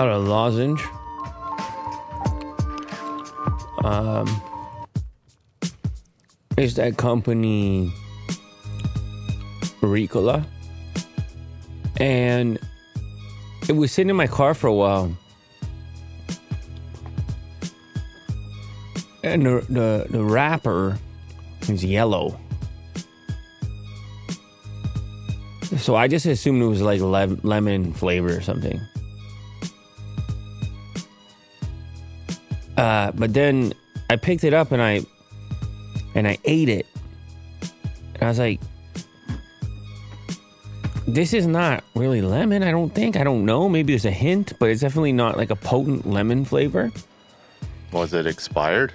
got 0.00 0.08
a 0.08 0.18
lozenge. 0.18 0.82
Um, 3.84 4.42
it's 6.56 6.72
that 6.74 6.96
company 6.96 7.92
Ricola, 9.82 10.46
and 11.98 12.58
it 13.68 13.76
was 13.76 13.92
sitting 13.92 14.08
in 14.08 14.16
my 14.16 14.26
car 14.26 14.54
for 14.54 14.68
a 14.68 14.74
while. 14.74 15.14
And 19.22 19.44
the 19.44 19.66
the, 19.68 20.06
the 20.08 20.24
wrapper 20.24 20.98
is 21.68 21.84
yellow. 21.84 22.40
So 25.76 25.94
I 25.94 26.08
just 26.08 26.24
assumed 26.24 26.62
it 26.62 26.66
was 26.66 26.80
like 26.80 27.02
le- 27.02 27.36
lemon 27.42 27.92
flavor 27.92 28.34
or 28.34 28.40
something. 28.40 28.80
Uh, 32.80 33.12
but 33.12 33.34
then 33.34 33.74
I 34.08 34.16
picked 34.16 34.42
it 34.42 34.54
up 34.54 34.72
and 34.72 34.80
I 34.80 35.02
and 36.14 36.26
I 36.26 36.38
ate 36.46 36.70
it. 36.70 36.86
And 38.14 38.22
I 38.22 38.28
was 38.28 38.38
like, 38.38 38.58
this 41.06 41.34
is 41.34 41.46
not 41.46 41.84
really 41.94 42.22
lemon, 42.22 42.62
I 42.62 42.70
don't 42.70 42.94
think. 42.94 43.16
I 43.16 43.22
don't 43.22 43.44
know. 43.44 43.68
Maybe 43.68 43.92
there's 43.92 44.06
a 44.06 44.10
hint, 44.10 44.54
but 44.58 44.70
it's 44.70 44.80
definitely 44.80 45.12
not 45.12 45.36
like 45.36 45.50
a 45.50 45.56
potent 45.56 46.08
lemon 46.08 46.46
flavor. 46.46 46.90
Was 47.92 48.14
it 48.14 48.26
expired? 48.26 48.94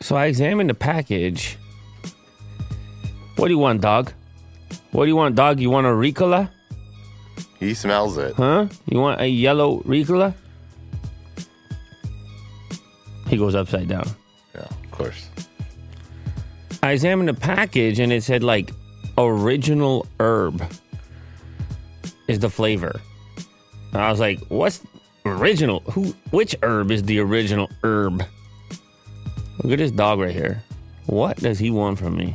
So 0.00 0.16
I 0.16 0.26
examined 0.26 0.70
the 0.70 0.74
package. 0.74 1.56
What 3.36 3.46
do 3.46 3.54
you 3.54 3.60
want, 3.60 3.80
dog? 3.80 4.12
What 4.90 5.04
do 5.04 5.08
you 5.08 5.16
want, 5.16 5.36
dog? 5.36 5.60
You 5.60 5.70
want 5.70 5.86
a 5.86 5.90
Ricola? 5.90 6.50
He 7.60 7.74
smells 7.74 8.16
it. 8.16 8.34
Huh? 8.34 8.66
You 8.86 8.98
want 8.98 9.20
a 9.20 9.28
yellow 9.28 9.82
Ricola? 9.82 10.34
He 13.32 13.38
goes 13.38 13.54
upside 13.54 13.88
down. 13.88 14.06
Yeah, 14.54 14.64
of 14.64 14.90
course. 14.90 15.30
I 16.82 16.92
examined 16.92 17.30
the 17.30 17.34
package 17.34 17.98
and 17.98 18.12
it 18.12 18.22
said 18.22 18.44
like 18.44 18.72
original 19.16 20.06
herb 20.20 20.62
is 22.28 22.40
the 22.40 22.50
flavor. 22.50 23.00
And 23.94 24.02
I 24.02 24.10
was 24.10 24.20
like, 24.20 24.38
what's 24.48 24.82
original? 25.24 25.80
Who 25.92 26.14
which 26.30 26.54
herb 26.62 26.90
is 26.90 27.04
the 27.04 27.20
original 27.20 27.70
herb? 27.82 28.22
Look 29.62 29.72
at 29.72 29.78
this 29.78 29.92
dog 29.92 30.20
right 30.20 30.34
here. 30.34 30.62
What 31.06 31.38
does 31.38 31.58
he 31.58 31.70
want 31.70 31.98
from 31.98 32.14
me? 32.18 32.34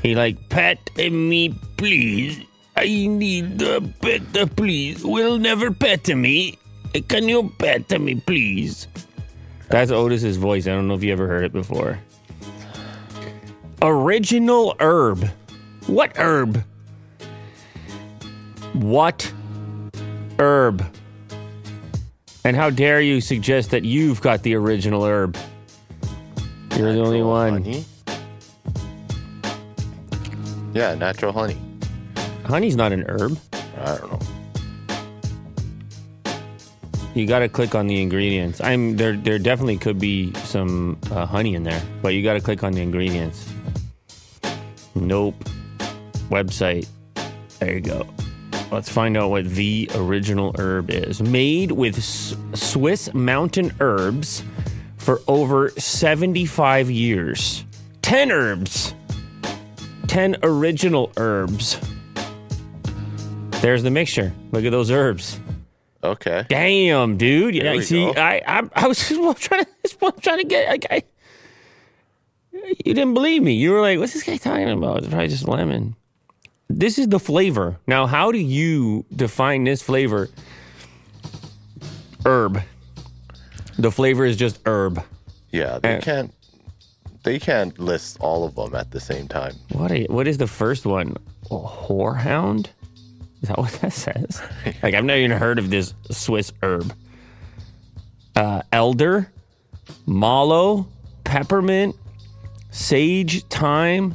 He 0.00 0.14
like 0.14 0.48
pet 0.48 0.78
me, 0.96 1.54
please. 1.76 2.40
I 2.78 2.86
need 2.86 3.58
the 3.58 3.92
pet, 4.00 4.56
please. 4.56 5.04
Will 5.04 5.36
never 5.36 5.70
pet 5.70 6.08
me. 6.08 6.58
Can 7.08 7.28
you 7.28 7.52
pet 7.58 8.00
me, 8.00 8.14
please? 8.14 8.88
That's 9.68 9.90
Otis's 9.90 10.36
voice. 10.36 10.66
I 10.66 10.70
don't 10.70 10.88
know 10.88 10.94
if 10.94 11.02
you 11.02 11.12
ever 11.12 11.26
heard 11.26 11.44
it 11.44 11.52
before. 11.52 11.98
Original 13.82 14.74
herb. 14.80 15.28
What 15.86 16.16
herb? 16.16 16.64
What 18.72 19.32
herb? 20.38 20.84
And 22.44 22.56
how 22.56 22.70
dare 22.70 23.00
you 23.00 23.20
suggest 23.20 23.70
that 23.70 23.84
you've 23.84 24.20
got 24.20 24.42
the 24.42 24.54
original 24.54 25.04
herb? 25.04 25.36
You're 26.76 26.92
the 26.92 27.00
only 27.00 27.22
one. 27.22 27.52
Honey? 27.52 27.84
Yeah, 30.72 30.94
natural 30.94 31.32
honey. 31.32 31.56
Honey's 32.44 32.76
not 32.76 32.92
an 32.92 33.04
herb. 33.08 33.38
I 33.52 33.96
don't 33.96 34.12
know. 34.12 34.18
You 37.14 37.26
got 37.26 37.40
to 37.40 37.48
click 37.48 37.76
on 37.76 37.86
the 37.86 38.02
ingredients. 38.02 38.60
I'm 38.60 38.96
there. 38.96 39.16
There 39.16 39.38
definitely 39.38 39.76
could 39.76 40.00
be 40.00 40.32
some 40.34 40.98
uh, 41.12 41.26
honey 41.26 41.54
in 41.54 41.62
there, 41.62 41.80
but 42.02 42.08
you 42.08 42.24
got 42.24 42.34
to 42.34 42.40
click 42.40 42.64
on 42.64 42.72
the 42.72 42.82
ingredients. 42.82 43.48
Nope. 44.96 45.36
Website. 46.28 46.88
There 47.60 47.74
you 47.74 47.80
go. 47.80 48.08
Let's 48.72 48.88
find 48.88 49.16
out 49.16 49.30
what 49.30 49.44
the 49.44 49.88
original 49.94 50.54
herb 50.58 50.90
is. 50.90 51.22
Made 51.22 51.70
with 51.70 51.98
S- 51.98 52.34
Swiss 52.54 53.14
mountain 53.14 53.72
herbs 53.78 54.42
for 54.96 55.20
over 55.28 55.70
75 55.70 56.90
years. 56.90 57.64
10 58.02 58.32
herbs. 58.32 58.92
10 60.08 60.38
original 60.42 61.12
herbs. 61.16 61.78
There's 63.60 63.84
the 63.84 63.90
mixture. 63.90 64.32
Look 64.50 64.64
at 64.64 64.70
those 64.72 64.90
herbs. 64.90 65.38
Okay. 66.04 66.44
Damn, 66.48 67.16
dude. 67.16 67.54
Yeah, 67.54 67.80
see, 67.80 68.04
go. 68.12 68.20
I, 68.20 68.40
I, 68.46 68.62
I 68.74 68.86
was 68.88 68.98
just 69.08 69.42
trying 69.42 69.64
to, 69.64 69.70
what 70.00 70.22
trying 70.22 70.38
to 70.38 70.44
get. 70.44 70.68
Like, 70.68 70.86
I, 70.90 71.02
you 72.52 72.94
didn't 72.94 73.14
believe 73.14 73.42
me. 73.42 73.54
You 73.54 73.72
were 73.72 73.80
like, 73.80 73.98
"What's 73.98 74.12
this 74.12 74.22
guy 74.22 74.36
talking 74.36 74.70
about?" 74.70 74.98
It's 74.98 75.08
probably 75.08 75.28
just 75.28 75.48
lemon. 75.48 75.96
This 76.68 76.98
is 76.98 77.08
the 77.08 77.18
flavor. 77.20 77.78
Now, 77.86 78.06
how 78.06 78.32
do 78.32 78.38
you 78.38 79.04
define 79.14 79.64
this 79.64 79.82
flavor? 79.82 80.28
Herb. 82.24 82.62
The 83.78 83.90
flavor 83.90 84.24
is 84.24 84.36
just 84.36 84.60
herb. 84.66 85.02
Yeah, 85.50 85.78
they 85.78 85.96
Uh, 85.96 86.00
can't. 86.00 86.34
They 87.22 87.38
can't 87.38 87.78
list 87.78 88.18
all 88.20 88.44
of 88.44 88.54
them 88.54 88.74
at 88.74 88.90
the 88.90 89.00
same 89.00 89.28
time. 89.28 89.54
What? 89.72 89.90
Are, 89.90 89.98
what 90.04 90.28
is 90.28 90.36
the 90.38 90.46
first 90.46 90.84
one? 90.84 91.16
A 91.50 91.54
horehound? 91.58 92.68
Is 93.44 93.48
that 93.48 93.58
what 93.58 93.72
that 93.82 93.92
says? 93.92 94.40
like 94.82 94.94
I've 94.94 95.04
never 95.04 95.18
even 95.18 95.36
heard 95.36 95.58
of 95.58 95.68
this 95.68 95.92
Swiss 96.10 96.50
herb. 96.62 96.94
Uh, 98.34 98.62
elder, 98.72 99.30
mallow, 100.06 100.88
peppermint, 101.24 101.94
sage, 102.70 103.44
thyme. 103.48 104.14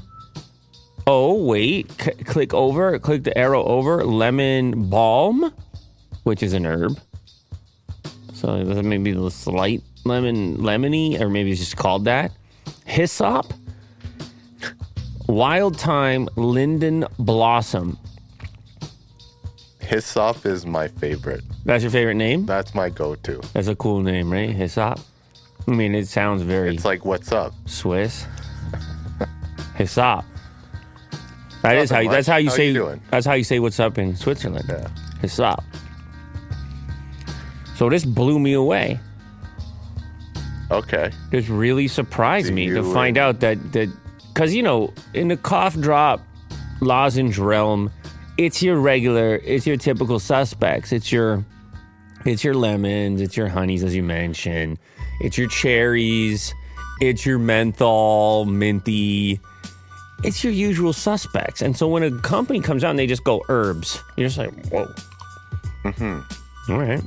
Oh 1.06 1.44
wait, 1.44 1.92
C- 2.02 2.24
click 2.24 2.56
over. 2.56 2.98
Click 2.98 3.24
the 3.24 3.38
arrow 3.38 3.64
over. 3.66 4.04
Lemon 4.04 4.90
balm, 4.90 5.54
which 6.24 6.42
is 6.42 6.54
an 6.54 6.66
herb. 6.66 7.00
So 8.34 8.64
that 8.64 8.82
maybe 8.82 9.12
the 9.12 9.30
slight 9.30 9.84
lemon, 10.06 10.58
lemony, 10.58 11.22
or 11.22 11.30
maybe 11.30 11.52
it's 11.52 11.60
just 11.60 11.78
called 11.78 12.06
that. 12.06 12.32
Hyssop, 12.86 13.54
wild 15.28 15.80
thyme, 15.80 16.28
linden 16.36 17.06
blossom. 17.20 18.00
Hyssop 19.90 20.46
is 20.46 20.68
my 20.68 20.88
favorite. 20.88 21.42
That's 21.66 21.84
your 21.84 21.90
favorite 21.92 22.14
name? 22.14 22.46
That's 22.46 22.76
my 22.76 22.90
go-to. 22.90 23.42
That's 23.54 23.68
a 23.68 23.76
cool 23.76 24.02
name, 24.02 24.32
right? 24.32 24.52
Hyssop. 24.52 25.00
I 25.68 25.72
mean, 25.72 25.96
it 25.96 26.08
sounds 26.08 26.44
very 26.44 26.76
It's 26.76 26.86
like, 26.86 27.06
what's 27.06 27.32
up? 27.32 27.56
Swiss. 27.66 28.28
Hyssop. 29.76 30.24
That 31.64 31.76
is 31.78 31.90
how. 31.90 31.98
Nothing 31.98 32.12
That's 32.12 32.28
how 32.28 32.38
you 32.38 32.50
How 32.50 32.56
say. 32.56 32.68
you 32.68 32.74
doing? 32.74 33.02
That's 33.10 33.26
how 33.26 33.34
you 33.34 33.44
say 33.44 33.58
what's 33.58 33.80
up 33.80 33.98
in 33.98 34.16
Switzerland. 34.16 34.66
Yeah. 34.70 34.88
Hyssop. 35.22 35.64
So 37.76 37.90
this 37.90 38.06
blew 38.06 38.38
me 38.38 38.54
away. 38.54 39.00
Okay. 40.70 41.12
This 41.32 41.50
really 41.50 41.88
surprised 41.88 42.50
Do 42.50 42.54
me 42.54 42.70
to 42.70 42.84
find 42.94 43.18
out 43.18 43.40
that 43.40 43.72
that 43.74 43.90
because 44.32 44.54
you 44.54 44.62
know 44.62 44.94
in 45.16 45.30
the 45.30 45.38
cough 45.38 45.76
drop 45.80 46.22
lozenge 46.80 47.40
realm, 47.40 47.92
it's 48.40 48.64
your 48.64 48.78
regular, 48.78 49.36
it's 49.44 49.68
your 49.68 49.76
typical 49.76 50.18
suspects. 50.18 50.94
It's 50.94 51.12
your 51.12 51.44
it's 52.26 52.42
your 52.42 52.54
lemons, 52.54 53.20
it's 53.20 53.36
your 53.36 53.50
honeys 53.50 53.84
as 53.84 53.94
you 53.94 54.02
mentioned, 54.02 54.80
it's 55.20 55.38
your 55.38 55.50
cherries, 55.50 56.54
it's 57.02 57.26
your 57.26 57.38
menthol, 57.38 58.46
minty. 58.46 59.42
It's 60.24 60.44
your 60.44 60.52
usual 60.52 60.92
suspects. 60.94 61.62
And 61.62 61.76
so 61.76 61.88
when 61.88 62.04
a 62.04 62.12
company 62.22 62.60
comes 62.60 62.84
out 62.84 62.92
and 62.92 63.00
they 63.00 63.08
just 63.08 63.24
go 63.24 63.42
herbs, 63.48 64.02
you're 64.18 64.28
just 64.28 64.38
like, 64.38 64.68
whoa. 64.68 64.86
Mm-hmm. 65.86 66.72
All 66.74 66.80
right. 66.80 67.02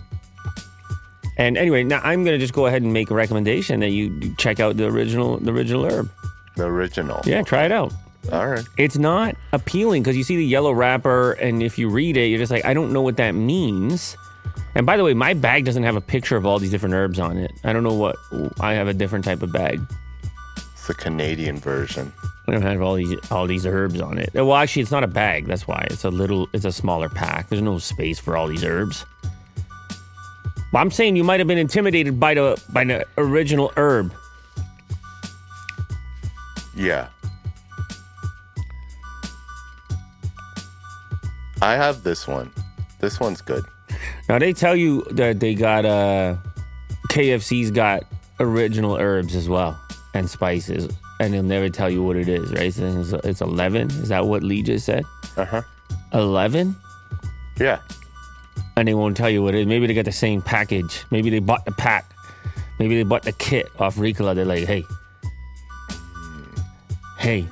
And 1.39 1.57
anyway, 1.57 1.83
now 1.83 2.01
I'm 2.03 2.25
gonna 2.25 2.39
just 2.39 2.53
go 2.53 2.67
ahead 2.67 2.83
and 2.83 2.93
make 2.93 3.11
a 3.11 3.15
recommendation 3.15 3.81
that 3.81 3.91
you 3.91 4.11
you 4.21 4.35
check 4.37 4.61
out 4.61 4.77
the 4.77 4.87
original 4.87 5.39
the 5.39 5.51
original 5.51 5.87
herb. 5.87 6.11
The 6.57 6.65
original. 6.65 7.23
Yeah, 7.25 7.41
try 7.41 7.65
it 7.65 7.73
out. 7.73 7.93
All 8.31 8.49
right. 8.49 8.65
It's 8.77 8.97
not 8.97 9.37
appealing 9.53 10.03
because 10.03 10.17
you 10.17 10.23
see 10.23 10.37
the 10.37 10.45
yellow 10.45 10.73
wrapper, 10.73 11.33
and 11.33 11.63
if 11.63 11.79
you 11.79 11.89
read 11.89 12.17
it, 12.17 12.27
you're 12.27 12.39
just 12.39 12.53
like, 12.53 12.65
I 12.65 12.73
don't 12.73 12.93
know 12.93 13.03
what 13.03 13.17
that 13.17 13.33
means. 13.33 14.17
And 14.75 14.87
by 14.87 14.97
the 14.97 15.05
way, 15.05 15.13
my 15.13 15.35
bag 15.35 15.65
doesn't 15.65 15.83
have 15.83 15.97
a 15.97 16.01
picture 16.01 16.37
of 16.37 16.47
all 16.47 16.59
these 16.59 16.71
different 16.71 16.95
herbs 16.95 17.19
on 17.19 17.37
it. 17.37 17.53
I 17.65 17.73
don't 17.73 17.83
know 17.83 17.95
what 17.95 18.17
I 18.61 18.75
have 18.75 18.89
a 18.89 18.95
different 18.95 19.25
type 19.25 19.43
of 19.43 19.53
bag. 19.53 19.81
It's 20.57 20.87
the 20.87 20.95
Canadian 20.95 21.59
version. 21.59 22.13
I 22.49 22.53
don't 22.53 22.63
have 22.63 22.81
all 22.81 22.95
these 22.95 23.15
all 23.31 23.47
these 23.47 23.67
herbs 23.67 24.01
on 24.01 24.19
it. 24.19 24.31
Well, 24.35 24.55
actually, 24.55 24.83
it's 24.83 24.91
not 24.91 25.05
a 25.05 25.09
bag. 25.09 25.47
That's 25.47 25.69
why 25.69 25.87
it's 25.91 26.05
a 26.05 26.11
little. 26.11 26.49
It's 26.53 26.65
a 26.65 26.73
smaller 26.73 27.09
pack. 27.09 27.49
There's 27.49 27.63
no 27.63 27.79
space 27.79 28.19
for 28.19 28.37
all 28.37 28.49
these 28.49 28.65
herbs. 28.65 29.05
I'm 30.75 30.91
saying 30.91 31.17
you 31.17 31.25
might 31.25 31.39
have 31.39 31.47
been 31.47 31.59
intimidated 31.59 32.19
by 32.19 32.35
the 32.35 32.61
by 32.71 32.85
the 32.85 33.07
original 33.19 33.73
herb. 33.77 34.13
Yeah. 36.75 37.09
I 41.63 41.77
have 41.77 42.03
this 42.03 42.27
one. 42.27 42.51
This 43.01 43.19
one's 43.21 43.41
good. 43.41 43.65
Now 44.29 44.39
they 44.39 44.53
tell 44.53 44.75
you 44.77 45.03
that 45.13 45.41
they 45.41 45.55
got 45.55 45.85
uh 45.85 46.37
KFC's 47.09 47.71
got 47.71 48.03
original 48.41 48.97
herbs 48.97 49.35
as 49.37 49.49
well 49.49 49.79
and 50.15 50.29
spices, 50.29 50.89
and 51.21 51.33
they'll 51.33 51.43
never 51.43 51.69
tell 51.69 51.89
you 51.91 52.03
what 52.03 52.17
it 52.17 52.29
is, 52.29 52.53
right? 52.53 52.73
So 52.73 53.01
it's, 53.01 53.13
it's 53.27 53.41
eleven. 53.41 53.91
Is 53.91 54.09
that 54.09 54.27
what 54.27 54.43
Lee 54.43 54.63
just 54.63 54.87
said? 54.87 55.05
Uh 55.37 55.45
huh. 55.45 55.63
Eleven, 56.13 56.77
Yeah. 57.59 57.79
and 58.77 58.87
they 58.89 58.95
won't 58.95 59.17
tell 59.17 59.31
you 59.31 59.43
what 59.43 59.55
it 59.55 59.61
is. 59.61 59.67
Maybe 59.67 59.87
they 59.87 59.95
got 59.95 60.05
the 60.05 60.13
same 60.13 60.43
package. 60.43 61.05
Maybe 61.11 61.31
they 61.31 61.39
bought 61.39 61.65
the 61.65 61.73
pack. 61.73 62.05
Maybe 62.79 62.97
they 62.97 63.03
bought 63.03 63.23
the 63.23 63.33
kit 63.33 63.69
off 63.79 63.97
Ricola. 63.97 64.35
They're 64.35 64.45
like, 64.45 64.65
hey, 64.67 64.85
hey, 67.19 67.47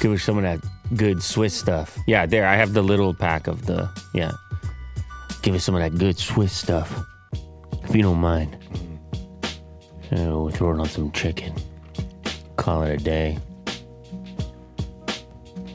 give 0.00 0.12
us 0.12 0.22
some 0.22 0.38
of 0.38 0.44
that 0.44 0.60
good 0.96 1.22
Swiss 1.22 1.54
stuff. 1.54 1.98
Yeah, 2.06 2.26
there. 2.26 2.46
I 2.46 2.56
have 2.56 2.72
the 2.72 2.82
little 2.82 3.14
pack 3.14 3.46
of 3.46 3.66
the 3.66 3.88
yeah. 4.14 4.32
Give 5.42 5.54
us 5.54 5.64
some 5.64 5.74
of 5.74 5.80
that 5.80 5.98
good 5.98 6.18
Swiss 6.18 6.52
stuff, 6.52 7.04
if 7.82 7.94
you 7.94 8.02
don't 8.02 8.18
mind. 8.18 8.56
So 10.10 10.44
we're 10.44 10.52
throwing 10.52 10.80
on 10.80 10.88
some 10.88 11.10
chicken. 11.12 11.54
Call 12.56 12.82
it 12.82 13.00
a 13.00 13.02
day. 13.02 13.38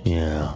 Yeah. 0.06 0.54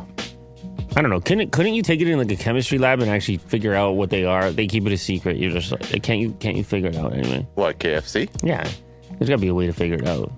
I 0.96 1.02
don't 1.02 1.10
know. 1.10 1.22
Couldn't 1.22 1.52
couldn't 1.52 1.74
you 1.74 1.84
take 1.84 2.02
it 2.02 2.08
in 2.08 2.18
like 2.18 2.32
a 2.32 2.36
chemistry 2.36 2.78
lab 2.78 3.02
and 3.02 3.10
actually 3.10 3.38
figure 3.38 3.74
out 3.74 3.96
what 3.96 4.10
they 4.10 4.26
are? 4.26 4.52
They 4.52 4.68
keep 4.68 4.86
it 4.86 4.94
a 4.94 4.98
secret. 4.98 5.38
You're 5.38 5.52
just 5.52 5.72
like, 5.72 6.04
can't 6.04 6.20
you 6.20 6.32
can't 6.40 6.58
you 6.58 6.64
figure 6.64 6.90
it 6.90 6.98
out 6.98 7.14
anyway? 7.14 7.48
What 7.56 7.80
KFC? 7.80 8.30
Yeah, 8.44 8.70
there's 9.18 9.30
got 9.30 9.38
to 9.38 9.42
be 9.42 9.48
a 9.48 9.54
way 9.54 9.68
to 9.68 9.74
figure 9.74 9.98
it 9.98 10.08
out. 10.08 10.32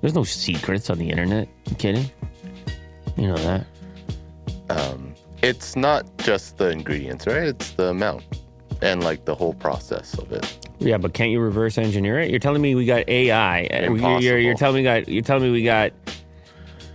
There's 0.00 0.14
no 0.14 0.22
secrets 0.22 0.88
on 0.90 0.98
the 0.98 1.10
internet. 1.10 1.48
You 1.68 1.76
kidding? 1.76 2.10
You 3.18 3.28
know 3.28 3.36
that. 3.36 3.66
Um, 4.70 5.14
it's 5.42 5.74
not 5.74 6.06
just 6.18 6.56
the 6.58 6.70
ingredients, 6.70 7.26
right? 7.26 7.48
It's 7.48 7.72
the 7.72 7.88
amount 7.88 8.22
and 8.80 9.02
like 9.02 9.24
the 9.24 9.34
whole 9.34 9.54
process 9.54 10.16
of 10.18 10.30
it. 10.30 10.68
Yeah, 10.78 10.98
but 10.98 11.14
can't 11.14 11.30
you 11.30 11.40
reverse 11.40 11.78
engineer 11.78 12.20
it? 12.20 12.30
You're 12.30 12.38
telling 12.38 12.62
me 12.62 12.76
we 12.76 12.86
got 12.86 13.08
AI. 13.08 13.60
and 13.62 14.00
You're, 14.22 14.38
you're, 14.38 14.54
telling 14.54 14.76
me 14.76 14.82
got 14.84 15.08
you're 15.08 15.22
telling 15.22 15.42
me 15.42 15.50
we 15.50 15.64
got 15.64 15.92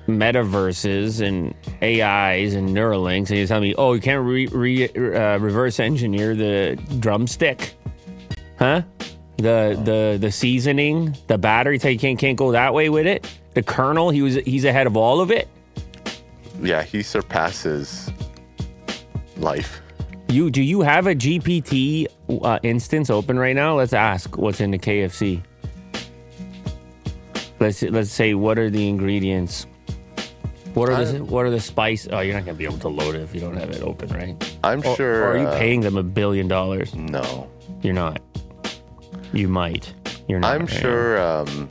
metaverses 0.08 1.22
and 1.22 1.54
AIs 1.82 2.54
and 2.54 2.70
Neuralinks, 2.70 3.30
and 3.30 3.38
you're 3.38 3.48
telling 3.48 3.64
me, 3.64 3.76
oh, 3.76 3.94
you 3.94 4.02
can't 4.02 4.26
re, 4.26 4.48
re, 4.48 4.88
uh, 4.88 5.38
reverse 5.40 5.80
engineer 5.80 6.36
the 6.36 6.80
drumstick, 7.00 7.76
huh? 8.60 8.84
The 9.38 9.78
the 9.84 10.18
the 10.22 10.32
seasoning, 10.32 11.18
the 11.28 11.38
battery. 11.38 11.80
Tell 11.80 11.92
you 11.92 12.00
can't 12.00 12.18
can't 12.18 12.38
go 12.38 12.54
that 12.54 12.74
way 12.74 12.90
with 12.90 13.08
it. 13.08 13.28
The 13.56 13.64
Colonel, 13.64 14.10
he 14.10 14.22
was 14.22 14.36
he's 14.36 14.64
ahead 14.64 14.88
of 14.88 14.96
all 14.96 15.20
of 15.20 15.32
it. 15.32 15.50
Yeah, 16.62 16.84
he 16.84 17.02
surpasses 17.04 18.12
life. 19.38 19.82
You 20.30 20.50
do 20.50 20.62
you 20.62 20.82
have 20.82 21.08
a 21.08 21.14
GPT 21.16 22.08
uh, 22.42 22.60
instance 22.64 23.10
open 23.10 23.38
right 23.38 23.56
now? 23.56 23.78
Let's 23.78 23.94
ask 23.94 24.38
what's 24.38 24.62
in 24.62 24.72
the 24.72 24.80
KFC. 24.80 25.42
Let's 27.60 27.82
let's 27.84 28.12
say 28.12 28.34
what 28.34 28.58
are 28.58 28.70
the 28.70 28.88
ingredients? 28.90 29.68
What 30.74 30.90
are 30.90 31.06
the 31.06 31.18
I- 31.18 31.22
what 31.22 31.46
are 31.46 31.52
the 31.52 31.60
spice? 31.60 32.08
Oh, 32.12 32.20
you're 32.22 32.34
not 32.34 32.46
gonna 32.46 32.58
be 32.58 32.66
able 32.66 32.80
to 32.80 32.90
load 32.90 33.16
it 33.16 33.22
if 33.22 33.34
you 33.36 33.42
don't 33.42 33.58
have 33.58 33.70
it 33.70 33.82
open, 33.84 34.10
right? 34.10 34.58
I'm 34.64 34.80
Or, 34.84 34.96
sure. 34.96 35.24
or 35.24 35.28
are 35.34 35.38
you 35.38 35.48
uh, 35.48 35.58
paying 35.60 35.82
them 35.82 35.98
a 35.98 36.04
billion 36.04 36.48
dollars? 36.48 36.96
No. 36.96 37.50
You're 37.82 37.94
not. 37.94 38.20
You 39.34 39.48
might. 39.48 39.94
You're 40.28 40.40
not. 40.40 40.54
I'm 40.56 40.62
right? 40.66 40.70
sure 40.70 41.22
um, 41.22 41.70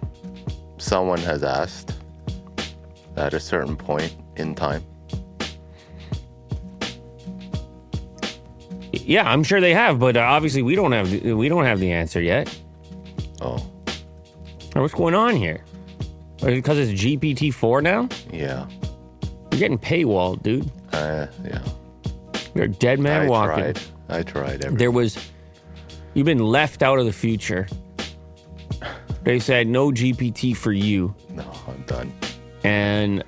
someone 0.78 1.18
has 1.20 1.42
asked 1.42 1.94
at 3.16 3.34
a 3.34 3.40
certain 3.40 3.76
point 3.76 4.14
in 4.36 4.54
time. 4.54 4.82
Yeah, 8.92 9.28
I'm 9.28 9.42
sure 9.42 9.60
they 9.60 9.74
have, 9.74 9.98
but 9.98 10.16
uh, 10.16 10.20
obviously 10.20 10.62
we 10.62 10.74
don't 10.74 10.92
have 10.92 11.10
the, 11.10 11.32
we 11.34 11.48
don't 11.48 11.64
have 11.64 11.80
the 11.80 11.90
answer 11.92 12.20
yet. 12.20 12.54
Oh, 13.40 13.58
What's 14.74 14.94
going 14.94 15.14
on 15.14 15.36
here? 15.36 15.64
Because 16.42 16.78
it's 16.78 17.00
GPT 17.02 17.52
four 17.52 17.82
now. 17.82 18.08
yeah. 18.32 18.66
You're 19.50 19.58
getting 19.58 19.78
paywall, 19.78 20.42
dude. 20.42 20.70
Uh, 20.92 21.26
yeah. 21.44 21.62
You're 22.54 22.64
a 22.64 22.68
dead 22.68 23.00
man 23.00 23.22
I 23.22 23.28
walking. 23.28 23.74
tried. 23.74 23.80
I 24.08 24.22
tried 24.22 24.46
everything. 24.64 24.76
there 24.76 24.90
was 24.90 25.30
you've 26.14 26.26
been 26.26 26.38
left 26.38 26.82
out 26.82 26.98
of 26.98 27.06
the 27.06 27.12
future 27.12 27.66
they 29.22 29.38
said 29.38 29.66
no 29.66 29.90
gpt 29.90 30.54
for 30.54 30.70
you 30.72 31.14
No, 31.30 31.50
I'm 31.66 31.82
done. 31.86 32.12
and 32.62 33.24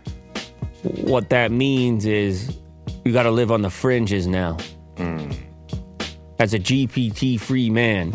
what 0.84 1.30
that 1.30 1.50
means 1.50 2.06
is 2.06 2.56
you 3.04 3.12
got 3.12 3.24
to 3.24 3.30
live 3.30 3.50
on 3.50 3.62
the 3.62 3.70
fringes 3.70 4.26
now. 4.26 4.56
Mm. 4.96 5.36
As 6.38 6.52
a 6.52 6.58
gpt 6.58 7.40
free 7.40 7.70
man 7.70 8.12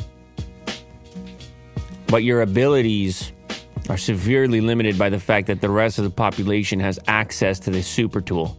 but 2.09 2.23
your 2.23 2.41
abilities 2.41 3.31
are 3.87 3.97
severely 3.97 4.61
limited 4.61 4.97
by 4.97 5.09
the 5.09 5.19
fact 5.19 5.47
that 5.47 5.61
the 5.61 5.69
rest 5.69 5.99
of 5.99 6.03
the 6.03 6.09
population 6.09 6.79
has 6.79 6.99
access 7.07 7.59
to 7.59 7.71
this 7.71 7.87
super 7.87 8.19
tool. 8.19 8.57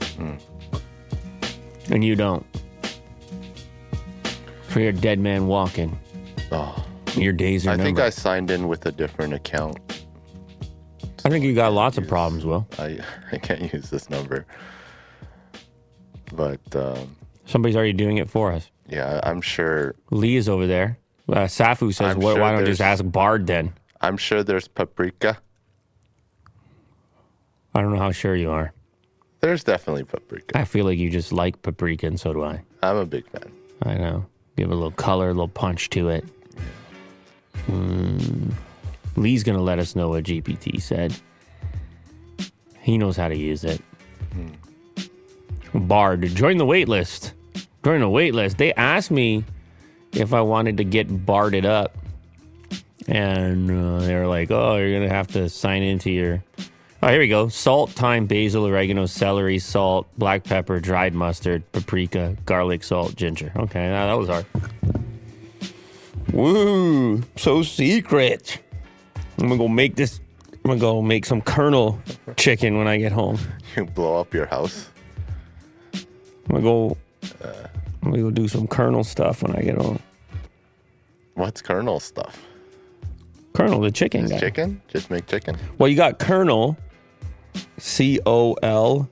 Mm. 0.00 0.40
And 1.90 2.04
you 2.04 2.16
don't. 2.16 2.44
So 4.70 4.80
you're 4.80 4.90
a 4.90 4.92
dead 4.92 5.18
man 5.18 5.46
walking. 5.46 5.98
Oh, 6.52 6.84
your 7.14 7.32
days 7.32 7.66
are 7.66 7.70
I 7.70 7.76
think 7.76 7.98
I 7.98 8.10
signed 8.10 8.50
in 8.50 8.68
with 8.68 8.86
a 8.86 8.92
different 8.92 9.34
account. 9.34 9.95
I 11.26 11.28
think 11.28 11.44
you 11.44 11.54
got 11.56 11.72
lots 11.72 11.98
of 11.98 12.06
problems, 12.06 12.44
Will. 12.44 12.68
I 12.78 13.00
I 13.32 13.38
can't 13.38 13.72
use 13.72 13.90
this 13.90 14.08
number. 14.08 14.46
But 16.32 16.60
um, 16.76 17.16
Somebody's 17.46 17.74
already 17.74 17.92
doing 17.92 18.18
it 18.18 18.30
for 18.30 18.52
us. 18.52 18.70
yeah, 18.88 19.18
I'm 19.24 19.40
sure. 19.40 19.96
Lee 20.12 20.36
is 20.36 20.48
over 20.48 20.68
there. 20.68 20.98
Uh, 21.28 21.46
Safu 21.46 21.92
says, 21.92 22.14
I'm 22.14 22.20
"Why 22.20 22.34
sure 22.34 22.40
why 22.42 22.52
don't 22.52 22.60
you 22.60 22.66
just 22.66 22.80
ask 22.80 23.04
Bard 23.04 23.48
then?" 23.48 23.72
I'm 24.00 24.16
sure 24.16 24.44
there's 24.44 24.68
paprika. 24.68 25.38
I 27.74 27.80
don't 27.80 27.92
know 27.92 27.98
how 27.98 28.12
sure 28.12 28.36
you 28.36 28.50
are. 28.52 28.72
There's 29.40 29.64
definitely 29.64 30.04
paprika. 30.04 30.56
I 30.56 30.64
feel 30.64 30.84
like 30.84 30.98
you 30.98 31.10
just 31.10 31.32
like 31.32 31.60
paprika, 31.62 32.06
and 32.06 32.20
so 32.20 32.32
do 32.34 32.44
I. 32.44 32.62
I'm 32.84 32.96
a 32.96 33.06
big 33.06 33.26
fan. 33.30 33.50
I 33.82 33.94
know. 33.94 34.26
Give 34.56 34.70
it 34.70 34.72
a 34.72 34.76
little 34.76 34.92
color, 34.92 35.26
a 35.26 35.32
little 35.32 35.48
punch 35.48 35.90
to 35.90 36.08
it. 36.08 36.24
Mm. 37.66 38.52
Lee's 39.16 39.42
gonna 39.42 39.62
let 39.62 39.78
us 39.78 39.96
know 39.96 40.10
what 40.10 40.24
GPT 40.24 40.80
said. 40.80 41.14
He 42.80 42.98
knows 42.98 43.16
how 43.16 43.28
to 43.28 43.36
use 43.36 43.64
it. 43.64 43.80
Bard, 45.74 46.22
join 46.22 46.58
the 46.58 46.66
wait 46.66 46.88
list. 46.88 47.32
Join 47.84 48.00
the 48.00 48.08
wait 48.08 48.34
list. 48.34 48.58
They 48.58 48.72
asked 48.74 49.10
me 49.10 49.44
if 50.12 50.32
I 50.32 50.40
wanted 50.40 50.76
to 50.78 50.84
get 50.84 51.26
barded 51.26 51.66
up, 51.66 51.96
and 53.06 53.70
uh, 53.70 53.98
they 54.00 54.14
were 54.14 54.26
like, 54.26 54.50
"Oh, 54.50 54.76
you're 54.76 54.98
gonna 54.98 55.12
have 55.12 55.28
to 55.28 55.48
sign 55.48 55.82
into 55.82 56.10
your." 56.10 56.42
Oh, 57.02 57.08
here 57.08 57.20
we 57.20 57.28
go. 57.28 57.48
Salt, 57.48 57.90
thyme, 57.90 58.26
basil, 58.26 58.64
oregano, 58.66 59.06
celery, 59.06 59.58
salt, 59.58 60.06
black 60.16 60.44
pepper, 60.44 60.80
dried 60.80 61.14
mustard, 61.14 61.70
paprika, 61.72 62.36
garlic, 62.46 62.82
salt, 62.82 63.14
ginger. 63.16 63.52
Okay, 63.54 63.88
now 63.88 64.06
that 64.06 64.18
was 64.18 64.28
hard. 64.28 64.46
Woo! 66.32 67.22
So 67.36 67.62
secret. 67.62 68.58
I'm 69.38 69.48
gonna 69.48 69.58
go 69.58 69.68
make 69.68 69.96
this. 69.96 70.20
I'm 70.52 70.70
gonna 70.70 70.80
go 70.80 71.02
make 71.02 71.26
some 71.26 71.40
Colonel 71.40 72.00
chicken 72.36 72.78
when 72.78 72.88
I 72.88 72.96
get 72.96 73.12
home. 73.12 73.38
You 73.76 73.84
blow 73.84 74.20
up 74.20 74.32
your 74.34 74.46
house. 74.46 74.88
I'm 75.94 76.02
gonna 76.48 76.62
go. 76.62 76.96
I'm 78.02 78.10
gonna 78.10 78.22
go 78.22 78.30
do 78.30 78.48
some 78.48 78.66
Colonel 78.66 79.04
stuff 79.04 79.42
when 79.42 79.54
I 79.54 79.62
get 79.62 79.76
home. 79.76 79.98
What's 81.34 81.60
Colonel 81.60 82.00
stuff? 82.00 82.42
Colonel, 83.52 83.80
the 83.80 83.90
chicken 83.90 84.26
guy. 84.26 84.38
chicken? 84.38 84.80
Just 84.88 85.10
make 85.10 85.26
chicken. 85.26 85.56
Well, 85.78 85.88
you 85.88 85.96
got 85.96 86.18
Colonel, 86.18 86.76
C 87.78 88.20
O 88.26 88.54
L 88.62 89.08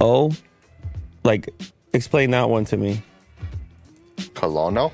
O. 0.00 0.32
Like, 1.22 1.48
explain 1.92 2.30
that 2.32 2.50
one 2.50 2.64
to 2.66 2.76
me. 2.76 3.02
Colono? 4.34 4.92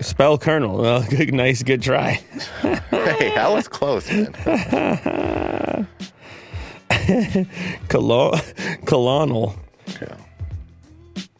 Spell 0.00 0.38
Colonel. 0.38 0.78
Well, 0.78 1.02
good, 1.10 1.32
nice, 1.34 1.62
good 1.62 1.82
try. 1.82 2.20
Hey, 2.60 3.32
that 3.34 3.50
was 3.50 3.68
close, 3.68 4.10
man. 4.10 4.32
Colo- 7.88 8.38
colonel. 8.84 9.56
Yeah. 10.00 10.16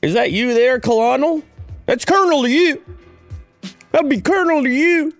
Is 0.01 0.15
that 0.15 0.33
you 0.33 0.55
there, 0.55 0.81
Colonel? 0.81 1.43
That's 1.87 2.05
Colonel 2.05 2.43
to 2.43 2.51
you. 2.51 2.83
That'd 3.93 4.09
be 4.09 4.21
Colonel 4.21 4.63
to 4.63 4.71
you. 4.71 5.15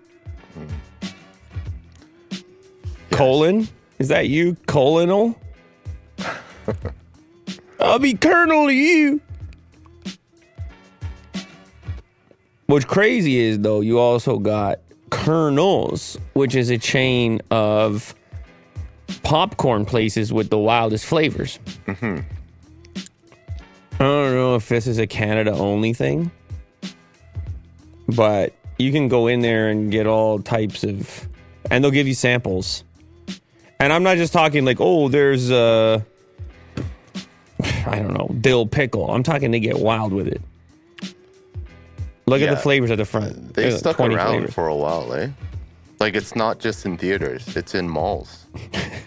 Colon? 3.11 3.67
Is 3.99 4.07
that 4.09 4.27
you, 4.27 4.55
Colonel? 4.65 5.39
I'll 7.79 7.99
be 7.99 8.15
Colonel 8.15 8.67
to 8.67 8.73
you. 8.73 9.21
What's 12.67 12.85
crazy 12.85 13.39
is 13.39 13.59
though, 13.59 13.81
you 13.81 13.99
also 13.99 14.39
got 14.39 14.79
Kernels, 15.09 16.17
which 16.33 16.55
is 16.55 16.69
a 16.69 16.77
chain 16.77 17.41
of 17.51 18.15
popcorn 19.21 19.85
places 19.85 20.31
with 20.33 20.49
the 20.49 20.57
wildest 20.57 21.05
flavors. 21.05 21.59
I 21.87 22.23
don't 23.99 24.33
know 24.33 24.55
if 24.55 24.69
this 24.69 24.87
is 24.87 24.97
a 24.97 25.07
Canada 25.07 25.51
only 25.51 25.93
thing, 25.93 26.31
but 28.07 28.53
you 28.79 28.91
can 28.91 29.07
go 29.07 29.27
in 29.27 29.41
there 29.41 29.69
and 29.69 29.91
get 29.91 30.07
all 30.07 30.39
types 30.39 30.83
of, 30.83 31.27
and 31.69 31.83
they'll 31.83 31.91
give 31.91 32.07
you 32.07 32.15
samples. 32.15 32.83
And 33.79 33.93
I'm 33.93 34.03
not 34.03 34.17
just 34.17 34.33
talking 34.33 34.65
like, 34.65 34.77
oh, 34.79 35.09
there's 35.09 35.51
uh, 35.51 36.01
I 37.85 37.99
don't 37.99 38.13
know, 38.13 38.29
dill 38.41 38.65
pickle. 38.65 39.11
I'm 39.11 39.23
talking 39.23 39.51
they 39.51 39.59
get 39.59 39.79
wild 39.79 40.11
with 40.11 40.27
it. 40.27 40.41
Look 42.25 42.41
at 42.41 42.49
the 42.49 42.57
flavors 42.57 42.89
at 42.91 42.97
the 42.97 43.05
front. 43.05 43.53
They 43.53 43.63
There's 43.63 43.79
stuck 43.79 43.97
20 43.97 44.15
around 44.15 44.27
flavors. 44.29 44.53
for 44.53 44.67
a 44.67 44.75
while, 44.75 45.13
eh? 45.13 45.29
Like 45.99 46.15
it's 46.15 46.35
not 46.35 46.59
just 46.59 46.85
in 46.85 46.97
theaters; 46.97 47.55
it's 47.55 47.75
in 47.75 47.87
malls. 47.89 48.45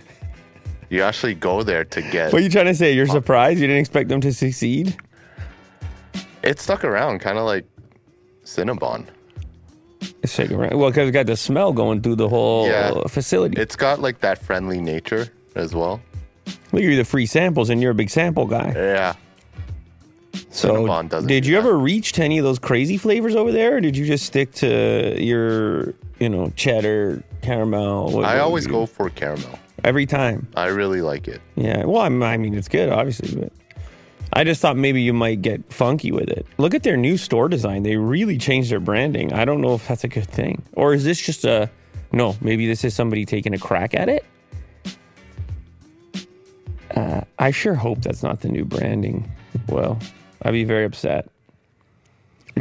you 0.90 1.02
actually 1.02 1.34
go 1.34 1.62
there 1.62 1.84
to 1.84 2.02
get. 2.02 2.32
What 2.32 2.40
are 2.40 2.44
you 2.44 2.50
trying 2.50 2.66
to 2.66 2.74
say? 2.74 2.92
You're 2.92 3.06
surprised 3.06 3.58
you 3.60 3.66
didn't 3.66 3.80
expect 3.80 4.08
them 4.08 4.20
to 4.20 4.32
succeed? 4.32 4.96
It 6.42 6.60
stuck 6.60 6.84
around, 6.84 7.18
kind 7.20 7.38
of 7.38 7.44
like 7.44 7.64
Cinnabon. 8.44 9.06
It's 10.22 10.32
shaking 10.32 10.56
around. 10.56 10.78
Well, 10.78 10.90
because 10.90 11.08
it 11.08 11.12
got 11.12 11.26
the 11.26 11.36
smell 11.36 11.72
going 11.72 12.02
through 12.02 12.16
the 12.16 12.28
whole 12.28 12.68
Yeah. 12.68 13.06
facility. 13.08 13.60
It's 13.60 13.76
got 13.76 14.00
like 14.00 14.20
that 14.20 14.38
friendly 14.38 14.80
nature 14.80 15.28
as 15.54 15.74
well. 15.74 16.00
Look 16.72 16.82
at 16.82 16.88
you, 16.88 16.96
the 16.96 17.04
free 17.04 17.26
samples, 17.26 17.70
and 17.70 17.82
you're 17.82 17.90
a 17.90 17.94
big 17.94 18.10
sample 18.10 18.46
guy. 18.46 18.72
Yeah. 18.76 19.14
So, 20.56 21.02
did 21.26 21.44
you 21.44 21.58
ever 21.58 21.76
reach 21.76 22.12
to 22.12 22.24
any 22.24 22.38
of 22.38 22.44
those 22.44 22.58
crazy 22.58 22.96
flavors 22.96 23.36
over 23.36 23.52
there, 23.52 23.76
or 23.76 23.80
did 23.82 23.94
you 23.94 24.06
just 24.06 24.24
stick 24.24 24.52
to 24.54 25.14
your, 25.22 25.92
you 26.18 26.30
know, 26.30 26.50
cheddar, 26.56 27.22
caramel? 27.42 28.10
What- 28.10 28.24
I 28.24 28.36
what 28.36 28.40
always 28.40 28.66
go 28.66 28.86
for 28.86 29.10
caramel. 29.10 29.58
every 29.84 30.06
time. 30.06 30.48
I 30.56 30.68
really 30.68 31.02
like 31.02 31.28
it. 31.28 31.42
Yeah. 31.56 31.84
Well, 31.84 32.00
I 32.00 32.08
mean, 32.08 32.54
it's 32.54 32.68
good, 32.68 32.88
obviously, 32.88 33.38
but 33.38 33.52
I 34.32 34.44
just 34.44 34.62
thought 34.62 34.78
maybe 34.78 35.02
you 35.02 35.12
might 35.12 35.42
get 35.42 35.70
funky 35.70 36.10
with 36.10 36.30
it. 36.30 36.46
Look 36.56 36.74
at 36.74 36.82
their 36.82 36.96
new 36.96 37.18
store 37.18 37.50
design; 37.50 37.82
they 37.82 37.96
really 37.96 38.38
changed 38.38 38.70
their 38.70 38.80
branding. 38.80 39.34
I 39.34 39.44
don't 39.44 39.60
know 39.60 39.74
if 39.74 39.86
that's 39.86 40.04
a 40.04 40.08
good 40.08 40.26
thing, 40.26 40.62
or 40.72 40.94
is 40.94 41.04
this 41.04 41.20
just 41.20 41.44
a 41.44 41.70
no? 42.12 42.34
Maybe 42.40 42.66
this 42.66 42.82
is 42.82 42.94
somebody 42.94 43.26
taking 43.26 43.52
a 43.52 43.58
crack 43.58 43.94
at 43.94 44.08
it. 44.08 44.24
Uh, 46.94 47.20
I 47.38 47.50
sure 47.50 47.74
hope 47.74 48.00
that's 48.00 48.22
not 48.22 48.40
the 48.40 48.48
new 48.48 48.64
branding. 48.64 49.30
Well, 49.68 49.98
I'd 50.46 50.52
be 50.52 50.64
very 50.64 50.84
upset. 50.84 51.28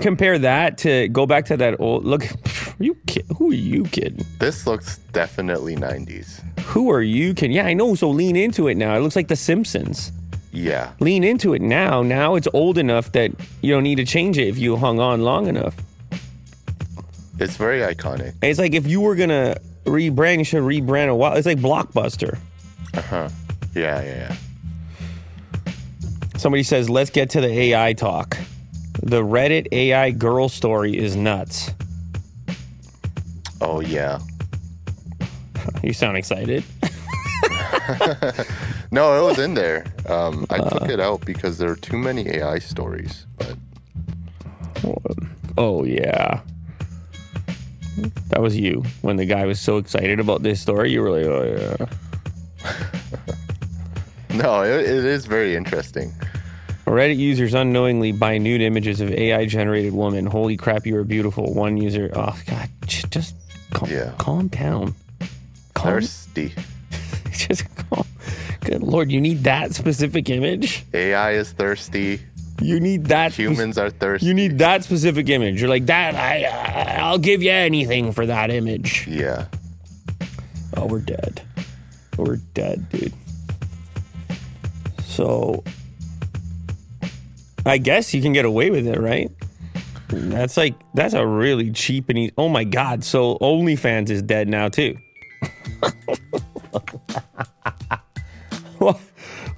Compare 0.02 0.40
that 0.40 0.78
to 0.80 1.08
go 1.10 1.26
back 1.26 1.46
to 1.46 1.58
that 1.58 1.80
old 1.80 2.04
look. 2.06 2.24
You 2.78 2.98
kid, 3.08 3.26
who 3.38 3.52
are 3.52 3.54
you 3.54 3.86
kidding? 3.86 4.26
This 4.38 4.68
looks 4.68 4.98
definitely 5.14 5.78
90s. 5.78 6.44
Who 6.60 6.92
are 6.92 7.02
you 7.02 7.34
kidding? 7.34 7.56
Yeah, 7.56 7.66
I 7.68 7.74
know. 7.74 7.96
So 7.96 8.10
lean 8.10 8.36
into 8.36 8.68
it 8.68 8.76
now. 8.76 8.94
It 8.98 9.00
looks 9.00 9.16
like 9.16 9.30
The 9.30 9.38
Simpsons. 9.38 10.12
Yeah. 10.52 10.92
lean 11.00 11.24
into 11.24 11.54
it 11.54 11.62
now. 11.62 12.04
Now 12.04 12.36
it's 12.36 12.50
old 12.54 12.78
enough 12.78 13.14
that 13.14 13.32
you 13.62 13.72
don't 13.74 13.84
need 13.84 13.96
to 13.96 14.04
change 14.06 14.38
it 14.38 14.50
if 14.50 14.58
you 14.58 14.76
hung 14.76 15.00
on 15.00 15.22
long 15.22 15.48
enough. 15.48 15.74
It's 17.40 17.56
very 17.56 17.80
iconic. 17.80 18.34
It's 18.42 18.60
like 18.60 18.74
if 18.74 18.86
you 18.86 19.00
were 19.00 19.16
gonna 19.16 19.56
rebrand, 19.86 20.40
you 20.40 20.44
should 20.44 20.64
rebrand 20.64 21.08
a 21.08 21.16
while. 21.16 21.38
It's 21.38 21.46
like 21.48 21.60
Blockbuster. 21.60 22.38
Uh 22.94 23.02
huh. 23.04 23.30
Yeah, 23.74 24.02
yeah, 24.02 24.06
yeah. 24.30 24.36
Somebody 26.38 26.64
says, 26.64 26.90
"Let's 26.90 27.10
get 27.10 27.30
to 27.32 27.42
the 27.42 27.48
AI 27.48 27.94
talk." 27.94 28.38
The 29.02 29.22
Reddit 29.24 29.68
AI 29.72 30.12
girl 30.12 30.48
story 30.50 30.98
is 30.98 31.16
nuts. 31.16 31.72
Oh, 33.62 33.80
yeah. 33.82 34.20
You 35.84 35.94
sound 35.94 36.18
excited. 36.18 36.64
No, 38.92 39.20
it 39.20 39.24
was 39.30 39.40
in 39.40 39.54
there. 39.56 39.86
Um, 40.08 40.46
I 40.50 40.56
Uh. 40.58 40.70
took 40.70 40.90
it 40.90 41.00
out 41.00 41.24
because 41.26 41.58
there 41.58 41.70
are 41.70 41.76
too 41.76 41.98
many 41.98 42.28
AI 42.30 42.60
stories. 42.60 43.26
But 43.38 43.58
Oh 45.58 45.84
yeah. 45.84 46.40
That 48.30 48.42
was 48.42 48.56
you 48.58 48.84
when 49.02 49.18
the 49.18 49.26
guy 49.26 49.46
was 49.46 49.60
so 49.60 49.78
excited 49.78 50.20
about 50.20 50.44
this 50.44 50.62
story. 50.62 50.92
You 50.92 51.02
were 51.02 51.12
like, 51.12 51.26
"Oh 51.26 51.88
yeah." 52.64 52.76
no, 54.44 54.64
it, 54.64 54.82
it 54.82 55.06
is 55.06 55.26
very 55.26 55.56
interesting. 55.56 56.14
Reddit 56.86 57.18
users 57.18 57.54
unknowingly 57.56 58.12
buy 58.12 58.38
nude 58.38 58.62
images 58.62 59.02
of 59.02 59.12
AI 59.12 59.46
generated 59.48 59.94
woman. 59.94 60.26
Holy 60.28 60.56
crap, 60.56 60.86
you 60.86 60.96
are 60.98 61.04
beautiful. 61.04 61.52
One 61.54 61.78
user, 61.78 62.12
oh 62.16 62.38
god, 62.46 62.70
just 62.86 63.36
calm, 63.72 63.90
Yeah. 63.90 64.12
calm 64.20 64.48
down. 64.50 64.94
Calm, 65.74 65.94
Thirsty. 65.94 66.54
just 67.32 67.64
calm. 67.76 68.06
Good 68.62 68.84
lord, 68.84 69.12
you 69.12 69.20
need 69.20 69.44
that 69.46 69.74
specific 69.74 70.30
image. 70.30 70.86
AI 70.94 71.32
is 71.32 71.52
thirsty. 71.54 72.22
You 72.62 72.80
need 72.80 73.06
that. 73.06 73.34
Humans 73.34 73.78
are 73.78 73.90
thirsty. 73.90 74.28
You 74.28 74.34
need 74.34 74.60
that 74.60 74.84
specific 74.84 75.28
image. 75.28 75.60
You're 75.60 75.70
like 75.70 75.88
that. 75.88 76.16
I, 76.16 76.44
I 76.46 77.02
I'll 77.02 77.18
give 77.18 77.44
you 77.44 77.52
anything 77.52 78.12
for 78.14 78.26
that 78.26 78.50
image. 78.50 79.06
Yeah. 79.08 79.48
Oh, 80.78 80.86
we're 80.86 81.02
dead. 81.02 81.42
We're 82.18 82.38
dead, 82.54 82.88
dude. 82.90 83.14
So, 85.16 85.64
I 87.66 87.78
guess 87.78 88.14
you 88.14 88.22
can 88.22 88.34
get 88.34 88.44
away 88.44 88.70
with 88.70 88.86
it, 88.86 89.00
right? 89.00 89.32
That's 90.10 90.58
like 90.58 90.76
that's 90.94 91.14
a 91.14 91.26
really 91.26 91.72
cheap 91.72 92.10
and 92.10 92.18
easy. 92.18 92.34
Oh 92.38 92.50
my 92.50 92.66
god! 92.66 93.04
So 93.04 93.38
OnlyFans 93.40 94.10
is 94.10 94.22
dead 94.22 94.50
now 94.50 94.68
too. 94.70 94.98
what? 98.78 99.00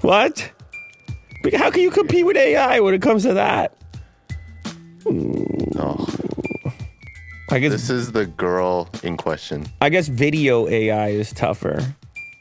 What? 0.01 0.51
How 1.55 1.71
can 1.71 1.81
you 1.81 1.89
compete 1.91 2.25
with 2.25 2.37
AI 2.37 2.79
when 2.79 2.93
it 2.93 3.01
comes 3.01 3.23
to 3.23 3.33
that? 3.33 3.75
No. 5.05 6.07
I 7.49 7.59
guess 7.59 7.71
This 7.71 7.89
is 7.89 8.11
the 8.11 8.27
girl 8.27 8.89
in 9.03 9.17
question. 9.17 9.65
I 9.81 9.89
guess 9.89 10.07
video 10.07 10.67
AI 10.67 11.09
is 11.09 11.31
tougher 11.33 11.79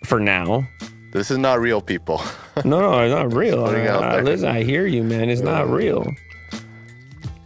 for 0.05 0.21
now. 0.21 0.67
This 1.17 1.31
is 1.31 1.39
not 1.39 1.61
real 1.61 1.81
people. 1.81 2.21
No, 2.65 2.81
no, 2.81 2.99
it's 3.01 3.15
not 3.15 3.33
real. 3.35 3.65
putting 3.67 3.85
it 3.85 3.89
out 3.91 4.03
Uh, 4.03 4.13
there. 4.17 4.25
listen, 4.25 4.49
I 4.49 4.63
hear 4.63 4.87
you, 4.87 5.03
man. 5.03 5.29
It's 5.29 5.43
not 5.43 5.69
real. 5.69 6.07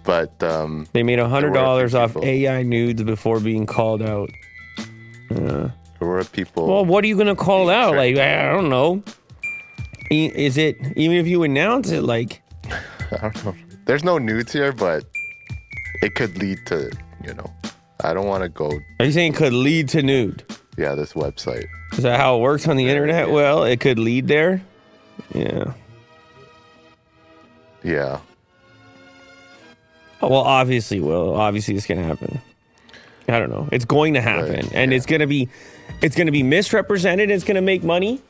but 0.04 0.40
um, 0.42 0.86
They 0.92 1.02
made 1.02 1.18
a 1.18 1.28
hundred 1.28 1.52
There 1.54 1.62
were 1.62 1.66
a 1.66 1.68
dollars 1.70 1.94
off 1.96 2.10
people. 2.14 2.24
AI 2.28 2.62
nudes 2.62 3.02
before 3.02 3.40
being 3.40 3.66
called 3.66 4.02
out. 4.02 4.30
Yeah. 5.30 5.70
there 5.98 6.08
were 6.08 6.22
people. 6.24 6.66
Well, 6.68 6.84
what 6.84 7.02
are 7.04 7.08
you 7.08 7.16
gonna 7.16 7.34
call 7.36 7.70
out? 7.70 7.96
Like. 7.96 8.16
I 8.16 8.50
don't 8.52 8.68
know. 8.70 9.02
Is 10.10 10.56
it 10.58 10.76
even 10.96 11.16
if 11.16 11.26
you 11.26 11.42
announce 11.42 11.90
it? 11.90 12.02
Like, 12.02 12.40
I 13.12 13.18
don't 13.30 13.44
know. 13.44 13.54
There's 13.86 14.04
no 14.04 14.18
nudes 14.18 14.52
here, 14.52 14.72
but 14.72 15.04
it 16.02 16.14
could 16.14 16.36
lead 16.38 16.58
to, 16.66 16.90
you 17.24 17.34
know, 17.34 17.52
I 18.04 18.14
don't 18.14 18.26
want 18.26 18.42
to 18.44 18.48
go. 18.48 18.70
are 19.00 19.06
you 19.06 19.12
saying 19.12 19.32
could 19.34 19.52
lead 19.52 19.88
to 19.90 20.02
nude? 20.02 20.44
Yeah, 20.80 20.94
this 20.94 21.12
website. 21.12 21.66
Is 21.92 22.04
that 22.04 22.18
how 22.18 22.36
it 22.36 22.40
works 22.40 22.66
on 22.66 22.76
the 22.76 22.88
internet? 22.88 23.30
Well, 23.30 23.64
it 23.64 23.80
could 23.80 23.98
lead 23.98 24.28
there. 24.28 24.62
Yeah. 25.34 25.74
Yeah. 27.82 28.20
Oh, 30.22 30.28
Well, 30.28 30.40
obviously, 30.40 31.00
will 31.00 31.34
obviously 31.36 31.74
it's 31.76 31.86
gonna 31.86 32.02
happen. 32.02 32.40
I 33.28 33.38
don't 33.38 33.50
know. 33.50 33.68
It's 33.72 33.84
going 33.84 34.14
to 34.14 34.20
happen, 34.22 34.54
Right, 34.54 34.72
and 34.74 34.90
yeah. 34.90 34.96
it's 34.96 35.04
gonna 35.06 35.26
be, 35.26 35.48
it's 36.00 36.16
gonna 36.16 36.32
be 36.32 36.42
misrepresented. 36.42 37.30
It's 37.30 37.44
gonna 37.44 37.60
make 37.60 37.82
money, 37.84 38.20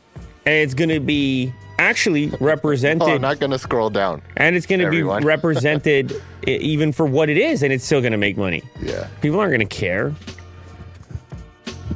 and 0.44 0.54
it's 0.56 0.74
gonna 0.74 0.98
be 1.00 1.52
actually 1.78 2.26
represented, 2.40 3.02
Oh, 3.08 3.14
I'm 3.14 3.20
not 3.20 3.38
gonna 3.38 3.58
scroll 3.58 3.90
down. 3.90 4.22
and 4.36 4.56
it's 4.56 4.66
gonna 4.66 4.84
everyone. 4.84 5.22
be 5.22 5.26
represented 5.36 6.20
even 6.46 6.90
for 6.92 7.06
what 7.06 7.28
it 7.28 7.38
is, 7.38 7.62
and 7.62 7.72
it's 7.72 7.84
still 7.84 8.02
gonna 8.02 8.18
make 8.18 8.36
money. 8.36 8.62
Yeah. 8.82 9.06
People 9.20 9.38
aren't 9.40 9.52
gonna 9.52 9.66
care. 9.66 10.12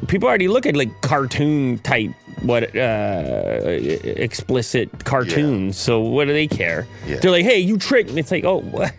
People 0.09 0.29
already 0.29 0.49
look 0.49 0.67
at 0.67 0.77
like 0.77 1.01
cartoon 1.01 1.79
type 1.79 2.11
what 2.43 2.77
uh 2.77 3.61
explicit 3.65 5.05
cartoons. 5.05 5.77
So 5.79 6.01
what 6.01 6.27
do 6.27 6.33
they 6.33 6.47
care? 6.47 6.87
Yeah. 7.07 7.17
They're 7.21 7.31
like, 7.31 7.45
"Hey, 7.45 7.59
you 7.59 7.79
tricked." 7.79 8.13
me." 8.13 8.21
It's 8.21 8.31
like, 8.31 8.45
"Oh, 8.45 8.61
what? 8.61 8.93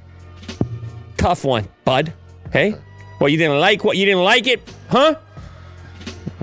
tough 1.17 1.43
one, 1.43 1.67
bud." 1.83 2.13
Hey, 2.51 2.75
well, 3.19 3.29
you 3.29 3.37
didn't 3.37 3.59
like 3.59 3.83
what 3.83 3.97
you 3.97 4.05
didn't 4.05 4.23
like 4.23 4.47
it, 4.47 4.61
huh? 4.89 5.15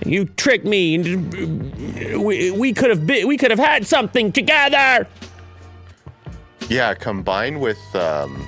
You 0.04 0.24
tricked 0.24 0.64
me. 0.64 0.96
and 0.96 2.22
We, 2.24 2.50
we 2.50 2.72
could 2.72 2.90
have 2.90 3.06
been, 3.06 3.28
we 3.28 3.36
could 3.36 3.50
have 3.50 3.60
had 3.60 3.86
something 3.86 4.32
together. 4.32 5.06
Yeah, 6.68 6.94
combined 6.94 7.60
with 7.60 7.78
um, 7.94 8.46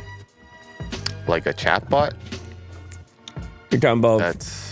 like 1.28 1.47
a 1.47 1.52
chatbot. 1.54 2.14
You're 3.71 3.80
talking 3.80 3.99
about 3.99 4.18
That's 4.18 4.63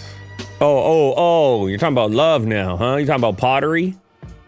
oh 0.63 0.79
oh 0.79 1.15
oh. 1.17 1.67
You're 1.67 1.79
talking 1.79 1.95
about 1.95 2.11
love 2.11 2.47
now, 2.47 2.77
huh? 2.77 2.97
You're 2.97 3.07
talking 3.07 3.21
about 3.21 3.39
pottery. 3.39 3.95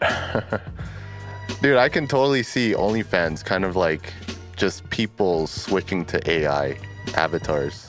dude. 1.63 1.77
I 1.77 1.89
can 1.89 2.07
totally 2.07 2.43
see 2.43 2.75
OnlyFans 2.75 3.45
kind 3.45 3.65
of 3.65 3.77
like 3.77 4.13
just 4.57 4.89
people 4.91 5.47
switching 5.47 6.05
to 6.07 6.31
AI 6.31 6.79
avatars 7.17 7.89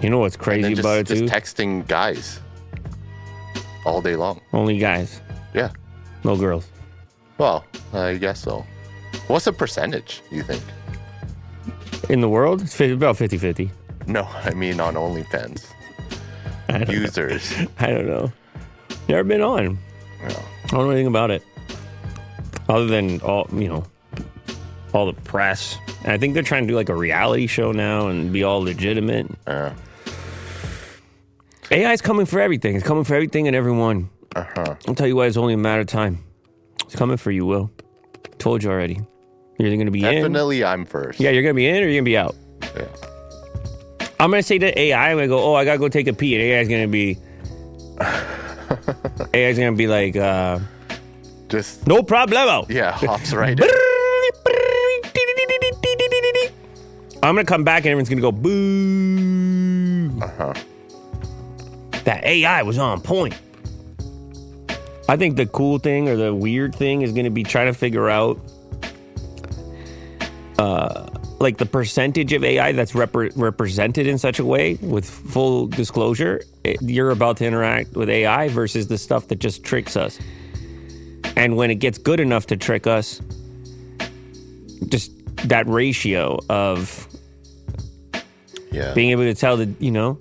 You 0.00 0.08
know 0.10 0.18
what's 0.18 0.36
crazy 0.36 0.70
just, 0.70 0.80
about 0.80 0.98
it 0.98 1.06
just 1.06 1.22
too? 1.22 1.28
texting 1.28 1.86
guys 1.86 2.40
all 3.84 4.00
day 4.00 4.16
long. 4.16 4.40
Only 4.52 4.78
guys, 4.78 5.20
Yeah. 5.52 5.70
no 6.24 6.36
girls. 6.36 6.66
Well, 7.38 7.64
I 7.92 8.14
guess 8.14 8.40
so. 8.40 8.64
What's 9.26 9.44
the 9.46 9.52
percentage? 9.52 10.22
You 10.30 10.42
think? 10.42 10.62
In 12.08 12.20
the 12.20 12.28
world, 12.28 12.62
it's 12.62 12.74
50, 12.74 12.94
about 12.94 13.16
50 13.16 13.36
50. 13.38 13.70
No, 14.06 14.22
I 14.44 14.54
mean 14.54 14.80
on 14.80 14.94
OnlyFans. 14.94 15.66
I 16.78 16.78
don't, 16.78 16.88
know. 16.88 17.02
Users. 17.02 17.52
I 17.78 17.86
don't 17.86 18.06
know. 18.06 18.32
Never 19.08 19.22
been 19.24 19.42
on. 19.42 19.78
I 20.24 20.28
don't 20.68 20.86
know 20.86 20.90
anything 20.90 21.06
about 21.06 21.30
it. 21.30 21.42
Other 22.68 22.86
than 22.86 23.20
all, 23.20 23.46
you 23.52 23.68
know, 23.68 23.84
all 24.92 25.06
the 25.06 25.12
press. 25.12 25.78
And 26.02 26.12
I 26.12 26.18
think 26.18 26.34
they're 26.34 26.42
trying 26.42 26.64
to 26.64 26.68
do 26.68 26.74
like 26.74 26.88
a 26.88 26.94
reality 26.94 27.46
show 27.46 27.70
now 27.72 28.08
and 28.08 28.32
be 28.32 28.42
all 28.42 28.60
legitimate. 28.62 29.30
Yeah. 29.46 29.74
AI 31.70 31.92
is 31.92 32.00
coming 32.00 32.26
for 32.26 32.40
everything. 32.40 32.76
It's 32.76 32.86
coming 32.86 33.04
for 33.04 33.14
everything 33.14 33.46
and 33.46 33.54
everyone. 33.54 34.10
Uh-huh. 34.34 34.74
I'll 34.88 34.94
tell 34.94 35.06
you 35.06 35.16
why 35.16 35.26
it's 35.26 35.36
only 35.36 35.54
a 35.54 35.58
matter 35.58 35.82
of 35.82 35.86
time. 35.86 36.24
It's 36.82 36.96
coming 36.96 37.16
for 37.16 37.30
you, 37.30 37.46
Will. 37.46 37.70
Told 38.38 38.62
you 38.64 38.70
already. 38.70 39.00
You're 39.58 39.68
either 39.68 39.76
going 39.76 39.86
to 39.86 39.92
be 39.92 40.04
in. 40.04 40.14
Definitely 40.14 40.64
I'm 40.64 40.84
first. 40.84 41.20
Yeah, 41.20 41.30
you're 41.30 41.42
going 41.42 41.54
to 41.54 41.56
be 41.56 41.68
in 41.68 41.76
or 41.76 41.88
you're 41.88 42.02
going 42.02 42.04
to 42.04 42.10
be 42.10 42.16
out. 42.16 42.34
Yeah. 42.76 42.86
I'm 44.20 44.30
to 44.32 44.42
say 44.42 44.58
to 44.58 44.78
AI, 44.78 45.10
I'm 45.10 45.18
to 45.18 45.26
go, 45.28 45.42
oh, 45.42 45.54
I 45.54 45.64
got 45.64 45.72
to 45.72 45.78
go 45.78 45.88
take 45.88 46.06
a 46.06 46.12
pee. 46.12 46.34
And 46.36 46.42
AI's 46.42 46.68
to 46.82 46.88
be. 46.88 47.18
AI's 49.34 49.56
to 49.56 49.72
be 49.72 49.86
like, 49.86 50.16
uh, 50.16 50.58
Just 51.48 51.86
no 51.86 52.02
problemo. 52.02 52.68
yeah, 52.70 52.92
hops 52.92 53.32
right 53.32 53.58
in. 53.58 53.68
I'm 57.22 57.34
gonna 57.34 57.44
come 57.46 57.64
back 57.64 57.84
and 57.84 57.86
everyone's 57.86 58.10
gonna 58.10 58.20
go 58.20 58.32
boo. 58.32 60.20
Uh-huh. 60.22 60.52
That 62.04 62.22
AI 62.24 62.62
was 62.62 62.76
on 62.76 63.00
point. 63.00 63.34
I 65.08 65.16
think 65.16 65.36
the 65.36 65.46
cool 65.46 65.78
thing 65.78 66.08
or 66.08 66.16
the 66.16 66.34
weird 66.34 66.74
thing 66.74 67.00
is 67.00 67.12
gonna 67.12 67.30
be 67.30 67.42
trying 67.42 67.66
to 67.66 67.72
figure 67.72 68.10
out, 68.10 68.38
uh, 70.58 71.06
like 71.40 71.58
the 71.58 71.66
percentage 71.66 72.32
of 72.32 72.44
AI 72.44 72.72
that's 72.72 72.92
repre- 72.92 73.32
represented 73.36 74.06
in 74.06 74.18
such 74.18 74.38
a 74.38 74.44
way 74.44 74.74
with 74.80 75.08
full 75.08 75.66
disclosure. 75.66 76.42
It, 76.62 76.80
you're 76.82 77.10
about 77.10 77.36
to 77.38 77.46
interact 77.46 77.94
with 77.94 78.08
AI 78.08 78.48
versus 78.48 78.86
the 78.86 78.98
stuff 78.98 79.28
that 79.28 79.40
just 79.40 79.64
tricks 79.64 79.96
us. 79.96 80.18
And 81.36 81.56
when 81.56 81.70
it 81.70 81.76
gets 81.76 81.98
good 81.98 82.20
enough 82.20 82.46
to 82.46 82.56
trick 82.56 82.86
us, 82.86 83.20
just 84.88 85.10
that 85.48 85.66
ratio 85.68 86.38
of 86.48 87.06
Yeah. 88.70 88.92
being 88.94 89.10
able 89.10 89.24
to 89.24 89.34
tell 89.34 89.56
that 89.58 89.68
you 89.80 89.90
know 89.90 90.18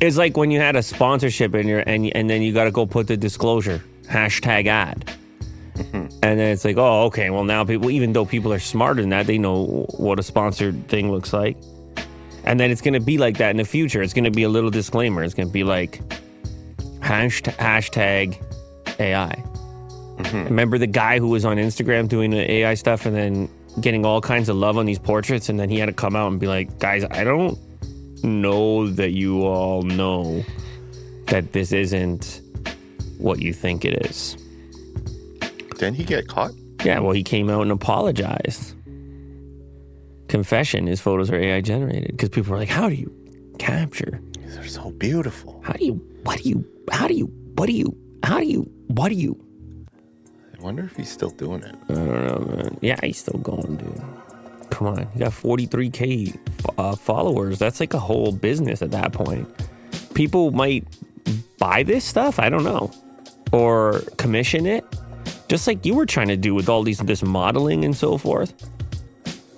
it's 0.00 0.16
like 0.16 0.36
when 0.36 0.50
you 0.50 0.58
had 0.60 0.76
a 0.76 0.82
sponsorship 0.82 1.54
in 1.54 1.68
your 1.68 1.80
and 1.80 2.06
and 2.14 2.28
then 2.28 2.42
you 2.42 2.52
got 2.52 2.64
to 2.64 2.70
go 2.70 2.86
put 2.86 3.06
the 3.06 3.16
disclosure 3.16 3.82
hashtag 4.04 4.66
ad 4.66 5.04
mm-hmm. 5.74 6.06
And 6.22 6.38
then 6.38 6.52
it's 6.52 6.64
like 6.64 6.76
oh 6.76 7.04
okay 7.04 7.30
well 7.30 7.44
now 7.44 7.64
people 7.64 7.90
even 7.90 8.12
though 8.12 8.24
people 8.24 8.52
are 8.52 8.58
smarter 8.58 9.00
than 9.00 9.10
that 9.10 9.26
they 9.26 9.38
know 9.38 9.86
what 9.96 10.18
a 10.18 10.22
sponsored 10.22 10.88
thing 10.88 11.10
looks 11.10 11.32
like. 11.32 11.56
And 12.42 12.58
then 12.58 12.70
it's 12.70 12.80
going 12.80 12.94
to 12.94 13.00
be 13.00 13.18
like 13.18 13.36
that 13.36 13.50
in 13.50 13.58
the 13.58 13.66
future. 13.66 14.00
It's 14.00 14.14
going 14.14 14.24
to 14.24 14.30
be 14.30 14.44
a 14.44 14.48
little 14.48 14.70
disclaimer. 14.70 15.22
It's 15.22 15.34
going 15.34 15.48
to 15.48 15.52
be 15.52 15.62
like 15.62 16.00
hashtag, 17.00 17.54
hashtag 17.56 19.00
ai 19.00 19.42
mm-hmm. 20.18 20.44
remember 20.44 20.78
the 20.78 20.86
guy 20.86 21.18
who 21.18 21.28
was 21.28 21.44
on 21.44 21.56
instagram 21.56 22.08
doing 22.08 22.30
the 22.30 22.50
ai 22.50 22.74
stuff 22.74 23.06
and 23.06 23.16
then 23.16 23.48
getting 23.80 24.04
all 24.04 24.20
kinds 24.20 24.48
of 24.48 24.56
love 24.56 24.76
on 24.76 24.84
these 24.84 24.98
portraits? 24.98 25.48
And 25.48 25.58
then 25.58 25.70
he 25.70 25.78
had 25.78 25.86
to 25.86 25.92
come 25.92 26.16
out 26.16 26.30
and 26.30 26.38
be 26.38 26.46
like 26.46 26.78
guys 26.78 27.04
i 27.10 27.24
don't 27.24 27.58
know 28.22 28.88
that 28.88 29.10
you 29.10 29.42
all 29.42 29.82
know 29.82 30.44
that 31.26 31.52
this 31.52 31.72
isn't 31.72 32.42
what 33.18 33.40
you 33.40 33.52
think 33.52 33.84
it 33.84 34.06
is 34.06 34.36
Didn't 35.80 35.96
he 35.96 36.04
get 36.04 36.28
caught? 36.28 36.52
yeah 36.84 36.98
well 36.98 37.12
he 37.12 37.22
came 37.22 37.50
out 37.50 37.60
and 37.62 37.70
apologized 37.72 38.74
confession 40.28 40.86
his 40.86 40.98
photos 41.00 41.30
are 41.30 41.36
ai 41.36 41.60
generated 41.60 42.12
because 42.12 42.28
people 42.30 42.52
were 42.52 42.56
like 42.58 42.68
how 42.70 42.88
do 42.88 42.94
you 42.94 43.10
capture 43.58 44.20
These 44.42 44.56
are 44.56 44.66
so 44.66 44.90
beautiful. 44.92 45.60
how 45.62 45.74
do 45.74 45.84
you 45.84 45.94
what 46.22 46.38
do 46.42 46.48
you 46.48 46.64
how 46.90 47.06
do 47.06 47.14
you 47.14 47.26
what 47.56 47.66
do 47.66 47.72
you 47.72 47.94
how 48.22 48.38
do 48.40 48.46
you 48.46 48.62
what 48.88 49.08
do 49.10 49.14
you 49.14 49.38
I 50.58 50.62
wonder 50.62 50.84
if 50.84 50.94
he's 50.96 51.10
still 51.10 51.30
doing 51.30 51.62
it. 51.62 51.74
I 51.88 51.94
don't 51.94 52.26
know, 52.26 52.54
man. 52.54 52.78
Yeah, 52.82 52.96
he's 53.02 53.16
still 53.18 53.40
going, 53.40 53.76
dude. 53.76 54.02
Come 54.68 54.88
on, 54.88 54.98
you 55.14 55.20
got 55.20 55.32
43k 55.32 56.38
uh, 56.76 56.96
followers. 56.96 57.58
That's 57.58 57.80
like 57.80 57.94
a 57.94 57.98
whole 57.98 58.30
business 58.32 58.82
at 58.82 58.90
that 58.90 59.12
point. 59.14 59.48
People 60.12 60.50
might 60.50 60.84
buy 61.58 61.82
this 61.82 62.04
stuff. 62.04 62.38
I 62.38 62.50
don't 62.50 62.64
know, 62.64 62.90
or 63.52 64.00
commission 64.18 64.66
it, 64.66 64.84
just 65.48 65.66
like 65.66 65.84
you 65.84 65.94
were 65.94 66.06
trying 66.06 66.28
to 66.28 66.36
do 66.36 66.54
with 66.54 66.68
all 66.68 66.82
these 66.82 66.98
this 66.98 67.22
modeling 67.22 67.84
and 67.84 67.96
so 67.96 68.18
forth. 68.18 68.54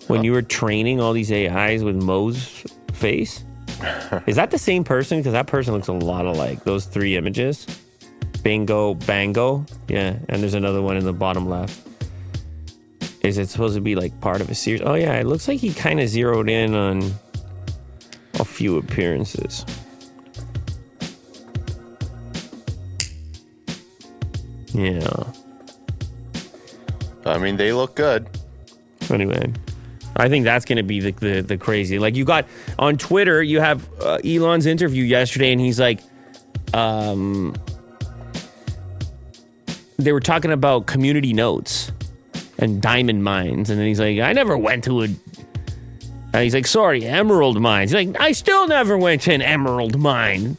When 0.08 0.24
you 0.24 0.32
were 0.32 0.42
training 0.42 1.00
all 1.00 1.12
these 1.12 1.30
AIs 1.30 1.84
with 1.84 1.96
Mo's 1.96 2.64
face, 2.92 3.44
is 4.26 4.36
that 4.36 4.50
the 4.50 4.58
same 4.58 4.84
person? 4.84 5.18
Because 5.18 5.32
that 5.32 5.46
person 5.46 5.74
looks 5.74 5.88
a 5.88 5.92
lot 5.92 6.26
alike. 6.26 6.64
Those 6.64 6.84
three 6.86 7.16
images. 7.16 7.66
Bingo, 8.42 8.94
bango. 8.94 9.64
Yeah, 9.88 10.16
and 10.28 10.42
there's 10.42 10.54
another 10.54 10.82
one 10.82 10.96
in 10.96 11.04
the 11.04 11.12
bottom 11.12 11.48
left. 11.48 11.80
Is 13.22 13.38
it 13.38 13.48
supposed 13.48 13.76
to 13.76 13.80
be 13.80 13.94
like 13.94 14.20
part 14.20 14.40
of 14.40 14.50
a 14.50 14.54
series? 14.54 14.82
Oh 14.82 14.94
yeah, 14.94 15.14
it 15.14 15.26
looks 15.26 15.46
like 15.46 15.60
he 15.60 15.72
kind 15.72 16.00
of 16.00 16.08
zeroed 16.08 16.48
in 16.48 16.74
on 16.74 17.12
a 18.34 18.44
few 18.44 18.78
appearances. 18.78 19.64
Yeah. 24.74 25.32
I 27.24 27.38
mean, 27.38 27.56
they 27.56 27.72
look 27.72 27.94
good. 27.94 28.28
Anyway, 29.10 29.52
I 30.16 30.28
think 30.28 30.44
that's 30.44 30.64
going 30.64 30.76
to 30.76 30.82
be 30.82 31.00
the, 31.00 31.12
the 31.12 31.40
the 31.42 31.56
crazy. 31.56 31.98
Like 31.98 32.14
you 32.14 32.24
got 32.24 32.46
on 32.78 32.96
Twitter, 32.98 33.42
you 33.42 33.60
have 33.60 33.88
uh, 34.00 34.18
Elon's 34.24 34.66
interview 34.66 35.04
yesterday, 35.04 35.52
and 35.52 35.60
he's 35.60 35.80
like, 35.80 36.00
um, 36.74 37.54
they 39.98 40.12
were 40.12 40.20
talking 40.20 40.52
about 40.52 40.86
community 40.86 41.32
notes 41.32 41.92
and 42.58 42.80
diamond 42.80 43.24
mines, 43.24 43.70
and 43.70 43.78
then 43.78 43.86
he's 43.86 44.00
like, 44.00 44.18
I 44.18 44.32
never 44.32 44.56
went 44.56 44.84
to 44.84 45.02
a. 45.02 45.08
He's 46.40 46.54
like, 46.54 46.66
sorry, 46.66 47.04
emerald 47.04 47.60
mines. 47.60 47.90
He's 47.90 48.06
like, 48.06 48.20
I 48.20 48.32
still 48.32 48.66
never 48.66 48.96
went 48.96 49.22
to 49.22 49.34
an 49.34 49.42
emerald 49.42 49.98
mine. 49.98 50.56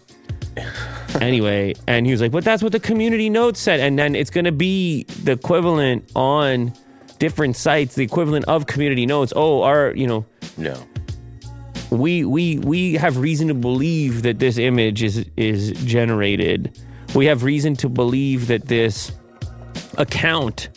anyway, 1.21 1.73
and 1.87 2.05
he 2.05 2.11
was 2.11 2.21
like, 2.21 2.31
but 2.31 2.43
that's 2.43 2.61
what 2.63 2.71
the 2.71 2.79
community 2.79 3.29
notes 3.29 3.59
said, 3.59 3.79
and 3.79 3.97
then 3.97 4.15
it's 4.15 4.29
going 4.29 4.45
to 4.45 4.51
be 4.51 5.03
the 5.23 5.33
equivalent 5.33 6.09
on 6.15 6.73
different 7.19 7.55
sites, 7.55 7.95
the 7.95 8.03
equivalent 8.03 8.45
of 8.45 8.65
community 8.67 9.05
notes. 9.05 9.31
Oh, 9.35 9.61
our, 9.63 9.93
you 9.95 10.07
know, 10.07 10.25
No. 10.57 10.75
we 11.91 12.25
we 12.25 12.57
we 12.59 12.93
have 12.95 13.17
reason 13.17 13.47
to 13.49 13.53
believe 13.53 14.23
that 14.23 14.39
this 14.39 14.57
image 14.57 15.03
is 15.03 15.25
is 15.37 15.71
generated. 15.85 16.77
We 17.15 17.25
have 17.27 17.43
reason 17.43 17.75
to 17.77 17.89
believe 17.89 18.47
that 18.47 18.65
this 18.67 19.11
account 19.97 20.69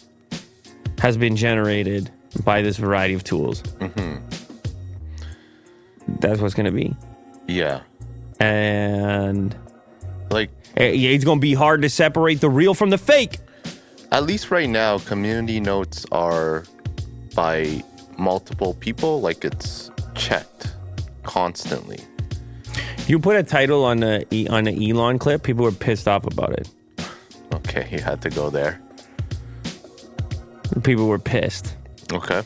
has 0.98 1.16
been 1.16 1.34
generated 1.36 2.10
by 2.44 2.60
this 2.62 2.76
variety 2.76 3.14
of 3.14 3.24
tools. 3.24 3.62
Mm-hmm. 3.62 4.16
That's 6.20 6.40
what's 6.40 6.54
going 6.54 6.66
to 6.66 6.72
be, 6.72 6.94
Yeah. 7.48 7.80
and 8.40 9.54
Like, 10.30 10.50
eh, 10.76 10.92
it's 10.94 11.24
to 11.24 11.36
be 11.36 11.54
hard 11.54 11.82
to 11.82 11.88
separate 11.88 12.40
the 12.40 12.50
real 12.50 12.74
from 12.74 12.90
the 12.90 12.98
fake. 12.98 13.38
at 14.12 14.24
least 14.24 14.50
right 14.50 14.68
now, 14.68 14.98
community 14.98 15.60
notes 15.60 16.06
are 16.12 16.64
by 17.34 17.82
multiple 18.18 18.74
people. 18.74 19.20
Like, 19.20 19.44
it's 19.44 19.90
checked 20.14 20.74
constantly. 21.22 22.00
You 23.06 23.18
put 23.18 23.36
a 23.36 23.42
title 23.42 23.84
on 23.84 23.98
the 24.00 24.48
on 24.50 24.64
the 24.64 24.90
Elon 24.90 25.18
clip, 25.18 25.42
people 25.44 25.64
were 25.64 25.72
pissed 25.72 26.08
off 26.08 26.26
about 26.26 26.52
it. 26.54 26.68
Okay, 27.54 27.88
you 27.92 28.00
had 28.00 28.20
to 28.22 28.30
go 28.30 28.50
there. 28.50 28.80
People 30.82 31.06
were 31.06 31.18
pissed. 31.18 31.76
Okay. 32.12 32.42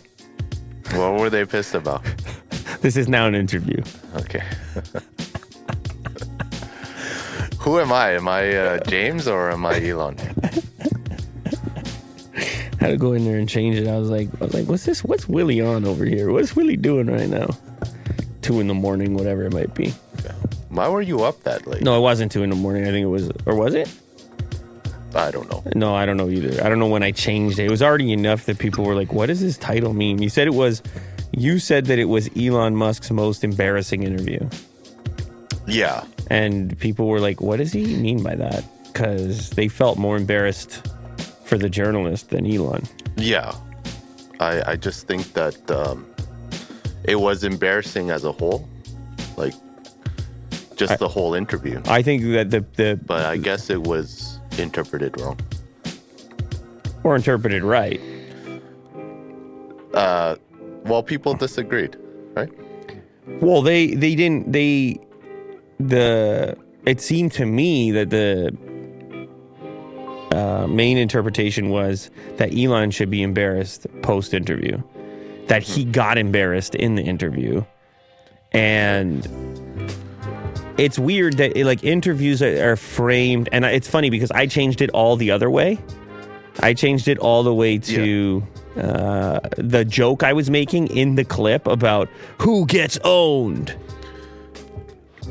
What 0.92 1.18
were 1.18 1.30
they 1.30 1.44
pissed 1.44 1.74
about? 1.74 2.02
This 2.82 2.96
is 2.96 3.08
now 3.08 3.26
an 3.26 3.34
interview. 3.34 3.82
Okay. 4.16 4.42
Who 7.60 7.78
am 7.78 7.92
I? 7.92 8.12
Am 8.12 8.26
I 8.26 8.56
uh, 8.56 8.78
James 8.84 9.28
or 9.28 9.50
am 9.50 9.66
I 9.66 9.84
Elon? 9.86 10.16
had 12.80 12.88
to 12.88 12.96
go 12.96 13.12
in 13.12 13.24
there 13.24 13.38
and 13.38 13.48
change 13.48 13.76
it. 13.76 13.86
I 13.86 13.98
was 13.98 14.08
like, 14.08 14.28
I 14.40 14.44
was 14.44 14.54
like, 14.54 14.66
what's 14.66 14.86
this? 14.86 15.04
What's 15.04 15.28
Willie 15.28 15.60
on 15.60 15.84
over 15.84 16.04
here? 16.04 16.32
What's 16.32 16.56
Willie 16.56 16.78
doing 16.78 17.08
right 17.08 17.28
now? 17.28 17.50
Two 18.40 18.60
in 18.60 18.66
the 18.66 18.74
morning, 18.74 19.14
whatever 19.14 19.44
it 19.44 19.52
might 19.52 19.74
be. 19.74 19.92
Why 20.70 20.88
were 20.88 21.02
you 21.02 21.22
up 21.24 21.42
that 21.42 21.66
late? 21.66 21.82
No, 21.82 21.98
it 21.98 22.00
wasn't 22.00 22.32
two 22.32 22.42
in 22.42 22.48
the 22.48 22.56
morning. 22.56 22.84
I 22.84 22.90
think 22.92 23.04
it 23.04 23.08
was, 23.08 23.30
or 23.44 23.54
was 23.54 23.74
it? 23.74 23.92
I 25.14 25.30
don't 25.30 25.50
know. 25.50 25.62
No, 25.74 25.94
I 25.94 26.06
don't 26.06 26.16
know 26.16 26.30
either. 26.30 26.64
I 26.64 26.68
don't 26.68 26.78
know 26.78 26.88
when 26.88 27.02
I 27.02 27.10
changed 27.10 27.58
it. 27.58 27.66
It 27.66 27.70
was 27.70 27.82
already 27.82 28.12
enough 28.12 28.46
that 28.46 28.58
people 28.58 28.84
were 28.84 28.94
like, 28.94 29.12
"What 29.12 29.26
does 29.26 29.40
this 29.40 29.58
title 29.58 29.92
mean?" 29.92 30.22
You 30.22 30.30
said 30.30 30.46
it 30.46 30.54
was. 30.54 30.82
You 31.32 31.58
said 31.58 31.86
that 31.86 31.98
it 31.98 32.06
was 32.06 32.30
Elon 32.36 32.76
Musk's 32.76 33.10
most 33.10 33.44
embarrassing 33.44 34.04
interview, 34.04 34.48
Yeah. 35.70 36.04
and 36.28 36.78
people 36.78 37.06
were 37.08 37.20
like, 37.20 37.40
"What 37.40 37.58
does 37.58 37.72
he 37.72 37.96
mean 37.96 38.22
by 38.22 38.34
that?" 38.36 38.64
Because 38.92 39.50
they 39.50 39.68
felt 39.68 39.98
more 39.98 40.16
embarrassed 40.16 40.82
for 41.44 41.56
the 41.58 41.68
journalist 41.70 42.30
than 42.30 42.46
Elon. 42.46 42.82
Yeah. 43.16 43.54
I, 44.40 44.72
I 44.72 44.76
just 44.76 45.06
think 45.06 45.32
that 45.34 45.70
um, 45.70 46.06
it 47.04 47.16
was 47.20 47.44
embarrassing 47.44 48.10
as 48.10 48.24
a 48.24 48.32
whole. 48.32 48.68
Like 49.36 49.54
just 50.76 50.98
the 50.98 51.08
whole 51.08 51.34
interview. 51.34 51.80
I 51.86 52.02
think 52.02 52.22
that 52.32 52.50
the 52.50 52.64
the 52.76 52.98
But 53.04 53.26
I 53.26 53.36
guess 53.36 53.68
it 53.70 53.82
was 53.82 54.38
interpreted 54.58 55.20
wrong. 55.20 55.38
or 57.04 57.16
interpreted 57.16 57.62
right. 57.62 58.00
Uh, 59.94 60.36
well, 60.84 61.02
people 61.02 61.34
disagreed, 61.34 61.96
right? 62.34 62.50
Well, 63.40 63.62
they 63.62 63.94
they 63.94 64.14
didn't 64.14 64.52
they 64.52 64.98
the 65.88 66.56
it 66.86 67.00
seemed 67.00 67.32
to 67.32 67.46
me 67.46 67.90
that 67.90 68.10
the 68.10 68.56
uh, 70.36 70.66
main 70.66 70.96
interpretation 70.96 71.70
was 71.70 72.10
that 72.36 72.54
Elon 72.56 72.90
should 72.90 73.10
be 73.10 73.22
embarrassed 73.22 73.86
post 74.02 74.32
interview, 74.32 74.80
that 75.46 75.62
he 75.62 75.84
got 75.84 76.18
embarrassed 76.18 76.74
in 76.74 76.94
the 76.94 77.02
interview, 77.02 77.64
and 78.52 79.26
it's 80.78 80.98
weird 80.98 81.34
that 81.38 81.56
like 81.56 81.84
interviews 81.84 82.42
are, 82.42 82.72
are 82.72 82.76
framed, 82.76 83.48
and 83.52 83.64
it's 83.64 83.88
funny 83.88 84.10
because 84.10 84.30
I 84.30 84.46
changed 84.46 84.80
it 84.80 84.90
all 84.90 85.16
the 85.16 85.30
other 85.30 85.50
way. 85.50 85.78
I 86.60 86.74
changed 86.74 87.08
it 87.08 87.18
all 87.18 87.42
the 87.42 87.54
way 87.54 87.78
to 87.78 88.42
uh, 88.76 89.40
the 89.56 89.84
joke 89.84 90.22
I 90.22 90.32
was 90.32 90.50
making 90.50 90.88
in 90.88 91.14
the 91.14 91.24
clip 91.24 91.66
about 91.66 92.08
who 92.38 92.66
gets 92.66 92.98
owned. 93.04 93.74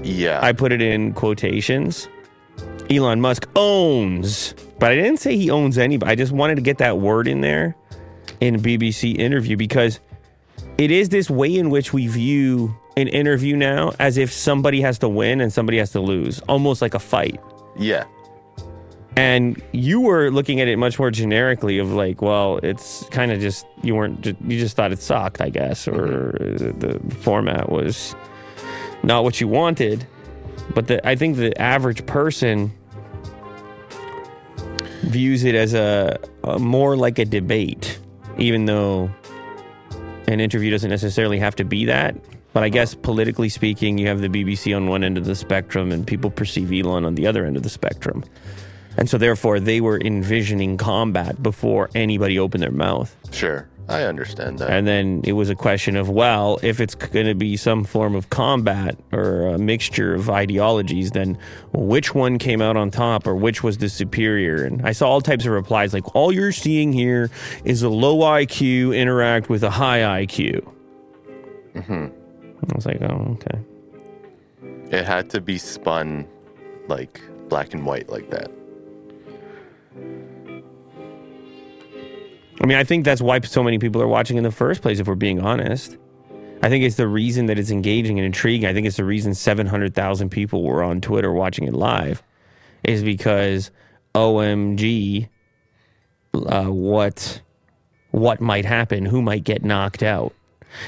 Yeah. 0.03 0.39
I 0.41 0.53
put 0.53 0.71
it 0.71 0.81
in 0.81 1.13
quotations. 1.13 2.07
Elon 2.89 3.21
Musk 3.21 3.47
owns, 3.55 4.53
but 4.79 4.91
I 4.91 4.95
didn't 4.95 5.17
say 5.17 5.37
he 5.37 5.49
owns 5.51 5.77
anybody. 5.77 6.11
I 6.11 6.15
just 6.15 6.31
wanted 6.31 6.55
to 6.55 6.61
get 6.61 6.79
that 6.79 6.97
word 6.99 7.27
in 7.27 7.41
there 7.41 7.75
in 8.41 8.55
a 8.55 8.59
BBC 8.59 9.17
interview 9.17 9.55
because 9.57 9.99
it 10.77 10.91
is 10.91 11.09
this 11.09 11.29
way 11.29 11.55
in 11.55 11.69
which 11.69 11.93
we 11.93 12.07
view 12.07 12.75
an 12.97 13.07
interview 13.07 13.55
now 13.55 13.93
as 13.99 14.17
if 14.17 14.31
somebody 14.31 14.81
has 14.81 14.97
to 14.99 15.09
win 15.09 15.39
and 15.39 15.53
somebody 15.53 15.77
has 15.77 15.91
to 15.91 15.99
lose, 15.99 16.39
almost 16.41 16.81
like 16.81 16.93
a 16.93 16.99
fight. 16.99 17.39
yeah. 17.77 18.05
And 19.15 19.61
you 19.73 19.99
were 19.99 20.31
looking 20.31 20.61
at 20.61 20.69
it 20.69 20.77
much 20.77 20.97
more 20.97 21.11
generically 21.11 21.77
of 21.77 21.91
like, 21.91 22.21
well, 22.21 22.57
it's 22.63 23.03
kind 23.09 23.33
of 23.33 23.41
just 23.41 23.65
you 23.83 23.93
weren't 23.93 24.25
you 24.25 24.59
just 24.59 24.77
thought 24.77 24.93
it 24.93 25.01
sucked, 25.01 25.41
I 25.41 25.49
guess, 25.49 25.89
or 25.89 26.37
the 26.39 26.73
the 26.77 27.15
format 27.15 27.69
was 27.69 28.15
not 29.03 29.23
what 29.23 29.39
you 29.39 29.47
wanted. 29.47 30.05
But 30.73 30.87
the, 30.87 31.07
I 31.07 31.15
think 31.15 31.37
the 31.37 31.59
average 31.59 32.05
person 32.05 32.71
views 35.01 35.43
it 35.43 35.55
as 35.55 35.73
a, 35.73 36.19
a 36.43 36.59
more 36.59 36.95
like 36.95 37.19
a 37.19 37.25
debate, 37.25 37.99
even 38.37 38.65
though 38.65 39.09
an 40.27 40.39
interview 40.39 40.69
doesn't 40.69 40.89
necessarily 40.89 41.39
have 41.39 41.55
to 41.55 41.63
be 41.63 41.85
that. 41.85 42.15
But 42.53 42.63
I 42.63 42.69
guess 42.69 42.95
politically 42.95 43.49
speaking, 43.49 43.97
you 43.97 44.07
have 44.07 44.21
the 44.21 44.27
BBC 44.27 44.75
on 44.75 44.87
one 44.87 45.03
end 45.03 45.17
of 45.17 45.25
the 45.25 45.35
spectrum, 45.35 45.91
and 45.91 46.05
people 46.05 46.31
perceive 46.31 46.71
Elon 46.71 47.05
on 47.05 47.15
the 47.15 47.27
other 47.27 47.45
end 47.45 47.57
of 47.57 47.63
the 47.63 47.69
spectrum. 47.69 48.23
And 48.97 49.09
so, 49.09 49.17
therefore, 49.17 49.59
they 49.59 49.81
were 49.81 49.99
envisioning 49.99 50.75
combat 50.75 51.41
before 51.41 51.89
anybody 51.93 52.39
opened 52.39 52.63
their 52.63 52.71
mouth. 52.71 53.15
Sure. 53.31 53.67
I 53.89 54.03
understand 54.03 54.59
that. 54.59 54.69
And 54.69 54.85
then 54.85 55.21
it 55.23 55.33
was 55.33 55.49
a 55.49 55.55
question 55.55 55.95
of, 55.95 56.09
well, 56.09 56.59
if 56.61 56.79
it's 56.79 56.93
going 56.93 57.25
to 57.25 57.33
be 57.33 57.57
some 57.57 57.83
form 57.83 58.13
of 58.13 58.29
combat 58.29 58.95
or 59.11 59.47
a 59.47 59.57
mixture 59.57 60.13
of 60.13 60.29
ideologies, 60.29 61.11
then 61.11 61.39
which 61.73 62.13
one 62.13 62.37
came 62.37 62.61
out 62.61 62.77
on 62.77 62.91
top 62.91 63.25
or 63.25 63.35
which 63.35 63.63
was 63.63 63.79
the 63.79 63.89
superior? 63.89 64.63
And 64.63 64.85
I 64.87 64.91
saw 64.91 65.09
all 65.09 65.21
types 65.21 65.45
of 65.45 65.53
replies 65.53 65.91
like, 65.91 66.15
all 66.15 66.31
you're 66.31 66.51
seeing 66.51 66.93
here 66.93 67.31
is 67.65 67.81
a 67.81 67.89
low 67.89 68.19
IQ 68.19 68.95
interact 68.95 69.49
with 69.49 69.63
a 69.63 69.71
high 69.71 70.23
IQ. 70.23 70.71
Mm-hmm. 71.73 72.07
I 72.71 72.75
was 72.75 72.85
like, 72.85 73.01
oh, 73.01 73.37
okay. 73.41 73.59
it 74.91 75.05
had 75.05 75.29
to 75.31 75.41
be 75.41 75.57
spun 75.57 76.27
like 76.87 77.21
black 77.47 77.73
and 77.73 77.85
white 77.85 78.09
like 78.09 78.29
that. 78.29 78.51
I 82.61 82.65
mean, 82.65 82.77
I 82.77 82.83
think 82.83 83.05
that's 83.05 83.21
why 83.21 83.39
so 83.41 83.63
many 83.63 83.79
people 83.79 84.01
are 84.01 84.07
watching 84.07 84.37
in 84.37 84.43
the 84.43 84.51
first 84.51 84.81
place, 84.81 84.99
if 84.99 85.07
we're 85.07 85.15
being 85.15 85.41
honest. 85.41 85.97
I 86.61 86.67
think 86.67 86.83
it's 86.83 86.97
the 86.97 87.07
reason 87.07 87.45
that 87.45 87.57
it's 87.57 87.71
engaging 87.71 88.19
and 88.19 88.25
intriguing. 88.25 88.67
I 88.67 88.73
think 88.73 88.85
it's 88.85 88.97
the 88.97 89.05
reason 89.05 89.33
700,000 89.33 90.29
people 90.29 90.63
were 90.63 90.83
on 90.83 90.99
Twitter 90.99 91.31
watching 91.31 91.65
it 91.65 91.73
live, 91.73 92.21
is 92.83 93.01
because 93.01 93.71
OMG, 94.13 95.29
uh, 96.33 96.65
what, 96.65 97.41
what 98.11 98.41
might 98.41 98.65
happen? 98.65 99.05
Who 99.05 99.21
might 99.21 99.45
get 99.45 99.63
knocked 99.63 100.03
out? 100.03 100.33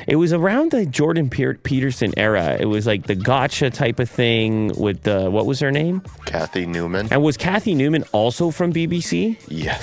It 0.07 0.17
was 0.17 0.33
around 0.33 0.71
the 0.71 0.85
Jordan 0.85 1.29
Peterson 1.29 2.13
era. 2.17 2.57
It 2.59 2.65
was 2.65 2.85
like 2.85 3.07
the 3.07 3.15
gotcha 3.15 3.69
type 3.69 3.99
of 3.99 4.09
thing 4.09 4.73
with 4.75 5.03
the, 5.03 5.31
what 5.31 5.45
was 5.45 5.59
her 5.61 5.71
name? 5.71 6.03
Cathy 6.25 6.65
Newman. 6.65 7.07
And 7.11 7.23
was 7.23 7.37
Cathy 7.37 7.73
Newman 7.73 8.03
also 8.11 8.51
from 8.51 8.73
BBC? 8.73 9.37
Yeah. 9.47 9.81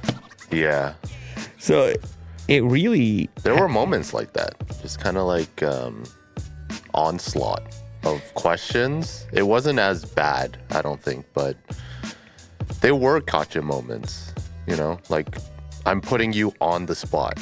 yeah. 0.50 0.94
So 1.66 1.92
it 2.46 2.62
really 2.62 3.28
There 3.42 3.56
were 3.56 3.68
moments 3.68 4.14
like 4.14 4.34
that. 4.34 4.54
Just 4.82 5.00
kind 5.00 5.16
of 5.16 5.26
like 5.26 5.64
um, 5.64 6.04
onslaught 6.94 7.60
of 8.04 8.22
questions. 8.34 9.26
It 9.32 9.42
wasn't 9.42 9.80
as 9.80 10.04
bad, 10.04 10.58
I 10.70 10.80
don't 10.80 11.02
think, 11.02 11.26
but 11.34 11.56
they 12.82 12.92
were 12.92 13.20
gotcha 13.20 13.62
moments. 13.62 14.32
You 14.68 14.76
know, 14.76 15.00
like 15.08 15.38
I'm 15.86 16.00
putting 16.00 16.32
you 16.32 16.52
on 16.60 16.86
the 16.86 16.94
spot. 16.94 17.36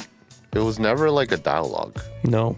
It 0.55 0.59
was 0.59 0.79
never 0.79 1.11
like 1.11 1.31
a 1.31 1.37
dialogue. 1.37 2.01
No. 2.23 2.57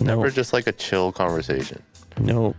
No. 0.00 0.16
Never 0.16 0.30
just 0.30 0.54
like 0.54 0.66
a 0.66 0.72
chill 0.72 1.12
conversation. 1.12 1.82
No. 2.18 2.54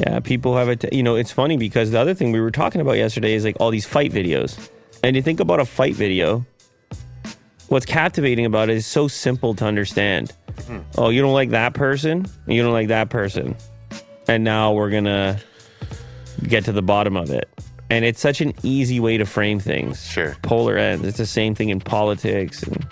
Yeah, 0.00 0.18
people 0.18 0.56
have 0.56 0.68
it. 0.68 0.92
you 0.92 1.04
know, 1.04 1.14
it's 1.14 1.30
funny 1.30 1.56
because 1.56 1.92
the 1.92 2.00
other 2.00 2.12
thing 2.12 2.32
we 2.32 2.40
were 2.40 2.50
talking 2.50 2.80
about 2.80 2.96
yesterday 2.96 3.34
is 3.34 3.44
like 3.44 3.56
all 3.60 3.70
these 3.70 3.86
fight 3.86 4.10
videos. 4.10 4.68
And 5.04 5.14
you 5.16 5.20
think 5.20 5.38
about 5.38 5.60
a 5.60 5.66
fight 5.66 5.94
video, 5.94 6.46
what's 7.68 7.84
captivating 7.84 8.46
about 8.46 8.70
it 8.70 8.76
is 8.78 8.86
so 8.86 9.06
simple 9.06 9.52
to 9.56 9.66
understand. 9.66 10.32
Oh, 10.96 11.10
you 11.10 11.20
don't 11.20 11.34
like 11.34 11.50
that 11.50 11.74
person? 11.74 12.24
You 12.46 12.62
don't 12.62 12.72
like 12.72 12.88
that 12.88 13.10
person. 13.10 13.54
And 14.28 14.44
now 14.44 14.72
we're 14.72 14.88
going 14.88 15.04
to 15.04 15.38
get 16.44 16.64
to 16.64 16.72
the 16.72 16.80
bottom 16.80 17.18
of 17.18 17.28
it. 17.30 17.50
And 17.90 18.06
it's 18.06 18.18
such 18.18 18.40
an 18.40 18.54
easy 18.62 18.98
way 18.98 19.18
to 19.18 19.26
frame 19.26 19.60
things. 19.60 20.06
Sure. 20.06 20.38
Polar 20.40 20.78
ends. 20.78 21.06
It's 21.06 21.18
the 21.18 21.26
same 21.26 21.54
thing 21.54 21.68
in 21.68 21.80
politics 21.80 22.62
and 22.62 22.86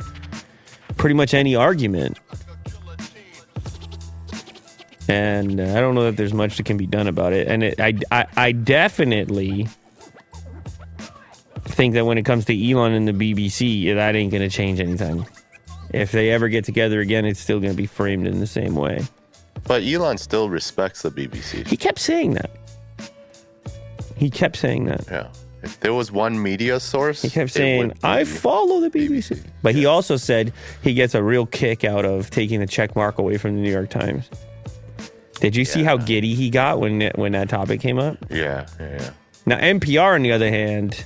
pretty 0.98 1.14
much 1.14 1.32
any 1.32 1.56
argument. 1.56 2.20
And 5.08 5.58
uh, 5.58 5.64
I 5.64 5.80
don't 5.80 5.94
know 5.94 6.04
that 6.04 6.18
there's 6.18 6.34
much 6.34 6.58
that 6.58 6.66
can 6.66 6.76
be 6.76 6.86
done 6.86 7.08
about 7.08 7.32
it. 7.32 7.48
And 7.48 7.62
it, 7.62 7.80
I, 7.80 7.94
I, 8.10 8.26
I 8.36 8.52
definitely 8.52 9.66
think 11.72 11.94
that 11.94 12.06
when 12.06 12.18
it 12.18 12.24
comes 12.24 12.44
to 12.46 12.70
Elon 12.70 12.92
and 12.92 13.08
the 13.08 13.12
BBC, 13.12 13.94
that 13.94 14.14
ain't 14.14 14.30
going 14.30 14.48
to 14.48 14.54
change 14.54 14.80
anytime. 14.80 15.24
If 15.92 16.12
they 16.12 16.30
ever 16.30 16.48
get 16.48 16.64
together 16.64 17.00
again, 17.00 17.24
it's 17.24 17.40
still 17.40 17.60
going 17.60 17.72
to 17.72 17.76
be 17.76 17.86
framed 17.86 18.26
in 18.26 18.40
the 18.40 18.46
same 18.46 18.74
way. 18.74 19.04
But 19.64 19.82
Elon 19.82 20.18
still 20.18 20.48
respects 20.48 21.02
the 21.02 21.10
BBC. 21.10 21.66
He 21.66 21.76
kept 21.76 21.98
saying 21.98 22.34
that. 22.34 22.50
He 24.16 24.30
kept 24.30 24.56
saying 24.56 24.86
that. 24.86 25.04
Yeah. 25.10 25.28
If 25.62 25.78
there 25.80 25.94
was 25.94 26.10
one 26.10 26.42
media 26.42 26.80
source, 26.80 27.22
He 27.22 27.30
kept 27.30 27.52
saying, 27.52 27.92
I 28.02 28.24
follow 28.24 28.80
the 28.80 28.90
BBC. 28.90 29.44
But 29.62 29.76
he 29.76 29.86
also 29.86 30.16
said 30.16 30.52
he 30.82 30.92
gets 30.92 31.14
a 31.14 31.22
real 31.22 31.46
kick 31.46 31.84
out 31.84 32.04
of 32.04 32.30
taking 32.30 32.58
the 32.58 32.66
check 32.66 32.96
mark 32.96 33.18
away 33.18 33.38
from 33.38 33.54
the 33.54 33.62
New 33.62 33.70
York 33.70 33.90
Times. 33.90 34.28
Did 35.34 35.54
you 35.54 35.64
see 35.64 35.84
how 35.84 35.96
giddy 35.96 36.34
he 36.34 36.50
got 36.50 36.80
when 36.80 37.10
when 37.14 37.32
that 37.32 37.48
topic 37.48 37.80
came 37.80 37.98
up? 37.98 38.16
yeah, 38.30 38.66
yeah, 38.80 38.92
yeah. 39.00 39.10
Now 39.46 39.58
NPR, 39.58 40.14
on 40.14 40.22
the 40.22 40.32
other 40.32 40.48
hand, 40.50 41.04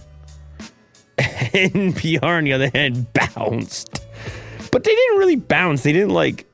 NPR, 1.18 2.22
on 2.22 2.44
the 2.44 2.52
other 2.52 2.70
hand, 2.74 3.06
bounced, 3.12 4.04
but 4.70 4.84
they 4.84 4.94
didn't 4.94 5.18
really 5.18 5.36
bounce. 5.36 5.82
They 5.82 5.92
didn't 5.92 6.10
like 6.10 6.46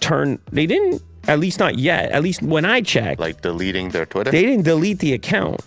turn. 0.00 0.38
They 0.52 0.66
didn't. 0.66 1.02
At 1.28 1.38
least 1.38 1.58
not 1.58 1.78
yet. 1.78 2.10
At 2.12 2.22
least 2.22 2.42
when 2.42 2.64
I 2.64 2.80
checked, 2.80 3.20
Like 3.20 3.42
deleting 3.42 3.90
their 3.90 4.06
Twitter. 4.06 4.30
they 4.30 4.42
didn't 4.42 4.64
delete 4.64 4.98
the 5.00 5.12
account. 5.12 5.60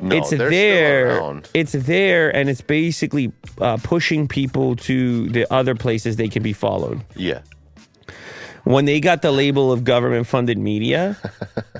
no, 0.00 0.16
it's 0.16 0.30
there. 0.30 1.40
It's 1.52 1.72
there, 1.72 2.34
and 2.34 2.48
it's 2.48 2.62
basically 2.62 3.32
uh, 3.60 3.76
pushing 3.82 4.26
people 4.28 4.76
to 4.76 5.28
the 5.28 5.50
other 5.52 5.74
places 5.74 6.16
they 6.16 6.28
can 6.28 6.42
be 6.42 6.54
followed. 6.54 7.02
Yeah. 7.14 7.42
When 8.64 8.86
they 8.86 8.98
got 9.00 9.20
the 9.22 9.30
label 9.30 9.70
of 9.72 9.84
government-funded 9.84 10.56
media, 10.58 11.16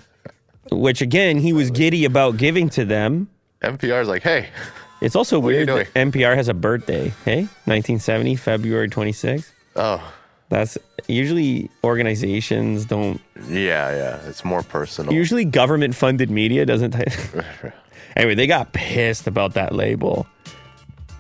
which 0.71 1.01
again 1.03 1.39
he 1.39 1.53
was 1.53 1.71
giddy 1.71 2.05
about 2.05 2.37
giving 2.37 2.69
to 2.71 2.85
them. 2.85 3.29
NPR 3.63 4.03
is 4.03 4.09
like, 4.09 4.23
hey, 4.23 4.49
It's 5.01 5.17
also 5.17 5.37
you 5.37 5.43
weird 5.43 5.69
that 5.69 5.93
NPR 5.95 6.35
has 6.35 6.49
a 6.49 6.55
birthday. 6.55 7.09
Hey, 7.25 7.43
1970, 7.65 8.37
February 8.37 8.89
26th. 8.89 9.47
oh, 9.77 10.13
That's 10.51 10.77
usually 11.09 11.71
organizations 11.85 12.85
don't. 12.85 13.21
yeah, 13.49 13.91
yeah. 13.91 14.29
It's 14.29 14.45
more 14.45 14.63
personal. 14.63 15.13
Usually, 15.15 15.45
government-funded 15.45 16.31
media 16.31 16.67
doesn't. 16.67 16.95
anyway, 18.17 18.35
they 18.35 18.47
got 18.47 18.73
pissed 18.73 19.27
about 19.27 19.55
that 19.55 19.75
label, 19.75 20.27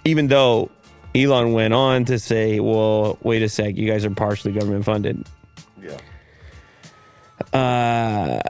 even 0.04 0.26
though 0.28 0.70
Elon 1.14 1.52
went 1.52 1.72
on 1.72 2.04
to 2.06 2.18
say, 2.18 2.60
"Well, 2.60 3.18
wait 3.22 3.42
a 3.42 3.48
sec, 3.48 3.76
you 3.76 3.90
guys 3.90 4.04
are 4.04 4.10
partially 4.10 4.52
government 4.52 4.84
funded." 4.84 5.26
Yeah. 5.82 5.96
Uh, 7.58 8.40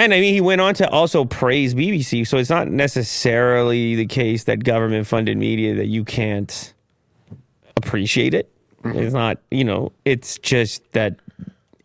And 0.00 0.14
I 0.14 0.20
mean, 0.20 0.32
he 0.32 0.40
went 0.40 0.62
on 0.62 0.72
to 0.76 0.88
also 0.88 1.26
praise 1.26 1.74
BBC. 1.74 2.26
So 2.26 2.38
it's 2.38 2.48
not 2.48 2.68
necessarily 2.68 3.96
the 3.96 4.06
case 4.06 4.44
that 4.44 4.64
government 4.64 5.06
funded 5.06 5.36
media 5.36 5.74
that 5.74 5.88
you 5.88 6.06
can't 6.06 6.72
appreciate 7.76 8.32
it. 8.32 8.50
It's 8.82 9.12
not, 9.12 9.36
you 9.50 9.62
know, 9.62 9.92
it's 10.06 10.38
just 10.38 10.90
that 10.92 11.16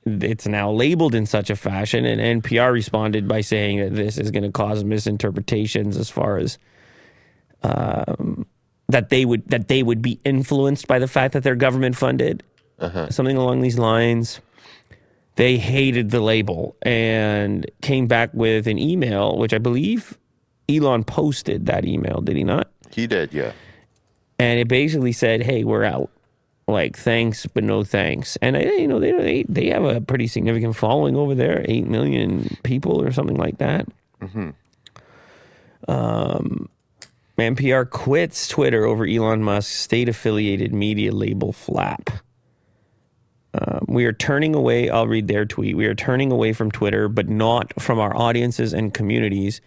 it's 0.05 0.47
now 0.47 0.71
labeled 0.71 1.13
in 1.13 1.25
such 1.25 1.49
a 1.49 1.57
fashion. 1.57 2.05
And 2.05 2.41
NPR 2.41 2.71
responded 2.71 3.27
by 3.27 3.41
saying 3.41 3.79
that 3.79 3.95
this 3.95 4.17
is 4.17 4.31
going 4.31 4.43
to 4.43 4.51
cause 4.51 4.85
misinterpretations 4.85 5.97
as 5.97 6.09
far 6.09 6.37
as 6.37 6.57
um, 7.63 8.45
that 8.87 9.09
they 9.09 9.25
would 9.25 9.45
that 9.49 9.67
they 9.67 9.83
would 9.83 10.01
be 10.01 10.21
influenced 10.23 10.87
by 10.87 10.99
the 10.99 11.07
fact 11.09 11.33
that 11.33 11.43
they're 11.43 11.55
government 11.55 11.97
funded, 11.97 12.43
something 13.09 13.35
along 13.35 13.59
these 13.59 13.77
lines 13.77 14.39
they 15.35 15.57
hated 15.57 16.11
the 16.11 16.21
label 16.21 16.75
and 16.81 17.69
came 17.81 18.07
back 18.07 18.33
with 18.33 18.67
an 18.67 18.79
email, 18.79 19.37
which 19.37 19.53
I 19.53 19.57
believe 19.57 20.17
Elon 20.69 21.03
posted 21.03 21.65
that 21.65 21.85
email, 21.85 22.21
did 22.21 22.35
he 22.35 22.43
not? 22.43 22.69
He 22.91 23.07
did, 23.07 23.33
yeah. 23.33 23.51
And 24.39 24.59
it 24.59 24.67
basically 24.67 25.11
said, 25.11 25.43
"Hey, 25.43 25.63
we're 25.63 25.83
out. 25.83 26.09
Like, 26.67 26.97
thanks, 26.97 27.45
but 27.45 27.63
no 27.63 27.83
thanks." 27.83 28.37
And 28.41 28.57
I, 28.57 28.61
you 28.61 28.87
know, 28.87 28.99
they 28.99 29.11
they 29.11 29.45
they 29.47 29.67
have 29.69 29.83
a 29.83 30.01
pretty 30.01 30.27
significant 30.27 30.75
following 30.75 31.15
over 31.15 31.35
there, 31.35 31.65
eight 31.67 31.87
million 31.87 32.57
people 32.63 33.01
or 33.01 33.11
something 33.11 33.37
like 33.37 33.57
that. 33.59 33.87
Hmm. 34.21 34.49
Um, 35.87 36.69
NPR 37.37 37.89
quits 37.89 38.47
Twitter 38.47 38.85
over 38.85 39.05
Elon 39.05 39.43
Musk's 39.43 39.73
state-affiliated 39.73 40.73
media 40.73 41.11
label 41.11 41.51
Flap. 41.51 42.09
Um, 43.57 43.85
we 43.87 44.05
are 44.05 44.13
turning 44.13 44.53
away. 44.53 44.89
I'll 44.89 45.07
read 45.07 45.27
their 45.27 45.45
tweet. 45.45 45.77
We 45.77 45.85
are 45.85 45.95
turning 45.95 46.31
away 46.31 46.51
from 46.51 46.71
Twitter, 46.71 47.07
but 47.07 47.29
not 47.29 47.79
from 47.81 47.99
our 47.99 48.15
audiences 48.15 48.73
and 48.73 48.93
communities. 48.93 49.61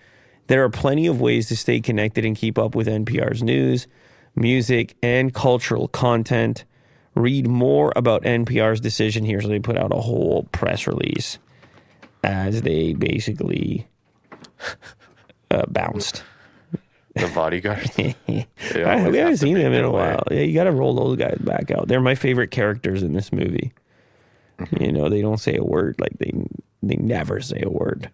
There 0.48 0.62
are 0.62 0.68
plenty 0.68 1.07
of 1.07 1.20
ways 1.20 1.48
to 1.48 1.57
stay 1.57 1.81
connected 1.81 2.24
and 2.24 2.37
keep 2.37 2.59
up 2.59 2.74
with 2.74 2.87
NPR's 2.87 3.42
news, 3.42 3.87
music, 4.37 4.96
and 5.03 5.33
cultural 5.33 5.88
content. 5.88 6.64
Read 7.14 7.46
more 7.46 7.92
about 7.96 8.22
NPR's 8.22 8.81
decision 8.81 9.24
here. 9.24 9.40
So 9.40 9.48
they 9.48 9.59
put 9.59 9.79
out 9.79 9.92
a 9.92 10.01
whole 10.01 10.48
press 10.53 10.87
release 10.87 11.38
as 12.22 12.62
they 12.62 12.92
basically 12.92 13.88
uh, 15.51 15.64
bounced. 15.68 16.22
The 17.14 17.29
bodyguard. 17.35 17.90
They 18.72 18.85
I, 18.85 18.96
we 18.96 19.02
have 19.02 19.14
haven't 19.14 19.37
seen 19.38 19.59
them 19.59 19.72
in 19.72 19.85
a 19.85 19.90
way. 19.90 20.00
while. 20.12 20.22
Yeah, 20.31 20.40
you 20.40 20.54
got 20.54 20.64
to 20.64 20.72
roll 20.72 20.94
those 20.94 21.16
guys 21.16 21.38
back 21.40 21.70
out. 21.70 21.88
They're 21.88 22.00
my 22.00 22.14
favorite 22.14 22.50
characters 22.50 23.02
in 23.02 23.12
this 23.12 23.33
movie. 23.33 23.72
Mm-hmm. 24.59 24.83
You 24.83 24.92
know, 24.92 25.09
they 25.09 25.20
don't 25.22 25.38
say 25.38 25.57
a 25.57 25.62
word. 25.64 25.96
Like 25.98 26.18
they 26.18 26.33
they 26.83 26.96
never 26.96 27.40
say 27.40 27.62
a 27.64 27.70
word. 27.70 28.11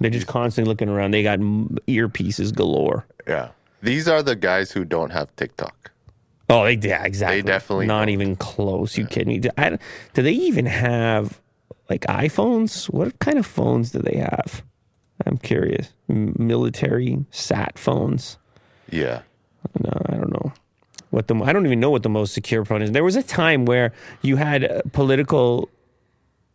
They're 0.00 0.10
just 0.10 0.26
constantly 0.26 0.70
looking 0.70 0.88
around. 0.88 1.10
They 1.12 1.22
got 1.22 1.38
earpieces 1.40 2.54
galore. 2.54 3.06
Yeah. 3.26 3.50
These 3.82 4.08
are 4.08 4.22
the 4.22 4.36
guys 4.36 4.70
who 4.72 4.84
don't 4.84 5.10
have 5.10 5.34
TikTok. 5.36 5.90
Oh, 6.50 6.64
they 6.64 6.74
yeah, 6.76 7.04
exactly. 7.04 7.42
They 7.42 7.46
definitely 7.46 7.86
not 7.86 8.00
don't. 8.00 8.08
even 8.10 8.36
close. 8.36 8.96
You 8.96 9.06
kidding 9.06 9.28
me? 9.28 9.38
Do, 9.38 9.50
I, 9.58 9.78
do 10.14 10.22
they 10.22 10.32
even 10.32 10.66
have 10.66 11.40
like 11.90 12.02
iPhones? 12.02 12.86
What 12.92 13.18
kind 13.18 13.38
of 13.38 13.46
phones 13.46 13.90
do 13.90 13.98
they 14.00 14.18
have? 14.18 14.62
I'm 15.26 15.36
curious. 15.38 15.92
M- 16.08 16.34
military 16.38 17.24
sat 17.30 17.78
phones. 17.78 18.38
Yeah. 18.90 19.22
No, 19.80 19.90
I 20.06 20.14
don't 20.14 20.30
know 20.32 20.52
what 21.10 21.28
the. 21.28 21.34
I 21.36 21.52
don't 21.52 21.66
even 21.66 21.80
know 21.80 21.90
what 21.90 22.02
the 22.02 22.08
most 22.08 22.34
secure 22.34 22.64
phone 22.64 22.82
is. 22.82 22.92
There 22.92 23.04
was 23.04 23.16
a 23.16 23.22
time 23.22 23.64
where 23.64 23.92
you 24.22 24.36
had 24.36 24.64
uh, 24.64 24.82
political 24.92 25.68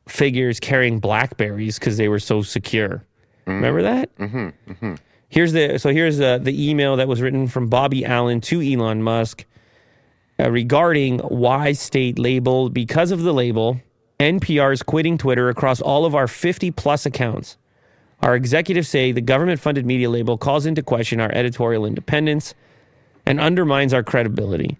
figures 0.07 0.59
carrying 0.59 0.99
Blackberries 0.99 1.79
because 1.79 1.97
they 1.97 2.07
were 2.07 2.19
so 2.19 2.41
secure. 2.41 3.03
Remember 3.45 3.81
that? 3.81 4.15
Mm-hmm, 4.17 4.95
Here's 5.27 5.51
the 5.51 5.77
so 5.79 5.89
here's 5.89 6.17
the 6.17 6.39
the 6.41 6.69
email 6.69 6.95
that 6.97 7.07
was 7.07 7.21
written 7.21 7.47
from 7.47 7.67
Bobby 7.67 8.05
Allyn 8.05 8.39
to 8.41 8.61
Elon 8.61 9.01
Musk 9.01 9.45
uh, 10.39 10.49
regarding 10.49 11.19
why 11.19 11.73
state 11.73 12.19
label 12.19 12.69
because 12.69 13.11
of 13.11 13.23
the 13.23 13.33
label. 13.33 13.81
NPR 14.19 14.71
is 14.71 14.83
quitting 14.83 15.17
Twitter 15.17 15.49
across 15.49 15.81
all 15.81 16.05
of 16.05 16.15
our 16.15 16.27
50 16.27 16.71
plus 16.71 17.05
accounts. 17.05 17.57
Our 18.21 18.35
executives 18.35 18.87
say 18.87 19.11
the 19.11 19.19
government 19.21 19.59
funded 19.59 19.85
media 19.85 20.09
label 20.09 20.37
calls 20.37 20.65
into 20.65 20.81
question 20.81 21.19
our 21.19 21.31
editorial 21.33 21.85
independence 21.85 22.53
and 23.25 23.39
undermines 23.39 23.93
our 23.93 24.03
credibility. 24.03 24.77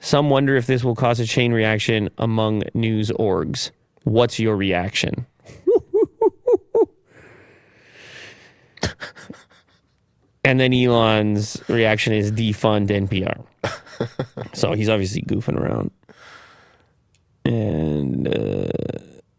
Some 0.00 0.30
wonder 0.30 0.56
if 0.56 0.66
this 0.66 0.82
will 0.82 0.96
cause 0.96 1.20
a 1.20 1.26
chain 1.26 1.52
reaction 1.52 2.10
among 2.18 2.64
news 2.74 3.10
orgs. 3.12 3.70
What's 4.04 4.40
your 4.40 4.56
reaction? 4.56 5.26
and 10.44 10.58
then 10.58 10.74
Elon's 10.74 11.62
reaction 11.68 12.12
is 12.12 12.32
defund 12.32 12.88
NPR. 12.88 13.44
so 14.54 14.72
he's 14.72 14.88
obviously 14.88 15.22
goofing 15.22 15.56
around. 15.56 15.92
And 17.44 18.26
uh, 18.26 18.70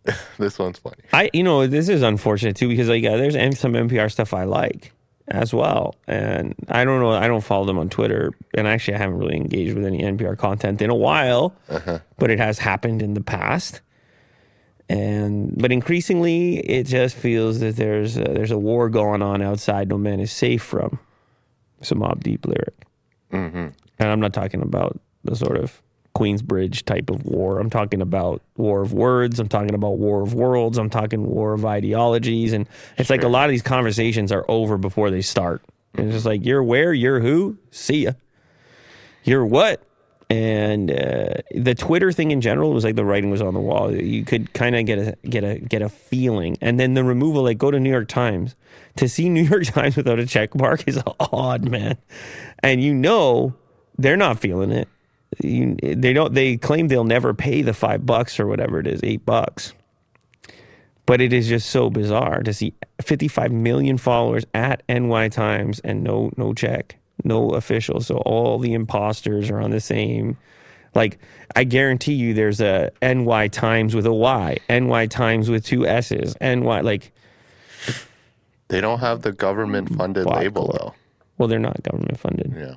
This 0.38 0.60
one's 0.60 0.80
funny. 0.80 0.96
I, 1.12 1.30
you 1.34 1.44
know, 1.44 1.68
this 1.68 1.89
is 1.89 2.02
unfortunate 2.02 2.56
too 2.56 2.68
because 2.68 2.88
like 2.88 3.04
uh, 3.04 3.18
there's 3.18 3.60
some 3.60 3.74
NPR 3.74 4.10
stuff 4.12 4.34
I 4.34 4.46
like 4.46 4.92
as 5.27 5.53
well, 5.53 5.95
and 6.07 6.55
I 6.69 6.83
don't 6.83 6.99
know, 6.99 7.12
I 7.12 7.27
don't 7.27 7.43
follow 7.43 7.65
them 7.65 7.77
on 7.77 7.89
Twitter, 7.89 8.33
and 8.55 8.67
actually 8.67 8.95
I 8.95 8.97
haven't 8.97 9.17
really 9.17 9.36
engaged 9.38 9.75
with 9.75 9.86
any 9.86 10.01
NPR 10.01 10.38
content 10.38 10.81
in 10.81 10.89
a 10.89 10.95
while, 10.95 11.55
uh-huh. 11.69 11.99
but 12.17 12.29
it 12.29 12.39
has 12.39 12.59
happened 12.59 13.01
in 13.01 13.13
the 13.13 13.21
past, 13.21 13.81
and 14.89 15.53
but 15.57 15.71
increasingly 15.71 16.57
it 16.59 16.86
just 16.86 17.15
feels 17.15 17.59
that 17.59 17.75
there's 17.75 18.17
a, 18.17 18.23
there's 18.23 18.51
a 18.51 18.57
war 18.57 18.89
going 18.89 19.21
on 19.21 19.41
outside. 19.41 19.89
No 19.89 19.97
man 19.97 20.19
is 20.19 20.31
safe 20.31 20.63
from. 20.63 20.99
It's 21.79 21.91
a 21.91 21.95
Mobb 21.95 22.23
Deep 22.23 22.45
lyric, 22.45 22.86
and 23.99 24.09
I'm 24.09 24.19
not 24.19 24.33
talking 24.33 24.62
about 24.62 24.99
the 25.23 25.36
sort 25.36 25.57
of 25.57 25.83
Queensbridge 26.15 26.84
type 26.84 27.10
of 27.10 27.26
war. 27.26 27.60
I'm 27.60 27.69
talking 27.69 28.02
about 28.02 28.41
war 28.56 28.82
of 28.82 28.93
words. 28.93 29.39
I'm 29.39 29.47
talking 29.47 29.73
about 29.73 29.97
war 29.97 30.21
of 30.21 30.34
worlds. 30.34 30.78
I'm 30.78 30.89
talking 30.89 31.26
war 31.26 31.54
of 31.54 31.65
ideologies. 31.65 32.54
And 32.54 32.67
it's 32.97 33.10
like 33.10 33.23
a 33.23 33.28
lot 33.28 33.45
of 33.45 33.52
these 33.52 33.63
conversations 33.63 34.32
are 34.32 34.45
over 34.47 34.78
before 34.78 35.10
they 35.10 35.21
start. 35.21 35.63
And 35.95 36.08
it's 36.08 36.15
just 36.15 36.26
like, 36.26 36.45
you're 36.45 36.63
where? 36.63 36.93
You're 36.93 37.19
who? 37.19 37.58
See 37.71 38.04
ya. 38.04 38.12
You're 39.23 39.45
what? 39.45 39.82
And 40.30 40.89
uh, 40.89 41.36
the 41.54 41.76
Twitter 41.76 42.12
thing 42.12 42.32
in 42.32 42.41
general 42.41 42.73
was 42.73 42.84
like 42.84 42.95
the 42.95 43.06
writing 43.06 43.30
was 43.30 43.41
on 43.41 43.54
the 43.54 43.60
wall. 43.60 43.93
You 43.93 44.23
could 44.26 44.54
kind 44.54 44.76
of 44.76 44.86
get 44.86 44.97
a 44.97 45.17
get 45.28 45.43
a 45.43 45.60
get 45.60 45.82
a 45.84 45.89
feeling, 45.89 46.58
and 46.60 46.80
then 46.80 46.95
the 46.95 47.04
removal. 47.04 47.43
Like 47.43 47.60
go 47.60 47.69
to 47.69 47.80
New 47.80 47.91
York 47.91 48.08
Times 48.08 48.56
to 48.95 49.08
see 49.08 49.30
New 49.30 49.43
York 49.43 49.65
Times 49.65 49.95
without 49.95 50.17
a 50.17 50.26
check 50.26 50.56
mark 50.56 50.88
is 50.88 50.99
odd, 51.19 51.69
man. 51.69 51.97
And 52.63 52.82
you 52.82 52.95
know 52.95 53.54
they're 53.97 54.17
not 54.17 54.39
feeling 54.39 54.71
it. 54.71 54.88
You, 55.39 55.76
they 55.82 56.13
don't. 56.13 56.34
They 56.34 56.58
claim 56.58 56.88
they'll 56.88 57.04
never 57.04 57.34
pay 57.34 57.62
the 57.62 57.74
five 57.74 58.06
bucks 58.06 58.39
or 58.39 58.48
whatever 58.48 58.80
it 58.80 58.88
is, 58.88 59.00
eight 59.04 59.26
bucks. 59.26 59.74
But 61.06 61.19
it 61.19 61.34
is 61.34 61.48
just 61.48 61.69
so 61.69 61.89
bizarre 61.89 62.43
to 62.43 62.54
see 62.54 62.74
55 63.02 63.52
million 63.52 63.98
followers 63.98 64.46
at 64.54 64.84
NY 64.88 65.30
Times 65.30 65.80
and 65.82 66.04
no 66.04 66.32
no 66.38 66.54
check, 66.54 66.98
no 67.24 67.52
official. 67.52 68.00
So 68.02 68.17
all 68.17 68.58
the 68.58 68.74
imposters 68.74 69.50
are 69.50 69.60
on 69.60 69.72
the 69.72 69.82
same. 69.82 70.38
Like 70.96 71.19
I 71.56 71.65
guarantee 71.65 72.13
you, 72.13 72.34
there's 72.34 72.62
a 72.62 72.91
NY 73.02 73.50
Times 73.50 73.96
with 73.96 74.06
a 74.06 74.13
Y, 74.13 74.58
NY 74.69 75.08
Times 75.08 75.50
with 75.50 75.65
two 75.65 75.86
S's, 75.86 76.36
NY 76.39 76.82
like. 76.82 77.12
They 78.69 78.80
don't 78.80 79.00
have 79.00 79.22
the 79.22 79.34
government 79.34 79.96
funded 79.96 80.26
label 80.26 80.72
though. 80.72 80.96
Well, 81.38 81.48
they're 81.48 81.60
not 81.60 81.84
government 81.84 82.17
funded. 82.17 82.54
Yeah. 82.56 82.76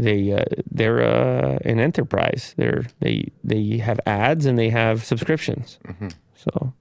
They 0.00 0.32
uh, 0.32 0.44
they're 0.70 1.02
uh, 1.02 1.58
an 1.64 1.78
enterprise. 1.80 2.54
They're 2.56 2.86
they 3.00 3.30
they 3.44 3.78
have 3.78 4.00
ads 4.06 4.46
and 4.46 4.58
they 4.58 4.70
have 4.70 5.04
subscriptions. 5.04 5.78
So, 6.34 6.72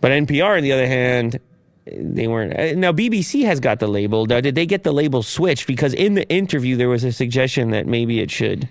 but 0.00 0.10
NPR, 0.12 0.56
on 0.56 0.62
the 0.62 0.72
other 0.72 0.86
hand, 0.86 1.38
they 1.86 2.26
weren't. 2.28 2.58
uh, 2.58 2.74
Now 2.78 2.92
BBC 2.92 3.44
has 3.44 3.60
got 3.60 3.78
the 3.80 3.88
label. 3.88 4.26
Now, 4.26 4.40
did 4.40 4.54
they 4.54 4.66
get 4.66 4.82
the 4.82 4.92
label 4.92 5.22
switched? 5.22 5.66
Because 5.66 5.94
in 5.94 6.14
the 6.14 6.28
interview 6.28 6.76
there 6.76 6.88
was 6.88 7.04
a 7.04 7.12
suggestion 7.12 7.70
that 7.70 7.86
maybe 7.86 8.20
it 8.20 8.30
should 8.30 8.68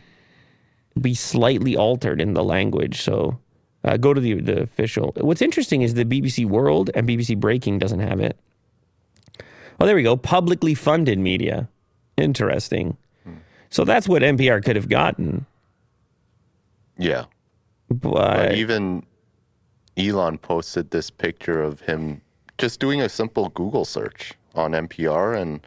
be 1.00 1.14
slightly 1.14 1.76
altered 1.78 2.22
in 2.22 2.34
the 2.34 2.44
language. 2.44 3.02
So. 3.02 3.40
Uh, 3.84 3.96
go 3.96 4.14
to 4.14 4.20
the 4.20 4.34
the 4.42 4.62
official. 4.64 5.14
What's 5.18 5.42
interesting 5.42 5.82
is 5.82 5.94
the 5.94 6.04
BBC 6.04 6.46
World 6.46 6.90
and 6.94 7.08
BBC 7.08 7.38
Breaking 7.40 7.80
doesn't 7.80 8.00
have 8.02 8.20
it. 8.20 8.36
Oh, 9.80 9.86
there 9.86 9.96
we 9.96 10.04
go. 10.04 10.18
Publicly 10.18 10.74
funded 10.74 11.20
media. 11.20 11.70
Interesting. 12.18 12.98
So 13.70 13.84
that's 13.84 14.08
what 14.08 14.22
NPR 14.22 14.64
could 14.64 14.76
have 14.76 14.90
gotten. 14.90 15.46
Yeah. 16.98 17.26
But, 17.90 18.12
But 18.12 18.56
even 18.56 19.06
Elon 19.98 20.38
posted 20.38 20.92
this 20.92 21.10
picture 21.10 21.62
of 21.62 21.82
him 21.82 22.22
just 22.58 22.80
doing 22.80 23.02
a 23.02 23.10
simple 23.10 23.50
Google 23.50 23.86
search 23.86 24.34
on 24.56 24.72
NPR 24.72 25.38
and 25.40 25.66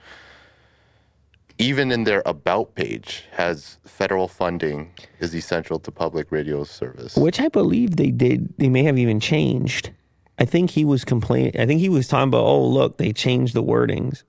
even 1.59 1.93
in 1.93 2.05
their 2.05 2.23
about 2.25 2.75
page 2.75 3.25
has 3.33 3.77
federal 3.85 4.29
funding 4.29 4.91
is 5.21 5.35
essential 5.35 5.79
to 5.79 5.91
public 5.93 6.33
radio 6.33 6.65
service. 6.65 7.17
which 7.17 7.39
I 7.39 7.49
believe 7.49 7.97
they 7.97 8.11
did. 8.11 8.57
They 8.57 8.71
may 8.71 8.83
have 8.85 8.99
even 8.99 9.21
changed. 9.21 9.91
I 10.39 10.47
think 10.47 10.71
he 10.71 10.87
was 10.87 11.05
complaining. 11.05 11.61
I 11.61 11.67
think 11.67 11.81
he 11.81 11.91
was 11.91 12.09
talking 12.09 12.29
about, 12.29 12.45
oh, 12.45 12.67
look, 12.67 12.97
they 12.97 13.13
changed 13.13 13.53
the 13.53 13.63
wordings. 13.63 14.23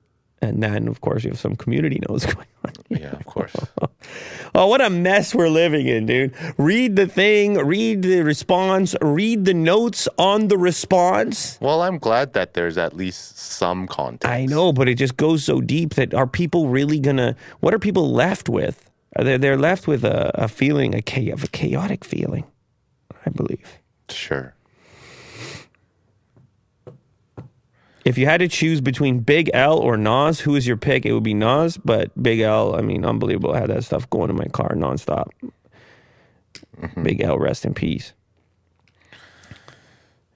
And 0.43 0.63
then, 0.63 0.87
of 0.87 1.01
course, 1.01 1.23
you 1.23 1.29
have 1.29 1.39
some 1.39 1.55
community 1.55 2.01
notes 2.09 2.25
going 2.33 2.47
on. 2.65 2.73
Yeah, 2.89 3.11
of 3.11 3.25
course. 3.25 3.55
Oh, 4.53 4.67
what 4.67 4.81
a 4.81 4.89
mess 4.89 5.33
we're 5.33 5.47
living 5.47 5.87
in, 5.87 6.05
dude. 6.07 6.33
Read 6.57 6.97
the 6.97 7.07
thing, 7.07 7.53
read 7.53 8.01
the 8.01 8.21
response, 8.21 8.95
read 9.01 9.45
the 9.45 9.53
notes 9.53 10.09
on 10.17 10.49
the 10.49 10.57
response. 10.57 11.57
well, 11.61 11.81
I'm 11.83 11.97
glad 11.97 12.33
that 12.33 12.53
there's 12.53 12.77
at 12.77 12.93
least 12.93 13.37
some 13.37 13.87
context. 13.87 14.27
I 14.29 14.45
know, 14.47 14.73
but 14.73 14.89
it 14.89 14.95
just 14.95 15.15
goes 15.15 15.45
so 15.45 15.61
deep 15.61 15.93
that 15.93 16.13
are 16.13 16.27
people 16.27 16.67
really 16.67 16.99
gonna? 16.99 17.37
What 17.61 17.73
are 17.73 17.79
people 17.79 18.11
left 18.11 18.49
with? 18.49 18.89
Are 19.15 19.23
they, 19.23 19.37
they're 19.37 19.55
left 19.57 19.87
with 19.87 20.03
a, 20.03 20.31
a 20.33 20.47
feeling, 20.49 20.95
a, 20.95 21.29
of 21.31 21.43
a 21.45 21.47
chaotic 21.47 22.03
feeling, 22.03 22.43
I 23.25 23.29
believe. 23.29 23.79
Sure. 24.09 24.53
If 28.03 28.17
you 28.17 28.25
had 28.25 28.39
to 28.39 28.47
choose 28.47 28.81
between 28.81 29.19
Big 29.19 29.49
L 29.53 29.77
or 29.77 29.95
Nas, 29.95 30.39
who 30.39 30.55
is 30.55 30.65
your 30.65 30.77
pick? 30.77 31.05
It 31.05 31.13
would 31.13 31.23
be 31.23 31.33
Nas, 31.33 31.77
but 31.77 32.11
Big 32.21 32.39
L, 32.39 32.75
I 32.75 32.81
mean, 32.81 33.05
unbelievable. 33.05 33.53
I 33.53 33.59
had 33.59 33.69
that 33.69 33.83
stuff 33.83 34.09
going 34.09 34.29
in 34.29 34.35
my 34.35 34.45
car 34.45 34.73
nonstop. 34.75 35.29
Big 37.03 37.21
L, 37.21 37.37
rest 37.37 37.63
in 37.65 37.73
peace. 37.73 38.13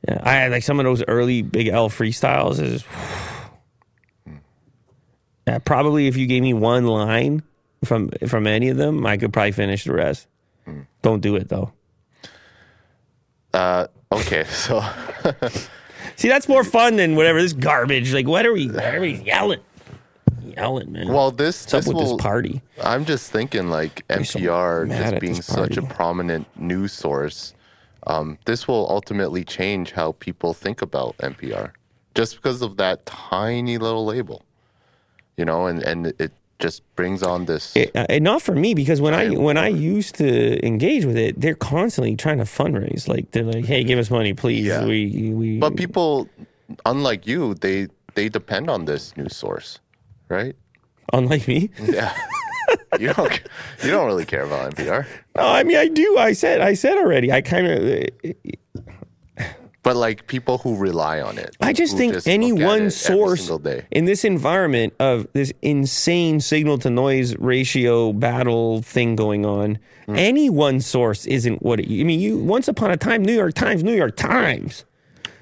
Yeah, 0.07 0.21
I 0.23 0.33
had 0.33 0.51
like 0.51 0.63
some 0.63 0.79
of 0.79 0.83
those 0.83 1.03
early 1.07 1.41
Big 1.41 1.67
L 1.67 1.89
freestyles. 1.89 2.61
Is 2.61 2.83
yeah, 5.47 5.57
probably 5.59 6.07
if 6.07 6.17
you 6.17 6.27
gave 6.27 6.43
me 6.43 6.53
one 6.53 6.85
line 6.85 7.41
from 7.83 8.09
from 8.27 8.45
any 8.45 8.69
of 8.69 8.77
them, 8.77 9.05
I 9.05 9.17
could 9.17 9.33
probably 9.33 9.53
finish 9.53 9.85
the 9.85 9.93
rest. 9.93 10.27
Don't 11.01 11.21
do 11.21 11.35
it 11.35 11.49
though. 11.49 11.71
Uh, 13.53 13.87
okay, 14.11 14.43
so 14.49 14.83
See, 16.17 16.27
that's 16.29 16.47
more 16.47 16.63
fun 16.63 16.95
than 16.95 17.15
whatever 17.15 17.41
this 17.41 17.53
garbage. 17.53 18.13
Like, 18.13 18.27
what 18.27 18.45
are 18.45 18.53
we? 18.53 18.67
Why 18.69 18.95
are 18.95 19.01
we 19.01 19.15
yelling? 19.15 19.59
Yelling, 20.43 20.91
man. 20.93 21.07
well, 21.09 21.31
this 21.31 21.63
What's 21.63 21.73
up 21.73 21.79
this 21.79 21.87
with 21.87 21.97
will. 21.97 22.15
this 22.17 22.21
party? 22.21 22.61
I'm 22.81 23.03
just 23.05 23.31
thinking 23.31 23.69
like 23.69 24.03
so 24.09 24.15
NPR 24.39 24.87
mad 24.87 24.97
just 25.01 25.13
at 25.15 25.21
being 25.21 25.33
this 25.35 25.45
such 25.45 25.77
a 25.77 25.81
party. 25.81 25.95
prominent 25.95 26.47
news 26.59 26.93
source. 26.93 27.53
Um, 28.07 28.37
this 28.45 28.67
will 28.67 28.87
ultimately 28.89 29.43
change 29.43 29.91
how 29.91 30.13
people 30.13 30.53
think 30.53 30.81
about 30.81 31.17
NPR, 31.17 31.71
just 32.13 32.35
because 32.35 32.61
of 32.61 32.77
that 32.77 33.05
tiny 33.07 33.77
little 33.79 34.05
label, 34.05 34.43
you 35.37 35.43
know, 35.45 35.65
and 35.65 35.81
and 35.83 36.13
it 36.19 36.31
just 36.59 36.83
brings 36.95 37.21
on 37.21 37.45
this. 37.45 37.75
It, 37.75 37.95
uh, 37.95 38.05
and 38.09 38.23
not 38.23 38.41
for 38.41 38.55
me 38.55 38.73
because 38.73 39.01
when 39.01 39.13
I 39.13 39.29
when 39.31 39.57
I 39.57 39.67
used 39.67 40.15
to 40.15 40.65
engage 40.65 41.05
with 41.05 41.17
it, 41.17 41.39
they're 41.39 41.55
constantly 41.55 42.15
trying 42.15 42.37
to 42.37 42.45
fundraise. 42.45 43.07
Like 43.07 43.31
they're 43.31 43.43
like, 43.43 43.65
"Hey, 43.65 43.83
give 43.83 43.99
us 43.99 44.09
money, 44.09 44.33
please." 44.33 44.65
Yeah. 44.65 44.85
We 44.85 45.31
we. 45.33 45.59
but 45.59 45.75
people, 45.75 46.29
unlike 46.85 47.27
you, 47.27 47.55
they 47.55 47.87
they 48.15 48.29
depend 48.29 48.69
on 48.69 48.85
this 48.85 49.15
news 49.17 49.35
source, 49.35 49.79
right? 50.29 50.55
unlike 51.13 51.47
me, 51.47 51.69
Yeah. 51.85 52.11
you 52.99 53.13
don't 53.13 53.31
you 53.83 53.91
don't 53.91 54.07
really 54.07 54.25
care 54.25 54.43
about 54.43 54.73
NPR, 54.75 55.05
no, 55.35 55.43
I 55.43 55.63
mean 55.63 55.77
I 55.77 55.87
do. 55.87 56.17
I 56.17 56.33
said 56.33 56.61
I 56.61 56.73
said 56.73 56.97
already. 56.97 57.31
I 57.31 57.41
kind 57.41 57.67
of 57.67 57.81
but 59.85 59.95
like 59.95 60.27
people 60.27 60.57
who 60.57 60.75
rely 60.75 61.21
on 61.21 61.37
it. 61.37 61.55
I 61.61 61.71
just 61.71 61.95
think 61.95 62.15
any 62.27 62.51
one 62.51 62.89
source 62.91 63.49
in 63.91 64.03
this 64.05 64.25
environment 64.25 64.93
of 64.99 65.27
this 65.33 65.53
insane 65.61 66.41
signal 66.41 66.77
to 66.79 66.89
noise 66.89 67.37
ratio 67.37 68.11
battle 68.11 68.81
thing 68.81 69.15
going 69.15 69.45
on, 69.45 69.77
Hmm. 70.07 70.15
any 70.17 70.49
one 70.49 70.81
source 70.81 71.25
isn't 71.25 71.61
what 71.63 71.79
it, 71.79 71.85
I 71.87 72.03
mean. 72.03 72.19
You 72.19 72.37
once 72.37 72.67
upon 72.67 72.91
a 72.91 72.97
time, 72.97 73.23
New 73.23 73.33
York 73.33 73.53
Times, 73.53 73.83
New 73.83 73.95
York 73.95 74.15
Times. 74.15 74.83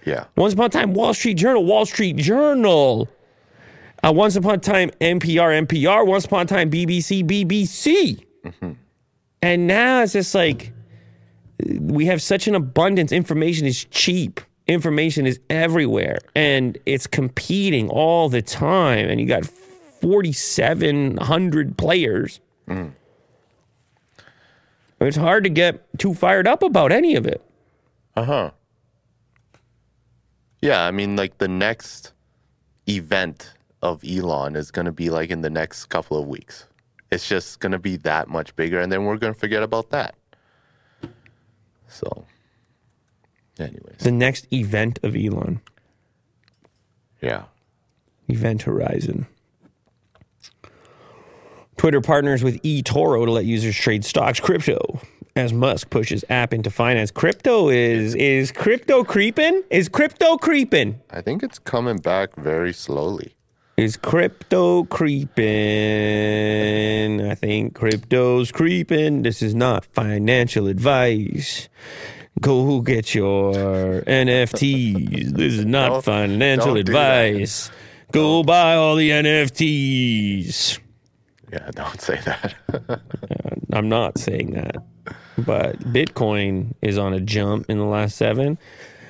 Yeah. 0.05 0.25
Once 0.35 0.53
upon 0.53 0.65
a 0.65 0.69
time, 0.69 0.93
Wall 0.93 1.13
Street 1.13 1.35
Journal, 1.35 1.63
Wall 1.65 1.85
Street 1.85 2.17
Journal. 2.17 3.07
Uh, 4.05 4.11
once 4.11 4.35
upon 4.35 4.55
a 4.55 4.57
time, 4.57 4.89
NPR, 4.99 5.65
NPR. 5.65 6.05
Once 6.05 6.25
upon 6.25 6.41
a 6.41 6.45
time, 6.45 6.69
BBC, 6.69 7.23
BBC. 7.23 8.25
And 9.41 9.65
now 9.67 10.03
it's 10.03 10.11
just 10.11 10.35
like 10.35 10.72
we 11.79 12.05
have 12.05 12.21
such 12.21 12.47
an 12.47 12.55
abundance. 12.55 13.11
Information 13.11 13.67
is 13.67 13.85
cheap. 13.85 14.41
Information 14.67 15.27
is 15.27 15.39
everywhere, 15.49 16.19
and 16.35 16.77
it's 16.85 17.05
competing 17.07 17.89
all 17.89 18.29
the 18.29 18.41
time. 18.41 19.09
And 19.09 19.19
you 19.19 19.27
got 19.27 19.45
forty-seven 19.45 21.17
hundred 21.17 21.77
players. 21.77 22.39
It's 25.01 25.17
hard 25.17 25.43
to 25.43 25.49
get 25.49 25.85
too 25.99 26.13
fired 26.13 26.47
up 26.47 26.63
about 26.63 26.93
any 26.93 27.15
of 27.15 27.27
it. 27.27 27.41
Uh 28.15 28.23
huh. 28.23 28.51
Yeah, 30.61 30.85
I 30.85 30.91
mean, 30.91 31.17
like 31.17 31.39
the 31.39 31.49
next 31.49 32.13
event 32.87 33.53
of 33.81 34.01
Elon 34.05 34.55
is 34.55 34.71
going 34.71 34.85
to 34.85 34.93
be 34.93 35.09
like 35.09 35.29
in 35.29 35.41
the 35.41 35.49
next 35.49 35.87
couple 35.87 36.17
of 36.17 36.25
weeks. 36.25 36.67
It's 37.11 37.27
just 37.27 37.59
going 37.59 37.73
to 37.73 37.79
be 37.79 37.97
that 37.97 38.29
much 38.29 38.55
bigger, 38.55 38.79
and 38.79 38.89
then 38.89 39.03
we're 39.03 39.17
going 39.17 39.33
to 39.33 39.39
forget 39.39 39.61
about 39.61 39.89
that. 39.89 40.15
So, 41.87 42.25
anyways, 43.59 43.97
The 43.99 44.11
next 44.11 44.51
event 44.53 44.99
of 45.03 45.15
Elon. 45.15 45.61
yeah. 47.21 47.43
Event 48.29 48.61
Horizon. 48.63 49.27
Twitter 51.77 52.01
partners 52.01 52.43
with 52.43 52.61
eToro 52.61 53.25
to 53.25 53.31
let 53.31 53.45
users 53.45 53.75
trade 53.75 54.05
stocks 54.05 54.39
crypto 54.39 54.99
as 55.35 55.51
Musk 55.51 55.89
pushes 55.89 56.23
app 56.29 56.53
into 56.53 56.69
finance. 56.69 57.11
Crypto 57.11 57.69
is 57.69 58.15
is 58.15 58.51
crypto 58.51 59.03
creeping? 59.03 59.63
Is 59.69 59.89
crypto 59.89 60.37
creeping? 60.37 61.01
I 61.09 61.21
think 61.21 61.43
it's 61.43 61.59
coming 61.59 61.97
back 61.97 62.35
very 62.35 62.71
slowly. 62.71 63.35
Is 63.75 63.97
crypto 63.97 64.83
creeping? 64.83 65.43
I 67.27 67.33
think 67.35 67.73
crypto's 67.73 68.51
creeping. 68.51 69.23
This 69.23 69.41
is 69.41 69.55
not 69.55 69.83
financial 69.85 70.67
advice. 70.67 71.69
Go 72.39 72.81
get 72.81 73.15
your 73.15 73.53
NFTs. 74.03 75.31
This 75.35 75.53
is 75.53 75.65
not 75.65 75.89
Don't- 75.89 76.05
financial 76.05 76.75
don't 76.75 76.77
advice. 76.77 77.71
Go 78.11 78.43
buy 78.43 78.75
all 78.75 78.95
the 78.95 79.09
NFTs. 79.09 80.79
Yeah, 81.51 81.69
don't 81.73 81.99
say 81.99 82.19
that. 82.25 82.53
Uh, 82.71 82.97
I'm 83.71 83.89
not 83.89 84.17
saying 84.19 84.51
that. 84.51 84.83
But 85.37 85.79
Bitcoin 85.79 86.73
is 86.83 86.97
on 86.99 87.13
a 87.13 87.19
jump 87.19 87.65
in 87.69 87.79
the 87.79 87.85
last 87.85 88.17
seven. 88.17 88.59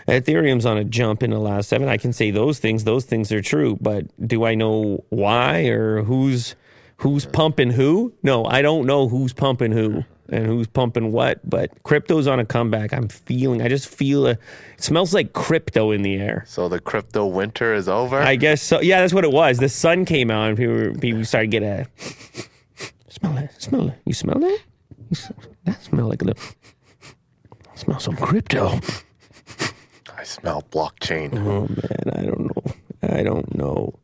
Ethereum's 0.08 0.66
on 0.66 0.78
a 0.78 0.84
jump 0.84 1.24
in 1.24 1.30
the 1.32 1.40
last 1.40 1.70
seven. 1.70 1.88
I 1.88 1.98
can 1.98 2.14
say 2.14 2.32
those 2.32 2.60
things. 2.60 2.84
Those 2.84 3.06
things 3.06 3.32
are 3.32 3.42
true. 3.42 3.78
But 3.82 4.06
do 4.28 4.44
I 4.46 4.56
know 4.56 5.04
why 5.10 5.66
or 5.68 6.04
who's 6.04 6.56
who's 6.98 7.26
pumping 7.26 7.72
who? 7.72 8.14
No, 8.24 8.46
I 8.46 8.62
don't 8.62 8.86
know 8.86 9.08
who's 9.08 9.34
pumping 9.34 9.72
who 9.72 10.04
and 10.30 10.46
who's 10.46 10.68
pumping 10.68 11.12
what. 11.12 11.40
But 11.50 11.84
crypto's 11.84 12.28
on 12.28 12.40
a 12.40 12.46
comeback. 12.46 12.94
I'm 12.94 13.08
feeling. 13.08 13.62
I 13.62 13.68
just 13.68 13.88
feel 13.88 14.28
a. 14.28 14.32
It 14.32 14.40
smells 14.78 15.14
like 15.14 15.34
crypto 15.34 15.92
in 15.92 16.02
the 16.02 16.16
air. 16.16 16.44
so 16.48 16.68
the 16.70 16.80
crypto 16.80 17.26
winter 17.26 17.74
is 17.74 17.88
over. 17.88 18.18
I 18.22 18.36
guess 18.36 18.62
so. 18.62 18.82
Yeah, 18.82 19.02
that's 19.02 19.14
what 19.14 19.24
it 19.24 19.32
was. 19.32 19.58
The 19.60 19.70
sun 19.70 20.06
came 20.06 20.30
out 20.32 20.50
and 20.50 20.58
people, 20.58 21.00
people 21.00 21.26
started 21.26 21.52
to 21.52 21.60
get 21.60 21.64
a 21.64 21.88
smell 23.10 23.38
it. 23.38 23.50
Smell 23.58 23.88
it. 23.90 23.96
You 24.06 24.14
smell 24.14 24.40
that? 24.40 24.60
You 24.98 25.06
s- 25.12 25.32
that 25.66 25.82
smell 25.84 26.08
like 26.08 26.22
a 26.22 26.26
little. 26.26 26.44
Smell 27.76 28.00
some 28.00 28.16
crypto. 28.18 28.80
I 30.24 30.26
smell 30.26 30.64
blockchain. 30.72 31.38
Oh 31.38 31.68
man, 31.68 32.16
I 32.16 32.26
don't 32.26 32.40
know. 32.40 32.74
I 33.02 33.24
don't 33.24 33.56
know. 33.56 34.00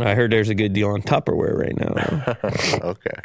I 0.00 0.16
heard 0.16 0.32
there's 0.32 0.48
a 0.48 0.54
good 0.56 0.72
deal 0.72 0.88
on 0.88 1.02
Tupperware 1.02 1.56
right 1.56 1.78
now. 1.78 2.80
okay. 2.90 3.20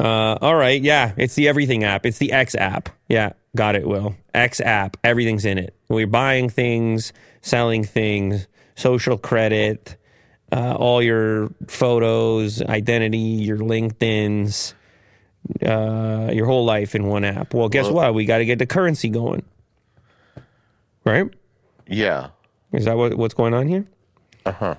Uh, 0.00 0.36
all 0.42 0.56
right, 0.56 0.82
yeah, 0.82 1.12
it's 1.16 1.36
the 1.36 1.46
everything 1.46 1.84
app. 1.84 2.04
It's 2.04 2.18
the 2.18 2.32
X 2.32 2.56
app. 2.56 2.88
Yeah, 3.08 3.34
got 3.54 3.76
it. 3.76 3.86
Will 3.86 4.16
X 4.34 4.60
app. 4.60 4.96
Everything's 5.04 5.44
in 5.44 5.58
it. 5.58 5.76
We're 5.88 6.08
buying 6.08 6.48
things, 6.48 7.12
selling 7.40 7.84
things, 7.84 8.48
social 8.74 9.18
credit, 9.18 9.96
uh, 10.50 10.74
all 10.74 11.00
your 11.00 11.50
photos, 11.68 12.60
identity, 12.62 13.18
your 13.18 13.58
LinkedIn's, 13.58 14.74
uh, 15.64 16.32
your 16.32 16.46
whole 16.46 16.64
life 16.64 16.96
in 16.96 17.06
one 17.06 17.22
app. 17.22 17.54
Well, 17.54 17.68
guess 17.68 17.88
what? 17.88 18.12
We 18.12 18.24
got 18.24 18.38
to 18.38 18.44
get 18.44 18.58
the 18.58 18.66
currency 18.66 19.08
going. 19.08 19.44
Right? 21.06 21.32
Yeah. 21.86 22.30
Is 22.72 22.84
that 22.84 22.96
what, 22.96 23.14
what's 23.14 23.32
going 23.32 23.54
on 23.54 23.68
here? 23.68 23.86
Uh 24.44 24.52
huh. 24.52 24.74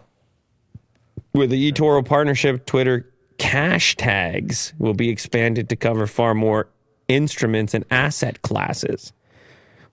With 1.33 1.49
the 1.49 1.71
eToro 1.71 2.05
partnership, 2.05 2.65
Twitter 2.65 3.09
cash 3.37 3.95
tags 3.95 4.73
will 4.77 4.93
be 4.93 5.09
expanded 5.09 5.69
to 5.69 5.75
cover 5.75 6.05
far 6.05 6.33
more 6.33 6.67
instruments 7.07 7.73
and 7.73 7.85
asset 7.89 8.41
classes. 8.41 9.13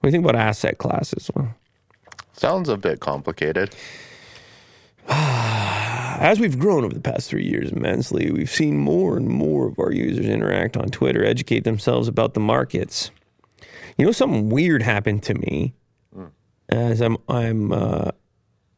What 0.01 0.03
do 0.03 0.09
you 0.09 0.13
think 0.13 0.25
about 0.25 0.41
asset 0.41 0.79
classes? 0.79 1.31
Well, 1.35 1.55
Sounds 2.33 2.69
a 2.69 2.77
bit 2.77 2.99
complicated. 2.99 3.75
As 5.09 6.41
we've 6.41 6.59
grown 6.59 6.85
over 6.85 6.95
the 6.95 7.01
past 7.01 7.29
three 7.31 7.45
years 7.45 7.71
immensely, 7.71 8.31
we've 8.33 8.51
seen 8.51 8.79
more 8.79 9.17
and 9.17 9.29
more 9.29 9.69
of 9.69 9.79
our 9.79 9.93
users 9.93 10.27
interact 10.27 10.77
on 10.77 10.89
Twitter, 10.89 11.25
educate 11.25 11.65
themselves 11.65 12.09
about 12.09 12.35
the 12.35 12.41
markets. 12.41 13.11
You 13.97 14.07
know, 14.07 14.13
something 14.13 14.49
weird 14.49 14.83
happened 14.83 15.23
to 15.25 15.35
me 15.35 15.75
as 16.69 17.01
I'm 17.01 17.17
I'm 17.29 17.73
uh, 17.73 18.11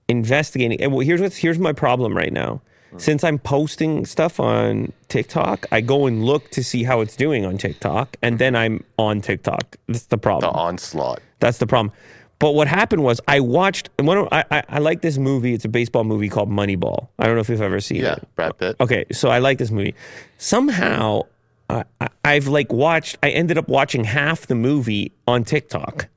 investigating. 0.09 0.81
And 0.81 0.93
well, 0.93 1.01
here's 1.01 1.21
what's 1.21 1.37
here's 1.37 1.59
my 1.59 1.73
problem 1.73 2.17
right 2.17 2.33
now. 2.33 2.63
Since 2.99 3.25
I'm 3.25 3.39
posting 3.39 4.07
stuff 4.07 4.41
on 4.41 4.91
TikTok, 5.09 5.67
I 5.71 5.83
go 5.83 6.07
and 6.07 6.25
look 6.25 6.49
to 6.53 6.65
see 6.65 6.85
how 6.85 7.03
it's 7.03 7.15
doing 7.15 7.45
on 7.45 7.59
TikTok, 7.59 8.17
and 8.23 8.39
then 8.39 8.57
I'm 8.57 8.85
on 8.97 9.21
TikTok. 9.21 9.77
That's 9.87 10.07
the 10.07 10.17
problem. 10.17 10.49
The 10.49 10.53
problem. 10.53 10.67
onslaught. 10.69 11.21
That's 11.41 11.59
the 11.59 11.67
problem. 11.67 11.93
But 12.39 12.55
what 12.55 12.69
happened 12.69 13.03
was 13.03 13.21
I 13.29 13.41
watched 13.41 13.91
one. 13.99 14.17
Of, 14.17 14.29
I, 14.33 14.45
I 14.51 14.63
I 14.71 14.79
like 14.79 15.03
this 15.03 15.19
movie. 15.19 15.53
It's 15.53 15.67
a 15.67 15.69
baseball 15.69 16.05
movie 16.05 16.31
called 16.31 16.49
Moneyball. 16.51 17.09
I 17.19 17.27
don't 17.27 17.35
know 17.35 17.43
if 17.43 17.51
you've 17.51 17.61
ever 17.61 17.81
seen 17.81 17.99
it. 17.99 18.05
Yeah, 18.05 18.13
it. 18.15 18.35
Brad 18.35 18.57
Pitt. 18.57 18.77
Okay, 18.81 19.05
so 19.13 19.29
I 19.29 19.41
like 19.41 19.59
this 19.59 19.71
movie. 19.71 19.95
Somehow, 20.39 21.23
I 21.69 21.85
I- 22.01 22.09
I've 22.25 22.47
like 22.49 22.73
watched. 22.73 23.19
I 23.23 23.29
ended 23.31 23.59
up 23.59 23.69
watching 23.69 24.05
half 24.05 24.47
the 24.47 24.55
movie 24.55 25.13
on 25.29 25.45
TikTok, 25.45 26.09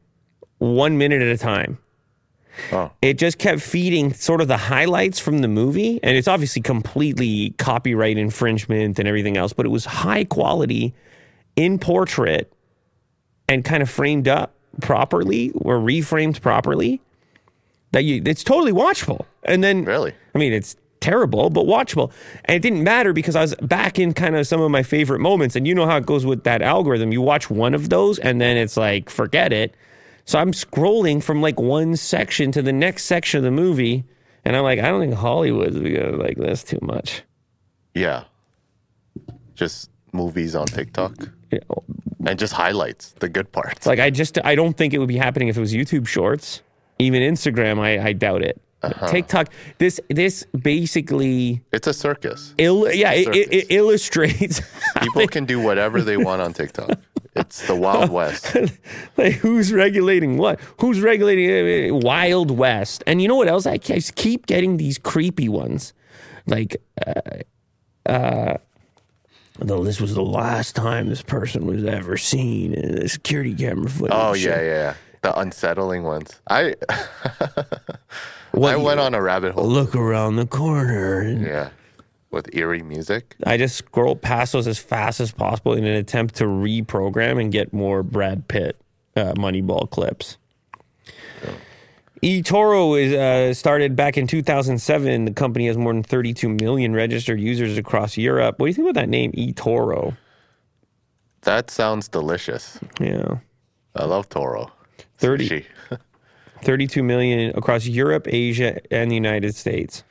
one 0.60 0.97
minute 0.97 1.22
at 1.22 1.28
a 1.28 1.38
time. 1.38 1.80
Oh. 2.72 2.91
It 3.01 3.18
just 3.18 3.38
kept 3.38 3.62
feeding 3.62 4.14
sort 4.14 4.41
of 4.41 4.47
the 4.47 4.57
highlights 4.57 5.20
from 5.20 5.39
the 5.39 5.47
movie, 5.47 5.99
and 6.03 6.18
it's 6.18 6.28
obviously 6.28 6.62
completely 6.62 7.51
copyright 7.51 8.18
infringement 8.18 8.99
and 8.99 9.07
everything 9.07 9.38
else. 9.38 9.53
But 9.53 9.66
it 9.66 9.70
was 9.70 9.86
high 9.86 10.26
quality, 10.26 10.93
in 11.55 11.80
portrait, 11.80 12.51
and 13.47 13.64
kind 13.66 13.82
of 13.82 13.89
framed 13.89 14.28
up 14.28 14.55
properly 14.82 15.51
or 15.55 15.78
reframed 15.78 16.41
properly. 16.41 17.01
That 17.91 18.03
you, 18.03 18.22
it's 18.26 18.43
totally 18.43 18.72
watchable. 18.72 19.26
And 19.43 19.64
then 19.64 19.84
Really? 19.84 20.14
I 20.36 20.38
mean, 20.38 20.53
it's 20.53 20.76
terrible, 20.99 21.49
but 21.49 21.66
watchable. 21.66 22.12
And 22.45 22.55
it 22.55 22.62
didn't 22.62 22.84
matter 22.84 23.14
because 23.14 23.36
I 23.36 23.41
was 23.41 23.55
back 23.55 23.97
in 23.97 24.14
kind 24.14 24.36
of 24.36 24.45
some 24.45 24.62
of 24.62 24.70
my 24.70 24.84
favorite 24.84 25.20
moments. 25.20 25.55
And 25.55 25.68
you 25.68 25.74
know 25.74 25.88
how 25.88 25.97
it 25.97 26.05
goes 26.05 26.26
with 26.26 26.43
that 26.43 26.62
algorithm. 26.62 27.12
You 27.12 27.22
watch 27.22 27.49
one 27.49 27.74
of 27.74 27.89
those 27.89 28.20
and 28.20 28.39
then 28.39 28.57
it's 28.57 28.78
like, 28.78 29.10
forget 29.10 29.51
it. 29.51 29.74
So 30.30 30.38
I'm 30.38 30.51
scrolling 30.51 31.23
from 31.23 31.41
like 31.41 31.59
one 31.59 31.95
section 31.95 32.51
to 32.51 32.61
the 32.61 32.71
next 32.71 33.05
section 33.05 33.39
of 33.39 33.43
the 33.43 33.49
movie. 33.49 34.05
And 34.45 34.55
I'm 34.55 34.61
like, 34.61 34.77
I 34.77 34.84
don't 34.89 35.01
think 35.01 35.15
Hollywood's 35.15 35.75
gonna 35.75 36.17
like 36.17 36.38
this 36.38 36.63
too 36.63 36.77
much. 36.84 37.23
Yeah. 37.95 38.25
Just 39.55 39.89
movies 40.11 40.53
on 40.53 40.67
TikTok 40.67 41.15
You 41.51 41.61
know, 41.67 41.84
and 42.27 42.38
just 42.38 42.53
highlights 42.53 43.15
the 43.17 43.27
good 43.27 43.51
parts. 43.51 43.88
Like 43.88 43.97
I 43.97 44.11
just 44.11 44.38
I 44.45 44.53
don't 44.53 44.77
think 44.77 44.93
it 44.93 44.99
would 44.99 45.07
be 45.07 45.17
happening 45.17 45.47
if 45.47 45.57
it 45.57 45.61
was 45.61 45.73
YouTube 45.73 46.05
Shorts. 46.05 46.61
Even 46.99 47.23
Instagram, 47.23 47.80
I, 47.80 48.09
I 48.09 48.13
doubt 48.13 48.43
it. 48.43 48.61
Uh-huh. 48.84 49.07
TikTok, 49.07 49.49
this 49.80 49.99
this 50.09 50.45
basically 50.61 51.63
it's 51.73 51.88
a 51.88 51.93
circus. 51.93 52.53
ill 52.57 52.89
yeah 52.93 53.11
it, 53.11 53.27
it, 53.36 53.53
it 53.53 53.65
illustrates 53.71 54.61
People 55.01 55.27
can 55.27 55.45
do 55.45 55.59
whatever 55.59 56.01
they 56.01 56.17
want 56.17 56.41
on 56.41 56.53
TikTok. 56.53 56.97
It's 57.36 57.65
the 57.67 57.75
Wild 57.75 58.09
West. 58.19 58.55
like 59.17 59.34
who's 59.34 59.71
regulating 59.71 60.38
what 60.38 60.59
who's 60.80 60.99
regulating 61.01 61.91
uh, 61.91 61.95
wild 61.95 62.51
west 62.51 63.03
and 63.07 63.21
you 63.21 63.27
know 63.27 63.36
what 63.36 63.47
else 63.47 63.65
i 63.65 63.77
just 63.77 64.15
keep 64.15 64.45
getting 64.47 64.77
these 64.77 64.97
creepy 64.97 65.47
ones 65.49 65.93
like 66.47 66.82
uh, 67.05 67.21
uh 68.09 68.57
though 69.59 69.84
this 69.84 69.99
was 70.01 70.15
the 70.15 70.23
last 70.23 70.75
time 70.75 71.07
this 71.09 71.21
person 71.21 71.65
was 71.65 71.84
ever 71.84 72.17
seen 72.17 72.73
in 72.73 72.97
a 72.97 73.07
security 73.09 73.53
camera 73.53 73.89
footage 73.89 74.11
Oh 74.13 74.34
yeah, 74.34 74.61
yeah, 74.61 74.61
yeah. 74.61 74.93
The 75.21 75.38
unsettling 75.38 76.03
ones. 76.03 76.41
I 76.49 76.75
I 76.89 78.75
went 78.77 78.99
on 78.99 79.13
a 79.13 79.21
rabbit 79.21 79.53
hole. 79.53 79.67
look 79.67 79.95
around 79.95 80.38
the 80.38 80.45
corner 80.47 81.23
Yeah. 81.23 81.69
With 82.32 82.53
eerie 82.53 82.84
music. 82.84 83.36
I 83.45 83.57
just 83.57 83.75
scroll 83.75 84.15
past 84.15 84.53
those 84.53 84.67
as 84.67 84.77
fast 84.77 85.19
as 85.19 85.32
possible 85.32 85.73
in 85.73 85.84
an 85.84 85.95
attempt 85.95 86.36
to 86.36 86.43
reprogram 86.43 87.41
and 87.41 87.51
get 87.51 87.73
more 87.73 88.03
Brad 88.03 88.47
Pitt 88.47 88.80
uh, 89.15 89.34
Moneyball 89.34 89.89
clips. 89.89 90.38
eToro 92.21 93.01
is 93.01 93.13
uh, 93.13 93.53
started 93.55 93.95
back 93.95 94.15
in 94.15 94.27
2007. 94.27 95.25
The 95.25 95.32
company 95.32 95.65
has 95.67 95.77
more 95.77 95.91
than 95.91 96.03
32 96.03 96.49
million 96.49 96.93
registered 96.93 97.39
users 97.39 97.77
across 97.80 98.15
Europe. 98.15 98.59
What 98.59 98.67
do 98.67 98.69
you 98.69 98.73
think 98.75 98.89
about 98.89 99.01
that 99.01 99.09
name, 99.09 99.32
eToro? 99.32 100.15
That 101.41 101.71
sounds 101.71 102.07
delicious. 102.07 102.80
Yeah, 102.99 103.38
I 103.95 104.05
love 104.05 104.30
Toro. 104.30 104.71
30. 105.17 105.65
32 106.63 107.03
million 107.03 107.57
across 107.57 107.86
Europe, 107.86 108.27
Asia, 108.30 108.80
and 108.91 109.09
the 109.09 109.15
United 109.15 109.55
States. 109.55 110.03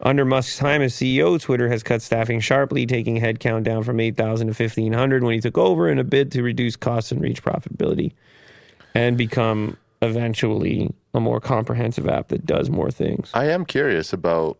Under 0.00 0.24
Musk's 0.26 0.58
time 0.58 0.82
as 0.82 0.92
CEO, 0.94 1.40
Twitter 1.40 1.68
has 1.68 1.82
cut 1.82 2.02
staffing 2.02 2.38
sharply, 2.40 2.84
taking 2.86 3.18
headcount 3.18 3.62
down 3.62 3.82
from 3.82 3.98
8,000 3.98 4.48
to 4.48 4.62
1,500 4.62 5.24
when 5.24 5.34
he 5.34 5.40
took 5.40 5.56
over 5.56 5.88
in 5.88 5.98
a 5.98 6.04
bid 6.04 6.30
to 6.32 6.42
reduce 6.42 6.76
costs 6.76 7.10
and 7.10 7.20
reach 7.22 7.42
profitability 7.42 8.12
and 8.94 9.16
become 9.16 9.76
eventually 10.02 10.92
a 11.14 11.20
more 11.20 11.40
comprehensive 11.40 12.06
app 12.08 12.28
that 12.28 12.44
does 12.44 12.68
more 12.68 12.90
things. 12.90 13.30
I 13.32 13.46
am 13.46 13.64
curious 13.64 14.12
about 14.12 14.58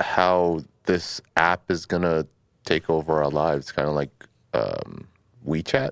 how 0.00 0.60
this 0.84 1.20
app 1.36 1.70
is 1.70 1.86
gonna 1.86 2.26
take 2.64 2.90
over 2.90 3.22
our 3.22 3.30
lives, 3.30 3.70
kind 3.70 3.88
of 3.88 3.94
like 3.94 4.10
um, 4.54 5.06
WeChat 5.46 5.90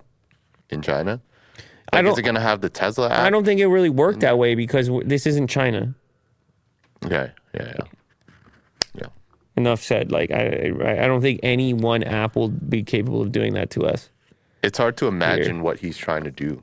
in 0.71 0.83
China. 0.83 1.21
I 1.93 2.03
don't- 2.03 2.13
is 2.13 2.19
it 2.19 2.23
gonna 2.23 2.41
have 2.41 2.61
the 2.61 2.71
Tesla 2.71 3.11
app? 3.11 3.21
I 3.21 3.31
don't 3.31 3.45
think 3.45 3.61
it 3.61 3.67
really 3.69 3.91
worked 3.91 4.21
that 4.21 4.39
way 4.39 4.55
because 4.57 4.91
this 5.05 5.25
isn't 5.27 5.47
China. 5.49 5.95
Yeah, 7.09 7.29
yeah, 7.55 7.73
yeah. 7.79 7.85
Yeah. 9.57 9.61
Enough 9.61 9.83
said. 9.83 10.11
Like 10.11 10.31
I, 10.31 10.73
I 11.03 11.07
don't 11.07 11.21
think 11.21 11.41
any 11.43 11.73
one 11.75 12.03
app 12.03 12.37
will 12.37 12.49
be 12.49 12.83
capable 12.83 13.21
of 13.23 13.33
doing 13.33 13.55
that 13.55 13.71
to 13.71 13.85
us. 13.87 14.09
It's 14.63 14.79
hard 14.79 14.97
to 14.99 15.09
imagine 15.09 15.63
what 15.63 15.81
he's 15.81 15.97
trying 15.99 16.25
to 16.25 16.31
do. 16.31 16.63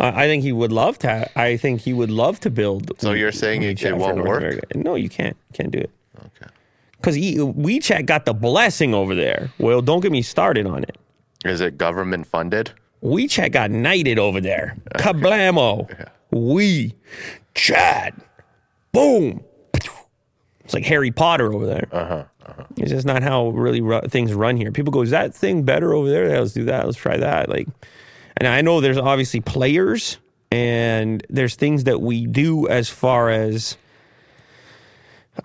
I 0.00 0.24
I 0.24 0.26
think 0.26 0.42
he 0.42 0.52
would 0.52 0.72
love 0.72 0.98
to. 1.00 1.30
I 1.38 1.56
think 1.56 1.80
he 1.82 1.92
would 1.92 2.10
love 2.10 2.40
to 2.40 2.50
build. 2.50 2.92
So 3.00 3.12
you're 3.12 3.32
saying 3.32 3.62
it- 3.62 3.68
it 3.70 3.76
WeChat 3.78 3.90
for 3.92 3.96
won't 3.96 4.16
North 4.16 4.28
work? 4.28 4.38
America. 4.42 4.66
No, 4.74 4.96
you 4.96 5.08
can't. 5.08 5.36
Can't 5.54 5.70
do 5.70 5.78
it 5.78 5.90
Okay. 6.18 6.50
because 6.96 7.16
WeChat 7.16 8.04
got 8.06 8.24
the 8.26 8.34
blessing 8.34 8.92
over 8.94 9.14
there. 9.14 9.50
Well, 9.58 9.80
don't 9.80 10.00
get 10.00 10.12
me 10.12 10.22
started 10.22 10.66
on 10.66 10.82
it. 10.82 10.96
Is 11.44 11.60
it 11.60 11.78
government 11.78 12.26
funded? 12.26 12.72
WeChat 13.02 13.52
got 13.52 13.70
knighted 13.70 14.18
over 14.18 14.40
there. 14.40 14.76
Kablamo. 14.96 15.88
We 16.32 16.94
chat. 17.54 18.14
Boom. 18.92 19.42
It's 20.70 20.74
like 20.76 20.84
Harry 20.84 21.10
Potter 21.10 21.52
over 21.52 21.66
there. 21.66 21.88
Uh-huh, 21.90 22.24
It's 22.76 22.92
just 22.92 23.04
not 23.04 23.24
how 23.24 23.48
really 23.48 23.80
ru- 23.80 24.02
things 24.02 24.32
run 24.32 24.56
here. 24.56 24.70
People 24.70 24.92
go, 24.92 25.02
"Is 25.02 25.10
that 25.10 25.34
thing 25.34 25.64
better 25.64 25.92
over 25.92 26.08
there? 26.08 26.28
Yeah, 26.28 26.38
let's 26.38 26.52
do 26.52 26.62
that. 26.66 26.86
Let's 26.86 26.96
try 26.96 27.16
that." 27.16 27.48
Like, 27.48 27.66
and 28.36 28.46
I 28.46 28.60
know 28.60 28.80
there's 28.80 28.96
obviously 28.96 29.40
players 29.40 30.18
and 30.52 31.26
there's 31.28 31.56
things 31.56 31.82
that 31.84 32.00
we 32.00 32.24
do 32.24 32.68
as 32.68 32.88
far 32.88 33.30
as 33.30 33.76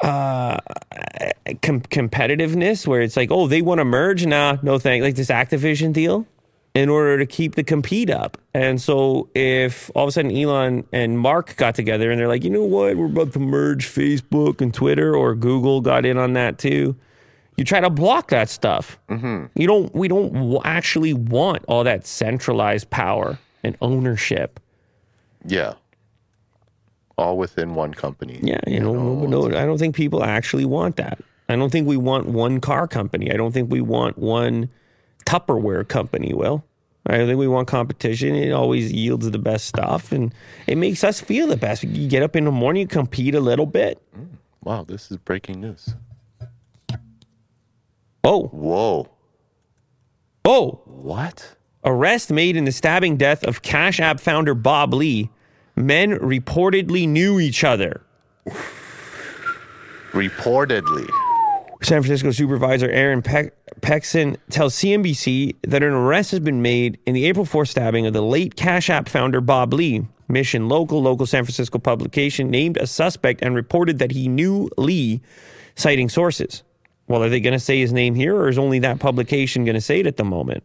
uh 0.02 0.60
com- 1.64 1.82
competitiveness 1.82 2.86
where 2.86 3.02
it's 3.02 3.18
like 3.18 3.32
oh 3.32 3.48
they 3.48 3.62
want 3.64 3.80
to 3.80 3.86
merge 3.86 4.26
nah 4.26 4.58
no 4.62 4.78
thank 4.78 5.02
like 5.04 5.16
this 5.16 5.30
activision 5.30 5.94
deal 5.94 6.26
in 6.76 6.90
order 6.90 7.18
to 7.18 7.26
keep 7.26 7.56
the 7.56 7.64
compete 7.64 8.10
up 8.10 8.38
and 8.54 8.80
so 8.82 9.28
if 9.34 9.90
all 9.96 10.04
of 10.04 10.10
a 10.10 10.12
sudden 10.12 10.36
elon 10.36 10.84
and 10.92 11.18
mark 11.18 11.56
got 11.56 11.74
together 11.74 12.12
and 12.12 12.20
they're 12.20 12.28
like 12.28 12.44
you 12.44 12.50
know 12.50 12.64
what 12.64 12.96
we're 12.98 13.06
about 13.06 13.34
to 13.34 13.40
merge 13.40 13.88
facebook 13.88 14.62
and 14.62 14.74
twitter 14.74 15.16
or 15.16 15.34
google 15.34 15.82
got 15.82 16.06
in 16.06 16.18
on 16.18 16.34
that 16.34 16.60
too 16.60 16.96
you 17.58 17.64
try 17.64 17.80
to 17.80 17.90
block 17.90 18.28
that 18.30 18.50
stuff 18.50 19.00
mm-hmm. 19.10 19.46
you 19.56 19.66
don't 19.66 19.96
we 19.96 20.08
don't 20.08 20.34
w- 20.34 20.60
actually 20.66 21.14
want 21.14 21.64
all 21.68 21.84
that 21.84 22.06
centralized 22.06 22.90
power 22.90 23.40
and 23.64 23.76
ownership 23.82 24.60
Yeah. 25.48 25.74
All 27.18 27.38
within 27.38 27.76
one 27.76 27.94
company. 27.94 28.40
Yeah, 28.44 28.60
you 28.68 28.80
know, 28.82 29.26
no, 29.26 29.46
I 29.46 29.66
don't 29.66 29.78
think 29.78 29.96
people 29.96 30.22
actually 30.22 30.66
want 30.66 30.98
that. 30.98 31.20
I 31.48 31.56
don't 31.56 31.72
think 31.72 31.88
we 31.88 31.96
want 31.96 32.26
one 32.26 32.60
car 32.60 32.88
company. 32.90 33.32
I 33.32 33.38
don't 33.38 33.54
think 33.54 33.72
we 33.72 33.80
want 33.80 34.18
one 34.18 34.70
Tupperware 35.26 35.88
company. 35.88 36.34
Will 36.34 36.64
I 37.08 37.18
think 37.18 37.38
we 37.38 37.48
want 37.48 37.68
competition. 37.68 38.36
It 38.36 38.52
always 38.52 38.92
yields 38.92 39.30
the 39.30 39.38
best 39.38 39.68
stuff, 39.68 40.12
and 40.12 40.34
it 40.66 40.78
makes 40.78 41.04
us 41.04 41.22
feel 41.22 41.48
the 41.48 41.58
best. 41.58 41.84
You 41.84 42.08
get 42.08 42.24
up 42.24 42.36
in 42.36 42.46
the 42.46 42.52
morning, 42.52 42.82
you 42.82 42.88
compete 42.88 43.36
a 43.36 43.40
little 43.40 43.68
bit. 43.68 44.02
Mm. 44.18 44.28
Wow, 44.64 44.84
this 44.84 45.12
is 45.12 45.18
breaking 45.18 45.62
news. 45.62 45.94
Oh, 48.24 48.48
Whoa. 48.48 49.08
oh! 50.46 50.82
What? 50.86 51.56
Arrest 51.84 52.32
made 52.32 52.58
in 52.58 52.66
the 52.66 52.72
stabbing 52.72 53.18
death 53.18 53.44
of 53.44 53.62
Cash 53.62 54.00
App 54.00 54.20
founder 54.20 54.56
Bob 54.56 54.92
Lee. 54.96 55.30
Men 55.76 56.18
reportedly 56.18 57.08
knew 57.08 57.40
each 57.40 57.64
other. 57.64 58.02
Reportedly. 60.12 61.08
San 61.86 62.02
Francisco 62.02 62.32
supervisor 62.32 62.90
Aaron 62.90 63.22
Peck- 63.22 63.54
Peckson 63.82 64.38
tells 64.50 64.74
CNBC 64.74 65.56
that 65.68 65.84
an 65.84 65.94
arrest 65.94 66.32
has 66.32 66.40
been 66.40 66.64
made 66.64 66.98
in 67.06 67.14
the 67.14 67.26
April 67.26 67.46
4th 67.46 67.68
stabbing 67.68 68.08
of 68.08 68.14
the 68.14 68.24
late 68.24 68.56
Cash 68.56 68.90
App 68.90 69.08
founder 69.08 69.40
Bob 69.40 69.72
Lee. 69.72 70.08
Mission 70.28 70.68
Local, 70.68 71.00
local 71.00 71.28
San 71.28 71.44
Francisco 71.44 71.78
publication, 71.78 72.50
named 72.50 72.78
a 72.78 72.88
suspect 72.88 73.44
and 73.44 73.54
reported 73.54 74.00
that 74.00 74.10
he 74.10 74.28
knew 74.28 74.68
Lee, 74.76 75.22
citing 75.76 76.10
sources. 76.10 76.64
Well, 77.08 77.22
are 77.22 77.30
they 77.30 77.40
going 77.40 77.54
to 77.54 77.60
say 77.60 77.80
his 77.80 77.94
name 77.94 78.16
here, 78.16 78.36
or 78.36 78.50
is 78.50 78.58
only 78.58 78.80
that 78.80 78.98
publication 78.98 79.64
going 79.64 79.76
to 79.76 79.82
say 79.82 80.00
it 80.00 80.08
at 80.08 80.18
the 80.18 80.24
moment? 80.24 80.64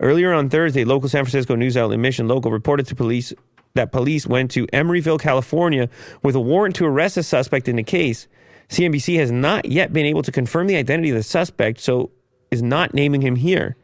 Earlier 0.00 0.32
on 0.32 0.48
Thursday, 0.48 0.86
local 0.86 1.10
San 1.10 1.26
Francisco 1.26 1.54
news 1.54 1.76
outlet 1.76 1.98
Mission 1.98 2.28
Local 2.28 2.50
reported 2.50 2.86
to 2.86 2.94
police 2.94 3.34
that 3.74 3.92
police 3.92 4.26
went 4.26 4.52
to 4.52 4.66
Emeryville, 4.68 5.20
California, 5.20 5.90
with 6.22 6.34
a 6.34 6.40
warrant 6.40 6.76
to 6.76 6.86
arrest 6.86 7.18
a 7.18 7.22
suspect 7.22 7.68
in 7.68 7.76
the 7.76 7.82
case. 7.82 8.26
CNBC 8.68 9.18
has 9.18 9.30
not 9.30 9.66
yet 9.66 9.92
been 9.92 10.06
able 10.06 10.22
to 10.22 10.32
confirm 10.32 10.66
the 10.66 10.76
identity 10.76 11.10
of 11.10 11.16
the 11.16 11.22
suspect, 11.22 11.80
so 11.80 12.10
is 12.50 12.62
not 12.62 12.94
naming 12.94 13.20
him 13.20 13.36
here. 13.36 13.76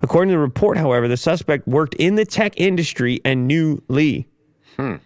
According 0.00 0.30
to 0.30 0.34
the 0.34 0.38
report, 0.38 0.78
however, 0.78 1.06
the 1.06 1.16
suspect 1.16 1.66
worked 1.68 1.94
in 1.94 2.16
the 2.16 2.24
tech 2.24 2.54
industry 2.56 3.20
and 3.24 3.46
knew 3.46 3.82
Lee. 3.88 4.26
Hmm. 4.76 4.96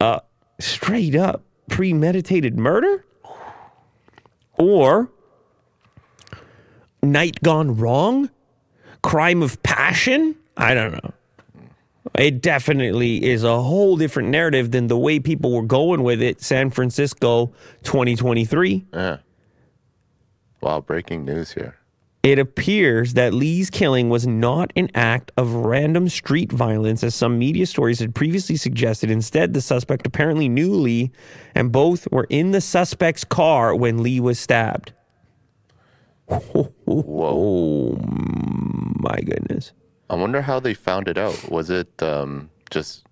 Uh, 0.00 0.20
straight 0.58 1.14
up 1.14 1.44
premeditated 1.68 2.58
murder? 2.58 3.04
Or 4.58 5.10
night 7.02 7.42
gone 7.42 7.76
wrong? 7.76 8.28
Crime 9.02 9.42
of 9.42 9.62
passion? 9.62 10.36
I 10.56 10.74
don't 10.74 10.92
know. 10.92 11.14
It 12.18 12.40
definitely 12.40 13.22
is 13.24 13.44
a 13.44 13.60
whole 13.60 13.96
different 13.96 14.30
narrative 14.30 14.70
than 14.70 14.86
the 14.86 14.96
way 14.96 15.20
people 15.20 15.52
were 15.52 15.62
going 15.62 16.02
with 16.02 16.22
it. 16.22 16.40
San 16.40 16.70
Francisco 16.70 17.52
2023. 17.82 18.86
Yeah. 18.92 18.98
Uh-huh. 18.98 19.16
Wow, 20.62 20.80
breaking 20.80 21.24
news 21.24 21.52
here. 21.52 21.76
It 22.22 22.38
appears 22.38 23.14
that 23.14 23.32
Lee's 23.32 23.70
killing 23.70 24.10
was 24.10 24.26
not 24.26 24.74
an 24.76 24.90
act 24.94 25.32
of 25.38 25.54
random 25.54 26.10
street 26.10 26.52
violence, 26.52 27.02
as 27.02 27.14
some 27.14 27.38
media 27.38 27.64
stories 27.64 27.98
had 27.98 28.14
previously 28.14 28.56
suggested. 28.56 29.10
Instead, 29.10 29.54
the 29.54 29.62
suspect 29.62 30.06
apparently 30.06 30.46
knew 30.46 30.74
Lee, 30.74 31.12
and 31.54 31.72
both 31.72 32.06
were 32.12 32.26
in 32.28 32.50
the 32.50 32.60
suspect's 32.60 33.24
car 33.24 33.74
when 33.74 34.02
Lee 34.02 34.20
was 34.20 34.38
stabbed. 34.38 34.92
Whoa. 36.28 36.68
Oh, 36.86 37.98
my 38.02 39.16
goodness. 39.20 39.72
I 40.10 40.16
wonder 40.16 40.42
how 40.42 40.58
they 40.60 40.74
found 40.74 41.06
it 41.08 41.16
out. 41.16 41.48
Was 41.50 41.70
it 41.70 42.02
um, 42.02 42.50
just 42.70 43.06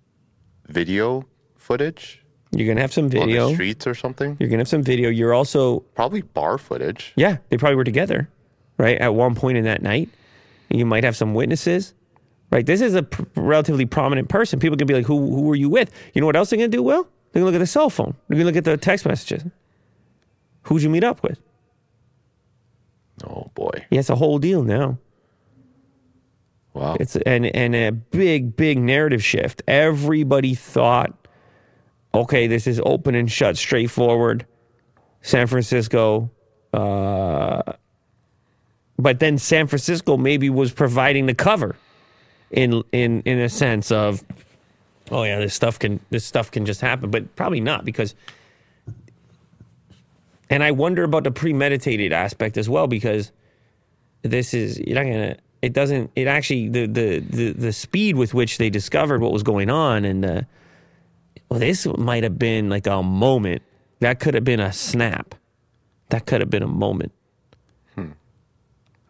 video 0.67 1.25
footage 1.55 2.21
You're 2.51 2.65
going 2.65 2.75
to 2.75 2.81
have 2.81 2.91
some 2.93 3.05
on 3.05 3.11
video. 3.11 3.47
the 3.47 3.53
streets 3.53 3.87
or 3.87 3.95
something? 3.95 4.35
You're 4.39 4.49
going 4.49 4.57
to 4.59 4.63
have 4.63 4.67
some 4.67 4.83
video. 4.83 5.09
You're 5.09 5.33
also 5.33 5.79
Probably 5.95 6.21
bar 6.21 6.57
footage. 6.57 7.13
Yeah, 7.15 7.37
they 7.49 7.57
probably 7.57 7.77
were 7.77 7.85
together, 7.85 8.29
right? 8.77 8.97
At 8.97 9.15
one 9.15 9.33
point 9.33 9.57
in 9.57 9.63
that 9.63 9.81
night. 9.81 10.09
You 10.69 10.85
might 10.85 11.03
have 11.05 11.15
some 11.15 11.33
witnesses, 11.33 11.93
right? 12.51 12.65
This 12.65 12.81
is 12.81 12.95
a 12.95 13.03
pr- 13.03 13.23
relatively 13.35 13.85
prominent 13.85 14.27
person. 14.27 14.59
People 14.59 14.77
can 14.77 14.85
be 14.85 14.93
like, 14.93 15.05
who, 15.05 15.17
who 15.33 15.41
were 15.43 15.55
you 15.55 15.69
with? 15.69 15.89
You 16.13 16.19
know 16.21 16.27
what 16.27 16.35
else 16.35 16.49
they're 16.49 16.57
going 16.57 16.69
to 16.69 16.77
do, 16.77 16.83
Well, 16.83 17.07
They're 17.31 17.39
going 17.41 17.45
to 17.51 17.53
look 17.53 17.55
at 17.55 17.63
the 17.63 17.67
cell 17.67 17.89
phone. 17.89 18.15
They're 18.27 18.35
going 18.35 18.45
to 18.45 18.51
look 18.51 18.57
at 18.57 18.65
the 18.65 18.77
text 18.77 19.05
messages. 19.05 19.43
Who'd 20.63 20.83
you 20.83 20.89
meet 20.89 21.03
up 21.05 21.23
with? 21.23 21.39
Oh 23.25 23.49
boy. 23.55 23.85
Yeah, 23.89 23.99
it's 23.99 24.09
a 24.09 24.15
whole 24.15 24.37
deal 24.37 24.63
now. 24.63 24.97
Wow. 26.73 26.97
It's 26.99 27.15
and 27.15 27.45
and 27.47 27.75
a 27.75 27.91
big 27.91 28.55
big 28.55 28.79
narrative 28.79 29.23
shift. 29.23 29.63
Everybody 29.67 30.55
thought, 30.55 31.27
okay, 32.13 32.47
this 32.47 32.67
is 32.67 32.81
open 32.85 33.15
and 33.15 33.31
shut, 33.31 33.57
straightforward. 33.57 34.45
San 35.21 35.47
Francisco, 35.47 36.31
uh, 36.73 37.73
but 38.97 39.19
then 39.19 39.37
San 39.37 39.67
Francisco 39.67 40.15
maybe 40.15 40.49
was 40.49 40.71
providing 40.71 41.25
the 41.25 41.35
cover, 41.35 41.75
in 42.51 42.83
in 42.91 43.21
in 43.25 43.39
a 43.39 43.49
sense 43.49 43.91
of, 43.91 44.23
oh 45.11 45.23
yeah, 45.23 45.39
this 45.39 45.53
stuff 45.53 45.77
can 45.77 45.99
this 46.09 46.23
stuff 46.25 46.51
can 46.51 46.65
just 46.65 46.81
happen, 46.81 47.09
but 47.11 47.35
probably 47.35 47.61
not 47.61 47.83
because. 47.85 48.15
And 50.51 50.63
I 50.63 50.71
wonder 50.71 51.03
about 51.03 51.25
the 51.25 51.31
premeditated 51.31 52.11
aspect 52.11 52.57
as 52.57 52.67
well 52.67 52.87
because 52.87 53.31
this 54.23 54.53
is 54.53 54.79
you're 54.79 54.95
not 54.95 55.03
gonna 55.03 55.37
it 55.61 55.73
doesn't 55.73 56.11
it 56.15 56.27
actually 56.27 56.69
the 56.69 56.85
the 56.85 57.19
the, 57.19 57.51
the 57.53 57.73
speed 57.73 58.15
with 58.15 58.33
which 58.33 58.57
they 58.57 58.69
discovered 58.69 59.21
what 59.21 59.31
was 59.31 59.43
going 59.43 59.69
on 59.69 60.05
and 60.05 60.25
uh 60.25 60.41
well 61.49 61.59
this 61.59 61.85
might 61.97 62.23
have 62.23 62.37
been 62.39 62.69
like 62.69 62.87
a 62.87 63.01
moment. 63.03 63.61
That 63.99 64.19
could 64.19 64.33
have 64.33 64.45
been 64.45 64.61
a 64.61 64.71
snap. 64.71 65.35
That 66.09 66.25
could 66.25 66.39
have 66.41 66.49
been 66.49 66.63
a 66.63 66.67
moment. 66.67 67.11
Hmm. 67.95 68.11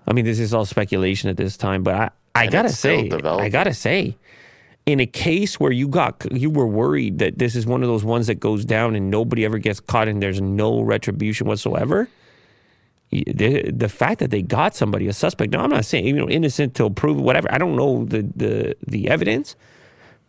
i 0.08 0.14
mean 0.14 0.26
this 0.26 0.39
is 0.39 0.54
all 0.54 0.66
speculation 0.66 1.30
at 1.30 1.38
this 1.38 1.58
time 1.58 1.84
but 1.84 1.95
i 1.95 2.10
i 2.36 2.43
And 2.43 2.52
gotta 2.52 2.70
say 2.70 3.10
i 3.12 3.50
gotta 3.50 3.74
say 3.74 4.18
in 4.86 5.00
a 5.00 5.06
case 5.06 5.60
where 5.60 5.72
you 5.72 5.88
got 5.88 6.26
you 6.32 6.50
were 6.50 6.66
worried 6.66 7.20
that 7.20 7.38
this 7.38 7.56
is 7.56 7.68
one 7.68 7.84
of 7.84 7.89
those 7.89 8.04
ones 8.04 8.26
that 8.28 8.39
goes 8.39 8.66
down 8.66 8.95
and 8.95 9.12
nobody 9.12 9.45
ever 9.45 9.60
gets 9.60 9.80
caught 9.80 10.08
and 10.08 10.22
there's 10.24 10.41
no 10.41 10.82
retribution 10.82 11.45
whatsoever 11.47 12.10
the, 13.12 13.72
the 13.72 13.89
fact 13.89 14.20
that 14.20 14.30
they 14.30 14.41
got 14.41 14.76
somebody 14.76 15.07
a 15.07 15.14
suspect 15.14 15.51
now 15.51 15.64
i'm 15.64 15.70
not 15.70 15.86
saying 15.86 16.05
you 16.05 16.14
know 16.14 16.30
innocent 16.30 16.76
till 16.76 16.89
proven 16.89 17.24
whatever 17.24 17.51
i 17.51 17.57
don't 17.57 17.76
know 17.76 18.05
the 18.05 18.22
the 18.36 18.76
the 18.88 19.10
evidence 19.10 19.55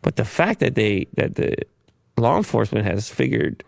but 0.02 0.16
the 0.16 0.24
fact 0.24 0.60
that 0.60 0.74
they 0.74 1.06
that 1.14 1.34
the 1.34 1.54
law 2.16 2.36
enforcement 2.36 2.86
has 2.86 3.08
figured 3.08 3.62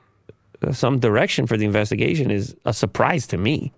uh, 0.63 0.73
some 0.73 0.99
direction 0.99 1.47
for 1.47 1.57
the 1.57 1.65
investigation 1.65 2.31
is 2.31 2.57
a 2.65 2.73
surprise 2.73 3.27
to 3.27 3.37
me 3.37 3.73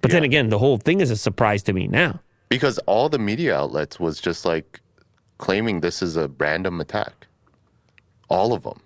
but 0.00 0.10
then 0.10 0.24
again 0.24 0.48
the 0.48 0.58
whole 0.58 0.78
thing 0.78 1.00
is 1.00 1.10
a 1.10 1.16
surprise 1.16 1.62
to 1.62 1.72
me 1.72 1.86
now 1.88 2.20
Because 2.48 2.78
all 2.86 3.08
the 3.08 3.18
media 3.18 3.56
outlets 3.56 3.98
was 3.98 4.20
just 4.20 4.44
like 4.44 4.80
claiming 5.38 5.80
this 5.80 6.02
is 6.02 6.16
a 6.16 6.28
random 6.38 6.80
attack. 6.80 7.26
All 8.28 8.52
of 8.52 8.62
them. 8.62 8.80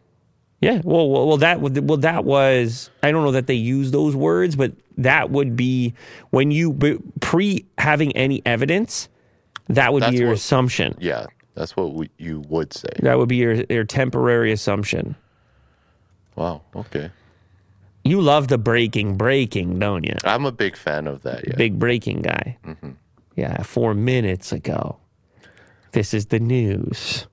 Yeah, 0.60 0.82
well, 0.84 1.08
well, 1.08 1.26
well, 1.26 1.36
that 1.38 1.60
well, 1.60 1.96
that 1.98 2.24
was. 2.24 2.90
I 3.02 3.10
don't 3.10 3.24
know 3.24 3.32
that 3.32 3.46
they 3.46 3.54
use 3.54 3.92
those 3.92 4.14
words, 4.14 4.56
but 4.56 4.72
that 5.02 5.30
would 5.30 5.56
be 5.56 5.94
when 6.30 6.50
you 6.50 7.00
pre 7.20 7.64
having 7.78 8.12
any 8.16 8.42
evidence. 8.46 9.08
That 9.68 9.92
would 9.92 10.02
That's 10.02 10.12
be 10.12 10.18
your 10.18 10.28
what- 10.28 10.38
assumption. 10.38 10.96
Yeah, 11.00 11.26
that's 11.54 11.76
what 11.76 11.94
we, 11.94 12.10
you 12.18 12.40
would 12.48 12.72
say. 12.72 12.88
That 13.00 13.18
would 13.18 13.28
be 13.28 13.36
your 13.36 13.54
your 13.68 13.84
temporary 13.84 14.50
assumption. 14.52 15.14
Wow. 16.36 16.62
Okay. 16.74 17.10
You 18.02 18.20
love 18.20 18.48
the 18.48 18.56
breaking, 18.58 19.16
breaking, 19.16 19.78
don't 19.78 20.04
you? 20.04 20.14
I'm 20.24 20.46
a 20.46 20.52
big 20.52 20.74
fan 20.74 21.06
of 21.06 21.22
that. 21.22 21.46
Yeah. 21.46 21.54
Big 21.56 21.78
breaking 21.78 22.22
guy. 22.22 22.56
Mm-hmm. 22.64 22.92
Yeah, 23.36 23.62
four 23.62 23.92
minutes 23.94 24.52
ago. 24.52 24.96
This 25.92 26.14
is 26.14 26.26
the 26.26 26.40
news. 26.40 27.26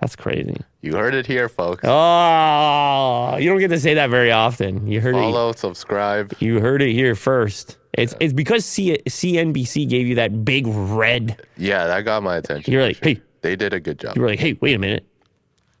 That's 0.00 0.16
crazy. 0.16 0.56
You 0.82 0.94
heard 0.96 1.14
it 1.14 1.26
here, 1.26 1.48
folks. 1.48 1.82
Oh, 1.84 3.36
you 3.38 3.48
don't 3.48 3.58
get 3.58 3.68
to 3.68 3.80
say 3.80 3.94
that 3.94 4.10
very 4.10 4.32
often. 4.32 4.86
You 4.86 5.00
heard 5.00 5.14
it. 5.14 5.18
Follow, 5.20 5.52
subscribe. 5.52 6.34
You 6.40 6.60
heard 6.60 6.82
it 6.82 6.92
here 6.92 7.14
first. 7.14 7.78
It's 7.92 8.14
it's 8.20 8.32
because 8.32 8.64
C- 8.64 8.98
CNBC 9.06 9.88
gave 9.88 10.06
you 10.06 10.16
that 10.16 10.44
big 10.44 10.66
red. 10.66 11.40
Yeah, 11.56 11.86
that 11.86 12.02
got 12.04 12.22
my 12.22 12.36
attention. 12.36 12.72
You're 12.72 12.82
like, 12.82 13.02
hey, 13.02 13.20
They 13.40 13.56
did 13.56 13.72
a 13.72 13.80
good 13.80 13.98
job. 13.98 14.16
you 14.16 14.22
were 14.22 14.28
like, 14.28 14.40
hey, 14.40 14.58
wait 14.60 14.74
a 14.74 14.78
minute. 14.78 15.06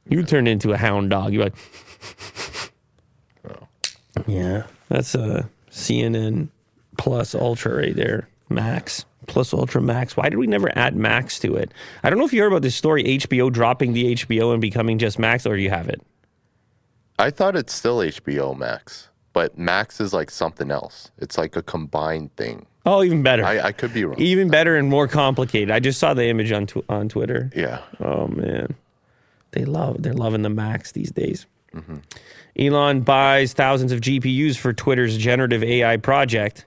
You 0.08 0.22
turned 0.22 0.48
into 0.48 0.72
a 0.72 0.76
hound 0.76 1.10
dog. 1.10 1.32
You're 1.32 1.44
like, 1.44 1.54
oh. 3.48 3.68
yeah, 4.26 4.64
that's 4.88 5.14
uh, 5.14 5.42
a 5.44 5.70
CNN 5.70 6.48
plus 6.98 7.34
ultra 7.34 7.74
right 7.76 7.96
there, 7.96 8.28
max 8.48 9.04
plus 9.26 9.52
ultra 9.52 9.80
max. 9.80 10.16
Why 10.16 10.28
did 10.28 10.38
we 10.38 10.46
never 10.46 10.70
add 10.78 10.96
max 10.96 11.38
to 11.40 11.54
it? 11.56 11.72
I 12.02 12.10
don't 12.10 12.18
know 12.18 12.24
if 12.26 12.32
you 12.32 12.40
heard 12.42 12.52
about 12.52 12.62
this 12.62 12.76
story, 12.76 13.04
HBO 13.04 13.52
dropping 13.52 13.92
the 13.92 14.14
HBO 14.14 14.52
and 14.52 14.60
becoming 14.60 14.98
just 14.98 15.18
max, 15.18 15.46
or 15.46 15.56
do 15.56 15.62
you 15.62 15.70
have 15.70 15.88
it? 15.88 16.00
I 17.18 17.30
thought 17.30 17.54
it's 17.56 17.72
still 17.72 17.98
HBO 17.98 18.56
Max, 18.58 19.08
but 19.32 19.56
Max 19.56 20.00
is 20.00 20.12
like 20.12 20.30
something 20.30 20.70
else. 20.72 21.10
It's 21.18 21.38
like 21.38 21.54
a 21.54 21.62
combined 21.62 22.34
thing. 22.36 22.66
Oh, 22.86 23.02
even 23.04 23.22
better. 23.22 23.44
I, 23.44 23.60
I 23.60 23.72
could 23.72 23.94
be 23.94 24.04
wrong. 24.04 24.18
even 24.20 24.50
better 24.50 24.76
and 24.76 24.88
more 24.88 25.06
complicated. 25.08 25.70
I 25.70 25.78
just 25.80 25.98
saw 26.00 26.12
the 26.12 26.26
image 26.26 26.50
on 26.52 26.66
tw- 26.66 26.84
on 26.88 27.08
Twitter. 27.08 27.50
yeah. 27.54 27.80
Oh 28.00 28.26
man, 28.28 28.74
they 29.52 29.64
love 29.64 30.02
they're 30.02 30.12
loving 30.12 30.42
the 30.42 30.50
Max 30.50 30.90
these 30.92 31.10
days. 31.12 31.46
Mm-hmm. 31.74 31.98
Elon 32.58 33.00
buys 33.02 33.52
thousands 33.52 33.90
of 33.92 34.00
GPUs 34.00 34.56
for 34.56 34.72
Twitter's 34.72 35.16
generative 35.16 35.62
AI 35.64 35.96
project. 35.96 36.66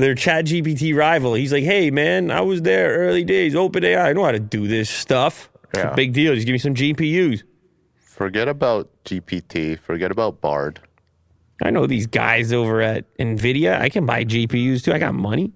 Their 0.00 0.14
Chat 0.14 0.46
GPT 0.46 0.96
rival. 0.96 1.34
He's 1.34 1.52
like, 1.52 1.62
hey 1.62 1.90
man, 1.90 2.30
I 2.30 2.40
was 2.40 2.62
there 2.62 2.96
early 2.98 3.22
days. 3.22 3.54
Open 3.54 3.84
AI. 3.84 4.08
I 4.08 4.12
know 4.14 4.24
how 4.24 4.32
to 4.32 4.40
do 4.40 4.66
this 4.66 4.88
stuff. 4.88 5.50
It's 5.74 5.84
a 5.84 5.92
big 5.94 6.14
deal. 6.14 6.34
Just 6.34 6.46
give 6.46 6.54
me 6.54 6.58
some 6.58 6.74
GPUs. 6.74 7.42
Forget 7.96 8.48
about 8.48 8.88
GPT. 9.04 9.78
Forget 9.78 10.10
about 10.10 10.40
Bard. 10.40 10.80
I 11.62 11.70
know 11.70 11.86
these 11.86 12.06
guys 12.06 12.50
over 12.50 12.80
at 12.80 13.14
NVIDIA. 13.18 13.78
I 13.78 13.90
can 13.90 14.06
buy 14.06 14.24
GPUs 14.24 14.82
too. 14.82 14.94
I 14.94 14.98
got 14.98 15.14
money. 15.14 15.52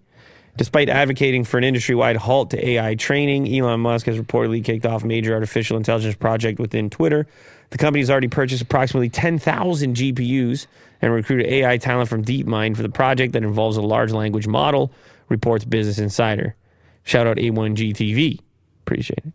Despite 0.57 0.91
advocating 0.91 1.43
for 1.45 1.57
an 1.57 1.65
industry 1.65 1.95
wide 1.95 2.17
halt 2.17 2.51
to 2.51 2.69
AI 2.69 2.95
training, 2.97 3.49
Elon 3.49 3.81
Musk 3.81 4.07
has 4.07 4.19
reportedly 4.19 4.63
kicked 4.63 4.85
off 4.85 5.05
a 5.05 5.07
major 5.07 5.33
artificial 5.33 5.79
intelligence 5.79 6.17
project 6.17 6.61
within 6.61 6.91
Twitter. 6.91 7.27
The 7.71 7.79
company 7.79 8.03
has 8.03 8.11
already 8.11 8.29
purchased 8.29 8.63
approximately 8.63 9.09
10,000 9.09 9.97
GPUs 9.97 10.67
and 11.05 11.13
recruited 11.13 11.47
AI 11.49 11.77
talent 11.77 12.09
from 12.09 12.25
DeepMind 12.25 12.77
for 12.77 12.83
the 12.83 12.89
project 12.89 13.35
that 13.35 13.43
involves 13.43 13.77
a 13.77 13.83
large 13.83 14.11
language 14.11 14.47
model, 14.47 14.91
reports 15.29 15.67
Business 15.67 15.99
Insider. 15.99 16.57
Shout 17.03 17.27
out 17.27 17.37
A1GTV. 17.37 18.41
Appreciate 18.81 19.19
it. 19.19 19.33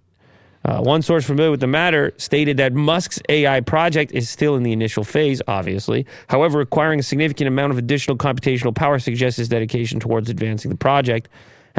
Uh, 0.66 0.82
one 0.82 1.04
source 1.04 1.26
familiar 1.26 1.52
with 1.52 1.60
the 1.60 1.68
matter 1.68 2.12
stated 2.18 2.58
that 2.58 2.74
Musk's 2.74 3.22
AI 3.30 3.62
project 3.62 4.12
is 4.14 4.28
still 4.28 4.56
in 4.56 4.64
the 4.64 4.72
initial 4.72 5.04
phase, 5.04 5.44
obviously. 5.48 6.08
However, 6.28 6.58
requiring 6.58 7.02
a 7.02 7.04
significant 7.04 7.48
amount 7.48 7.72
of 7.72 7.78
additional 7.78 8.18
computational 8.18 8.74
power 8.74 8.98
suggests 8.98 9.38
his 9.38 9.48
dedication 9.48 10.00
towards 10.00 10.28
advancing 10.28 10.72
the 10.72 10.78
project, 10.78 11.30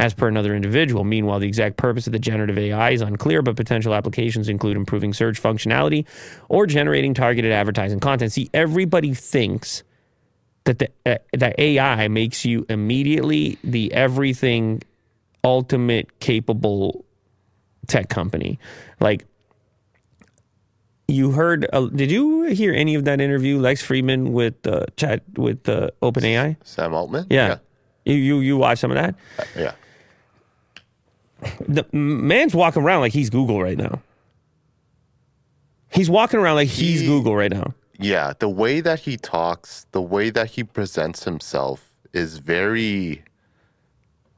as 0.01 0.15
per 0.15 0.27
another 0.27 0.55
individual. 0.55 1.05
Meanwhile, 1.05 1.41
the 1.41 1.47
exact 1.47 1.77
purpose 1.77 2.07
of 2.07 2.15
the 2.15 2.19
generative 2.19 2.57
AI 2.57 2.91
is 2.91 3.03
unclear, 3.03 3.43
but 3.43 3.55
potential 3.55 3.95
applications 3.95 4.49
include 4.49 4.79
improving 4.79 5.13
search 5.13 5.41
functionality 5.41 6.07
or 6.49 6.67
generating 6.67 7.13
targeted 7.13 7.53
advertising 7.53 8.01
content. 8.01 8.33
See, 8.33 8.49
everybody 8.55 9.13
thinks 9.13 9.83
that 10.65 10.79
the 10.79 10.89
uh, 11.05 11.19
that 11.35 11.59
AI 11.59 12.09
makes 12.09 12.47
you 12.47 12.65
immediately 12.71 13.59
the 13.63 13.93
everything 13.93 14.83
ultimate 15.45 16.19
capable 16.19 17.05
tech 17.87 18.09
company. 18.09 18.59
Like 19.01 19.27
you 21.09 21.33
heard 21.33 21.69
uh, 21.75 21.89
did 21.89 22.11
you 22.11 22.45
hear 22.45 22.73
any 22.73 22.95
of 22.95 23.05
that 23.05 23.21
interview 23.21 23.59
Lex 23.59 23.87
Fridman 23.87 24.31
with 24.31 24.67
uh, 24.67 24.87
chat 24.97 25.23
with 25.37 25.69
uh, 25.69 25.91
OpenAI? 26.01 26.57
Sam 26.65 26.95
Altman. 26.95 27.27
Yeah. 27.29 27.59
You, 28.07 28.15
you 28.15 28.39
you 28.41 28.57
watched 28.57 28.81
some 28.81 28.91
of 28.91 28.97
that? 28.97 29.15
Yeah. 29.55 29.63
yeah. 29.63 29.73
The 31.69 31.85
man's 31.93 32.55
walking 32.55 32.83
around 32.83 33.01
like 33.01 33.13
he's 33.13 33.31
Google 33.31 33.63
right 33.63 33.79
now. 33.79 34.01
He's 35.91 36.09
walking 36.11 36.39
around 36.41 36.57
like 36.57 36.69
he's 36.69 37.01
He- 37.01 37.07
Google 37.07 37.35
right 37.37 37.51
now. 37.51 37.75
Yeah, 37.99 38.33
the 38.39 38.49
way 38.49 38.81
that 38.81 39.01
he 39.01 39.19
talks, 39.19 39.85
the 39.93 40.01
way 40.01 40.31
that 40.31 40.49
he 40.53 40.65
presents 40.65 41.25
himself 41.25 41.91
is 42.15 42.39
very 42.39 43.23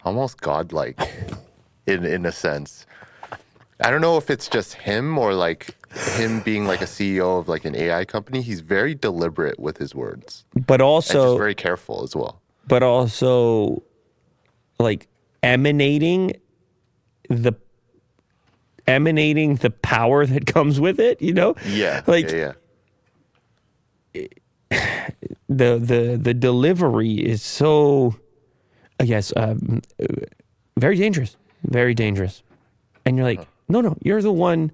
almost 0.04 0.40
godlike 0.40 0.98
in 1.86 2.04
in 2.04 2.26
a 2.26 2.32
sense. 2.32 2.86
I 3.80 3.90
don't 3.90 4.00
know 4.00 4.16
if 4.16 4.30
it's 4.30 4.48
just 4.48 4.74
him 4.74 5.16
or 5.18 5.32
like 5.34 5.76
him 6.16 6.40
being 6.40 6.66
like 6.66 6.82
a 6.82 6.86
CEO 6.86 7.38
of 7.38 7.48
like 7.48 7.64
an 7.64 7.76
AI 7.76 8.04
company. 8.04 8.40
He's 8.42 8.60
very 8.60 8.94
deliberate 8.96 9.58
with 9.60 9.76
his 9.78 9.94
words 9.94 10.44
But 10.66 10.74
and 10.74 10.82
also 10.82 11.24
just 11.26 11.38
very 11.38 11.54
careful 11.54 12.02
as 12.02 12.16
well. 12.16 12.40
but 12.66 12.82
also 12.82 13.82
like 14.80 15.06
emanating 15.44 16.32
the 17.36 17.54
emanating 18.86 19.56
the 19.56 19.70
power 19.70 20.26
that 20.26 20.46
comes 20.46 20.80
with 20.80 20.98
it, 21.00 21.22
you 21.22 21.32
know? 21.32 21.54
Yeah, 21.66 22.02
Like 22.06 22.30
yeah, 22.30 22.52
yeah. 24.14 24.26
the 25.48 25.78
the 25.78 26.18
the 26.20 26.34
delivery 26.34 27.14
is 27.14 27.42
so 27.42 28.16
I 29.00 29.04
guess 29.06 29.32
um, 29.36 29.82
uh, 30.02 30.06
very 30.76 30.96
dangerous, 30.96 31.36
very 31.64 31.94
dangerous. 31.94 32.42
And 33.04 33.16
you're 33.16 33.26
like, 33.26 33.46
no, 33.68 33.80
no, 33.80 33.96
you're 34.02 34.22
the 34.22 34.32
one 34.32 34.70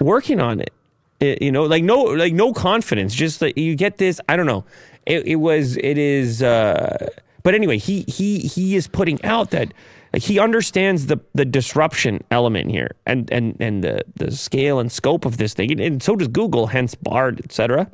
working 0.00 0.40
on 0.40 0.60
it. 0.60 0.72
It- 1.20 1.40
you 1.42 1.52
know, 1.52 1.62
like 1.64 1.84
no, 1.84 2.02
like 2.02 2.32
no 2.32 2.52
confidence. 2.52 3.14
Just 3.14 3.40
like 3.42 3.56
you 3.56 3.76
get 3.76 3.98
this. 3.98 4.20
I 4.28 4.36
don't 4.36 4.46
know. 4.46 4.64
It, 5.06 5.26
it 5.26 5.36
was. 5.36 5.76
It 5.76 5.98
is. 5.98 6.42
Uh, 6.42 7.08
but 7.44 7.54
anyway, 7.54 7.78
he 7.78 8.02
he 8.08 8.40
he 8.40 8.74
is 8.76 8.86
putting 8.88 9.22
out 9.24 9.50
that 9.50 9.72
like, 10.12 10.22
he 10.22 10.38
understands 10.38 11.06
the 11.06 11.18
the 11.34 11.44
disruption 11.44 12.22
element 12.30 12.70
here 12.70 12.90
and 13.06 13.30
and 13.32 13.56
and 13.60 13.82
the 13.84 14.02
the 14.16 14.30
scale 14.30 14.78
and 14.78 14.90
scope 14.92 15.24
of 15.24 15.36
this 15.38 15.54
thing, 15.54 15.80
and, 15.80 16.02
so 16.02 16.16
does 16.16 16.28
Google. 16.28 16.66
Hence 16.68 16.94
Bard, 16.94 17.40
etc 17.44 17.88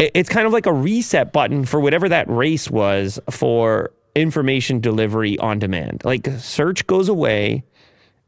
it- 0.00 0.10
it's 0.14 0.28
kind 0.28 0.46
of 0.46 0.52
like 0.52 0.66
a 0.66 0.72
reset 0.72 1.32
button 1.32 1.64
for 1.64 1.78
whatever 1.78 2.08
that 2.08 2.28
race 2.28 2.70
was 2.70 3.20
for 3.30 3.92
information 4.16 4.80
delivery 4.80 5.38
on 5.38 5.58
demand. 5.58 6.02
Like 6.04 6.26
search 6.38 6.86
goes 6.86 7.08
away 7.08 7.62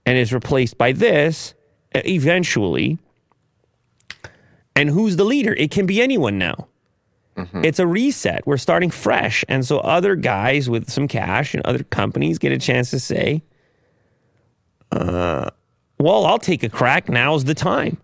and 0.07 0.17
is 0.19 0.33
replaced 0.33 0.77
by 0.79 0.93
this 0.93 1.55
uh, 1.95 2.03
eventually. 2.05 2.99
And 4.77 4.91
who's 4.91 5.17
the 5.17 5.25
leader? 5.25 5.55
It 5.55 5.71
can 5.71 5.87
be 5.87 6.01
anyone 6.03 6.39
now. 6.39 6.69
It's 7.37 7.79
a 7.79 7.87
reset. 7.87 8.47
We're 8.47 8.57
starting 8.59 8.91
fresh. 8.91 9.45
And 9.49 9.65
so 9.65 9.79
other 9.79 10.17
guys 10.17 10.69
with 10.69 10.91
some 10.91 11.09
cash 11.09 11.55
and 11.55 11.65
other 11.67 11.83
companies 11.85 12.39
get 12.39 12.53
a 12.53 12.59
chance 12.59 12.91
to 12.91 13.01
say, 13.01 13.43
uh, 14.91 15.51
well, 15.99 16.27
I'll 16.27 16.39
take 16.39 16.63
a 16.63 16.69
crack. 16.69 17.09
Now's 17.09 17.45
the 17.45 17.55
time 17.55 17.99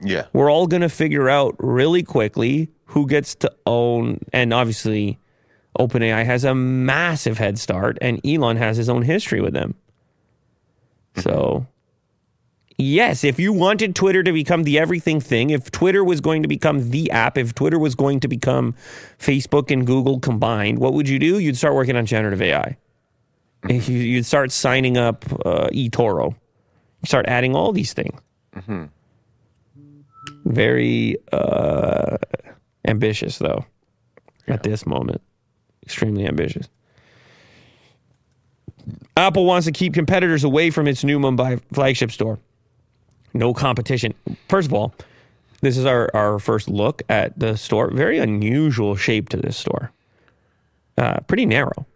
Yeah. 0.00 0.26
we're 0.32 0.50
all 0.50 0.66
going 0.66 0.82
to 0.82 0.88
figure 0.88 1.28
out 1.28 1.56
really 1.58 2.02
quickly 2.02 2.68
who 2.86 3.06
gets 3.06 3.34
to 3.36 3.52
own 3.66 4.20
and 4.32 4.52
obviously 4.52 5.18
OpenAI 5.78 6.24
has 6.24 6.44
a 6.44 6.54
massive 6.54 7.38
head 7.38 7.58
start 7.58 7.96
and 8.00 8.20
Elon 8.26 8.56
has 8.56 8.76
his 8.76 8.88
own 8.88 9.02
history 9.02 9.40
with 9.40 9.54
them. 9.54 9.74
So 11.16 11.66
yes, 12.78 13.24
if 13.24 13.38
you 13.38 13.52
wanted 13.52 13.94
Twitter 13.94 14.22
to 14.22 14.32
become 14.32 14.62
the 14.62 14.78
everything 14.78 15.20
thing, 15.20 15.50
if 15.50 15.70
Twitter 15.70 16.02
was 16.04 16.20
going 16.20 16.42
to 16.42 16.48
become 16.48 16.90
the 16.90 17.10
app, 17.10 17.36
if 17.36 17.54
Twitter 17.54 17.78
was 17.78 17.94
going 17.94 18.20
to 18.20 18.28
become 18.28 18.74
Facebook 19.18 19.70
and 19.70 19.86
Google 19.86 20.18
combined, 20.20 20.78
what 20.78 20.94
would 20.94 21.08
you 21.08 21.18
do? 21.18 21.38
You'd 21.38 21.56
start 21.56 21.74
working 21.74 21.96
on 21.96 22.06
generative 22.06 22.40
AI. 22.40 22.76
You- 23.68 23.76
You'd 23.80 24.24
start 24.26 24.52
signing 24.52 24.96
up 24.96 25.24
uh, 25.44 25.68
eToro. 25.72 26.30
You 26.32 27.06
start 27.06 27.26
adding 27.26 27.54
all 27.54 27.72
these 27.72 27.92
things 27.92 28.18
very 30.44 31.16
uh, 31.32 32.16
ambitious 32.86 33.38
though 33.38 33.64
at 34.46 34.62
this 34.62 34.84
moment 34.86 35.20
extremely 35.84 36.26
ambitious 36.26 36.68
apple 39.16 39.44
wants 39.44 39.66
to 39.66 39.72
keep 39.72 39.92
competitors 39.94 40.42
away 40.44 40.70
from 40.70 40.86
its 40.88 41.04
new 41.04 41.18
mumbai 41.18 41.60
flagship 41.72 42.10
store 42.10 42.38
no 43.34 43.52
competition 43.54 44.14
first 44.48 44.66
of 44.68 44.74
all 44.74 44.94
this 45.60 45.76
is 45.76 45.84
our, 45.86 46.08
our 46.14 46.38
first 46.38 46.68
look 46.68 47.02
at 47.08 47.38
the 47.38 47.56
store 47.56 47.90
very 47.90 48.18
unusual 48.18 48.94
shape 48.96 49.28
to 49.28 49.36
this 49.36 49.56
store 49.56 49.90
uh, 50.96 51.20
pretty 51.26 51.46
narrow 51.46 51.86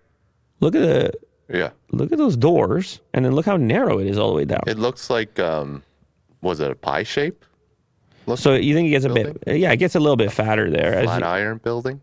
look 0.61 0.75
at 0.75 0.81
the 0.83 1.13
Yeah. 1.49 1.71
look 1.91 2.13
at 2.13 2.19
those 2.19 2.37
doors 2.37 3.01
and 3.15 3.25
then 3.25 3.33
look 3.33 3.47
how 3.47 3.57
narrow 3.57 3.99
it 3.99 4.07
is 4.07 4.19
all 4.19 4.29
the 4.31 4.37
way 4.37 4.45
down 4.45 4.61
It 4.67 4.79
looks 4.79 5.11
like 5.11 5.39
um 5.39 5.83
was 6.41 6.59
it 6.61 6.71
a 6.73 6.75
pie 6.75 7.05
shape? 7.05 7.45
Look, 8.27 8.39
so 8.39 8.55
you 8.55 8.75
think 8.75 8.87
it 8.89 8.91
gets 8.91 9.05
a 9.05 9.11
bit 9.11 9.37
yeah 9.47 9.73
it 9.73 9.77
gets 9.79 9.95
a 9.95 10.01
little 10.01 10.17
bit 10.17 10.33
fatter 10.33 10.71
there 10.71 11.03
flat 11.05 11.21
you- 11.21 11.27
iron 11.27 11.59
building. 11.59 12.01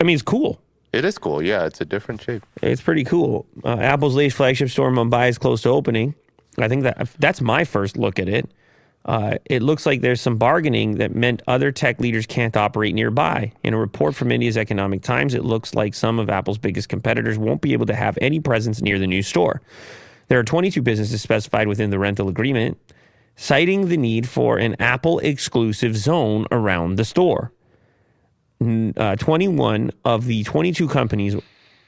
i 0.00 0.04
mean 0.04 0.14
it's 0.14 0.22
cool 0.22 0.60
It 0.94 1.04
is 1.04 1.18
cool. 1.18 1.42
Yeah, 1.42 1.66
it's 1.66 1.80
a 1.80 1.84
different 1.84 2.22
shape. 2.22 2.44
It's 2.62 2.80
pretty 2.80 3.02
cool. 3.02 3.46
Uh, 3.64 3.78
Apple's 3.92 4.14
latest 4.14 4.36
flagship 4.36 4.70
store 4.70 4.88
in 4.90 4.94
Mumbai 4.94 5.28
is 5.28 5.38
close 5.38 5.60
to 5.62 5.68
opening. 5.70 6.14
I 6.58 6.68
think 6.68 6.82
that 6.84 7.08
that's 7.18 7.40
my 7.40 7.64
first 7.64 7.96
look 7.96 8.18
at 8.18 8.28
it. 8.28 8.50
Uh, 9.04 9.36
it 9.44 9.62
looks 9.62 9.84
like 9.84 10.00
there's 10.00 10.20
some 10.20 10.36
bargaining 10.36 10.96
that 10.96 11.14
meant 11.14 11.42
other 11.46 11.70
tech 11.70 12.00
leaders 12.00 12.24
can't 12.24 12.56
operate 12.56 12.94
nearby. 12.94 13.52
In 13.62 13.74
a 13.74 13.78
report 13.78 14.14
from 14.14 14.32
India's 14.32 14.56
Economic 14.56 15.02
Times, 15.02 15.34
it 15.34 15.44
looks 15.44 15.74
like 15.74 15.94
some 15.94 16.18
of 16.18 16.30
Apple's 16.30 16.56
biggest 16.56 16.88
competitors 16.88 17.36
won't 17.36 17.60
be 17.60 17.74
able 17.74 17.86
to 17.86 17.94
have 17.94 18.16
any 18.22 18.40
presence 18.40 18.80
near 18.80 18.98
the 18.98 19.06
new 19.06 19.22
store. 19.22 19.60
There 20.28 20.38
are 20.38 20.44
22 20.44 20.80
businesses 20.80 21.20
specified 21.20 21.68
within 21.68 21.90
the 21.90 21.98
rental 21.98 22.28
agreement, 22.28 22.78
citing 23.36 23.88
the 23.88 23.98
need 23.98 24.26
for 24.26 24.56
an 24.56 24.74
Apple 24.80 25.18
exclusive 25.18 25.96
zone 25.96 26.46
around 26.50 26.96
the 26.96 27.04
store. 27.04 27.52
Uh, 28.62 29.16
21 29.16 29.90
of 30.06 30.24
the 30.24 30.44
22 30.44 30.88
companies 30.88 31.36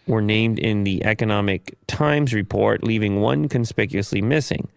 were 0.07 0.23
named 0.23 0.59
in 0.59 0.85
the 0.85 1.05
Economic 1.05 1.77
Times 1.87 2.33
report, 2.33 2.83
leaving 2.85 3.21
one 3.21 3.49
conspicuously 3.49 4.23
missing. 4.23 4.69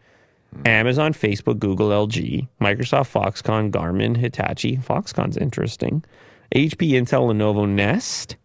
Amazon, 0.66 1.14
Facebook, 1.14 1.60
Google, 1.60 1.90
LG, 1.90 2.48
Microsoft, 2.60 3.12
Foxconn, 3.12 3.70
Garmin, 3.72 4.18
Hitachi. 4.18 4.78
Foxconn's 4.78 5.38
interesting. 5.38 6.04
HP, 6.56 6.92
Intel, 6.94 7.28
Lenovo, 7.32 7.70
Nest, 7.70 8.36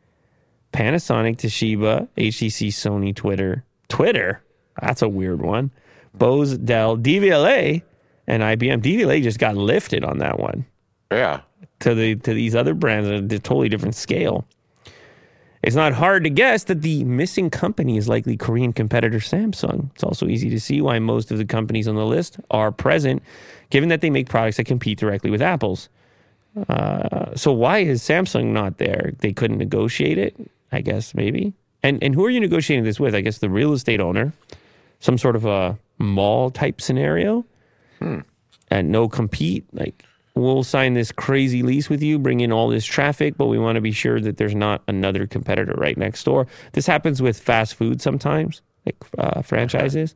Panasonic, 0.72 1.36
Toshiba, 1.36 2.08
HTC, 2.18 2.68
Sony, 2.68 3.14
Twitter. 3.14 3.64
Twitter? 3.88 4.42
That's 4.82 5.00
a 5.02 5.08
weird 5.08 5.40
one. 5.40 5.70
Bose, 6.12 6.58
Dell, 6.58 6.98
Devialet, 6.98 7.82
and 8.26 8.42
IBM. 8.42 8.82
Devialet 8.82 9.22
just 9.22 9.38
got 9.38 9.56
lifted 9.56 10.04
on 10.04 10.18
that 10.18 10.38
one 10.38 10.66
Yeah. 11.10 11.40
to 11.80 11.94
the 11.94 12.16
to 12.16 12.34
these 12.34 12.54
other 12.54 12.74
brands 12.74 13.08
at 13.08 13.32
a 13.32 13.38
totally 13.38 13.68
different 13.68 13.94
scale. 13.94 14.44
It's 15.64 15.74
not 15.74 15.94
hard 15.94 16.24
to 16.24 16.30
guess 16.30 16.64
that 16.64 16.82
the 16.82 17.04
missing 17.04 17.48
company 17.48 17.96
is 17.96 18.06
likely 18.06 18.36
Korean 18.36 18.74
competitor 18.74 19.18
Samsung. 19.18 19.90
It's 19.94 20.04
also 20.04 20.26
easy 20.26 20.50
to 20.50 20.60
see 20.60 20.82
why 20.82 20.98
most 20.98 21.30
of 21.30 21.38
the 21.38 21.46
companies 21.46 21.88
on 21.88 21.94
the 21.94 22.04
list 22.04 22.38
are 22.50 22.70
present, 22.70 23.22
given 23.70 23.88
that 23.88 24.02
they 24.02 24.10
make 24.10 24.28
products 24.28 24.58
that 24.58 24.64
compete 24.64 24.98
directly 24.98 25.30
with 25.30 25.40
Apple's. 25.40 25.88
Uh, 26.68 27.34
so 27.34 27.50
why 27.50 27.78
is 27.78 28.02
Samsung 28.02 28.52
not 28.52 28.76
there? 28.76 29.12
They 29.20 29.32
couldn't 29.32 29.56
negotiate 29.56 30.18
it, 30.18 30.36
I 30.70 30.82
guess 30.82 31.14
maybe. 31.14 31.54
And 31.82 32.02
and 32.02 32.14
who 32.14 32.26
are 32.26 32.30
you 32.30 32.40
negotiating 32.40 32.84
this 32.84 33.00
with? 33.00 33.14
I 33.14 33.22
guess 33.22 33.38
the 33.38 33.50
real 33.50 33.72
estate 33.72 34.00
owner, 34.00 34.34
some 35.00 35.16
sort 35.16 35.34
of 35.34 35.46
a 35.46 35.78
mall 35.98 36.50
type 36.50 36.80
scenario 36.80 37.44
and 38.70 38.92
no 38.92 39.08
compete. 39.08 39.64
Like 39.72 40.04
we'll 40.34 40.64
sign 40.64 40.94
this 40.94 41.12
crazy 41.12 41.62
lease 41.62 41.88
with 41.88 42.02
you, 42.02 42.18
bring 42.18 42.40
in 42.40 42.52
all 42.52 42.68
this 42.68 42.84
traffic, 42.84 43.36
but 43.36 43.46
we 43.46 43.58
want 43.58 43.76
to 43.76 43.80
be 43.80 43.92
sure 43.92 44.20
that 44.20 44.36
there's 44.36 44.54
not 44.54 44.82
another 44.88 45.26
competitor 45.26 45.74
right 45.76 45.96
next 45.96 46.24
door. 46.24 46.46
This 46.72 46.86
happens 46.86 47.22
with 47.22 47.38
fast 47.38 47.74
food 47.76 48.00
sometimes, 48.00 48.62
like 48.84 48.96
uh, 49.16 49.42
franchises. 49.42 50.14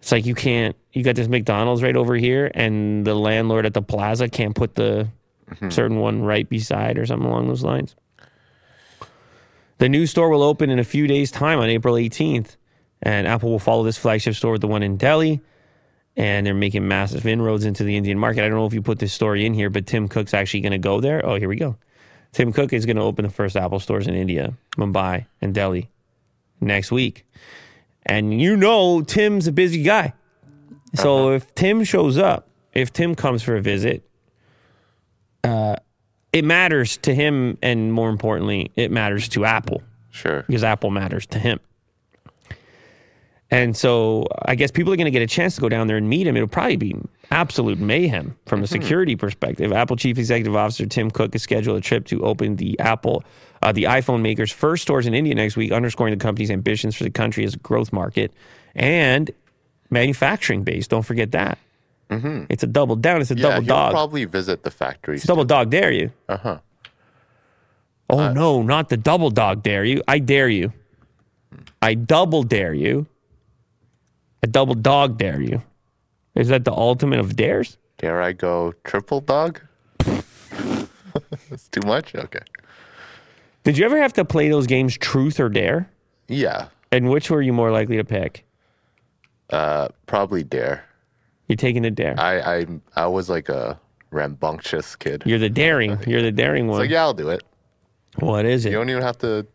It's 0.00 0.10
like 0.10 0.26
you 0.26 0.34
can't. 0.34 0.74
You 0.92 1.04
got 1.04 1.14
this 1.14 1.28
McDonald's 1.28 1.82
right 1.82 1.96
over 1.96 2.16
here, 2.16 2.50
and 2.54 3.06
the 3.06 3.14
landlord 3.14 3.66
at 3.66 3.74
the 3.74 3.82
plaza 3.82 4.28
can't 4.28 4.54
put 4.54 4.74
the 4.74 5.08
certain 5.68 5.98
one 5.98 6.22
right 6.22 6.48
beside 6.48 6.98
or 6.98 7.06
something 7.06 7.28
along 7.28 7.46
those 7.48 7.62
lines. 7.62 7.94
The 9.78 9.88
new 9.88 10.06
store 10.06 10.30
will 10.30 10.42
open 10.42 10.70
in 10.70 10.78
a 10.78 10.84
few 10.84 11.06
days' 11.06 11.30
time 11.30 11.58
on 11.58 11.68
April 11.68 11.94
18th, 11.94 12.56
and 13.02 13.26
Apple 13.26 13.50
will 13.50 13.58
follow 13.58 13.82
this 13.84 13.98
flagship 13.98 14.34
store 14.34 14.52
with 14.52 14.60
the 14.60 14.68
one 14.68 14.82
in 14.82 14.96
Delhi. 14.96 15.40
And 16.16 16.46
they're 16.46 16.52
making 16.54 16.86
massive 16.86 17.26
inroads 17.26 17.64
into 17.64 17.84
the 17.84 17.96
Indian 17.96 18.18
market. 18.18 18.44
I 18.44 18.48
don't 18.48 18.58
know 18.58 18.66
if 18.66 18.74
you 18.74 18.82
put 18.82 18.98
this 18.98 19.14
story 19.14 19.46
in 19.46 19.54
here, 19.54 19.70
but 19.70 19.86
Tim 19.86 20.08
Cook's 20.08 20.34
actually 20.34 20.60
going 20.60 20.72
to 20.72 20.78
go 20.78 21.00
there. 21.00 21.24
Oh, 21.24 21.36
here 21.36 21.48
we 21.48 21.56
go. 21.56 21.76
Tim 22.32 22.52
Cook 22.52 22.72
is 22.72 22.84
going 22.86 22.96
to 22.96 23.02
open 23.02 23.24
the 23.24 23.30
first 23.30 23.56
Apple 23.56 23.80
stores 23.80 24.06
in 24.06 24.14
India, 24.14 24.52
Mumbai, 24.76 25.26
and 25.40 25.54
Delhi 25.54 25.88
next 26.60 26.92
week. 26.92 27.26
And 28.04 28.40
you 28.40 28.56
know, 28.56 29.00
Tim's 29.02 29.46
a 29.46 29.52
busy 29.52 29.82
guy. 29.82 30.12
So 30.94 31.30
if 31.30 31.54
Tim 31.54 31.84
shows 31.84 32.18
up, 32.18 32.48
if 32.74 32.92
Tim 32.92 33.14
comes 33.14 33.42
for 33.42 33.56
a 33.56 33.62
visit, 33.62 34.06
uh, 35.44 35.76
it 36.32 36.44
matters 36.44 36.96
to 36.98 37.14
him. 37.14 37.56
And 37.62 37.92
more 37.92 38.10
importantly, 38.10 38.70
it 38.76 38.90
matters 38.90 39.28
to 39.30 39.44
Apple 39.44 39.82
Sure. 40.10 40.42
because 40.46 40.64
Apple 40.64 40.90
matters 40.90 41.26
to 41.26 41.38
him. 41.38 41.60
And 43.52 43.76
so 43.76 44.26
I 44.46 44.54
guess 44.54 44.70
people 44.70 44.92
are 44.94 44.96
going 44.96 45.04
to 45.04 45.10
get 45.10 45.20
a 45.20 45.26
chance 45.26 45.56
to 45.56 45.60
go 45.60 45.68
down 45.68 45.86
there 45.86 45.98
and 45.98 46.08
meet 46.08 46.26
him. 46.26 46.36
It'll 46.36 46.48
probably 46.48 46.76
be 46.76 46.96
absolute 47.30 47.78
mayhem 47.78 48.34
from 48.46 48.62
a 48.62 48.66
security 48.66 49.14
perspective. 49.14 49.72
Apple 49.72 49.96
Chief 49.96 50.16
Executive 50.16 50.56
Officer 50.56 50.86
Tim 50.86 51.10
Cook 51.10 51.34
has 51.34 51.42
scheduled 51.42 51.76
a 51.76 51.80
trip 51.82 52.06
to 52.06 52.24
open 52.24 52.56
the 52.56 52.80
Apple, 52.80 53.22
uh, 53.60 53.70
the 53.70 53.84
iPhone 53.84 54.22
maker's 54.22 54.50
first 54.50 54.82
stores 54.82 55.06
in 55.06 55.12
India 55.12 55.34
next 55.34 55.56
week, 55.56 55.70
underscoring 55.70 56.16
the 56.16 56.22
company's 56.22 56.50
ambitions 56.50 56.96
for 56.96 57.04
the 57.04 57.10
country 57.10 57.44
as 57.44 57.52
a 57.52 57.58
growth 57.58 57.92
market 57.92 58.32
and 58.74 59.30
manufacturing 59.90 60.64
base. 60.64 60.88
Don't 60.88 61.04
forget 61.04 61.32
that. 61.32 61.58
It's 62.10 62.62
a 62.62 62.66
double 62.66 62.96
down. 62.96 63.20
It's 63.20 63.30
a 63.30 63.34
Yeah, 63.34 63.42
double 63.50 63.66
dog. 63.66 63.92
probably 63.92 64.24
visit 64.26 64.62
the 64.64 64.70
factory. 64.70 65.16
It's 65.16 65.24
a 65.24 65.28
double 65.28 65.44
dog 65.44 65.68
dare 65.70 65.90
you. 65.92 66.10
Uh 66.28 66.36
huh. 66.38 66.58
Oh 68.10 68.32
no, 68.32 68.62
not 68.62 68.88
the 68.90 68.96
double 68.98 69.30
dog 69.30 69.62
dare 69.62 69.84
you. 69.84 70.02
I 70.08 70.18
dare 70.18 70.48
you. 70.48 70.72
I 71.82 71.94
double 71.94 72.42
dare 72.42 72.74
you. 72.74 73.06
A 74.42 74.48
double 74.48 74.74
dog 74.74 75.18
dare 75.18 75.40
you. 75.40 75.62
Is 76.34 76.48
that 76.48 76.64
the 76.64 76.72
ultimate 76.72 77.20
of 77.20 77.36
dares? 77.36 77.78
Dare 77.98 78.20
I 78.20 78.32
go 78.32 78.74
triple 78.84 79.20
dog? 79.20 79.60
That's 81.48 81.68
too 81.70 81.86
much? 81.86 82.14
Okay. 82.14 82.40
Did 83.64 83.78
you 83.78 83.84
ever 83.84 83.98
have 83.98 84.12
to 84.14 84.24
play 84.24 84.48
those 84.48 84.66
games 84.66 84.98
truth 84.98 85.38
or 85.38 85.48
dare? 85.48 85.88
Yeah. 86.26 86.68
And 86.90 87.10
which 87.10 87.30
were 87.30 87.42
you 87.42 87.52
more 87.52 87.70
likely 87.70 87.96
to 87.96 88.04
pick? 88.04 88.44
Uh, 89.50 89.88
probably 90.06 90.42
dare. 90.42 90.84
You're 91.46 91.56
taking 91.56 91.82
the 91.82 91.90
dare. 91.90 92.18
I 92.18 92.40
I 92.40 92.66
I 92.96 93.06
was 93.06 93.28
like 93.28 93.48
a 93.48 93.78
rambunctious 94.10 94.96
kid. 94.96 95.22
You're 95.26 95.38
the 95.38 95.50
daring. 95.50 95.98
You're 96.06 96.22
the 96.22 96.32
daring 96.32 96.66
one. 96.66 96.80
It's 96.80 96.84
like, 96.84 96.90
yeah, 96.90 97.02
I'll 97.02 97.14
do 97.14 97.28
it. 97.28 97.42
What 98.18 98.44
is 98.44 98.66
it? 98.66 98.70
You 98.70 98.76
don't 98.76 98.90
even 98.90 99.02
have 99.02 99.18
to, 99.18 99.46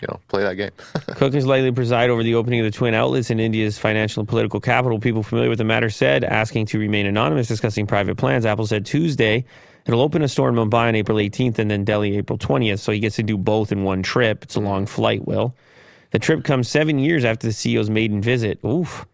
you 0.00 0.08
know, 0.08 0.20
play 0.28 0.42
that 0.42 0.54
game. 0.54 0.70
Cook 1.16 1.34
is 1.34 1.46
likely 1.46 1.68
to 1.68 1.74
preside 1.74 2.10
over 2.10 2.22
the 2.22 2.34
opening 2.34 2.60
of 2.60 2.64
the 2.64 2.70
twin 2.70 2.94
outlets 2.94 3.30
in 3.30 3.38
India's 3.38 3.78
financial 3.78 4.20
and 4.20 4.28
political 4.28 4.60
capital. 4.60 4.98
People 4.98 5.22
familiar 5.22 5.50
with 5.50 5.58
the 5.58 5.64
matter 5.64 5.90
said, 5.90 6.24
asking 6.24 6.66
to 6.66 6.78
remain 6.78 7.06
anonymous, 7.06 7.48
discussing 7.48 7.86
private 7.86 8.16
plans. 8.16 8.46
Apple 8.46 8.66
said 8.66 8.86
Tuesday 8.86 9.44
it'll 9.86 10.00
open 10.00 10.22
a 10.22 10.28
store 10.28 10.48
in 10.48 10.54
Mumbai 10.54 10.88
on 10.88 10.94
April 10.94 11.18
18th 11.18 11.58
and 11.58 11.70
then 11.70 11.84
Delhi 11.84 12.16
April 12.16 12.38
20th. 12.38 12.78
So 12.80 12.92
he 12.92 13.00
gets 13.00 13.16
to 13.16 13.22
do 13.22 13.36
both 13.36 13.72
in 13.72 13.82
one 13.84 14.02
trip. 14.02 14.44
It's 14.44 14.56
a 14.56 14.60
long 14.60 14.86
flight, 14.86 15.26
Will. 15.26 15.54
The 16.10 16.18
trip 16.18 16.44
comes 16.44 16.68
seven 16.68 16.98
years 16.98 17.24
after 17.24 17.46
the 17.46 17.52
CEO's 17.52 17.90
maiden 17.90 18.20
visit. 18.20 18.58
Oof. 18.64 19.06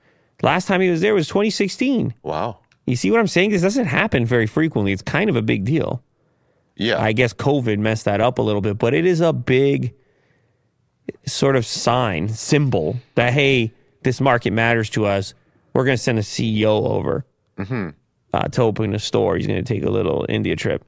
Last 0.42 0.66
time 0.66 0.80
he 0.80 0.90
was 0.90 1.00
there 1.00 1.14
was 1.14 1.28
2016. 1.28 2.14
wow. 2.22 2.58
You 2.88 2.94
see 2.94 3.10
what 3.10 3.18
I'm 3.18 3.26
saying? 3.26 3.50
This 3.50 3.62
doesn't 3.62 3.86
happen 3.86 4.24
very 4.24 4.46
frequently. 4.46 4.92
It's 4.92 5.02
kind 5.02 5.28
of 5.28 5.34
a 5.34 5.42
big 5.42 5.64
deal. 5.64 6.04
Yeah. 6.76 7.02
I 7.02 7.10
guess 7.10 7.32
COVID 7.32 7.78
messed 7.78 8.04
that 8.04 8.20
up 8.20 8.38
a 8.38 8.42
little 8.42 8.60
bit, 8.60 8.78
but 8.78 8.94
it 8.94 9.04
is 9.04 9.20
a 9.20 9.32
big 9.32 9.92
sort 11.26 11.56
of 11.56 11.66
sign, 11.66 12.28
symbol 12.28 12.96
that, 13.14 13.32
hey, 13.32 13.72
this 14.02 14.20
market 14.20 14.52
matters 14.52 14.90
to 14.90 15.06
us. 15.06 15.34
We're 15.72 15.84
going 15.84 15.96
to 15.96 16.02
send 16.02 16.18
a 16.18 16.22
CEO 16.22 16.88
over 16.88 17.24
uh, 18.32 18.48
to 18.48 18.62
open 18.62 18.94
a 18.94 18.98
store. 18.98 19.36
He's 19.36 19.46
going 19.46 19.62
to 19.62 19.74
take 19.74 19.84
a 19.84 19.90
little 19.90 20.24
India 20.28 20.56
trip. 20.56 20.84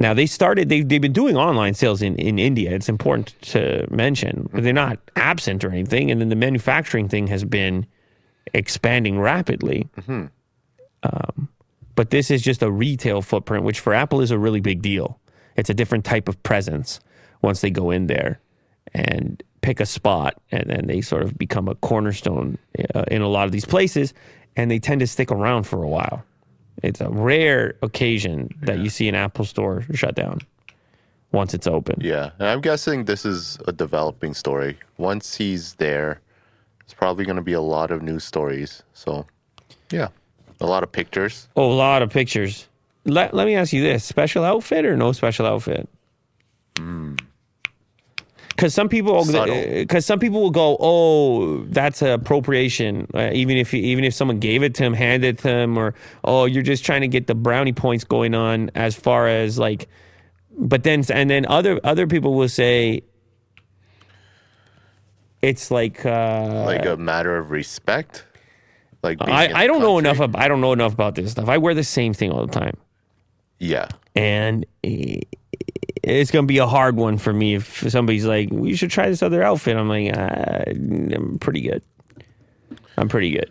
Now, 0.00 0.14
they 0.14 0.26
started, 0.26 0.68
they've, 0.68 0.88
they've 0.88 1.00
been 1.00 1.12
doing 1.12 1.36
online 1.36 1.74
sales 1.74 2.02
in, 2.02 2.14
in 2.16 2.38
India. 2.38 2.72
It's 2.72 2.88
important 2.88 3.34
to 3.42 3.86
mention, 3.90 4.48
but 4.52 4.62
they're 4.62 4.72
not 4.72 4.98
absent 5.16 5.64
or 5.64 5.70
anything. 5.70 6.10
And 6.10 6.20
then 6.20 6.28
the 6.28 6.36
manufacturing 6.36 7.08
thing 7.08 7.26
has 7.26 7.44
been 7.44 7.84
expanding 8.54 9.18
rapidly. 9.18 9.88
Um, 11.02 11.48
but 11.96 12.10
this 12.10 12.30
is 12.30 12.42
just 12.42 12.62
a 12.62 12.70
retail 12.70 13.22
footprint, 13.22 13.64
which 13.64 13.80
for 13.80 13.92
Apple 13.92 14.20
is 14.20 14.30
a 14.30 14.38
really 14.38 14.60
big 14.60 14.82
deal. 14.82 15.18
It's 15.56 15.68
a 15.68 15.74
different 15.74 16.04
type 16.04 16.28
of 16.28 16.40
presence 16.44 17.00
once 17.42 17.60
they 17.60 17.70
go 17.70 17.90
in 17.90 18.06
there 18.06 18.40
and 18.94 19.42
pick 19.60 19.80
a 19.80 19.86
spot, 19.86 20.34
and 20.50 20.68
then 20.68 20.86
they 20.86 21.00
sort 21.00 21.22
of 21.22 21.36
become 21.36 21.68
a 21.68 21.74
cornerstone 21.76 22.58
uh, 22.94 23.04
in 23.10 23.22
a 23.22 23.28
lot 23.28 23.46
of 23.46 23.52
these 23.52 23.64
places, 23.64 24.14
and 24.56 24.70
they 24.70 24.78
tend 24.78 25.00
to 25.00 25.06
stick 25.06 25.30
around 25.30 25.64
for 25.64 25.82
a 25.82 25.88
while. 25.88 26.24
It's 26.82 27.00
a 27.00 27.08
rare 27.08 27.74
occasion 27.82 28.50
that 28.62 28.78
you 28.78 28.88
see 28.88 29.08
an 29.08 29.14
Apple 29.14 29.44
store 29.44 29.84
shut 29.92 30.14
down 30.14 30.40
once 31.32 31.52
it's 31.52 31.66
open. 31.66 32.00
yeah. 32.00 32.30
And 32.38 32.48
I'm 32.48 32.60
guessing 32.60 33.04
this 33.04 33.24
is 33.24 33.58
a 33.66 33.72
developing 33.72 34.32
story. 34.32 34.78
Once 34.96 35.36
he's 35.36 35.74
there, 35.74 36.20
it's 36.80 36.94
probably 36.94 37.24
going 37.24 37.36
to 37.36 37.42
be 37.42 37.52
a 37.52 37.60
lot 37.60 37.90
of 37.90 38.00
news 38.02 38.24
stories. 38.24 38.82
So, 38.94 39.26
yeah. 39.90 40.08
A 40.60 40.66
lot 40.66 40.82
of 40.82 40.90
pictures. 40.90 41.48
Oh, 41.54 41.70
a 41.70 41.74
lot 41.74 42.02
of 42.02 42.10
pictures. 42.10 42.66
Let, 43.04 43.34
let 43.34 43.46
me 43.46 43.54
ask 43.56 43.72
you 43.72 43.82
this 43.82 44.04
special 44.04 44.42
outfit 44.42 44.84
or 44.86 44.96
no 44.96 45.12
special 45.12 45.46
outfit? 45.46 45.88
Because 48.58 48.74
some 48.74 48.88
people, 48.88 49.24
because 49.24 50.04
some 50.04 50.18
people 50.18 50.40
will 50.40 50.50
go, 50.50 50.76
"Oh, 50.80 51.62
that's 51.66 52.02
appropriation." 52.02 53.06
Uh, 53.14 53.30
even 53.32 53.56
if 53.56 53.72
even 53.72 54.02
if 54.02 54.12
someone 54.12 54.40
gave 54.40 54.64
it 54.64 54.74
to 54.74 54.82
him, 54.82 54.94
handed 54.94 55.38
it 55.38 55.42
to 55.42 55.48
him, 55.48 55.78
or 55.78 55.94
oh, 56.24 56.44
you're 56.46 56.64
just 56.64 56.84
trying 56.84 57.02
to 57.02 57.08
get 57.08 57.28
the 57.28 57.36
brownie 57.36 57.72
points 57.72 58.02
going 58.02 58.34
on. 58.34 58.72
As 58.74 58.96
far 58.96 59.28
as 59.28 59.60
like, 59.60 59.86
but 60.58 60.82
then 60.82 61.04
and 61.14 61.30
then 61.30 61.46
other 61.46 61.78
other 61.84 62.08
people 62.08 62.34
will 62.34 62.48
say, 62.48 63.04
it's 65.40 65.70
like 65.70 66.04
uh, 66.04 66.64
Like 66.66 66.84
a 66.84 66.96
matter 66.96 67.38
of 67.38 67.52
respect. 67.52 68.24
Like 69.04 69.18
I, 69.20 69.52
I 69.54 69.66
don't 69.68 69.82
know 69.82 69.98
enough. 69.98 70.20
Ab- 70.20 70.34
I 70.34 70.48
don't 70.48 70.60
know 70.60 70.72
enough 70.72 70.94
about 70.94 71.14
this 71.14 71.30
stuff. 71.30 71.48
I 71.48 71.58
wear 71.58 71.74
the 71.74 71.84
same 71.84 72.12
thing 72.12 72.32
all 72.32 72.44
the 72.44 72.52
time. 72.52 72.74
Yeah. 73.58 73.88
and 74.14 74.64
it's 74.82 76.30
gonna 76.30 76.46
be 76.46 76.58
a 76.58 76.66
hard 76.66 76.96
one 76.96 77.18
for 77.18 77.32
me 77.32 77.54
if 77.56 77.84
somebody's 77.90 78.24
like, 78.24 78.48
"We 78.50 78.74
should 78.76 78.90
try 78.90 79.08
this 79.08 79.22
other 79.22 79.42
outfit." 79.42 79.76
I'm 79.76 79.88
like, 79.88 80.16
uh, 80.16 80.64
"I'm 80.68 81.38
pretty 81.40 81.60
good. 81.62 81.82
I'm 82.96 83.08
pretty 83.08 83.30
good." 83.32 83.50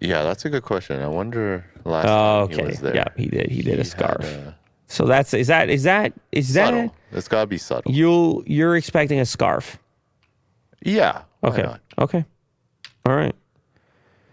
Yeah, 0.00 0.22
that's 0.22 0.44
a 0.44 0.50
good 0.50 0.62
question. 0.62 1.02
I 1.02 1.08
wonder 1.08 1.64
last 1.84 2.06
Oh, 2.06 2.46
time 2.46 2.48
he 2.50 2.54
okay. 2.62 2.66
was 2.68 2.80
there. 2.80 2.94
Yeah, 2.94 3.08
he 3.16 3.26
did. 3.26 3.50
He 3.50 3.62
did 3.62 3.74
he 3.74 3.80
a 3.80 3.84
scarf. 3.84 4.24
a- 4.24 4.56
so 4.86 5.04
that's 5.04 5.34
is 5.34 5.48
that 5.48 5.68
is 5.68 5.82
that 5.82 6.12
is 6.32 6.54
that. 6.54 6.90
It's 7.12 7.28
got 7.28 7.40
to 7.42 7.46
be 7.46 7.58
subtle. 7.58 7.90
you? 7.92 8.42
You're 8.46 8.76
expecting 8.76 9.18
a 9.20 9.26
scarf? 9.26 9.78
Yeah. 10.82 11.22
Okay. 11.42 11.62
not? 11.62 11.80
Okay. 11.98 12.24
All 13.04 13.14
right. 13.16 13.34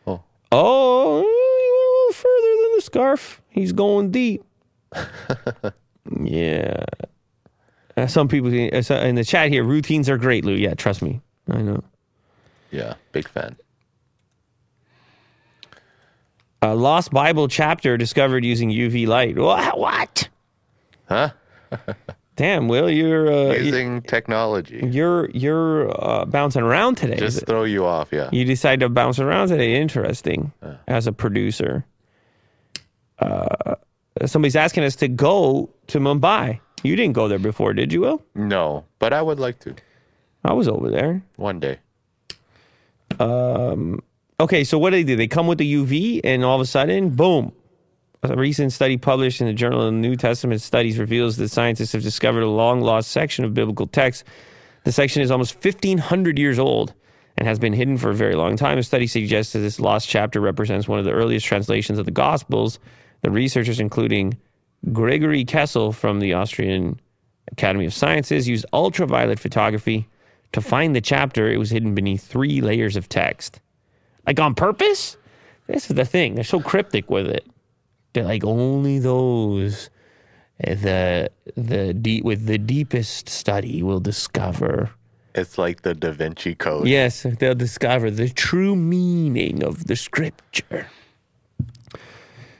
Oh. 0.08 0.22
Oh, 0.52 1.20
he 1.20 1.26
went 1.26 1.90
a 1.90 1.92
little 1.98 2.14
further 2.14 2.62
than 2.64 2.76
the 2.76 2.82
scarf. 2.82 3.42
He's 3.50 3.72
going 3.74 4.12
deep. 4.12 4.44
yeah. 6.22 6.86
Uh, 7.98 8.08
some 8.08 8.28
people 8.28 8.52
uh, 8.74 8.82
so- 8.82 8.98
in 9.00 9.16
the 9.16 9.24
chat 9.24 9.50
here, 9.50 9.64
routines 9.64 10.10
are 10.10 10.18
great, 10.18 10.43
Lew. 10.46 10.54
Yeah, 10.56 10.74
trust 10.74 11.02
me. 11.02 11.22
I 11.50 11.62
know. 11.62 11.84
Yeah, 12.72 12.96
big 13.12 13.28
fan. 13.28 13.56
A 16.62 16.74
lost 16.76 17.12
Bible 17.12 17.48
chapter 17.48 17.96
discovered 17.98 18.43
using 18.43 18.70
UV 18.72 19.08
light. 19.08 19.38
What? 19.38 19.78
What? 19.78 20.30
Huh? 21.08 21.30
Damn, 22.36 22.68
Will, 22.68 22.89
you're 22.89 23.32
uh, 23.32 23.54
you- 23.54 24.02
technology. 24.02 24.82
you're 24.91 25.30
you're 25.30 25.89
uh, 26.04 26.26
bouncing 26.26 26.64
around 26.64 26.96
today. 26.96 27.16
Just 27.16 27.46
throw 27.46 27.64
you 27.64 27.86
off, 27.86 28.10
yeah. 28.12 28.30
You 28.34 28.43
decide 28.43 28.82
to 28.82 28.89
bounce 28.89 29.20
around 29.20 29.50
today. 29.50 29.76
Interesting. 29.80 30.52
As 30.88 31.08
a 31.08 31.14
producer, 31.14 31.86
uh, 33.20 33.76
somebody's 34.26 34.55
asking 34.55 34.84
us 34.84 34.95
to 34.97 35.07
go 35.07 35.70
to 35.88 35.99
Mumbai. 35.99 36.59
You 36.84 36.95
didn't 36.95 37.13
go 37.13 37.28
there 37.28 37.39
before, 37.39 37.74
did 37.74 37.91
you, 37.91 38.01
Will? 38.01 38.24
No, 38.36 38.86
but 38.99 39.11
I 39.13 39.22
would 39.22 39.39
like 39.39 39.59
to 39.61 39.76
I 40.43 40.53
was 40.53 40.68
over 40.68 40.89
there. 40.89 41.24
one 41.38 41.59
day. 41.59 41.80
Um, 43.20 44.01
Okay, 44.38 44.66
so 44.66 44.78
what 44.78 44.89
do 44.89 44.97
they 44.97 45.03
do? 45.03 45.16
They 45.16 45.28
come 45.28 45.47
with 45.47 45.59
the 45.59 45.74
UV, 45.76 46.20
and 46.26 46.43
all 46.43 46.55
of 46.55 46.61
a 46.61 46.66
sudden, 46.66 47.11
boom. 47.11 47.53
A 48.22 48.36
recent 48.36 48.74
study 48.74 48.97
published 48.97 49.39
in 49.39 49.47
the 49.47 49.53
Journal 49.53 49.84
of 49.84 49.93
New 49.93 50.18
Testament 50.18 50.61
Studies 50.61 50.99
reveals 50.99 51.38
that 51.38 51.49
scientists 51.49 51.93
have 51.93 52.03
discovered 52.03 52.43
a 52.43 52.49
long 52.49 52.82
lost 52.82 53.11
section 53.11 53.45
of 53.45 53.53
biblical 53.53 53.88
text. 53.88 54.26
The 54.84 54.91
section 54.91 55.22
is 55.22 55.32
almost 55.32 55.63
1,500 55.63 56.38
years 56.38 56.59
old 56.59 56.93
and 57.38 57.47
has 57.47 57.59
been 57.59 57.72
hidden 57.72 57.97
for 57.97 58.09
a 58.09 58.13
very 58.13 58.36
long 58.36 58.57
time. 58.57 58.78
A 58.78 58.84
study 58.84 59.07
suggests 59.07 59.53
that 59.53 59.59
this 59.59 59.80
lost 59.80 60.09
chapter 60.09 60.41
represents 60.41 60.86
one 60.86 60.99
of 60.99 61.05
the 61.05 61.11
earliest 61.11 61.45
translations 61.45 61.97
of 61.97 62.03
the 62.05 62.11
Gospels. 62.11 62.78
The 63.26 63.32
researchers, 63.32 63.80
including 63.80 64.38
Gregory 64.93 65.45
Kessel 65.45 65.91
from 65.91 66.19
the 66.19 66.36
Austrian 66.36 66.99
Academy 67.51 67.88
of 67.88 67.91
Sciences, 67.91 68.47
used 68.47 68.67
ultraviolet 68.71 69.39
photography 69.39 70.07
to 70.51 70.61
find 70.61 70.95
the 70.95 71.01
chapter. 71.01 71.49
It 71.49 71.57
was 71.57 71.71
hidden 71.71 71.95
beneath 71.95 72.23
three 72.23 72.61
layers 72.61 72.95
of 72.95 73.09
text. 73.09 73.61
Like 74.28 74.39
on 74.39 74.53
purpose? 74.53 75.17
This 75.65 75.89
is 75.89 75.95
the 75.95 76.05
thing. 76.05 76.36
They're 76.36 76.43
so 76.43 76.59
cryptic 76.59 77.09
with 77.09 77.26
it. 77.26 77.47
They're 78.13 78.26
like 78.26 78.43
only 78.43 78.99
those 78.99 79.89
uh, 80.63 80.76
the 80.76 81.32
the 81.57 81.95
deep 81.95 82.23
with 82.23 82.45
the 82.45 82.59
deepest 82.59 83.28
study 83.28 83.82
will 83.82 83.99
discover. 83.99 84.91
It's 85.34 85.57
like 85.57 85.82
the 85.82 85.95
Da 85.95 86.11
Vinci 86.11 86.53
Code. 86.53 86.88
Yes, 86.88 87.26
they'll 87.39 87.55
discover 87.55 88.11
the 88.11 88.30
true 88.30 88.76
meaning 88.76 89.63
of 89.63 89.88
the 89.88 89.95
scripture. 89.95 90.89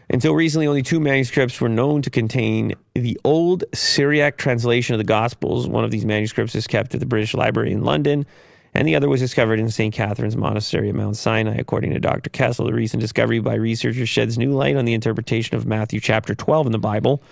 Until 0.10 0.36
recently, 0.36 0.68
only 0.68 0.84
two 0.84 1.00
manuscripts 1.00 1.60
were 1.60 1.70
known 1.70 2.02
to 2.04 2.10
contain 2.10 2.74
the 2.94 3.20
old 3.24 3.64
Syriac 3.74 4.38
translation 4.38 4.94
of 4.94 5.00
the 5.00 5.04
Gospels. 5.04 5.68
One 5.68 5.84
of 5.84 5.92
these 5.92 6.06
manuscripts 6.06 6.56
is 6.56 6.68
kept 6.68 6.94
at 6.94 7.00
the 7.00 7.06
British 7.06 7.34
Library 7.34 7.72
in 7.72 7.84
London, 7.84 8.26
and 8.74 8.88
the 8.88 8.96
other 8.96 9.10
was 9.10 9.20
discovered 9.20 9.60
in 9.60 9.70
St. 9.70 9.94
Catherine's 9.94 10.36
Monastery 10.36 10.90
at 10.90 10.96
Mount 10.96 11.18
Sinai. 11.18 11.56
According 11.56 11.92
to 11.94 12.00
Dr. 12.00 12.30
Kessel, 12.30 12.66
the 12.66 12.74
recent 12.74 13.02
discovery 13.02 13.40
by 13.40 13.56
researchers 13.56 14.10
sheds 14.10 14.38
new 14.38 14.54
light 14.54 14.76
on 14.76 14.86
the 14.86 14.94
interpretation 14.94 15.56
of 15.56 15.66
Matthew 15.66 16.00
chapter 16.00 16.36
12 16.36 16.68
in 16.68 16.72
the 16.72 16.78
Bible. 16.78 17.24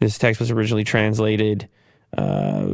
This 0.00 0.16
text 0.16 0.40
was 0.40 0.50
originally 0.50 0.84
translated. 0.84 1.68
Uh, 2.16 2.66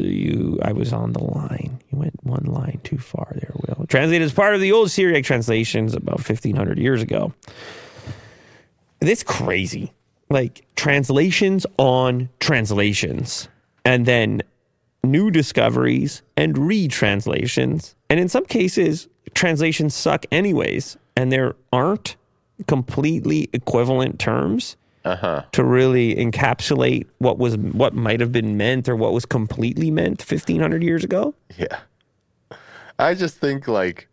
you, 0.00 0.58
I 0.62 0.72
was 0.72 0.92
on 0.92 1.12
the 1.12 1.22
line. 1.22 1.80
You 1.90 1.98
went 1.98 2.14
one 2.22 2.44
line 2.44 2.80
too 2.82 2.98
far 2.98 3.32
there, 3.34 3.52
Will. 3.54 3.86
Translated 3.86 4.24
as 4.24 4.32
part 4.32 4.54
of 4.54 4.60
the 4.60 4.72
old 4.72 4.90
Syriac 4.90 5.24
translations 5.24 5.94
about 5.94 6.16
1500 6.16 6.78
years 6.78 7.02
ago. 7.02 7.32
This 9.00 9.22
crazy. 9.22 9.92
Like 10.28 10.66
translations 10.76 11.66
on 11.78 12.28
translations. 12.40 13.48
And 13.84 14.06
then 14.06 14.42
new 15.04 15.30
discoveries 15.30 16.22
and 16.36 16.56
retranslations. 16.56 17.94
And 18.10 18.18
in 18.18 18.28
some 18.28 18.44
cases, 18.44 19.08
translations 19.34 19.94
suck 19.94 20.26
anyways. 20.32 20.96
And 21.16 21.30
there 21.30 21.54
aren't 21.72 22.16
completely 22.66 23.48
equivalent 23.52 24.18
terms 24.18 24.76
uh-huh. 25.04 25.44
to 25.52 25.64
really 25.64 26.14
encapsulate 26.16 27.06
what 27.18 27.38
was 27.38 27.56
what 27.56 27.94
might 27.94 28.20
have 28.20 28.32
been 28.32 28.56
meant 28.56 28.88
or 28.88 28.96
what 28.96 29.12
was 29.12 29.24
completely 29.24 29.90
meant 29.90 30.20
1500 30.20 30.82
years 30.82 31.04
ago. 31.04 31.34
Yeah. 31.56 31.78
I 32.98 33.14
just 33.14 33.36
think 33.36 33.68
like 33.68 34.08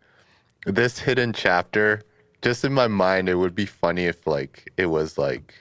this 0.66 1.00
hidden 1.00 1.32
chapter, 1.32 2.02
just 2.44 2.64
in 2.64 2.74
my 2.74 2.86
mind, 2.86 3.28
it 3.28 3.36
would 3.36 3.54
be 3.54 3.64
funny 3.64 4.04
if 4.04 4.26
like 4.26 4.70
it 4.76 4.86
was 4.86 5.16
like 5.16 5.54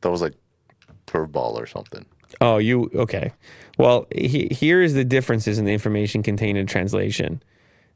that 0.00 0.10
was 0.10 0.20
like 0.20 0.34
curveball 1.06 1.54
or 1.54 1.66
something. 1.66 2.04
Oh, 2.40 2.58
you 2.58 2.90
okay? 2.94 3.32
Well, 3.78 4.06
he, 4.14 4.48
here 4.50 4.82
is 4.82 4.94
the 4.94 5.04
differences 5.04 5.58
in 5.58 5.64
the 5.64 5.72
information 5.72 6.22
contained 6.22 6.58
in 6.58 6.66
translation. 6.66 7.40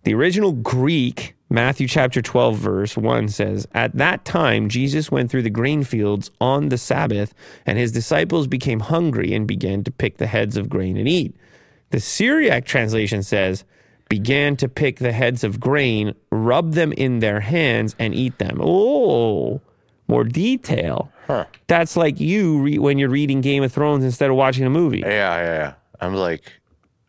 The 0.04 0.14
original 0.14 0.52
Greek, 0.52 1.34
Matthew 1.50 1.86
chapter 1.86 2.22
12, 2.22 2.56
verse 2.56 2.96
1 2.96 3.28
says, 3.28 3.68
At 3.72 3.96
that 3.98 4.24
time, 4.24 4.68
Jesus 4.68 5.12
went 5.12 5.30
through 5.30 5.42
the 5.42 5.50
grain 5.50 5.84
fields 5.84 6.30
on 6.40 6.70
the 6.70 6.78
Sabbath, 6.78 7.34
and 7.66 7.78
his 7.78 7.92
disciples 7.92 8.46
became 8.46 8.80
hungry 8.80 9.32
and 9.32 9.46
began 9.46 9.84
to 9.84 9.92
pick 9.92 10.16
the 10.16 10.26
heads 10.26 10.56
of 10.56 10.68
grain 10.68 10.96
and 10.96 11.08
eat. 11.08 11.36
The 11.90 12.00
Syriac 12.00 12.64
translation 12.64 13.22
says, 13.22 13.64
began 14.12 14.56
to 14.58 14.68
pick 14.68 14.98
the 14.98 15.10
heads 15.10 15.42
of 15.42 15.58
grain, 15.58 16.14
rub 16.30 16.74
them 16.74 16.92
in 16.92 17.20
their 17.20 17.40
hands, 17.40 17.96
and 17.98 18.14
eat 18.14 18.36
them. 18.36 18.58
Oh, 18.60 19.62
more 20.06 20.22
detail. 20.22 21.10
Huh. 21.26 21.46
That's 21.66 21.96
like 21.96 22.20
you 22.20 22.58
re- 22.58 22.78
when 22.78 22.98
you're 22.98 23.08
reading 23.08 23.40
Game 23.40 23.62
of 23.62 23.72
Thrones 23.72 24.04
instead 24.04 24.28
of 24.28 24.36
watching 24.36 24.66
a 24.66 24.70
movie. 24.70 24.98
Yeah, 24.98 25.08
yeah, 25.08 25.44
yeah. 25.44 25.74
I'm 25.98 26.14
like, 26.14 26.42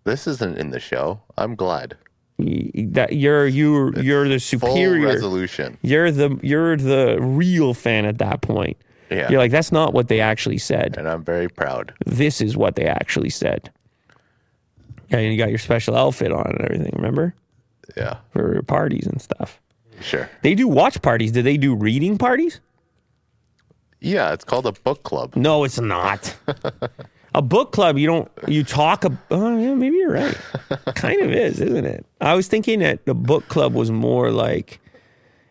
this 0.05 0.27
isn't 0.27 0.57
in 0.57 0.69
the 0.69 0.79
show. 0.79 1.19
I'm 1.37 1.55
glad. 1.55 1.97
That 2.37 3.09
you're 3.11 3.47
you 3.47 3.91
you're 3.97 4.29
the 4.29 4.39
superior. 4.39 5.05
resolution. 5.05 5.77
You're 5.81 6.09
the 6.09 6.39
you're 6.41 6.77
the 6.77 7.17
real 7.19 7.73
fan 7.73 8.05
at 8.05 8.17
that 8.19 8.41
point. 8.41 8.77
Yeah. 9.11 9.29
You're 9.29 9.39
like 9.39 9.51
that's 9.51 9.73
not 9.73 9.93
what 9.93 10.07
they 10.07 10.21
actually 10.21 10.57
said. 10.57 10.95
and 10.97 11.09
I'm 11.09 11.23
very 11.23 11.49
proud. 11.49 11.93
This 12.05 12.39
is 12.39 12.55
what 12.55 12.77
they 12.77 12.85
actually 12.85 13.29
said. 13.29 13.71
Yeah, 15.13 15.19
and 15.19 15.31
you 15.31 15.37
got 15.37 15.49
your 15.49 15.59
special 15.59 15.95
outfit 15.95 16.31
on 16.31 16.45
and 16.47 16.61
everything. 16.61 16.91
Remember 16.95 17.33
Yeah, 17.95 18.17
for 18.31 18.53
your 18.53 18.63
parties 18.63 19.05
and 19.07 19.21
stuff. 19.21 19.59
sure. 20.01 20.29
They 20.41 20.55
do 20.55 20.67
watch 20.67 21.01
parties. 21.01 21.31
Do 21.31 21.41
they 21.41 21.57
do 21.57 21.75
reading 21.75 22.17
parties? 22.17 22.59
Yeah, 24.01 24.33
it's 24.33 24.43
called 24.43 24.65
a 24.65 24.71
book 24.73 25.03
club. 25.03 25.35
No, 25.35 25.63
it's 25.63 25.79
not. 25.79 26.35
a 27.35 27.41
book 27.41 27.71
club, 27.71 27.97
you 27.97 28.07
don't 28.07 28.29
you 28.47 28.63
talk. 28.63 29.05
ab- 29.05 29.17
Oh, 29.31 29.57
yeah, 29.57 29.73
maybe 29.75 29.95
you're 29.97 30.11
right. 30.11 30.37
kind 30.95 31.21
of 31.21 31.31
is, 31.31 31.61
isn't 31.61 31.85
it? 31.85 32.05
I 32.19 32.33
was 32.33 32.47
thinking 32.47 32.79
that 32.79 33.05
the 33.05 33.13
book 33.13 33.47
club 33.47 33.73
was 33.73 33.91
more 33.91 34.31
like 34.31 34.79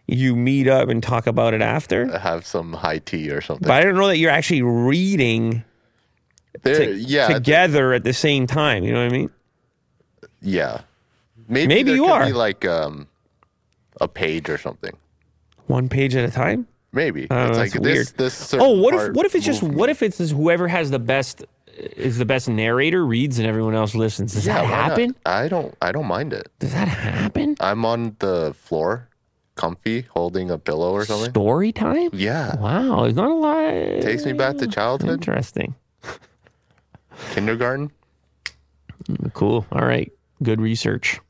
you 0.06 0.36
meet 0.36 0.68
up 0.68 0.88
and 0.90 1.02
talk 1.02 1.26
about 1.26 1.54
it 1.54 1.62
after. 1.62 2.06
Have 2.18 2.44
some 2.44 2.72
high 2.74 2.98
tea 2.98 3.30
or 3.30 3.40
something. 3.40 3.66
But 3.66 3.74
I 3.74 3.84
don't 3.84 3.94
know 3.94 4.08
that 4.08 4.18
you're 4.18 4.30
actually 4.30 4.62
reading 4.62 5.64
to- 6.64 6.94
yeah, 6.94 7.28
together 7.28 7.94
at 7.94 8.04
the 8.04 8.12
same 8.12 8.46
time. 8.46 8.84
You 8.84 8.92
know 8.92 9.02
what 9.02 9.12
I 9.12 9.16
mean? 9.16 9.30
Yeah. 10.42 10.80
Maybe, 11.48 11.66
Maybe 11.68 11.82
there 11.90 11.96
you 11.96 12.04
could 12.04 12.12
are. 12.12 12.26
Be 12.26 12.32
like 12.32 12.64
um, 12.64 13.08
a 14.00 14.08
page 14.08 14.48
or 14.48 14.58
something. 14.58 14.92
One 15.66 15.88
page 15.88 16.14
at 16.14 16.28
a 16.28 16.32
time. 16.32 16.66
Maybe 16.92 17.26
Oh, 17.30 17.46
it's 17.48 17.56
that's 17.56 17.74
like 17.74 17.82
weird. 17.82 17.96
this. 18.06 18.12
This. 18.12 18.34
certain 18.34 18.66
Oh, 18.66 18.80
what 18.80 18.92
if 18.94 19.00
part 19.00 19.14
what 19.14 19.24
if 19.26 19.34
it's 19.34 19.44
just 19.46 19.62
what 19.62 19.88
if 19.88 20.02
it's 20.02 20.18
just 20.18 20.32
whoever 20.34 20.68
has 20.68 20.90
the 20.90 20.98
best 20.98 21.44
is 21.96 22.18
the 22.18 22.26
best 22.26 22.48
narrator 22.50 23.04
reads 23.06 23.38
and 23.38 23.48
everyone 23.48 23.74
else 23.74 23.94
listens? 23.94 24.34
Does 24.34 24.44
that 24.44 24.62
why 24.64 24.68
not? 24.70 24.74
happen? 24.90 25.16
I 25.24 25.48
don't. 25.48 25.74
I 25.80 25.90
don't 25.90 26.06
mind 26.06 26.32
it. 26.34 26.48
Does 26.58 26.72
that 26.72 26.86
happen? 26.88 27.56
I'm 27.60 27.84
on 27.86 28.14
the 28.18 28.54
floor, 28.58 29.08
comfy, 29.54 30.02
holding 30.02 30.50
a 30.50 30.58
pillow 30.58 30.92
or 30.92 31.04
something. 31.06 31.30
Story 31.30 31.72
time? 31.72 32.10
Yeah, 32.12 32.56
Wow, 32.60 33.04
it's 33.04 33.16
not 33.16 33.30
a 33.30 33.34
lot. 33.34 34.02
takes 34.02 34.26
me 34.26 34.34
back 34.34 34.58
to 34.58 34.66
childhood, 34.66 35.10
Interesting. 35.14 35.74
kindergarten. 37.32 37.90
Cool. 39.32 39.66
All 39.72 39.84
right. 39.84 40.12
Good 40.42 40.60
research. 40.60 41.20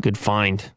Good 0.00 0.18
find. 0.18 0.70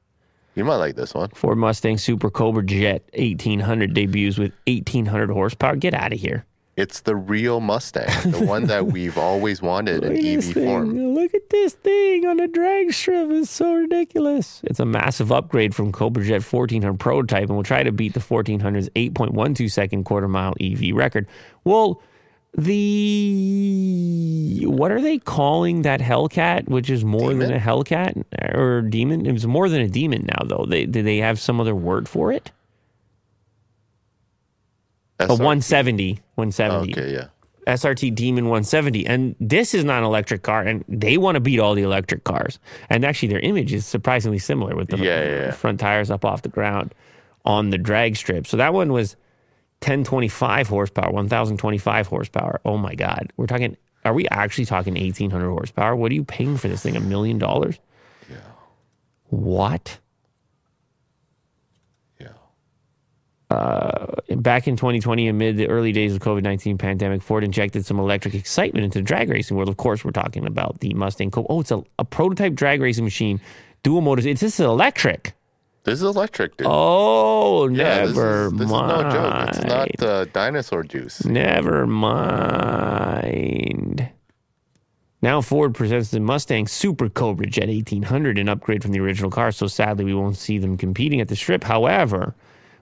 You 0.55 0.63
might 0.63 0.77
like 0.77 0.95
this 0.95 1.13
one. 1.13 1.29
Ford 1.31 1.57
Mustang 1.57 1.97
Super 1.97 2.29
Cobra 2.29 2.63
Jet 2.63 3.03
1800 3.17 3.93
debuts 3.93 4.37
with 4.37 4.53
1800 4.67 5.29
horsepower. 5.31 5.75
Get 5.75 5.93
out 5.93 6.13
of 6.13 6.19
here. 6.19 6.45
It's 6.77 6.99
the 7.01 7.15
real 7.15 7.61
Mustang, 7.61 8.09
the 8.31 8.45
one 8.45 8.67
that 8.67 8.85
we've 8.91 9.17
always 9.17 9.61
wanted 9.61 10.03
in 10.03 10.09
Look 10.13 10.17
at 10.17 10.23
this 10.23 10.47
EV 10.49 10.53
thing. 10.53 10.65
form. 10.65 11.15
Look 11.15 11.33
at 11.33 11.49
this 11.49 11.73
thing 11.73 12.25
on 12.25 12.39
a 12.41 12.47
drag 12.49 12.91
strip. 12.93 13.31
It's 13.31 13.49
so 13.49 13.73
ridiculous. 13.75 14.59
It's 14.65 14.79
a 14.81 14.85
massive 14.85 15.31
upgrade 15.31 15.73
from 15.73 15.93
Cobra 15.93 16.23
Jet 16.25 16.43
1400 16.43 16.99
prototype 16.99 17.47
and 17.47 17.55
will 17.55 17.63
try 17.63 17.83
to 17.83 17.93
beat 17.93 18.13
the 18.13 18.19
1400's 18.19 18.89
8.12 18.89 19.71
second 19.71 20.03
quarter 20.03 20.27
mile 20.27 20.53
EV 20.59 20.93
record. 20.93 21.27
Well, 21.63 22.01
the 22.57 24.45
what 24.65 24.91
are 24.91 25.01
they 25.01 25.19
calling 25.19 25.83
that 25.83 25.99
Hellcat, 25.99 26.67
which 26.67 26.89
is 26.89 27.05
more 27.05 27.33
than 27.33 27.53
a 27.53 27.59
Hellcat 27.59 28.23
or 28.55 28.81
demon? 28.81 29.25
It 29.25 29.31
was 29.31 29.47
more 29.47 29.69
than 29.69 29.81
a 29.81 29.87
demon 29.87 30.27
now, 30.27 30.45
though. 30.45 30.65
They 30.67 30.85
do 30.85 31.03
they 31.03 31.17
have 31.17 31.39
some 31.39 31.59
other 31.59 31.75
word 31.75 32.09
for 32.09 32.31
it? 32.31 32.51
A 35.19 35.23
SR 35.23 35.43
170, 35.43 36.19
170. 36.35 36.93
Okay, 36.93 37.13
yeah. 37.13 37.27
SRT 37.67 38.13
Demon 38.13 38.45
170. 38.45 39.07
And 39.07 39.35
this 39.39 39.73
is 39.73 39.83
not 39.83 39.99
an 39.99 40.03
electric 40.03 40.43
car, 40.43 40.61
and 40.61 40.83
they 40.87 41.17
want 41.17 41.35
to 41.35 41.39
beat 41.39 41.59
all 41.59 41.73
the 41.73 41.83
electric 41.83 42.23
cars. 42.23 42.59
And 42.89 43.03
actually, 43.03 43.29
their 43.29 43.39
image 43.39 43.73
is 43.73 43.85
surprisingly 43.85 44.39
similar 44.39 44.75
with 44.75 44.89
the 44.89 44.97
Yeah, 44.97 45.23
yeah, 45.23 45.29
yeah. 45.45 45.51
front 45.51 45.79
tires 45.79 46.11
up 46.11 46.25
off 46.25 46.43
the 46.43 46.49
ground 46.49 46.93
on 47.43 47.69
the 47.69 47.77
drag 47.77 48.17
strip. 48.17 48.45
So 48.45 48.57
that 48.57 48.73
one 48.73 48.91
was 48.91 49.15
1025 49.85 50.67
horsepower, 50.67 51.11
1025 51.11 52.07
horsepower. 52.07 52.59
Oh 52.65 52.77
my 52.77 52.95
God. 52.95 53.31
We're 53.37 53.45
talking, 53.45 53.77
are 54.03 54.15
we 54.15 54.27
actually 54.29 54.65
talking 54.65 54.95
1800 54.95 55.47
horsepower? 55.47 55.95
What 55.95 56.11
are 56.11 56.15
you 56.15 56.23
paying 56.23 56.57
for 56.57 56.67
this 56.67 56.81
thing? 56.81 56.95
A 56.95 56.99
million 56.99 57.37
dollars? 57.37 57.77
Yeah. 58.27 58.37
What? 59.25 59.99
Yeah. 62.19 62.29
Uh, 63.51 64.15
back 64.37 64.67
in 64.67 64.75
2020, 64.75 65.27
amid 65.27 65.57
the 65.57 65.67
early 65.67 65.91
days 65.91 66.15
of 66.15 66.19
COVID 66.19 66.41
19 66.41 66.79
pandemic, 66.79 67.21
Ford 67.21 67.43
injected 67.43 67.85
some 67.85 67.99
electric 67.99 68.33
excitement 68.33 68.85
into 68.85 68.97
the 68.97 69.03
drag 69.03 69.29
racing 69.29 69.55
world. 69.55 69.69
Of 69.69 69.77
course, 69.77 70.03
we're 70.03 70.11
talking 70.11 70.47
about 70.47 70.79
the 70.79 70.95
Mustang 70.95 71.29
Co. 71.29 71.45
Oh, 71.47 71.61
it's 71.61 71.71
a, 71.71 71.83
a 71.99 72.05
prototype 72.05 72.55
drag 72.55 72.81
racing 72.81 73.03
machine, 73.03 73.39
dual 73.83 74.01
motors. 74.01 74.25
It's 74.25 74.41
this 74.41 74.59
is 74.59 74.65
electric. 74.65 75.35
This 75.85 76.01
is 76.01 76.03
electric, 76.03 76.57
dude. 76.57 76.67
Oh, 76.69 77.69
yeah, 77.69 78.05
this 78.05 78.15
never 78.15 78.47
is, 78.47 78.53
this 78.53 78.69
mind. 78.69 78.91
is 78.91 79.03
no 79.03 79.11
joke. 79.11 79.49
It's 79.49 79.63
not 79.63 80.03
uh, 80.03 80.25
dinosaur 80.25 80.83
juice. 80.83 81.23
Never 81.23 81.85
mind. 81.85 83.35
Now 85.21 85.41
Ford 85.41 85.75
presents 85.75 86.09
the 86.09 86.19
Mustang 86.19 86.67
Super 86.67 87.07
Cobra 87.07 87.45
Jet 87.45 87.67
1800, 87.67 88.39
an 88.39 88.49
upgrade 88.49 88.81
from 88.81 88.93
the 88.93 88.99
original 88.99 89.29
car. 89.29 89.51
So 89.51 89.67
sadly, 89.67 90.05
we 90.05 90.15
won't 90.15 90.37
see 90.37 90.57
them 90.57 90.75
competing 90.75 91.21
at 91.21 91.27
the 91.27 91.35
strip. 91.35 91.63
However, 91.63 92.33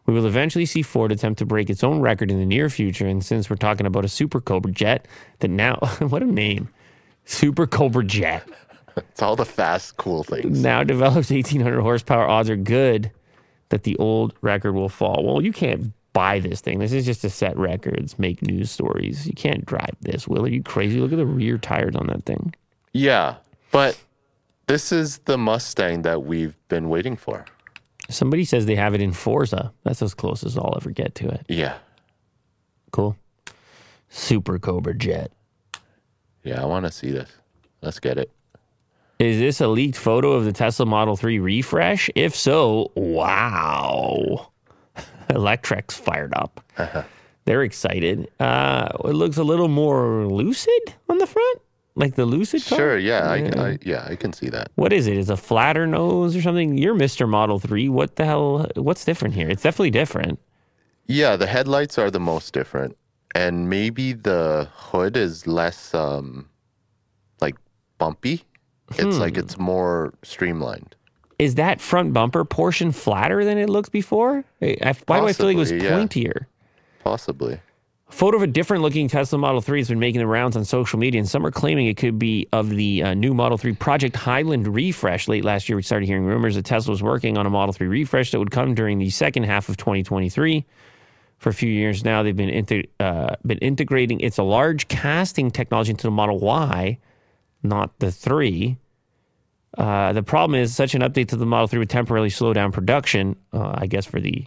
we 0.06 0.14
will 0.14 0.26
eventually 0.26 0.66
see 0.66 0.82
Ford 0.82 1.12
attempt 1.12 1.40
to 1.40 1.46
break 1.46 1.70
its 1.70 1.84
own 1.84 2.00
record 2.00 2.32
in 2.32 2.40
the 2.40 2.46
near 2.46 2.70
future. 2.70 3.08
And 3.08 3.24
since 3.24 3.50
we're 3.50 3.58
talking 3.58 3.86
about 3.86 4.06
a 4.06 4.10
Super 4.10 4.40
Cobra 4.40 4.72
Jet, 4.72 5.08
that 5.40 5.50
now, 5.50 5.76
what 6.00 6.22
a 6.22 6.26
name, 6.26 6.70
Super 7.26 7.68
Cobra 7.68 8.06
Jet, 8.06 8.48
It's 9.12 9.22
all 9.22 9.36
the 9.36 9.46
fast, 9.46 9.98
cool 9.98 10.24
things. 10.24 10.62
now 10.62 10.84
develops 10.84 11.30
1800 11.32 11.82
horsepower, 11.82 12.28
odds 12.28 12.50
are 12.50 12.56
good 12.56 13.12
that 13.70 13.84
the 13.84 13.96
old 13.98 14.34
record 14.42 14.74
will 14.74 14.90
fall. 14.90 15.24
Well, 15.24 15.42
you 15.42 15.52
can't 15.52 15.94
buy 16.14 16.40
this 16.40 16.62
thing. 16.62 16.78
This 16.80 16.94
is 16.94 17.06
just 17.06 17.22
to 17.22 17.30
set 17.30 17.58
records, 17.58 18.20
make 18.20 18.42
news 18.44 18.70
stories. 18.70 19.26
You 19.26 19.34
can't 19.34 19.66
drive 19.66 19.96
this, 20.02 20.28
Will. 20.28 20.46
Are 20.46 20.50
you 20.50 20.62
crazy? 20.62 21.00
Look 21.00 21.12
at 21.12 21.18
the 21.18 21.26
rear 21.26 21.58
tires 21.58 21.96
on 21.96 22.08
that 22.08 22.26
thing. 22.26 22.54
Yeah, 22.92 23.38
but 23.72 24.00
this 24.68 24.92
is 24.92 25.18
the 25.20 25.38
Mustang 25.38 26.04
that 26.04 26.24
we've 26.24 26.56
been 26.68 26.90
waiting 26.90 27.16
for. 27.16 27.46
Somebody 28.10 28.46
says 28.46 28.66
they 28.66 28.76
have 28.76 28.94
it 28.94 29.02
in 29.02 29.12
Forza. 29.14 29.74
That's 29.84 30.02
as 30.02 30.14
close 30.14 30.44
as 30.44 30.58
I'll 30.58 30.76
ever 30.78 30.92
get 30.92 31.16
to 31.16 31.30
it. 31.30 31.46
Yeah. 31.48 31.78
Cool. 32.92 33.18
Super 34.10 34.60
Cobra 34.60 34.94
Jet. 34.94 35.32
Yeah, 36.44 36.62
I 36.62 36.66
want 36.66 36.86
to 36.86 36.92
see 36.92 37.10
this. 37.10 37.32
Let's 37.82 38.00
get 38.00 38.18
it. 38.18 38.30
Is 39.24 39.40
this 39.40 39.62
a 39.62 39.70
leaked 39.70 39.96
photo 39.96 40.34
of 40.34 40.44
the 40.44 40.52
Tesla 40.52 40.86
Model 40.86 41.16
3 41.16 41.40
refresh? 41.40 42.10
If 42.14 42.36
so, 42.36 42.92
wow. 42.96 44.52
Electrek's 45.30 45.96
fired 45.96 46.34
up. 46.36 46.60
They're 47.46 47.64
excited. 47.64 48.30
Uh, 48.38 48.90
it 49.06 49.14
looks 49.14 49.38
a 49.38 49.44
little 49.46 49.70
more 49.70 50.28
lucid 50.28 50.94
on 51.08 51.20
the 51.20 51.26
front, 51.26 51.62
like 51.96 52.16
the 52.16 52.26
lucid 52.26 52.66
car. 52.66 52.78
Sure, 52.78 52.98
yeah, 52.98 53.30
I, 53.30 53.38
I, 53.62 53.78
yeah, 53.82 54.06
I 54.10 54.18
can 54.18 54.34
see 54.34 54.50
that. 54.50 54.72
What 54.76 54.92
is 54.92 55.08
it? 55.08 55.16
Is 55.16 55.30
a 55.30 55.38
flatter 55.38 55.88
nose 55.88 56.36
or 56.36 56.42
something? 56.42 56.78
You're 56.78 56.96
Mr. 56.96 57.28
Model 57.28 57.60
3. 57.60 57.88
What 57.88 58.18
the 58.18 58.26
hell? 58.26 58.70
What's 58.76 59.06
different 59.06 59.36
here? 59.36 59.50
It's 59.50 59.64
definitely 59.64 59.92
different. 59.92 60.38
Yeah, 61.08 61.38
the 61.38 61.48
headlights 61.48 61.98
are 61.98 62.12
the 62.12 62.20
most 62.20 62.54
different, 62.54 62.98
and 63.34 63.70
maybe 63.70 64.12
the 64.12 64.68
hood 64.74 65.16
is 65.16 65.48
less 65.48 65.94
um, 65.94 66.50
like 67.40 67.56
bumpy. 67.98 68.44
It's 69.00 69.18
like 69.18 69.38
it's 69.38 69.58
more 69.58 70.14
streamlined. 70.24 70.96
Is 71.40 71.56
that 71.56 71.82
front 71.82 72.14
bumper 72.14 72.46
portion 72.46 72.92
flatter 72.92 73.44
than 73.44 73.58
it 73.58 73.70
looked 73.70 73.92
before? 73.92 74.46
I, 74.62 74.78
I- 74.82 74.94
why 75.08 75.20
do 75.20 75.28
I 75.28 75.34
feel 75.34 75.48
like 75.48 75.56
it 75.56 75.60
was 75.60 75.72
Possibly, 75.72 75.88
yeah. 75.88 75.98
pointier? 76.00 76.46
Possibly. 77.04 77.60
photo 78.10 78.38
of 78.38 78.44
a 78.44 78.48
different 78.48 78.84
looking 78.84 79.08
Tesla 79.08 79.40
Model 79.40 79.60
3 79.60 79.80
has 79.80 79.90
been 79.90 80.00
making 80.00 80.20
the 80.20 80.28
rounds 80.28 80.56
on 80.56 80.64
social 80.64 81.00
media, 81.00 81.20
and 81.20 81.28
some 81.28 81.46
are 81.46 81.52
claiming 81.52 81.88
it 81.88 81.98
could 81.98 82.18
be 82.20 82.48
of 82.54 82.70
the 82.70 83.04
uh, 83.04 83.14
new 83.16 83.34
Model 83.34 83.58
3 83.58 83.74
Project 83.74 84.16
Highland 84.16 84.74
refresh. 84.74 85.28
Late 85.28 85.44
last 85.44 85.68
year, 85.68 85.76
we 85.76 85.82
started 85.82 86.06
hearing 86.06 86.24
rumors 86.24 86.56
that 86.56 86.64
Tesla 86.66 86.92
was 86.92 87.02
working 87.04 87.38
on 87.38 87.46
a 87.46 87.50
Model 87.50 87.74
3 87.74 87.88
refresh 87.88 88.32
that 88.32 88.40
would 88.40 88.52
come 88.52 88.74
during 88.76 89.00
the 89.00 89.10
second 89.10 89.44
half 89.44 89.68
of 89.68 89.76
2023. 89.78 90.64
For 91.40 91.50
a 91.50 91.54
few 91.54 91.70
years 91.70 92.06
now, 92.06 92.24
they've 92.24 92.36
been, 92.36 92.50
inte- 92.50 92.88
uh, 93.02 93.36
been 93.46 93.58
integrating 93.58 94.22
it's 94.22 94.38
a 94.38 94.44
large 94.44 94.88
casting 94.88 95.52
technology 95.52 95.90
into 95.92 96.04
the 96.04 96.12
Model 96.12 96.40
Y, 96.40 97.00
not 97.64 97.98
the 98.00 98.12
3. 98.12 98.78
Uh, 99.78 100.14
the 100.14 100.24
problem 100.24 100.60
is 100.60 100.76
such 100.76 100.94
an 100.94 101.02
update 101.02 101.30
to 101.30 101.36
the 101.36 101.46
Model 101.46 101.68
3 101.68 101.80
would 101.80 101.90
temporarily 101.90 102.30
slow 102.30 102.54
down 102.54 102.72
production, 102.72 103.36
uh, 103.54 103.74
I 103.76 103.88
guess, 103.88 104.06
for 104.06 104.20
the 104.20 104.46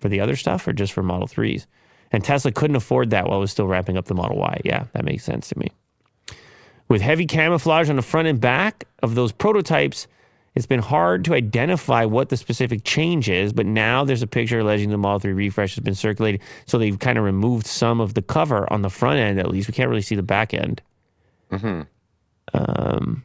for 0.00 0.08
the 0.08 0.20
other 0.20 0.36
stuff 0.36 0.66
or 0.68 0.72
just 0.72 0.92
for 0.92 1.02
Model 1.02 1.26
3s. 1.26 1.66
And 2.12 2.22
Tesla 2.22 2.52
couldn't 2.52 2.76
afford 2.76 3.10
that 3.10 3.26
while 3.26 3.38
it 3.38 3.40
was 3.40 3.50
still 3.50 3.66
wrapping 3.66 3.96
up 3.96 4.04
the 4.06 4.14
Model 4.14 4.36
Y. 4.36 4.60
Yeah, 4.64 4.84
that 4.92 5.04
makes 5.04 5.24
sense 5.24 5.48
to 5.48 5.58
me. 5.58 5.68
With 6.88 7.00
heavy 7.00 7.26
camouflage 7.26 7.88
on 7.88 7.96
the 7.96 8.02
front 8.02 8.28
and 8.28 8.38
back 8.40 8.84
of 9.02 9.14
those 9.14 9.32
prototypes, 9.32 10.06
it's 10.54 10.66
been 10.66 10.80
hard 10.80 11.24
to 11.24 11.34
identify 11.34 12.04
what 12.04 12.28
the 12.28 12.36
specific 12.36 12.84
change 12.84 13.28
is, 13.28 13.52
but 13.52 13.66
now 13.66 14.04
there's 14.04 14.22
a 14.22 14.26
picture 14.26 14.60
alleging 14.60 14.90
the 14.90 14.98
Model 14.98 15.20
3 15.20 15.32
refresh 15.32 15.74
has 15.74 15.82
been 15.82 15.94
circulated. 15.94 16.40
So 16.66 16.76
they've 16.78 16.98
kind 16.98 17.18
of 17.18 17.24
removed 17.24 17.66
some 17.66 18.00
of 18.00 18.14
the 18.14 18.22
cover 18.22 18.70
on 18.72 18.82
the 18.82 18.90
front 18.90 19.18
end, 19.18 19.40
at 19.40 19.48
least. 19.48 19.68
We 19.68 19.72
can't 19.74 19.88
really 19.88 20.02
see 20.02 20.14
the 20.14 20.22
back 20.22 20.52
end. 20.54 20.82
Mhm. 21.50 21.86
Um, 22.52 23.24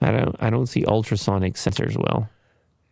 I 0.00 0.10
don't 0.10 0.36
I 0.40 0.50
don't 0.50 0.66
see 0.66 0.84
ultrasonic 0.84 1.54
sensors 1.54 1.96
well. 1.96 2.28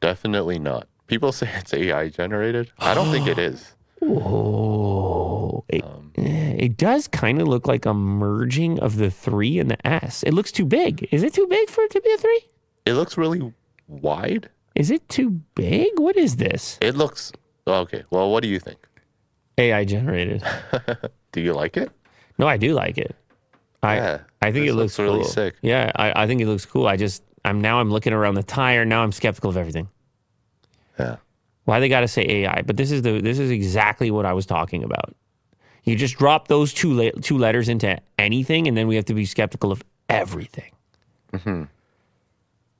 Definitely 0.00 0.58
not. 0.58 0.88
People 1.06 1.32
say 1.38 1.50
it's 1.56 1.72
AI 1.74 2.08
generated. 2.08 2.70
I 2.78 2.94
don't 2.94 3.10
think 3.10 3.26
it 3.26 3.38
is. 3.50 3.74
Oh, 4.00 5.64
it, 5.68 5.84
eh, 6.16 6.54
it 6.56 6.76
does 6.76 7.08
kind 7.08 7.40
of 7.40 7.48
look 7.48 7.66
like 7.66 7.84
a 7.84 7.92
merging 7.92 8.78
of 8.78 8.96
the 8.96 9.10
three 9.10 9.58
and 9.58 9.70
the 9.70 9.86
S. 9.86 10.22
It 10.22 10.32
looks 10.32 10.52
too 10.52 10.64
big. 10.64 11.08
Is 11.10 11.24
it 11.24 11.34
too 11.34 11.48
big 11.48 11.68
for 11.68 11.82
it 11.82 11.90
to 11.90 12.00
be 12.00 12.12
a 12.12 12.16
three? 12.18 12.42
It 12.86 12.92
looks 12.92 13.18
really 13.18 13.52
wide. 13.88 14.48
Is 14.76 14.92
it 14.92 15.08
too 15.08 15.30
big? 15.56 15.98
What 15.98 16.16
is 16.16 16.36
this? 16.36 16.78
It 16.80 16.94
looks 16.94 17.32
okay. 17.66 18.04
Well, 18.10 18.30
what 18.30 18.44
do 18.44 18.48
you 18.48 18.60
think? 18.60 18.78
AI 19.58 19.84
generated. 19.84 20.42
Do 21.32 21.40
you 21.40 21.52
like 21.52 21.76
it? 21.76 21.90
No, 22.38 22.46
I 22.46 22.56
do 22.56 22.72
like 22.72 22.96
it. 22.96 23.16
I 23.82 23.96
Yeah, 23.96 24.20
I 24.42 24.52
think 24.52 24.66
it 24.66 24.74
looks, 24.74 24.98
looks 24.98 24.98
really 24.98 25.20
cool. 25.22 25.28
sick. 25.28 25.54
Yeah, 25.62 25.92
I, 25.94 26.24
I 26.24 26.26
think 26.26 26.40
it 26.40 26.46
looks 26.46 26.66
cool. 26.66 26.86
I 26.88 26.96
just 26.96 27.22
I'm 27.44 27.60
now 27.60 27.80
I'm 27.80 27.90
looking 27.90 28.12
around 28.12 28.34
the 28.34 28.42
tire. 28.42 28.84
Now 28.84 29.02
I'm 29.02 29.12
skeptical 29.12 29.50
of 29.50 29.56
everything. 29.56 29.88
Yeah. 30.98 31.16
Why 31.64 31.80
they 31.80 31.88
got 31.88 32.00
to 32.00 32.08
say 32.08 32.22
AI? 32.26 32.62
But 32.62 32.76
this 32.76 32.90
is 32.90 33.02
the 33.02 33.20
this 33.20 33.38
is 33.38 33.50
exactly 33.50 34.10
what 34.10 34.26
I 34.26 34.32
was 34.32 34.46
talking 34.46 34.82
about. 34.82 35.14
You 35.84 35.96
just 35.96 36.16
drop 36.18 36.48
those 36.48 36.74
two 36.74 36.92
le- 36.94 37.12
two 37.12 37.38
letters 37.38 37.68
into 37.68 37.98
anything, 38.18 38.66
and 38.66 38.76
then 38.76 38.88
we 38.88 38.96
have 38.96 39.04
to 39.06 39.14
be 39.14 39.24
skeptical 39.24 39.70
of 39.70 39.82
everything. 40.08 40.72
Hmm. 41.44 41.64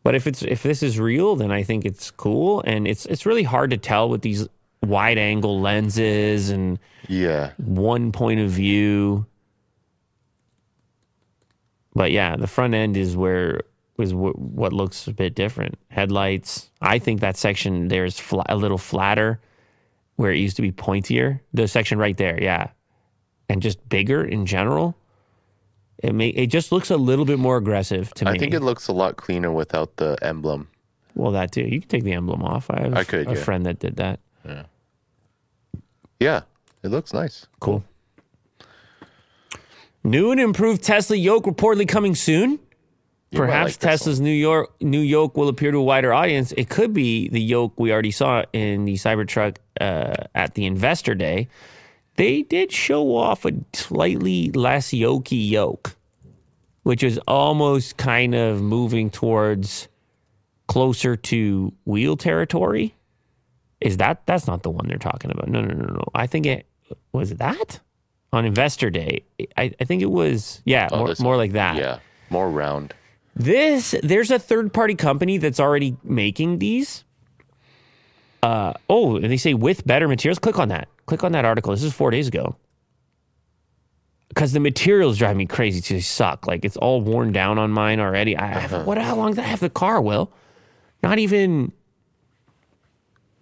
But 0.03 0.14
if 0.14 0.26
it's 0.26 0.42
if 0.42 0.62
this 0.62 0.82
is 0.82 0.99
real, 0.99 1.36
then 1.36 1.51
I 1.51 1.62
think 1.62 1.84
it's 1.84 2.11
cool, 2.11 2.62
and 2.66 2.88
it's 2.88 3.07
it's 3.07 3.24
really 3.26 3.42
hard 3.44 3.70
to 3.70 3.76
tell 3.76 4.09
with 4.09 4.22
these 4.22 4.49
wide 4.82 5.18
angle 5.18 5.61
lenses 5.61 6.51
and 6.51 6.78
Yeah. 7.09 7.53
one 7.59 8.11
point 8.12 8.40
of 8.40 8.51
view. 8.51 9.26
But 11.99 12.12
yeah, 12.12 12.36
the 12.36 12.46
front 12.46 12.74
end 12.74 12.96
is 12.96 13.16
where 13.16 13.62
is 13.99 14.12
wh- 14.12 14.38
what 14.38 14.72
looks 14.72 15.09
a 15.09 15.12
bit 15.12 15.34
different. 15.34 15.76
Headlights. 15.88 16.70
I 16.80 17.01
think 17.01 17.20
that 17.20 17.36
section 17.36 17.88
there 17.88 18.05
is 18.05 18.18
fla- 18.20 18.46
a 18.49 18.55
little 18.55 18.78
flatter, 18.78 19.40
where 20.14 20.30
it 20.30 20.38
used 20.38 20.55
to 20.57 20.62
be 20.62 20.70
pointier. 20.70 21.40
The 21.53 21.66
section 21.66 21.99
right 21.99 22.16
there, 22.16 22.40
yeah, 22.40 22.68
and 23.49 23.61
just 23.61 23.86
bigger 23.88 24.24
in 24.24 24.46
general. 24.46 24.96
It 26.01 26.14
may 26.14 26.28
it 26.28 26.46
just 26.46 26.70
looks 26.70 26.90
a 26.90 26.96
little 26.96 27.24
bit 27.24 27.40
more 27.40 27.57
aggressive 27.57 28.14
to 28.14 28.24
me. 28.26 28.30
I 28.30 28.38
think 28.38 28.55
it 28.55 28.61
looks 28.61 28.86
a 28.86 28.92
lot 28.92 29.16
cleaner 29.16 29.51
without 29.51 29.96
the 29.96 30.16
emblem. 30.22 30.68
well, 31.16 31.32
that 31.32 31.51
too. 31.51 31.62
You 31.66 31.80
can 31.80 31.88
take 31.88 32.05
the 32.05 32.12
emblem 32.12 32.44
off. 32.44 32.70
I 32.70 32.82
have 32.82 32.94
I 32.94 33.03
could, 33.03 33.26
a 33.26 33.34
yeah. 33.34 33.42
friend 33.42 33.66
that 33.66 33.80
did 33.80 33.96
that. 33.96 34.20
Yeah. 34.44 34.62
Yeah, 36.20 36.42
it 36.84 36.88
looks 36.92 37.12
nice. 37.12 37.46
Cool. 37.59 37.82
New 40.05 40.30
and 40.30 40.40
improved 40.40 40.82
Tesla 40.82 41.16
yoke 41.16 41.44
reportedly 41.44 41.88
coming 41.88 42.14
soon. 42.14 42.59
Perhaps 43.32 43.72
like 43.72 43.78
Tesla's 43.78 44.20
new 44.20 44.30
yoke 44.30 44.74
new 44.80 45.01
yoke 45.01 45.36
will 45.36 45.49
appear 45.49 45.70
to 45.70 45.78
a 45.78 45.82
wider 45.82 46.14
audience. 46.14 46.53
It 46.53 46.70
could 46.70 46.94
be 46.94 47.28
the 47.28 47.40
yoke 47.40 47.78
we 47.78 47.92
already 47.92 48.11
saw 48.11 48.44
in 48.55 48.86
the 48.86 48.94
Cybertruck 48.94 49.59
uh, 49.80 50.14
at 50.34 50.55
the 50.55 50.64
Investor 50.64 51.14
Day. 51.14 51.49
They 52.16 52.42
did 52.42 52.72
show 52.72 53.14
off 53.14 53.44
a 53.44 53.53
slightly 53.74 54.51
less 54.53 54.92
yokey 54.92 55.51
yoke, 55.51 55.94
which 56.84 57.03
is 57.03 57.20
almost 57.28 57.99
kind 57.99 58.34
of 58.34 58.62
moving 58.62 59.11
towards 59.11 59.88
closer 60.66 61.14
to 61.14 61.72
wheel 61.84 62.16
territory. 62.16 62.94
Is 63.80 63.99
that 63.99 64.26
that's 64.26 64.46
not 64.46 64.62
the 64.62 64.70
one 64.70 64.88
they're 64.88 64.96
talking 64.96 65.30
about? 65.30 65.49
No, 65.49 65.61
no, 65.61 65.74
no, 65.74 65.84
no. 65.84 66.05
I 66.14 66.26
think 66.26 66.46
it 66.46 66.66
was 67.12 67.30
it 67.30 67.38
that 67.38 67.80
on 68.33 68.45
Investor 68.45 68.91
Day. 68.91 69.24
I, 69.57 69.72
I 69.81 69.85
think 69.85 70.03
it 70.03 70.11
was 70.11 70.61
yeah, 70.64 70.89
Oh, 70.93 70.99
more, 70.99 71.14
more 71.20 71.37
like 71.37 71.53
that. 71.53 71.76
Yeah, 71.76 71.99
more 72.31 72.51
round. 72.51 72.95
This 73.35 73.95
there's 74.03 74.31
a 74.31 74.39
third 74.39 74.72
party 74.72 74.95
company 74.95 75.39
that's 75.39 75.61
already 75.61 75.97
making 76.03 76.59
these. 76.59 77.05
Uh 78.43 78.72
oh, 78.89 79.16
and 79.16 79.26
they 79.31 79.37
say 79.37 79.55
with 79.55 79.87
better 79.87 80.09
materials. 80.09 80.39
Click 80.39 80.59
on 80.59 80.68
that. 80.68 80.89
Click 81.07 81.24
on 81.24 81.33
that 81.33 81.45
article. 81.45 81.72
This 81.72 81.83
is 81.83 81.93
four 81.93 82.11
days 82.11 82.29
ago. 82.29 82.57
Because 84.29 84.53
the 84.53 84.61
materials 84.61 85.18
drive 85.18 85.37
me 85.37 85.47
crazy. 85.47 85.81
They 85.95 86.01
suck. 86.01 86.47
Like 86.47 86.64
it's 86.64 86.76
all 86.76 87.01
worn 87.01 87.33
down 87.33 87.59
on 87.59 87.70
mine 87.70 87.99
already. 87.99 88.37
I 88.37 88.51
Uh-huh. 88.51 88.61
have, 88.79 88.87
what? 88.87 88.99
How 88.99 89.16
long 89.16 89.31
did 89.35 89.41
I 89.41 89.47
have 89.49 89.61
the 89.61 89.70
car? 89.70 90.01
Will 90.01 90.31
not 91.03 91.18
even. 91.18 91.72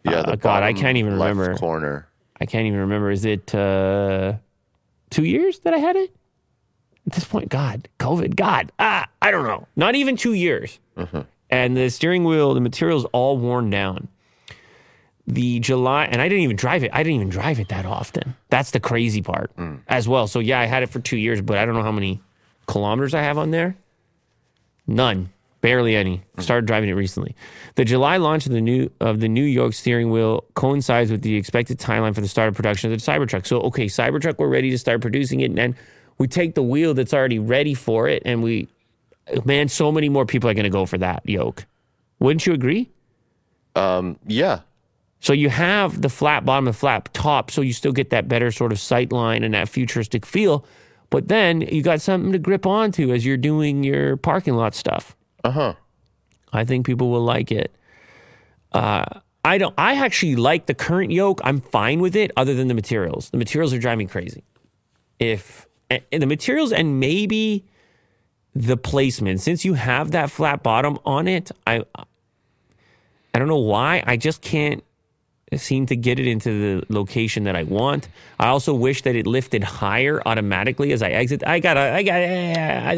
Yeah, 0.04 0.20
Uh, 0.20 0.36
God, 0.36 0.62
I 0.62 0.72
can't 0.72 0.96
even 0.98 1.14
remember. 1.14 1.56
corner. 1.56 2.06
I 2.40 2.46
can't 2.46 2.66
even 2.66 2.78
remember. 2.80 3.10
Is 3.10 3.24
it 3.24 3.52
uh, 3.54 4.34
two 5.10 5.24
years 5.24 5.60
that 5.60 5.74
I 5.74 5.78
had 5.78 5.96
it? 5.96 6.14
At 7.06 7.12
this 7.12 7.24
point, 7.24 7.48
God, 7.48 7.88
COVID, 7.98 8.34
God, 8.34 8.72
ah, 8.78 9.08
I 9.22 9.30
don't 9.30 9.44
know. 9.44 9.66
Not 9.76 9.94
even 9.94 10.16
two 10.16 10.32
years. 10.32 10.78
And 11.50 11.76
the 11.76 11.88
steering 11.90 12.24
wheel, 12.24 12.54
the 12.54 12.60
material's 12.60 13.04
all 13.12 13.38
worn 13.38 13.70
down. 13.70 14.08
The 15.28 15.58
July, 15.60 16.04
and 16.04 16.20
I 16.22 16.28
didn't 16.28 16.44
even 16.44 16.56
drive 16.56 16.82
it. 16.84 16.90
I 16.92 17.02
didn't 17.02 17.16
even 17.16 17.28
drive 17.28 17.58
it 17.60 17.68
that 17.68 17.84
often. 17.86 18.34
That's 18.48 18.70
the 18.72 18.80
crazy 18.80 19.22
part 19.22 19.50
as 19.88 20.08
well. 20.08 20.26
So 20.26 20.38
yeah, 20.40 20.58
I 20.60 20.64
had 20.66 20.82
it 20.82 20.90
for 20.90 21.00
two 21.00 21.16
years, 21.16 21.40
but 21.40 21.58
I 21.58 21.64
don't 21.66 21.74
know 21.74 21.82
how 21.82 21.92
many 21.92 22.20
kilometers 22.66 23.14
I 23.14 23.22
have 23.22 23.38
on 23.38 23.50
there? 23.50 23.76
None. 24.86 25.30
Barely 25.60 25.96
any. 25.96 26.22
Started 26.38 26.66
driving 26.66 26.88
it 26.88 26.92
recently. 26.92 27.34
The 27.74 27.84
July 27.84 28.18
launch 28.18 28.46
of 28.46 28.52
the 28.52 28.60
new 28.60 28.90
of 29.00 29.20
the 29.20 29.28
new 29.28 29.44
yoke 29.44 29.72
steering 29.72 30.10
wheel 30.10 30.44
coincides 30.54 31.10
with 31.10 31.22
the 31.22 31.34
expected 31.34 31.78
timeline 31.78 32.14
for 32.14 32.20
the 32.20 32.28
start 32.28 32.48
of 32.48 32.54
production 32.54 32.92
of 32.92 32.98
the 32.98 33.04
Cybertruck. 33.04 33.46
So 33.46 33.60
okay, 33.62 33.86
Cybertruck, 33.86 34.38
we're 34.38 34.48
ready 34.48 34.70
to 34.70 34.78
start 34.78 35.00
producing 35.00 35.40
it, 35.40 35.46
and 35.46 35.58
then 35.58 35.76
we 36.18 36.28
take 36.28 36.54
the 36.54 36.62
wheel 36.62 36.94
that's 36.94 37.14
already 37.14 37.38
ready 37.38 37.74
for 37.74 38.06
it, 38.06 38.22
and 38.24 38.42
we 38.42 38.68
man, 39.44 39.68
so 39.68 39.90
many 39.90 40.08
more 40.08 40.26
people 40.26 40.48
are 40.48 40.54
going 40.54 40.64
to 40.64 40.70
go 40.70 40.86
for 40.86 40.98
that 40.98 41.22
yoke. 41.28 41.66
Wouldn't 42.18 42.46
you 42.46 42.52
agree? 42.52 42.90
Um, 43.74 44.18
Yeah. 44.26 44.60
So 45.20 45.32
you 45.32 45.48
have 45.48 46.02
the 46.02 46.08
flat 46.08 46.44
bottom 46.44 46.66
and 46.66 46.76
flat 46.76 47.12
top, 47.14 47.50
so 47.50 47.60
you 47.62 47.72
still 47.72 47.92
get 47.92 48.10
that 48.10 48.28
better 48.28 48.52
sort 48.52 48.70
of 48.70 48.78
sight 48.78 49.12
line 49.12 49.42
and 49.42 49.54
that 49.54 49.68
futuristic 49.68 50.26
feel. 50.26 50.64
But 51.10 51.28
then 51.28 51.62
you 51.62 51.82
got 51.82 52.00
something 52.00 52.32
to 52.32 52.38
grip 52.38 52.66
onto 52.66 53.12
as 53.12 53.24
you're 53.24 53.36
doing 53.36 53.82
your 53.82 54.16
parking 54.16 54.54
lot 54.54 54.74
stuff. 54.74 55.15
Uh 55.46 55.50
huh. 55.52 55.74
I 56.52 56.64
think 56.64 56.86
people 56.86 57.08
will 57.08 57.24
like 57.24 57.52
it. 57.52 57.72
Uh, 58.72 59.04
I 59.44 59.58
don't. 59.58 59.72
I 59.78 59.94
actually 60.04 60.34
like 60.34 60.66
the 60.66 60.74
current 60.74 61.12
yoke. 61.12 61.40
I'm 61.44 61.60
fine 61.60 62.00
with 62.00 62.16
it, 62.16 62.32
other 62.36 62.52
than 62.52 62.66
the 62.66 62.74
materials. 62.74 63.30
The 63.30 63.38
materials 63.38 63.72
are 63.72 63.78
driving 63.78 64.08
crazy. 64.08 64.42
If 65.20 65.68
and 65.88 66.02
the 66.10 66.26
materials 66.26 66.72
and 66.72 66.98
maybe 66.98 67.64
the 68.56 68.76
placement, 68.76 69.40
since 69.40 69.64
you 69.64 69.74
have 69.74 70.10
that 70.10 70.32
flat 70.32 70.64
bottom 70.64 70.98
on 71.04 71.28
it, 71.28 71.52
I 71.64 71.84
I 73.32 73.38
don't 73.38 73.46
know 73.46 73.56
why. 73.56 74.02
I 74.04 74.16
just 74.16 74.42
can't 74.42 74.82
seem 75.54 75.86
to 75.86 75.96
get 75.96 76.18
it 76.18 76.26
into 76.26 76.80
the 76.80 76.86
location 76.92 77.44
that 77.44 77.54
I 77.54 77.62
want. 77.62 78.08
I 78.40 78.48
also 78.48 78.74
wish 78.74 79.02
that 79.02 79.14
it 79.14 79.26
lifted 79.26 79.62
higher 79.62 80.20
automatically 80.26 80.92
as 80.92 81.02
I 81.02 81.10
exit. 81.10 81.46
I 81.46 81.60
got. 81.60 81.76
I 81.76 82.02
got. 82.02 82.14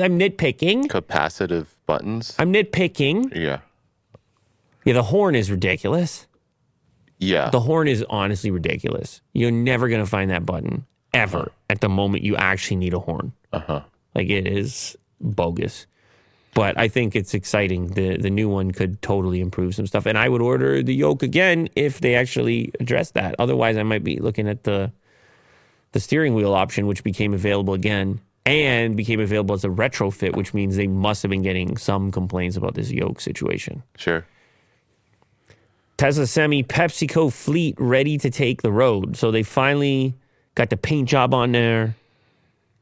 I'm 0.00 0.18
nitpicking. 0.18 0.86
Capacitive 0.86 1.66
buttons. 1.86 2.34
I'm 2.38 2.52
nitpicking. 2.52 3.34
yeah. 3.36 3.60
Yeah, 4.84 4.94
the 4.94 5.02
horn 5.02 5.34
is 5.34 5.50
ridiculous. 5.50 6.26
Yeah. 7.18 7.50
The 7.50 7.60
horn 7.60 7.88
is 7.88 8.04
honestly 8.08 8.50
ridiculous. 8.50 9.20
You're 9.34 9.50
never 9.50 9.88
going 9.88 10.00
to 10.02 10.08
find 10.08 10.30
that 10.30 10.46
button 10.46 10.86
ever 11.12 11.52
at 11.68 11.80
the 11.82 11.88
moment 11.90 12.22
you 12.24 12.36
actually 12.36 12.76
need 12.76 12.94
a 12.94 12.98
horn. 13.00 13.32
Uh 13.52 13.58
huh. 13.58 13.82
Like 14.14 14.30
it 14.30 14.46
is 14.46 14.96
bogus. 15.20 15.86
But 16.58 16.76
I 16.76 16.88
think 16.88 17.14
it's 17.14 17.34
exciting. 17.34 17.88
The 17.88 18.16
the 18.16 18.30
new 18.30 18.48
one 18.48 18.72
could 18.72 19.00
totally 19.00 19.40
improve 19.40 19.76
some 19.76 19.86
stuff. 19.86 20.06
And 20.06 20.18
I 20.18 20.28
would 20.28 20.42
order 20.42 20.82
the 20.82 20.94
yoke 20.94 21.22
again 21.22 21.68
if 21.76 22.00
they 22.00 22.16
actually 22.16 22.72
address 22.80 23.12
that. 23.12 23.36
Otherwise 23.38 23.76
I 23.76 23.84
might 23.84 24.02
be 24.02 24.18
looking 24.18 24.48
at 24.48 24.64
the 24.64 24.90
the 25.92 26.00
steering 26.00 26.34
wheel 26.34 26.54
option 26.54 26.86
which 26.86 27.04
became 27.04 27.32
available 27.32 27.74
again 27.74 28.20
and 28.44 28.96
became 28.96 29.20
available 29.20 29.54
as 29.54 29.64
a 29.64 29.68
retrofit, 29.68 30.34
which 30.36 30.52
means 30.52 30.74
they 30.74 30.88
must 30.88 31.22
have 31.22 31.30
been 31.30 31.42
getting 31.42 31.76
some 31.76 32.10
complaints 32.10 32.56
about 32.56 32.74
this 32.74 32.90
yoke 32.90 33.20
situation. 33.20 33.82
Sure. 33.96 34.26
Tesla 35.96 36.26
Semi 36.26 36.62
PepsiCo 36.62 37.32
fleet 37.32 37.74
ready 37.78 38.18
to 38.18 38.30
take 38.30 38.62
the 38.62 38.72
road. 38.72 39.16
So 39.16 39.30
they 39.30 39.42
finally 39.42 40.14
got 40.54 40.70
the 40.70 40.76
paint 40.76 41.08
job 41.08 41.34
on 41.34 41.52
there. 41.52 41.94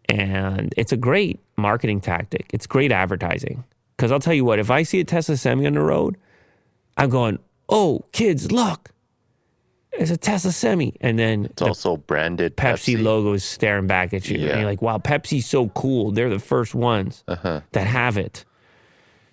And 0.08 0.72
it's 0.76 0.92
a 0.92 0.96
great 0.96 1.40
marketing 1.56 2.00
tactic. 2.00 2.46
It's 2.52 2.66
great 2.66 2.92
advertising. 2.92 3.64
Because 3.96 4.12
I'll 4.12 4.20
tell 4.20 4.34
you 4.34 4.44
what, 4.44 4.58
if 4.58 4.70
I 4.70 4.82
see 4.82 5.00
a 5.00 5.04
Tesla 5.04 5.36
Semi 5.36 5.66
on 5.66 5.72
the 5.74 5.80
road, 5.80 6.16
I'm 6.96 7.08
going, 7.10 7.38
oh, 7.68 8.04
kids, 8.12 8.52
look, 8.52 8.90
it's 9.92 10.10
a 10.10 10.16
Tesla 10.18 10.52
Semi. 10.52 10.94
And 11.00 11.18
then 11.18 11.46
It's 11.46 11.62
also 11.62 11.96
branded 11.96 12.56
Pepsi, 12.56 12.96
Pepsi. 12.96 13.02
logo 13.02 13.32
is 13.32 13.44
staring 13.44 13.86
back 13.86 14.12
at 14.12 14.28
you. 14.28 14.36
And 14.36 14.44
Yeah. 14.44 14.56
you're 14.58 14.66
like, 14.66 14.82
wow, 14.82 14.98
Pepsi's 14.98 15.46
so 15.46 15.68
cool. 15.70 16.10
They're 16.10 16.28
the 16.28 16.38
first 16.38 16.74
ones 16.74 17.24
Uh-huh. 17.26 17.62
that 17.72 17.86
have 17.86 18.18
it. 18.18 18.44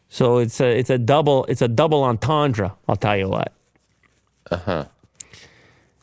So 0.08 0.38
it's 0.38 0.62
a 0.62 0.78
it's 0.78 0.92
a 0.92 0.98
double 1.00 1.44
it's 1.46 1.62
a 1.64 1.68
double 1.68 2.04
entendre, 2.04 2.74
I'll 2.88 2.96
tell 2.96 3.18
you 3.18 3.28
what. 3.30 3.52
Uh 4.52 4.58
huh. 4.58 4.86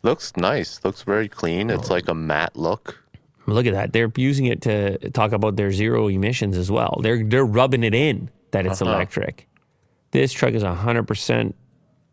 Looks 0.03 0.37
nice. 0.37 0.81
Looks 0.85 1.03
very 1.03 1.29
clean. 1.29 1.71
It's 1.71 1.91
like 1.91 2.09
a 2.09 2.15
matte 2.15 2.57
look. 2.57 2.99
Look 3.55 3.67
at 3.67 3.73
that. 3.75 3.93
They're 3.93 4.13
using 4.17 4.47
it 4.47 4.63
to 4.63 5.11
talk 5.11 5.33
about 5.33 5.57
their 5.57 5.73
zero 5.73 6.09
emissions 6.09 6.57
as 6.57 6.71
well. 6.71 6.99
They're 7.03 7.25
they're 7.25 7.45
rubbing 7.45 7.85
it 7.85 7.95
in 7.95 8.31
that 8.53 8.67
it's 8.67 8.83
uh-huh. 8.83 8.93
electric. 8.93 9.49
This 10.13 10.33
truck 10.33 10.55
is 10.55 10.63
100% 10.63 11.55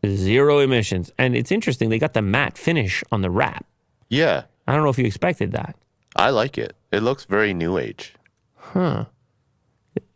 zero 0.05 0.59
emissions. 0.59 1.11
And 1.17 1.35
it's 1.35 1.51
interesting, 1.51 1.89
they 1.89 1.99
got 1.99 2.13
the 2.13 2.21
matte 2.21 2.57
finish 2.57 3.03
on 3.11 3.21
the 3.21 3.29
wrap. 3.29 3.65
Yeah. 4.09 4.43
I 4.67 4.73
don't 4.73 4.83
know 4.83 4.89
if 4.89 4.99
you 4.99 5.05
expected 5.05 5.51
that. 5.53 5.75
I 6.15 6.29
like 6.29 6.57
it. 6.57 6.75
It 6.91 7.01
looks 7.01 7.25
very 7.25 7.53
new 7.53 7.77
age. 7.77 8.13
Huh. 8.55 9.05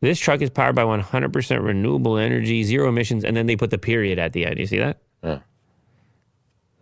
This 0.01 0.19
truck 0.19 0.41
is 0.41 0.49
powered 0.49 0.75
by 0.75 0.83
100% 0.83 1.63
renewable 1.63 2.17
energy, 2.17 2.63
zero 2.63 2.89
emissions, 2.89 3.23
and 3.23 3.35
then 3.35 3.47
they 3.47 3.55
put 3.55 3.69
the 3.69 3.77
period 3.77 4.19
at 4.19 4.33
the 4.33 4.45
end. 4.45 4.59
You 4.59 4.67
see 4.67 4.77
that? 4.77 4.99
Yeah. 5.23 5.39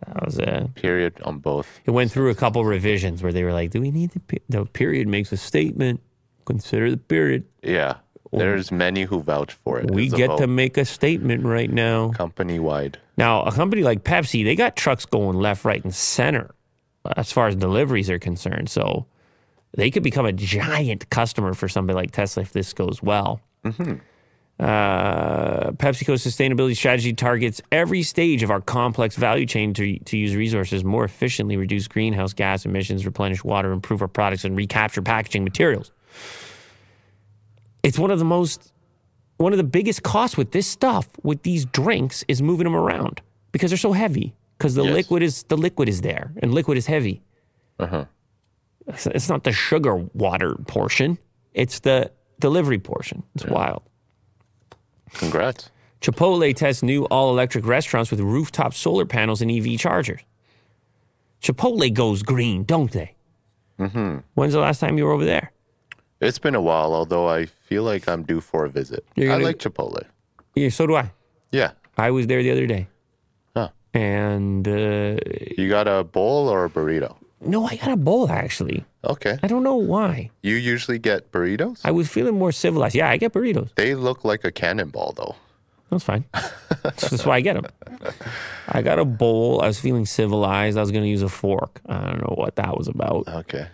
That 0.06 0.24
was 0.24 0.38
uh, 0.38 0.68
Period 0.74 1.20
on 1.24 1.38
both. 1.38 1.80
it 1.84 1.90
went 1.90 2.10
through 2.10 2.30
a 2.30 2.34
couple 2.34 2.64
revisions 2.64 3.22
where 3.22 3.32
they 3.32 3.44
were 3.44 3.52
like, 3.52 3.70
"Do 3.70 3.80
we 3.80 3.90
need 3.90 4.10
the 4.12 4.20
pe- 4.20 4.38
the 4.48 4.64
period 4.64 5.08
makes 5.08 5.30
a 5.32 5.36
statement? 5.36 6.00
Consider 6.46 6.90
the 6.90 6.96
period. 6.96 7.44
Yeah. 7.62 7.96
There's 8.32 8.70
many 8.70 9.02
who 9.02 9.22
vouch 9.22 9.52
for 9.54 9.80
it. 9.80 9.90
We 9.90 10.06
a 10.06 10.16
get 10.16 10.38
to 10.38 10.46
make 10.46 10.76
a 10.78 10.84
statement 10.84 11.44
right 11.44 11.70
now." 11.70 12.10
company 12.10 12.58
wide. 12.58 12.98
Now, 13.16 13.42
a 13.42 13.52
company 13.52 13.82
like 13.82 14.04
Pepsi, 14.04 14.44
they 14.44 14.54
got 14.56 14.76
trucks 14.76 15.04
going 15.04 15.36
left, 15.36 15.64
right, 15.64 15.82
and 15.84 15.94
center 15.94 16.54
as 17.16 17.30
far 17.32 17.48
as 17.48 17.56
deliveries 17.56 18.08
are 18.08 18.18
concerned. 18.18 18.70
So 18.70 19.06
they 19.76 19.90
could 19.90 20.02
become 20.02 20.24
a 20.26 20.32
giant 20.32 21.10
customer 21.10 21.52
for 21.54 21.68
somebody 21.68 21.94
like 21.96 22.12
Tesla 22.12 22.42
if 22.42 22.52
this 22.52 22.72
goes 22.72 23.02
well. 23.02 23.40
Uh, 24.60 25.70
PepsiCo's 25.72 26.22
sustainability 26.22 26.76
strategy 26.76 27.14
targets 27.14 27.62
every 27.72 28.02
stage 28.02 28.42
of 28.42 28.50
our 28.50 28.60
complex 28.60 29.16
value 29.16 29.46
chain 29.46 29.72
to, 29.72 29.98
to 30.00 30.18
use 30.18 30.36
resources 30.36 30.84
more 30.84 31.02
efficiently, 31.04 31.56
reduce 31.56 31.88
greenhouse 31.88 32.34
gas 32.34 32.66
emissions, 32.66 33.06
replenish 33.06 33.42
water, 33.42 33.72
improve 33.72 34.02
our 34.02 34.08
products, 34.08 34.44
and 34.44 34.54
recapture 34.56 35.00
packaging 35.00 35.44
materials. 35.44 35.92
It's 37.82 37.98
one 37.98 38.10
of 38.10 38.18
the 38.18 38.24
most 38.24 38.72
one 39.38 39.52
of 39.54 39.56
the 39.56 39.64
biggest 39.64 40.02
costs 40.02 40.36
with 40.36 40.50
this 40.50 40.66
stuff 40.66 41.08
with 41.22 41.42
these 41.42 41.64
drinks 41.64 42.22
is 42.28 42.42
moving 42.42 42.64
them 42.64 42.76
around 42.76 43.22
because 43.52 43.70
they're 43.70 43.78
so 43.78 43.92
heavy 43.92 44.34
because 44.58 44.74
the 44.74 44.84
Yes. 44.84 44.92
liquid 44.94 45.22
is 45.22 45.42
the 45.44 45.56
liquid 45.56 45.88
is 45.88 46.02
there 46.02 46.32
and 46.42 46.52
liquid 46.52 46.76
is 46.76 46.86
heavy 46.86 47.22
Uh-huh. 47.78 48.04
it's, 48.86 49.06
it's 49.06 49.28
not 49.30 49.44
the 49.44 49.52
sugar 49.52 49.96
water 50.12 50.56
portion 50.66 51.16
it's 51.54 51.80
the 51.80 52.10
delivery 52.38 52.78
portion 52.78 53.22
it's 53.34 53.46
wild 53.46 53.82
Congrats. 55.14 55.70
chipotle 56.00 56.54
tests 56.54 56.82
new 56.82 57.04
all-electric 57.06 57.66
restaurants 57.66 58.10
with 58.10 58.20
rooftop 58.20 58.72
solar 58.74 59.04
panels 59.04 59.42
and 59.42 59.50
ev 59.50 59.66
chargers 59.78 60.20
chipotle 61.42 61.92
goes 61.92 62.22
green 62.22 62.64
don't 62.64 62.92
they 62.92 63.14
mm-hmm. 63.78 64.18
when's 64.34 64.52
the 64.52 64.60
last 64.60 64.78
time 64.80 64.96
you 64.98 65.04
were 65.04 65.12
over 65.12 65.24
there 65.24 65.52
It's 66.20 66.38
been 66.38 66.54
a 66.54 66.60
while, 66.60 66.92
although 66.92 67.26
I 67.28 67.46
feel 67.46 67.82
like 67.82 68.06
I'm 68.06 68.24
due 68.24 68.40
for 68.42 68.66
a 68.66 68.70
visit. 68.70 69.02
You're 69.16 69.32
I 69.32 69.38
like 69.38 69.56
Chipotle. 69.58 70.04
yeah 70.54 70.68
so 70.68 70.86
do 70.86 70.94
i 70.96 71.10
Yeah. 71.52 71.70
i 71.96 72.10
was 72.10 72.26
there 72.26 72.42
the 72.42 72.50
other 72.52 72.66
day 72.66 72.88
Huh. 73.56 73.68
and 73.94 74.66
uh, 74.68 75.16
You 75.58 75.68
got 75.68 75.88
a 75.88 76.04
bowl 76.04 76.48
or 76.48 76.64
a 76.66 76.70
burrito? 76.70 77.16
No 77.40 77.66
i 77.66 77.76
got 77.76 77.90
a 77.90 77.96
bowl 77.96 78.30
actually 78.30 78.84
Okay. 79.04 79.38
I 79.42 79.46
don't 79.46 79.62
know 79.62 79.76
why. 79.76 80.30
You 80.42 80.56
usually 80.56 80.98
get 80.98 81.32
burritos? 81.32 81.80
I 81.84 81.90
was 81.90 82.08
feeling 82.08 82.38
more 82.38 82.52
civilized. 82.52 82.94
Yeah, 82.94 83.08
I 83.08 83.16
get 83.16 83.32
burritos. 83.32 83.74
They 83.74 83.94
look 83.94 84.24
like 84.24 84.44
a 84.44 84.52
cannonball, 84.52 85.12
though. 85.16 85.36
That's 85.90 86.04
fine. 86.04 86.24
That's 86.82 87.24
why 87.24 87.36
I 87.36 87.40
get 87.40 87.54
them. 87.54 87.66
I 88.68 88.82
got 88.82 88.98
a 88.98 89.04
bowl. 89.04 89.60
I 89.62 89.66
was 89.66 89.80
feeling 89.80 90.06
civilized. 90.06 90.76
I 90.76 90.80
was 90.80 90.90
going 90.90 91.02
to 91.02 91.08
use 91.08 91.22
a 91.22 91.28
fork. 91.28 91.80
I 91.86 92.10
don't 92.10 92.20
know 92.20 92.34
what 92.36 92.56
that 92.56 92.76
was 92.76 92.88
about. 92.88 93.26
Okay. 93.26 93.66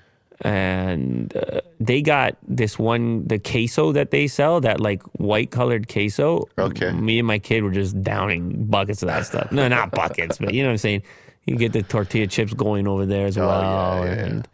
And 0.42 1.34
uh, 1.36 1.60
they 1.80 2.02
got 2.02 2.36
this 2.46 2.78
one, 2.78 3.26
the 3.26 3.38
queso 3.38 3.92
that 3.92 4.10
they 4.10 4.28
sell, 4.28 4.60
that 4.60 4.80
like 4.80 5.02
white 5.14 5.50
colored 5.50 5.88
queso. 5.88 6.48
Okay. 6.56 6.92
Me 6.92 7.18
and 7.18 7.26
my 7.26 7.38
kid 7.38 7.64
were 7.64 7.70
just 7.70 8.00
downing 8.02 8.66
buckets 8.66 9.02
of 9.02 9.08
that 9.08 9.26
stuff. 9.26 9.50
No, 9.50 9.66
not 9.66 9.90
buckets, 9.90 10.38
but 10.38 10.54
you 10.54 10.62
know 10.62 10.68
what 10.68 10.72
I'm 10.72 10.78
saying? 10.78 11.02
You 11.46 11.56
get 11.56 11.72
the 11.72 11.82
tortilla 11.82 12.26
chips 12.26 12.52
going 12.52 12.86
over 12.86 13.06
there 13.06 13.26
as 13.26 13.38
well. 13.38 13.48
Oh, 13.50 14.04
yeah, 14.04 14.04
yeah, 14.04 14.14
yeah. 14.14 14.24
and 14.24 14.48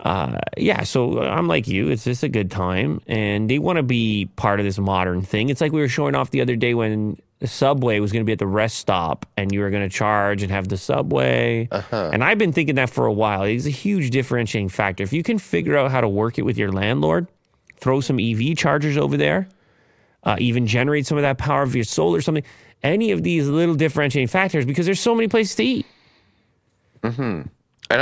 uh, 0.00 0.38
yeah, 0.56 0.82
so 0.82 1.20
I'm 1.22 1.46
like 1.46 1.68
you. 1.68 1.88
It's 1.88 2.04
just 2.04 2.22
a 2.22 2.28
good 2.28 2.50
time, 2.50 3.00
and 3.06 3.48
they 3.48 3.58
want 3.58 3.76
to 3.76 3.82
be 3.82 4.26
part 4.36 4.60
of 4.60 4.66
this 4.66 4.78
modern 4.78 5.22
thing. 5.22 5.48
It's 5.50 5.60
like 5.60 5.72
we 5.72 5.80
were 5.80 5.88
showing 5.88 6.14
off 6.14 6.30
the 6.30 6.40
other 6.40 6.56
day 6.56 6.74
when 6.74 7.16
subway 7.44 8.00
was 8.00 8.10
going 8.10 8.22
to 8.22 8.26
be 8.26 8.32
at 8.32 8.38
the 8.38 8.46
rest 8.46 8.76
stop, 8.78 9.24
and 9.36 9.52
you 9.52 9.60
were 9.60 9.70
going 9.70 9.88
to 9.88 9.94
charge 9.94 10.42
and 10.42 10.50
have 10.50 10.68
the 10.68 10.76
subway. 10.76 11.68
And 12.12 12.24
I've 12.24 12.38
been 12.38 12.52
thinking 12.52 12.74
that 12.74 12.90
for 12.90 13.06
a 13.06 13.12
while. 13.12 13.44
It's 13.44 13.66
a 13.66 13.70
huge 13.70 14.10
differentiating 14.10 14.70
factor. 14.70 15.04
If 15.04 15.12
you 15.12 15.22
can 15.22 15.38
figure 15.38 15.76
out 15.76 15.90
how 15.90 16.00
to 16.00 16.08
work 16.08 16.38
it 16.38 16.42
with 16.42 16.58
your 16.58 16.72
landlord, 16.72 17.28
throw 17.78 18.00
some 18.00 18.18
EV 18.18 18.56
chargers 18.56 18.96
over 18.96 19.16
there, 19.16 19.48
uh, 20.24 20.36
even 20.40 20.66
generate 20.66 21.06
some 21.06 21.18
of 21.18 21.22
that 21.22 21.38
power 21.38 21.62
of 21.62 21.74
your 21.74 21.84
solar 21.84 22.18
or 22.18 22.22
something. 22.22 22.44
Any 22.82 23.12
of 23.12 23.22
these 23.22 23.48
little 23.48 23.74
differentiating 23.76 24.28
factors, 24.28 24.66
because 24.66 24.86
there's 24.86 25.00
so 25.00 25.14
many 25.14 25.28
places 25.28 25.54
to 25.56 25.64
eat. 25.64 25.86
And 27.04 27.50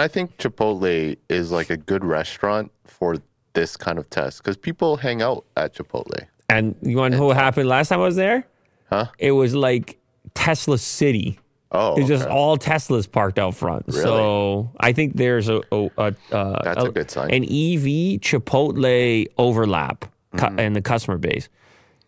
I 0.00 0.08
think 0.08 0.36
Chipotle 0.38 1.16
is 1.28 1.50
like 1.50 1.70
a 1.70 1.76
good 1.76 2.04
restaurant 2.04 2.70
for 2.84 3.16
this 3.54 3.76
kind 3.76 3.98
of 3.98 4.08
test 4.10 4.38
because 4.42 4.56
people 4.56 4.96
hang 4.96 5.20
out 5.22 5.44
at 5.56 5.74
Chipotle. 5.74 6.26
And 6.48 6.74
you 6.82 6.96
want 6.96 7.12
to 7.12 7.18
know 7.18 7.26
what 7.26 7.36
happened 7.36 7.68
last 7.68 7.88
time 7.88 8.00
I 8.00 8.04
was 8.04 8.16
there? 8.16 8.44
Huh? 8.90 9.06
It 9.18 9.32
was 9.32 9.54
like 9.54 9.98
Tesla 10.34 10.78
City. 10.78 11.38
Oh, 11.74 11.96
It's 11.98 12.06
just 12.08 12.24
okay. 12.24 12.32
all 12.32 12.58
Teslas 12.58 13.10
parked 13.10 13.38
out 13.38 13.54
front. 13.54 13.92
So 13.92 14.70
I 14.78 14.92
think 14.92 15.16
there's 15.16 15.48
a, 15.48 15.62
a, 15.72 15.90
a, 15.96 16.14
uh, 16.30 16.62
That's 16.62 16.84
a 16.84 16.90
good 16.90 17.10
sign. 17.10 17.30
An 17.30 17.44
EV 17.44 18.20
Chipotle 18.20 19.26
overlap 19.38 20.04
cu- 20.36 20.36
Mm-hmm. 20.46 20.58
in 20.58 20.72
the 20.74 20.82
customer 20.82 21.16
base. 21.18 21.48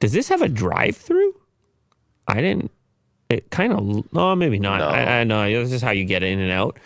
Does 0.00 0.12
this 0.12 0.28
have 0.28 0.42
a 0.42 0.48
drive-through? 0.48 1.34
I 2.28 2.40
didn't. 2.42 2.70
It 3.34 3.50
kind 3.50 3.72
of. 3.72 4.12
No, 4.12 4.34
maybe 4.34 4.58
not. 4.58 4.78
No. 4.78 4.88
I, 4.88 5.20
I 5.20 5.24
know 5.24 5.48
this 5.50 5.72
is 5.72 5.82
how 5.82 5.90
you 5.90 6.04
get 6.04 6.22
in 6.22 6.38
and 6.38 6.50
out. 6.50 6.78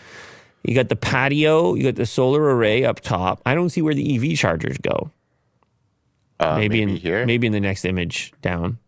You 0.65 0.75
got 0.75 0.89
the 0.89 0.97
patio. 0.97 1.75
You 1.75 1.85
got 1.85 1.97
the 1.97 2.07
solar 2.07 2.43
array 2.43 2.85
up 2.85 3.01
top. 3.01 3.41
I 3.47 3.55
don't 3.55 3.71
see 3.71 3.83
where 3.83 3.95
the 3.95 4.17
EV 4.17 4.37
chargers 4.37 4.79
go. 4.79 5.11
Uh, 6.41 6.57
maybe, 6.57 6.85
maybe, 6.85 6.93
in 6.93 6.97
here. 6.99 7.27
maybe 7.27 7.47
in 7.47 7.53
the 7.53 7.61
next 7.61 7.85
image 7.85 8.33
down. 8.43 8.79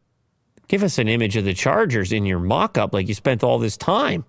Give 0.69 0.85
us 0.85 0.99
an 0.99 1.09
image 1.09 1.37
of 1.37 1.45
the 1.45 1.53
Chargers 1.53 2.13
in 2.13 2.25
your 2.25 2.39
mock-up, 2.39 2.95
like 2.95 3.09
you 3.09 3.15
spent 3.15 3.43
all 3.43 3.59
this 3.59 3.77
time. 3.77 4.25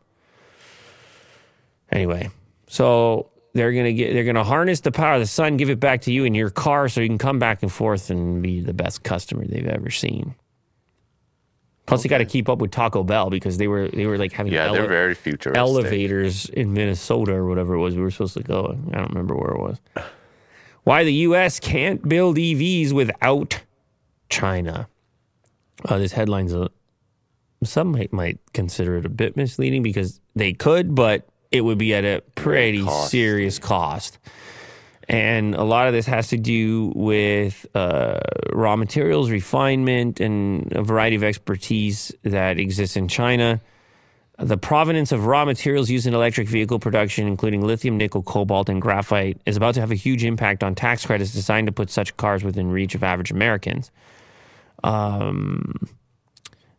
Anyway, 1.91 2.31
so 2.67 3.29
they're 3.53 3.73
gonna 3.73 3.93
get 3.93 4.13
they're 4.13 4.23
gonna 4.23 4.43
harness 4.43 4.79
the 4.79 4.91
power 4.91 5.15
of 5.15 5.19
the 5.19 5.27
sun, 5.27 5.57
give 5.57 5.69
it 5.69 5.79
back 5.79 6.01
to 6.01 6.11
you 6.11 6.23
in 6.23 6.33
your 6.33 6.49
car, 6.49 6.89
so 6.89 6.99
you 6.99 7.07
can 7.07 7.19
come 7.19 7.37
back 7.37 7.61
and 7.61 7.71
forth 7.71 8.09
and 8.09 8.41
be 8.41 8.59
the 8.59 8.73
best 8.73 9.03
customer 9.03 9.45
they've 9.45 9.67
ever 9.67 9.91
seen. 9.91 10.33
Plus, 11.87 12.03
you 12.03 12.09
got 12.09 12.19
to 12.19 12.25
keep 12.25 12.47
up 12.47 12.59
with 12.59 12.71
Taco 12.71 13.03
Bell 13.03 13.29
because 13.29 13.57
they 13.57 13.67
were 13.67 13.87
they 13.89 14.05
were 14.05 14.17
like 14.17 14.31
having 14.31 14.53
yeah, 14.53 14.67
ele- 14.67 14.73
they're 14.73 14.87
very 14.87 15.15
futuristic. 15.15 15.57
elevators 15.57 16.45
in 16.49 16.73
Minnesota 16.73 17.33
or 17.33 17.47
whatever 17.47 17.73
it 17.73 17.79
was. 17.79 17.95
We 17.95 18.01
were 18.01 18.11
supposed 18.11 18.35
to 18.37 18.43
go. 18.43 18.77
I 18.91 18.97
don't 18.97 19.09
remember 19.09 19.35
where 19.35 19.51
it 19.51 19.59
was. 19.59 19.79
Why 20.83 21.03
the 21.03 21.13
U.S. 21.13 21.59
can't 21.59 22.07
build 22.07 22.37
EVs 22.37 22.91
without 22.93 23.61
China. 24.29 24.87
Uh, 25.85 25.97
this 25.97 26.13
headline's 26.13 26.53
a, 26.53 26.69
some 27.63 27.91
might, 27.91 28.11
might 28.13 28.39
consider 28.53 28.97
it 28.97 29.05
a 29.05 29.09
bit 29.09 29.35
misleading 29.35 29.83
because 29.83 30.19
they 30.35 30.53
could, 30.53 30.95
but 30.95 31.27
it 31.51 31.61
would 31.61 31.77
be 31.77 31.93
at 31.93 32.05
a 32.05 32.23
pretty 32.35 32.83
costly. 32.83 33.09
serious 33.09 33.59
cost. 33.59 34.17
And 35.11 35.55
a 35.55 35.65
lot 35.65 35.87
of 35.87 35.93
this 35.93 36.05
has 36.05 36.29
to 36.29 36.37
do 36.37 36.93
with 36.95 37.67
uh, 37.75 38.21
raw 38.53 38.77
materials, 38.77 39.29
refinement, 39.29 40.21
and 40.21 40.71
a 40.71 40.81
variety 40.81 41.17
of 41.17 41.23
expertise 41.25 42.13
that 42.23 42.57
exists 42.57 42.95
in 42.95 43.09
China. 43.09 43.59
The 44.39 44.55
provenance 44.55 45.11
of 45.11 45.25
raw 45.25 45.43
materials 45.43 45.89
used 45.89 46.07
in 46.07 46.13
electric 46.13 46.47
vehicle 46.47 46.79
production, 46.79 47.27
including 47.27 47.67
lithium, 47.67 47.97
nickel, 47.97 48.23
cobalt, 48.23 48.69
and 48.69 48.81
graphite, 48.81 49.41
is 49.45 49.57
about 49.57 49.73
to 49.73 49.81
have 49.81 49.91
a 49.91 49.95
huge 49.95 50.23
impact 50.23 50.63
on 50.63 50.75
tax 50.75 51.05
credits 51.05 51.33
designed 51.33 51.67
to 51.67 51.73
put 51.73 51.89
such 51.89 52.15
cars 52.15 52.41
within 52.41 52.71
reach 52.71 52.95
of 52.95 53.03
average 53.03 53.31
Americans. 53.31 53.91
Um, 54.81 55.89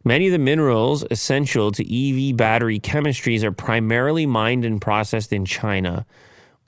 many 0.05 0.29
of 0.29 0.33
the 0.33 0.39
minerals 0.39 1.05
essential 1.11 1.71
to 1.73 1.83
EV 1.83 2.35
battery 2.35 2.81
chemistries 2.81 3.43
are 3.43 3.53
primarily 3.53 4.25
mined 4.25 4.65
and 4.65 4.81
processed 4.81 5.35
in 5.35 5.45
China 5.45 6.07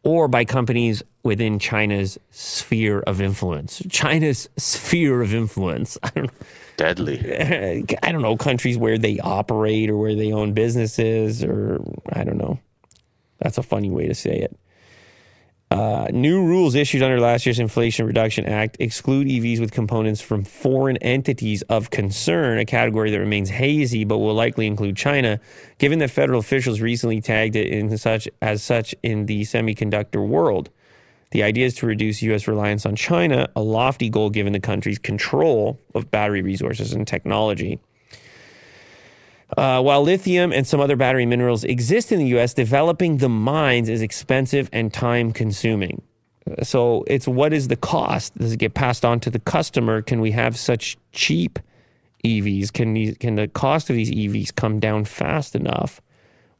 or 0.05 0.28
by 0.28 0.44
companies 0.44 1.02
within 1.22 1.59
China's 1.59 2.18
sphere 2.31 3.01
of 3.01 3.20
influence. 3.20 3.82
China's 3.90 4.48
sphere 4.56 5.22
of 5.22 5.35
influence. 5.35 5.98
I 6.02 6.10
don't 6.10 6.31
Deadly. 6.76 7.18
I 8.02 8.12
don't 8.12 8.22
know, 8.22 8.36
countries 8.36 8.76
where 8.76 8.98
they 8.98 9.18
operate 9.20 9.90
or 9.90 9.97
where 9.97 10.14
they 10.14 10.32
own 10.32 10.52
businesses, 10.52 11.44
or 11.44 11.81
I 12.12 12.24
don't 12.24 12.36
know. 12.36 12.59
That's 13.39 13.59
a 13.59 13.62
funny 13.62 13.90
way 13.90 14.09
to 14.09 14.14
say 14.14 14.36
it. 14.36 14.56
Uh, 15.74 16.06
new 16.12 16.40
rules 16.40 16.76
issued 16.76 17.02
under 17.02 17.18
last 17.18 17.44
year's 17.44 17.59
Inflation 17.59 18.06
Reduction 18.06 18.46
Act 18.46 18.76
exclude 18.78 19.26
EVs 19.26 19.59
with 19.59 19.72
components 19.72 20.20
from 20.20 20.44
foreign 20.44 20.96
entities 20.98 21.62
of 21.62 21.90
concern, 21.90 22.60
a 22.60 22.64
category 22.64 23.10
that 23.10 23.18
remains 23.18 23.51
hazy 23.51 24.05
but 24.05 24.18
will 24.18 24.34
likely 24.34 24.68
include 24.68 24.96
China, 24.96 25.40
given 25.78 25.98
that 25.98 26.12
federal 26.12 26.38
officials 26.38 26.80
recently 26.80 27.20
tagged 27.20 27.56
it 27.56 27.66
in 27.66 27.98
such 27.98 28.28
as 28.40 28.62
such 28.62 28.94
in 29.02 29.26
the 29.26 29.42
semiconductor 29.42 30.24
world. 30.24 30.70
The 31.32 31.42
idea 31.42 31.66
is 31.66 31.74
to 31.76 31.86
reduce 31.86 32.22
U.S. 32.22 32.46
reliance 32.46 32.86
on 32.86 32.94
China, 32.94 33.48
a 33.56 33.62
lofty 33.62 34.09
goal 34.09 34.30
given 34.30 34.52
the 34.52 34.60
country's 34.60 35.01
control 35.01 35.80
of 35.92 36.09
battery 36.09 36.42
resources 36.42 36.92
and 36.92 37.05
technology. 37.05 37.80
Uh, 39.56 39.80
while 39.80 40.02
lithium 40.02 40.52
and 40.52 40.66
some 40.66 40.80
other 40.80 40.96
battery 40.96 41.26
minerals 41.26 41.64
exist 41.64 42.10
in 42.10 42.18
the 42.18 42.26
U.S., 42.28 42.54
developing 42.54 43.18
the 43.18 43.28
mines 43.28 43.88
is 43.88 44.02
expensive 44.02 44.68
and 44.72 44.92
time 44.92 45.32
consuming. 45.32 46.02
So 46.62 47.04
it's 47.06 47.28
what 47.28 47.52
is 47.52 47.68
the 47.68 47.76
cost? 47.76 48.36
Does 48.36 48.52
it 48.52 48.58
get 48.58 48.74
passed 48.74 49.04
on 49.04 49.20
to 49.20 49.30
the 49.30 49.38
customer? 49.38 50.02
Can 50.02 50.20
we 50.20 50.30
have 50.32 50.58
such 50.58 50.96
cheap 51.12 51.58
EVs? 52.24 52.72
Can 52.72 52.94
these, 52.94 53.16
can 53.18 53.36
the 53.36 53.48
cost 53.48 53.90
of 53.90 53.96
these 53.96 54.10
EVs 54.10 54.54
come 54.54 54.80
down 54.80 55.04
fast 55.04 55.54
enough? 55.54 56.00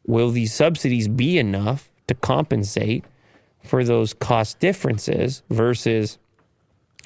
Will 0.07 0.31
these 0.31 0.53
subsidies 0.55 1.09
be 1.09 1.39
enough 1.39 1.91
to 2.09 2.15
compensate 2.15 3.05
for 3.63 3.85
those 3.85 4.13
cost 4.13 4.61
differences 4.61 5.43
versus 5.51 6.19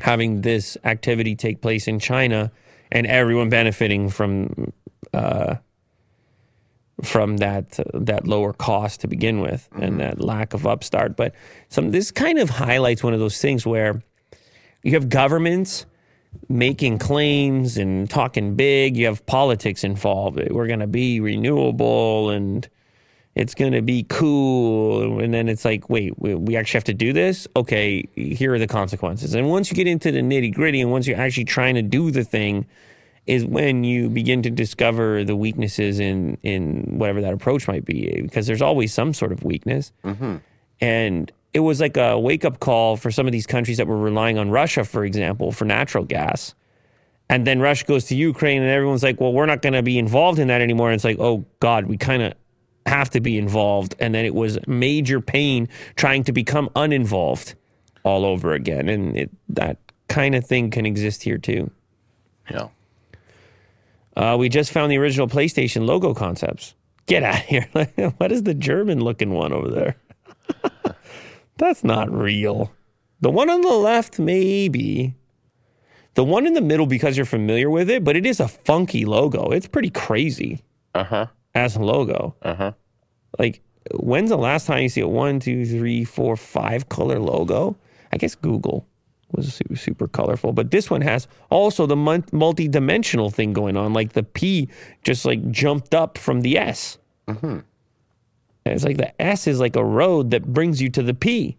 having 0.00 0.42
this 0.42 0.76
activity 0.84 1.34
take 1.34 1.60
place 1.60 1.88
in 1.88 1.98
China 1.98 2.50
and 2.90 3.06
everyone 3.06 3.48
benefiting 3.48 4.08
from 4.08 4.72
uh, 5.12 5.56
from 7.02 7.36
that 7.38 7.78
that 7.94 8.26
lower 8.26 8.52
cost 8.52 9.00
to 9.00 9.08
begin 9.08 9.40
with 9.40 9.68
and 9.72 9.82
mm-hmm. 9.82 9.98
that 9.98 10.20
lack 10.20 10.54
of 10.54 10.66
upstart. 10.66 11.16
But 11.16 11.34
some 11.68 11.90
this 11.90 12.10
kind 12.10 12.38
of 12.38 12.50
highlights 12.50 13.02
one 13.02 13.14
of 13.14 13.20
those 13.20 13.40
things 13.40 13.66
where 13.66 14.02
you 14.82 14.92
have 14.92 15.08
governments 15.08 15.86
making 16.48 16.98
claims 16.98 17.76
and 17.76 18.08
talking 18.08 18.54
big. 18.54 18.96
You 18.96 19.06
have 19.06 19.24
politics 19.26 19.84
involved. 19.84 20.40
We're 20.50 20.66
going 20.66 20.80
to 20.80 20.86
be 20.86 21.20
renewable 21.20 22.30
and 22.30 22.68
it's 23.34 23.54
going 23.54 23.72
to 23.72 23.82
be 23.82 24.04
cool. 24.08 25.20
And 25.20 25.32
then 25.32 25.48
it's 25.48 25.64
like, 25.64 25.88
wait, 25.88 26.18
we, 26.18 26.34
we 26.34 26.56
actually 26.56 26.78
have 26.78 26.84
to 26.84 26.94
do 26.94 27.12
this? 27.12 27.46
Okay, 27.54 28.08
here 28.14 28.54
are 28.54 28.58
the 28.58 28.66
consequences. 28.66 29.34
And 29.34 29.48
once 29.48 29.70
you 29.70 29.76
get 29.76 29.86
into 29.86 30.10
the 30.10 30.20
nitty 30.20 30.52
gritty 30.52 30.80
and 30.80 30.90
once 30.90 31.06
you're 31.06 31.18
actually 31.18 31.44
trying 31.44 31.74
to 31.76 31.82
do 31.82 32.10
the 32.10 32.24
thing, 32.24 32.66
is 33.28 33.44
when 33.44 33.84
you 33.84 34.08
begin 34.08 34.40
to 34.42 34.50
discover 34.50 35.22
the 35.22 35.36
weaknesses 35.36 36.00
in, 36.00 36.38
in 36.42 36.98
whatever 36.98 37.20
that 37.20 37.34
approach 37.34 37.68
might 37.68 37.84
be, 37.84 38.22
because 38.22 38.46
there's 38.46 38.62
always 38.62 38.92
some 38.92 39.12
sort 39.12 39.32
of 39.32 39.44
weakness. 39.44 39.92
Mm-hmm. 40.02 40.36
And 40.80 41.30
it 41.52 41.60
was 41.60 41.78
like 41.78 41.98
a 41.98 42.18
wake 42.18 42.46
up 42.46 42.58
call 42.58 42.96
for 42.96 43.10
some 43.10 43.26
of 43.26 43.32
these 43.32 43.46
countries 43.46 43.76
that 43.76 43.86
were 43.86 43.98
relying 43.98 44.38
on 44.38 44.50
Russia, 44.50 44.82
for 44.82 45.04
example, 45.04 45.52
for 45.52 45.66
natural 45.66 46.04
gas. 46.04 46.54
And 47.28 47.46
then 47.46 47.60
Russia 47.60 47.84
goes 47.84 48.06
to 48.06 48.16
Ukraine, 48.16 48.62
and 48.62 48.70
everyone's 48.70 49.02
like, 49.02 49.20
well, 49.20 49.34
we're 49.34 49.44
not 49.44 49.60
going 49.60 49.74
to 49.74 49.82
be 49.82 49.98
involved 49.98 50.38
in 50.38 50.48
that 50.48 50.62
anymore. 50.62 50.88
And 50.88 50.94
it's 50.94 51.04
like, 51.04 51.18
oh, 51.18 51.44
God, 51.60 51.84
we 51.84 51.98
kind 51.98 52.22
of 52.22 52.32
have 52.86 53.10
to 53.10 53.20
be 53.20 53.36
involved. 53.36 53.94
And 54.00 54.14
then 54.14 54.24
it 54.24 54.34
was 54.34 54.58
major 54.66 55.20
pain 55.20 55.68
trying 55.96 56.24
to 56.24 56.32
become 56.32 56.70
uninvolved 56.74 57.54
all 58.04 58.24
over 58.24 58.54
again. 58.54 58.88
And 58.88 59.14
it, 59.14 59.30
that 59.50 59.76
kind 60.08 60.34
of 60.34 60.46
thing 60.46 60.70
can 60.70 60.86
exist 60.86 61.22
here 61.22 61.36
too. 61.36 61.70
Yeah. 62.50 62.68
Uh, 64.18 64.36
we 64.36 64.48
just 64.48 64.72
found 64.72 64.90
the 64.90 64.98
original 64.98 65.28
PlayStation 65.28 65.86
logo 65.86 66.12
concepts. 66.12 66.74
Get 67.06 67.22
out 67.22 67.36
of 67.36 67.42
here. 67.46 67.68
what 68.18 68.32
is 68.32 68.42
the 68.42 68.52
German 68.54 69.00
looking 69.00 69.30
one 69.30 69.52
over 69.52 69.68
there? 69.70 69.96
That's 71.56 71.84
not 71.84 72.10
real. 72.10 72.72
The 73.20 73.30
one 73.30 73.48
on 73.48 73.60
the 73.60 73.68
left, 73.72 74.18
maybe. 74.18 75.14
The 76.14 76.24
one 76.24 76.46
in 76.46 76.54
the 76.54 76.60
middle, 76.60 76.86
because 76.86 77.16
you're 77.16 77.26
familiar 77.26 77.70
with 77.70 77.88
it, 77.88 78.02
but 78.04 78.16
it 78.16 78.26
is 78.26 78.40
a 78.40 78.48
funky 78.48 79.04
logo. 79.04 79.50
It's 79.50 79.68
pretty 79.68 79.90
crazy 79.90 80.62
Uh 80.94 81.04
huh. 81.04 81.26
as 81.54 81.76
a 81.76 81.80
logo. 81.80 82.34
Uh 82.42 82.54
huh. 82.54 82.72
Like, 83.38 83.60
when's 83.94 84.30
the 84.30 84.36
last 84.38 84.66
time 84.66 84.82
you 84.82 84.88
see 84.88 85.00
a 85.00 85.08
one, 85.08 85.38
two, 85.40 85.64
three, 85.64 86.04
four, 86.04 86.36
five 86.36 86.88
color 86.88 87.18
logo? 87.20 87.76
I 88.12 88.16
guess 88.16 88.34
Google 88.34 88.84
was 89.32 89.60
super, 89.74 90.08
colorful, 90.08 90.52
but 90.52 90.70
this 90.70 90.90
one 90.90 91.02
has 91.02 91.28
also 91.50 91.86
the 91.86 91.96
multi-dimensional 91.96 93.30
thing 93.30 93.52
going 93.52 93.76
on. 93.76 93.92
Like 93.92 94.12
the 94.12 94.22
P 94.22 94.68
just 95.04 95.24
like 95.24 95.50
jumped 95.50 95.94
up 95.94 96.16
from 96.16 96.40
the 96.40 96.56
S. 96.58 96.98
And 97.26 97.64
it's 98.64 98.84
like 98.84 98.96
the 98.96 99.20
S 99.20 99.46
is 99.46 99.60
like 99.60 99.76
a 99.76 99.84
road 99.84 100.30
that 100.30 100.46
brings 100.46 100.80
you 100.80 100.88
to 100.90 101.02
the 101.02 101.14
P. 101.14 101.56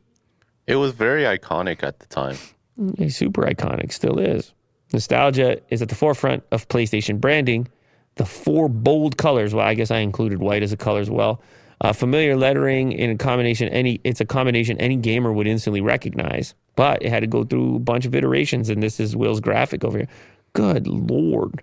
It 0.68 0.76
was 0.76 0.92
very 0.92 1.24
iconic 1.24 1.84
at 1.84 2.00
the 2.00 2.06
time. 2.08 2.38
Yeah, 2.78 3.10
super 3.10 3.44
iconic, 3.44 3.92
still 3.92 4.20
is. 4.20 4.54
Nostalgia 4.94 5.60
is 5.70 5.82
at 5.82 5.90
the 5.90 5.96
forefront 5.96 6.44
of 6.52 6.68
PlayStation 6.70 7.20
branding. 7.20 7.68
The 8.16 8.26
four 8.26 8.68
bold 8.70 9.18
colors. 9.18 9.54
Well, 9.54 9.66
I 9.66 9.74
guess 9.76 9.92
I 9.92 10.00
included 10.00 10.40
white 10.40 10.64
as 10.64 10.74
a 10.74 10.78
color 10.78 11.00
as 11.00 11.10
well. 11.10 11.42
Uh, 11.82 11.94
familiar 11.94 12.36
lettering 12.36 12.92
in 12.92 13.10
a 13.10 13.16
combination. 13.16 13.70
Any 13.70 14.02
it's 14.04 14.20
a 14.20 14.26
combination 14.26 14.78
any 14.80 14.96
gamer 14.96 15.32
would 15.32 15.48
instantly 15.48 15.82
recognize. 15.82 16.54
But 16.80 17.04
it 17.04 17.10
had 17.10 17.20
to 17.20 17.28
go 17.28 17.44
through 17.44 17.76
a 17.76 17.80
bunch 17.80 18.06
of 18.06 18.16
iterations, 18.16 18.70
and 18.70 18.82
this 18.82 19.02
is 19.02 19.14
Will's 19.14 19.42
graphic 19.42 19.84
over 19.84 19.98
here. 19.98 20.08
Good 20.54 20.88
lord. 20.88 21.62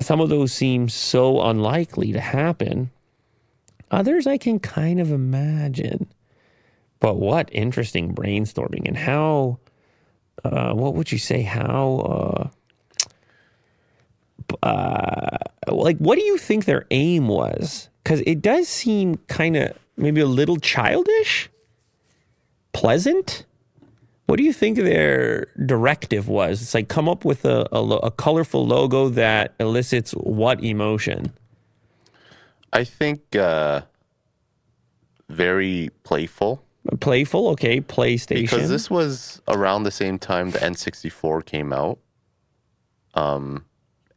Some 0.00 0.20
of 0.20 0.28
those 0.28 0.52
seem 0.52 0.88
so 0.88 1.42
unlikely 1.42 2.12
to 2.12 2.20
happen. 2.20 2.92
Others 3.90 4.28
I 4.28 4.38
can 4.38 4.60
kind 4.60 5.00
of 5.00 5.10
imagine. 5.10 6.06
But 7.00 7.16
what 7.16 7.48
interesting 7.50 8.14
brainstorming 8.14 8.86
and 8.86 8.96
how, 8.96 9.58
uh, 10.44 10.72
what 10.72 10.94
would 10.94 11.10
you 11.10 11.18
say? 11.18 11.42
How, 11.42 12.52
uh, 14.62 14.64
uh, 14.64 15.38
like, 15.66 15.98
what 15.98 16.20
do 16.20 16.24
you 16.24 16.38
think 16.38 16.66
their 16.66 16.86
aim 16.92 17.26
was? 17.26 17.88
Because 18.04 18.22
it 18.28 18.42
does 18.42 18.68
seem 18.68 19.16
kind 19.26 19.56
of 19.56 19.76
maybe 19.96 20.20
a 20.20 20.26
little 20.26 20.58
childish, 20.58 21.50
pleasant. 22.74 23.46
What 24.26 24.36
do 24.36 24.42
you 24.42 24.52
think 24.52 24.76
their 24.76 25.46
directive 25.64 26.28
was? 26.28 26.60
It's 26.60 26.74
like 26.74 26.88
come 26.88 27.08
up 27.08 27.24
with 27.24 27.44
a, 27.44 27.66
a, 27.72 27.82
a 27.82 28.10
colorful 28.10 28.66
logo 28.66 29.08
that 29.10 29.54
elicits 29.58 30.12
what 30.12 30.62
emotion? 30.62 31.32
I 32.72 32.84
think 32.84 33.36
uh, 33.36 33.82
very 35.28 35.90
playful 36.02 36.64
Playful, 37.00 37.48
okay. 37.48 37.80
PlayStation. 37.80 38.42
because 38.42 38.68
this 38.68 38.90
was 38.90 39.40
around 39.48 39.84
the 39.84 39.90
same 39.90 40.18
time 40.18 40.50
the 40.50 40.58
N64 40.58 41.44
came 41.46 41.72
out. 41.72 41.98
Um, 43.14 43.64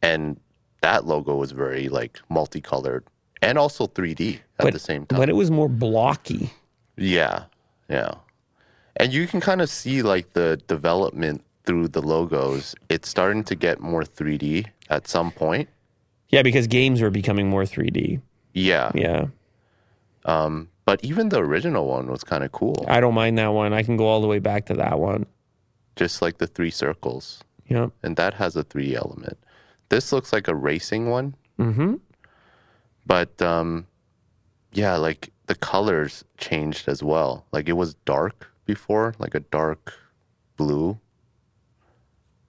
and 0.02 0.38
that 0.82 1.06
logo 1.06 1.36
was 1.36 1.52
very 1.52 1.88
like 1.88 2.20
multicolored 2.28 3.04
and 3.40 3.56
also 3.56 3.86
3D 3.86 4.40
at 4.58 4.72
the 4.72 4.78
same 4.78 5.06
time. 5.06 5.18
but 5.18 5.28
it 5.28 5.36
was 5.36 5.50
more 5.50 5.68
blocky. 5.68 6.52
Yeah, 6.96 7.44
yeah. 7.88 8.14
And 8.98 9.12
you 9.12 9.26
can 9.26 9.40
kind 9.40 9.60
of 9.60 9.70
see 9.70 10.02
like 10.02 10.32
the 10.34 10.60
development 10.66 11.44
through 11.64 11.88
the 11.88 12.02
logos. 12.02 12.74
It's 12.88 13.08
starting 13.08 13.44
to 13.44 13.54
get 13.54 13.80
more 13.80 14.02
3D 14.02 14.66
at 14.90 15.08
some 15.08 15.30
point. 15.30 15.68
Yeah, 16.30 16.42
because 16.42 16.66
games 16.66 17.00
were 17.00 17.10
becoming 17.10 17.48
more 17.48 17.62
3D. 17.62 18.20
Yeah. 18.52 18.90
Yeah. 18.94 19.26
But 20.24 21.04
even 21.04 21.28
the 21.28 21.38
original 21.38 21.86
one 21.86 22.10
was 22.10 22.24
kind 22.24 22.42
of 22.42 22.52
cool. 22.52 22.84
I 22.88 23.00
don't 23.00 23.14
mind 23.14 23.38
that 23.38 23.48
one. 23.48 23.72
I 23.72 23.82
can 23.82 23.96
go 23.96 24.06
all 24.06 24.20
the 24.20 24.26
way 24.26 24.38
back 24.38 24.66
to 24.66 24.74
that 24.74 24.98
one. 24.98 25.26
Just 25.96 26.22
like 26.22 26.38
the 26.38 26.46
three 26.46 26.70
circles. 26.70 27.44
Yeah. 27.66 27.88
And 28.02 28.16
that 28.16 28.34
has 28.34 28.56
a 28.56 28.64
3D 28.64 28.94
element. 28.94 29.38
This 29.90 30.12
looks 30.12 30.32
like 30.32 30.48
a 30.48 30.54
racing 30.54 31.08
one. 31.10 31.34
Mm-hmm. 31.58 31.96
But 33.06 33.40
um 33.42 33.86
yeah, 34.72 34.96
like 34.96 35.30
the 35.46 35.54
colors 35.54 36.24
changed 36.36 36.88
as 36.88 37.02
well. 37.02 37.44
Like 37.52 37.68
it 37.68 37.74
was 37.74 37.94
dark 38.04 38.50
before, 38.68 39.14
like 39.18 39.34
a 39.34 39.40
dark 39.40 39.94
blue. 40.56 41.00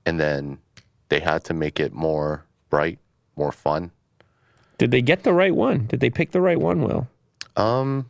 And 0.05 0.19
then 0.19 0.59
they 1.07 1.19
had 1.19 1.43
to 1.45 1.53
make 1.55 1.79
it 1.79 1.93
more 1.93 2.45
bright, 2.69 2.99
more 3.35 3.51
fun. 3.51 3.89
Did 4.77 4.91
they 4.91 5.01
get 5.01 5.23
the 5.23 5.33
right 5.33 5.55
one? 5.55 5.87
Did 5.87 6.01
they 6.01 6.09
pick 6.11 6.31
the 6.31 6.41
right 6.41 6.59
one, 6.59 6.83
Will? 6.83 7.07
Um 7.55 8.09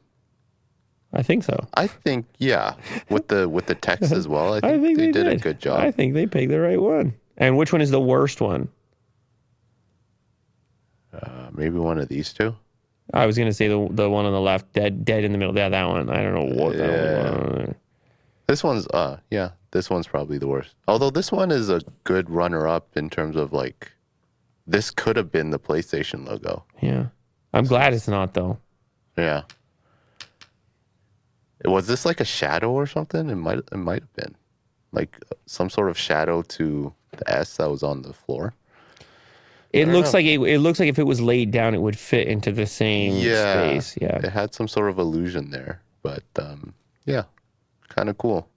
I 1.13 1.23
think 1.23 1.43
so. 1.43 1.67
I 1.73 1.87
think 1.87 2.25
yeah, 2.37 2.73
with 3.09 3.29
the 3.29 3.47
with 3.47 3.67
the 3.67 3.75
text 3.75 4.11
as 4.11 4.27
well. 4.27 4.53
I 4.53 4.59
think, 4.61 4.73
I 4.73 4.79
think 4.85 4.97
they, 4.97 5.05
they, 5.07 5.11
did, 5.11 5.27
a 5.27 5.37
good 5.37 5.59
job. 5.59 5.79
I 5.79 5.91
think 5.91 6.13
they 6.13 6.27
picked 6.27 6.51
the 6.51 6.59
right 6.59 6.79
one. 6.81 7.13
And 7.37 7.57
which 7.57 7.71
one 7.71 7.81
is 7.81 7.89
the 7.89 8.01
worst 8.01 8.41
one? 8.41 8.69
Uh, 11.13 11.49
maybe 11.53 11.77
one 11.77 11.97
of 11.99 12.09
these 12.09 12.33
two. 12.33 12.55
I 13.11 13.25
was 13.25 13.37
gonna 13.37 13.53
say 13.53 13.67
the 13.67 13.87
the 13.89 14.07
one 14.09 14.25
on 14.25 14.33
the 14.33 14.41
left, 14.41 14.71
dead 14.73 15.03
dead 15.03 15.23
in 15.23 15.31
the 15.31 15.37
middle. 15.39 15.55
Yeah, 15.57 15.69
that 15.69 15.87
one. 15.87 16.09
I 16.09 16.21
don't 16.21 16.33
know 16.35 16.63
what 16.63 16.77
that 16.77 16.87
Yeah. 16.91 17.31
one. 17.31 17.75
This 18.49 18.63
one's 18.63 18.87
uh 18.87 19.19
yeah, 19.29 19.51
this 19.69 19.91
one's 19.91 20.07
probably 20.07 20.39
the 20.39 20.47
worst. 20.47 20.73
Although 20.87 21.11
this 21.11 21.31
one 21.31 21.51
is 21.51 21.69
a 21.69 21.81
good 22.03 22.31
runner 22.31 22.67
up 22.67 22.97
in 22.97 23.07
terms 23.07 23.35
of 23.35 23.53
like 23.53 23.91
this 24.65 24.89
could 24.89 25.17
have 25.17 25.31
been 25.31 25.51
the 25.51 25.59
PlayStation 25.59 26.27
logo. 26.27 26.63
Yeah, 26.81 27.09
I'm 27.53 27.65
glad 27.65 27.93
it's 27.93 28.07
not 28.07 28.33
though. 28.33 28.57
Yeah. 29.15 29.43
Was 31.63 31.85
this 31.85 32.07
like 32.07 32.19
a 32.21 32.25
shadow 32.25 32.71
or 32.71 32.87
something? 32.87 33.29
It 33.29 33.35
might 33.35 33.59
it 33.59 33.75
might 33.75 34.01
have 34.01 34.13
been. 34.15 34.35
Like 34.91 35.15
some 35.45 35.69
sort 35.69 35.87
of 35.91 35.95
shadow 35.95 36.41
to 36.41 36.91
the 37.11 37.29
S 37.29 37.57
that 37.57 37.69
was 37.69 37.83
on 37.83 38.01
the 38.01 38.13
floor. 38.13 38.55
It 39.73 39.89
looks 39.89 40.11
know. 40.11 40.17
like 40.17 40.25
it, 40.25 40.39
it 40.41 40.57
looks 40.57 40.79
like 40.79 40.89
if 40.89 40.97
it 40.97 41.05
was 41.05 41.21
laid 41.21 41.51
down, 41.51 41.75
it 41.75 41.81
would 41.83 41.99
fit 41.99 42.27
into 42.27 42.51
the 42.51 42.65
same 42.65 43.13
Yeah. 43.17 43.53
space. 43.53 43.95
Yeah. 44.01 44.17
It 44.17 44.31
had 44.31 44.55
some 44.55 44.67
sort 44.67 44.89
of 44.89 44.97
illusion 44.97 45.51
there. 45.51 45.83
But 46.01 46.23
um 46.39 46.73
yeah. 47.05 47.25
Kind 47.89 48.09
of 48.09 48.17
cool. 48.17 48.47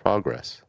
Progress. 0.00 0.62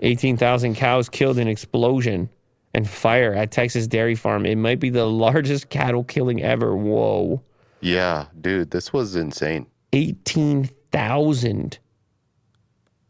18,000 0.00 0.74
cows 0.74 1.08
killed 1.08 1.38
in 1.38 1.48
explosion 1.48 2.28
and 2.74 2.88
fire 2.88 3.32
at 3.32 3.50
Texas 3.50 3.86
dairy 3.86 4.14
farm. 4.14 4.44
It 4.44 4.56
might 4.56 4.80
be 4.80 4.90
the 4.90 5.06
largest 5.06 5.70
cattle 5.70 6.04
killing 6.04 6.42
ever. 6.42 6.76
Whoa. 6.76 7.42
Yeah, 7.80 8.26
dude, 8.40 8.70
this 8.70 8.92
was 8.92 9.16
insane. 9.16 9.66
18,000. 9.92 11.78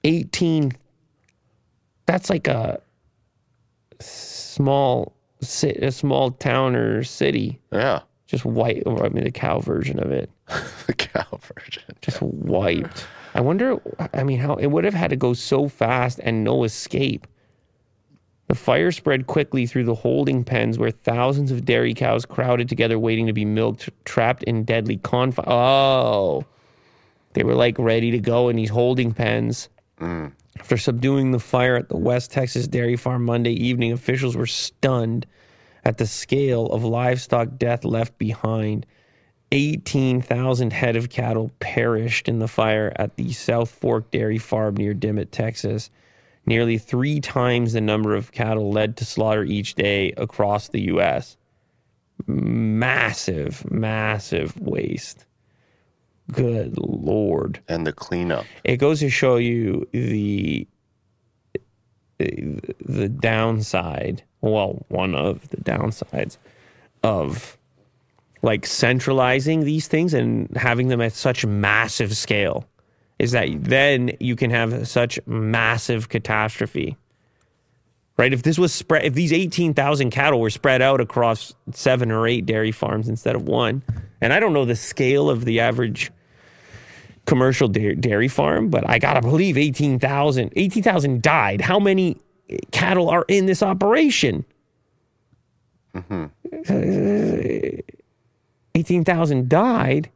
18. 0.05 0.73
That's 2.07 2.31
like 2.31 2.47
a 2.47 2.81
small 4.01 5.17
a 5.63 5.91
small 5.93 6.31
town 6.31 6.77
or 6.77 7.03
city. 7.05 7.61
Yeah. 7.73 8.01
Just 8.27 8.45
white, 8.45 8.83
I 8.87 9.09
mean 9.09 9.25
the 9.25 9.31
cow 9.31 9.61
version 9.61 10.01
of 10.01 10.11
it. 10.11 10.31
the 10.87 10.95
cow 10.95 11.39
version. 11.55 11.83
Just 12.01 12.23
wiped. 12.23 13.07
I 13.37 13.43
wonder 13.43 13.79
I 14.15 14.25
mean 14.25 14.39
how 14.39 14.55
it 14.55 14.69
would 14.69 14.85
have 14.85 14.95
had 14.95 15.11
to 15.11 15.17
go 15.17 15.35
so 15.35 15.69
fast 15.69 16.19
and 16.23 16.43
no 16.43 16.65
escape. 16.65 17.27
The 18.49 18.55
fire 18.55 18.91
spread 18.91 19.27
quickly 19.27 19.67
through 19.67 19.85
the 19.85 19.95
holding 19.95 20.43
pens 20.43 20.79
where 20.79 20.91
thousands 20.91 21.51
of 21.51 21.67
dairy 21.67 21.93
cows 21.93 22.25
crowded 22.25 22.67
together 22.67 22.99
waiting 22.99 23.27
to 23.27 23.35
be 23.35 23.45
milked, 23.45 23.91
trapped 24.07 24.43
in 24.45 24.65
deadly 24.65 24.97
confine. 24.97 25.45
Oh. 25.49 26.47
They 27.35 27.43
were 27.43 27.55
like 27.55 27.79
ready 27.79 28.11
to 28.13 28.19
go 28.19 28.49
in 28.49 28.57
these 28.57 28.71
holding 28.71 29.13
pens. 29.13 29.69
Mm. 30.01 30.33
After 30.59 30.79
subduing 30.79 31.33
the 31.33 31.39
fire 31.39 31.77
at 31.77 31.91
the 31.91 31.99
West 31.99 32.31
Texas 32.31 32.67
dairy 32.67 32.97
farm 32.97 33.27
Monday 33.27 33.53
evening, 33.53 33.93
officials 33.93 34.35
were 34.35 34.47
stunned 34.47 35.27
at 35.85 35.99
the 35.99 36.07
scale 36.07 36.67
of 36.69 36.85
livestock 36.85 37.59
death 37.59 37.85
left 37.85 38.17
behind. 38.17 38.87
18,000 39.53 40.73
head 40.73 40.97
of 40.97 41.09
cattle 41.09 41.51
perished 41.61 42.29
in 42.29 42.39
the 42.41 42.49
fire 42.49 42.93
at 42.97 43.17
the 43.17 43.33
South 43.33 43.71
Fork 43.71 44.11
Dairy 44.11 44.39
Farm 44.39 44.77
near 44.77 44.95
Dimmitt, 44.95 45.33
Texas. 45.33 45.91
Nearly 46.45 46.79
three 46.79 47.21
times 47.21 47.73
the 47.73 47.81
number 47.81 48.15
of 48.15 48.33
cattle 48.33 48.71
led 48.73 48.97
to 48.99 49.05
slaughter 49.05 49.45
each 49.45 49.75
day 49.75 50.13
across 50.17 50.69
the 50.69 50.83
U.S. 50.83 51.37
Massive, 52.27 53.71
massive 53.71 54.61
waste. 54.61 55.27
Good 56.31 56.77
Lord 56.79 57.61
And 57.69 57.87
the 57.87 57.93
cleanup. 57.93 58.47
it 58.65 58.79
goes 58.79 59.01
to 59.01 59.11
show 59.11 59.37
you 59.37 59.87
the 59.93 60.67
the 62.19 63.09
downside 63.09 64.25
well 64.41 64.85
one 64.89 65.15
of 65.15 65.49
the 65.51 65.59
downsides 65.59 66.39
of 67.03 67.56
like 68.47 68.65
centralizing 68.65 69.65
these 69.65 69.87
things 69.87 70.15
and 70.15 70.49
having 70.57 70.89
them 70.89 71.03
at 71.03 71.13
such 71.13 71.45
massive 71.45 72.17
scale 72.17 72.65
is 73.19 73.33
that 73.33 73.49
then 73.63 74.17
you 74.21 74.37
can 74.37 74.51
have 74.51 74.89
such 74.89 75.19
massive 75.27 76.09
catastrophe 76.09 76.97
right 78.17 78.33
if 78.33 78.43
this 78.43 78.59
was 78.59 78.73
spread 78.73 79.05
if 79.05 79.13
these 79.13 79.33
18,000 79.33 80.11
cattle 80.11 80.41
were 80.41 80.49
spread 80.49 80.81
out 80.81 81.01
across 81.01 81.55
7 81.73 82.11
or 82.11 82.27
8 82.27 82.47
dairy 82.47 82.73
farms 82.73 83.09
instead 83.09 83.37
of 83.37 83.43
one 83.43 83.83
and 84.21 84.33
I 84.33 84.41
don't 84.41 84.55
know 84.55 84.65
the 84.65 84.77
scale 84.77 85.29
of 85.29 85.45
the 85.45 85.61
average 85.61 86.11
commercial 87.27 87.69
dairy, 87.69 87.95
dairy 87.97 88.29
farm, 88.29 88.71
but 88.71 88.89
I 88.89 88.99
gotta 88.99 89.21
believe 89.21 89.59
18,000 89.59 90.53
18,000 90.57 91.23
died. 91.23 91.61
How 91.61 91.79
many 91.79 92.17
cattle 92.71 93.11
are 93.11 93.25
in 93.29 93.47
this 93.47 93.63
operation? 93.63 94.45
Mm-hmm. 95.95 96.25
Uh, 96.69 97.83
18,000 98.77 99.49
died. 99.49 100.11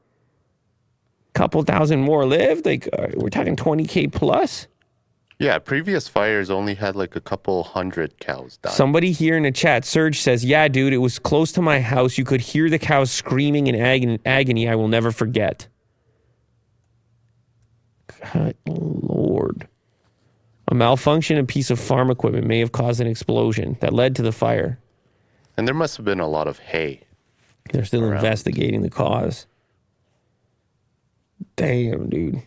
a 1.29 1.33
Couple 1.33 1.63
thousand 1.63 2.01
more 2.03 2.27
lived. 2.27 2.67
Like 2.67 2.89
uh, 2.93 3.09
we're 3.15 3.31
talking 3.31 3.57
20k 3.57 4.13
plus. 4.13 4.67
Yeah, 5.39 5.59
previous 5.59 6.07
fires 6.07 6.51
only 6.51 6.75
had 6.75 6.95
like 6.97 7.17
a 7.17 7.21
couple 7.21 7.63
hundred 7.63 8.19
cows 8.21 8.59
die. 8.59 8.71
Somebody 8.71 9.11
here 9.13 9.39
in 9.39 9.45
the 9.45 9.51
chat, 9.51 9.87
Serge 9.87 10.21
says, 10.21 10.45
"Yeah, 10.45 10.69
dude, 10.69 10.93
it 10.93 10.99
was 10.99 11.19
close 11.19 11.51
to 11.53 11.63
my 11.63 11.81
house. 11.81 12.19
You 12.19 12.25
could 12.25 12.43
hear 12.43 12.69
the 12.69 12.79
cows 12.79 13.11
screaming 13.11 13.67
in 13.67 13.75
agony. 13.75 14.19
agony 14.27 14.69
I 14.69 14.75
will 14.75 14.89
never 14.89 15.11
forget." 15.11 15.67
God, 18.35 18.55
Lord. 18.67 19.67
A 20.69 20.75
malfunction 20.75 21.39
in 21.39 21.45
a 21.45 21.47
piece 21.47 21.71
of 21.71 21.81
farm 21.81 22.11
equipment 22.11 22.47
may 22.47 22.59
have 22.59 22.71
caused 22.73 23.01
an 23.01 23.07
explosion 23.07 23.79
that 23.81 23.95
led 23.95 24.15
to 24.17 24.23
the 24.23 24.33
fire. 24.33 24.79
and 25.57 25.67
there 25.67 25.75
must 25.75 25.97
have 25.97 26.05
been 26.05 26.21
a 26.21 26.29
lot 26.29 26.47
of 26.47 26.59
hay. 26.59 27.01
They're 27.73 27.85
still 27.85 28.11
investigating 28.11 28.83
the 28.83 28.91
cause. 28.91 29.47
Damn, 31.57 32.09
dude. 32.09 32.43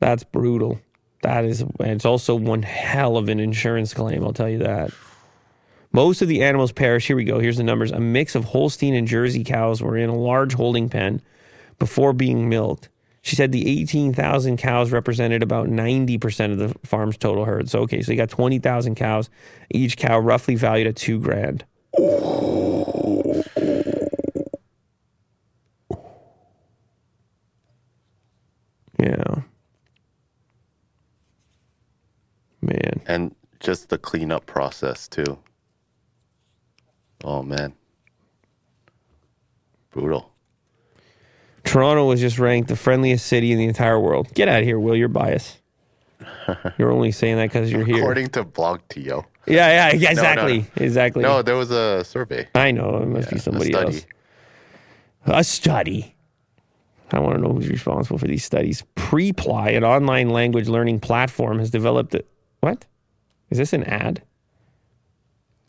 That's 0.00 0.24
brutal. 0.24 0.80
That 1.22 1.44
is, 1.44 1.60
and 1.60 1.72
it's 1.80 2.04
also 2.04 2.34
one 2.34 2.62
hell 2.62 3.16
of 3.16 3.28
an 3.28 3.38
insurance 3.38 3.94
claim, 3.94 4.24
I'll 4.24 4.32
tell 4.32 4.48
you 4.48 4.58
that. 4.58 4.90
Most 5.92 6.22
of 6.22 6.28
the 6.28 6.42
animals 6.42 6.72
perish. 6.72 7.06
Here 7.06 7.16
we 7.16 7.24
go. 7.24 7.38
Here's 7.38 7.58
the 7.58 7.62
numbers. 7.62 7.92
A 7.92 8.00
mix 8.00 8.34
of 8.34 8.44
Holstein 8.46 8.94
and 8.94 9.06
Jersey 9.06 9.44
cows 9.44 9.82
were 9.82 9.96
in 9.96 10.08
a 10.08 10.16
large 10.16 10.54
holding 10.54 10.88
pen 10.88 11.20
before 11.78 12.12
being 12.12 12.48
milked. 12.48 12.88
She 13.20 13.36
said 13.36 13.52
the 13.52 13.80
18,000 13.80 14.56
cows 14.56 14.90
represented 14.90 15.42
about 15.44 15.68
90% 15.68 16.52
of 16.52 16.58
the 16.58 16.74
farm's 16.84 17.16
total 17.16 17.44
herd. 17.44 17.68
So, 17.68 17.80
okay, 17.80 18.02
so 18.02 18.10
you 18.10 18.18
got 18.18 18.30
20,000 18.30 18.96
cows, 18.96 19.30
each 19.70 19.96
cow 19.96 20.18
roughly 20.18 20.56
valued 20.56 20.88
at 20.88 20.96
two 20.96 21.20
grand. 21.20 21.64
Yeah. 29.02 29.42
Man. 32.60 33.02
And 33.06 33.34
just 33.60 33.88
the 33.88 33.98
cleanup 33.98 34.46
process 34.46 35.08
too. 35.08 35.38
Oh 37.24 37.42
man. 37.42 37.74
Brutal. 39.90 40.30
Toronto 41.64 42.06
was 42.06 42.20
just 42.20 42.38
ranked 42.38 42.68
the 42.68 42.76
friendliest 42.76 43.26
city 43.26 43.52
in 43.52 43.58
the 43.58 43.64
entire 43.66 43.98
world. 43.98 44.32
Get 44.34 44.48
out 44.48 44.60
of 44.60 44.64
here, 44.64 44.78
Will. 44.80 44.96
You're 44.96 45.08
biased. 45.08 45.58
You're 46.78 46.90
only 46.90 47.12
saying 47.12 47.36
that 47.36 47.44
because 47.50 47.70
you're 47.70 47.84
here. 47.84 47.98
According 47.98 48.28
to 48.30 48.44
blogTO. 48.44 49.24
Yeah, 49.46 49.90
yeah, 49.90 49.92
yeah, 49.96 50.10
exactly. 50.10 50.66
Exactly. 50.76 51.22
No, 51.22 51.42
there 51.42 51.56
was 51.56 51.70
a 51.70 52.04
survey. 52.04 52.48
I 52.54 52.70
know. 52.72 52.98
It 52.98 53.06
must 53.06 53.26
Yeah, 53.28 53.30
be 53.34 53.36
a 53.38 53.40
somebody 53.40 53.72
study. 53.72 53.96
else. 53.96 54.06
A 55.26 55.44
study. 55.44 56.14
I 57.12 57.18
want 57.20 57.36
to 57.36 57.42
know 57.42 57.52
who's 57.52 57.68
responsible 57.68 58.18
for 58.18 58.26
these 58.26 58.44
studies. 58.44 58.82
Preply, 58.96 59.76
an 59.76 59.84
online 59.84 60.30
language 60.30 60.68
learning 60.68 61.00
platform, 61.00 61.58
has 61.58 61.70
developed 61.70 62.14
it. 62.14 62.26
What? 62.60 62.86
Is 63.50 63.58
this 63.58 63.72
an 63.72 63.84
ad? 63.84 64.22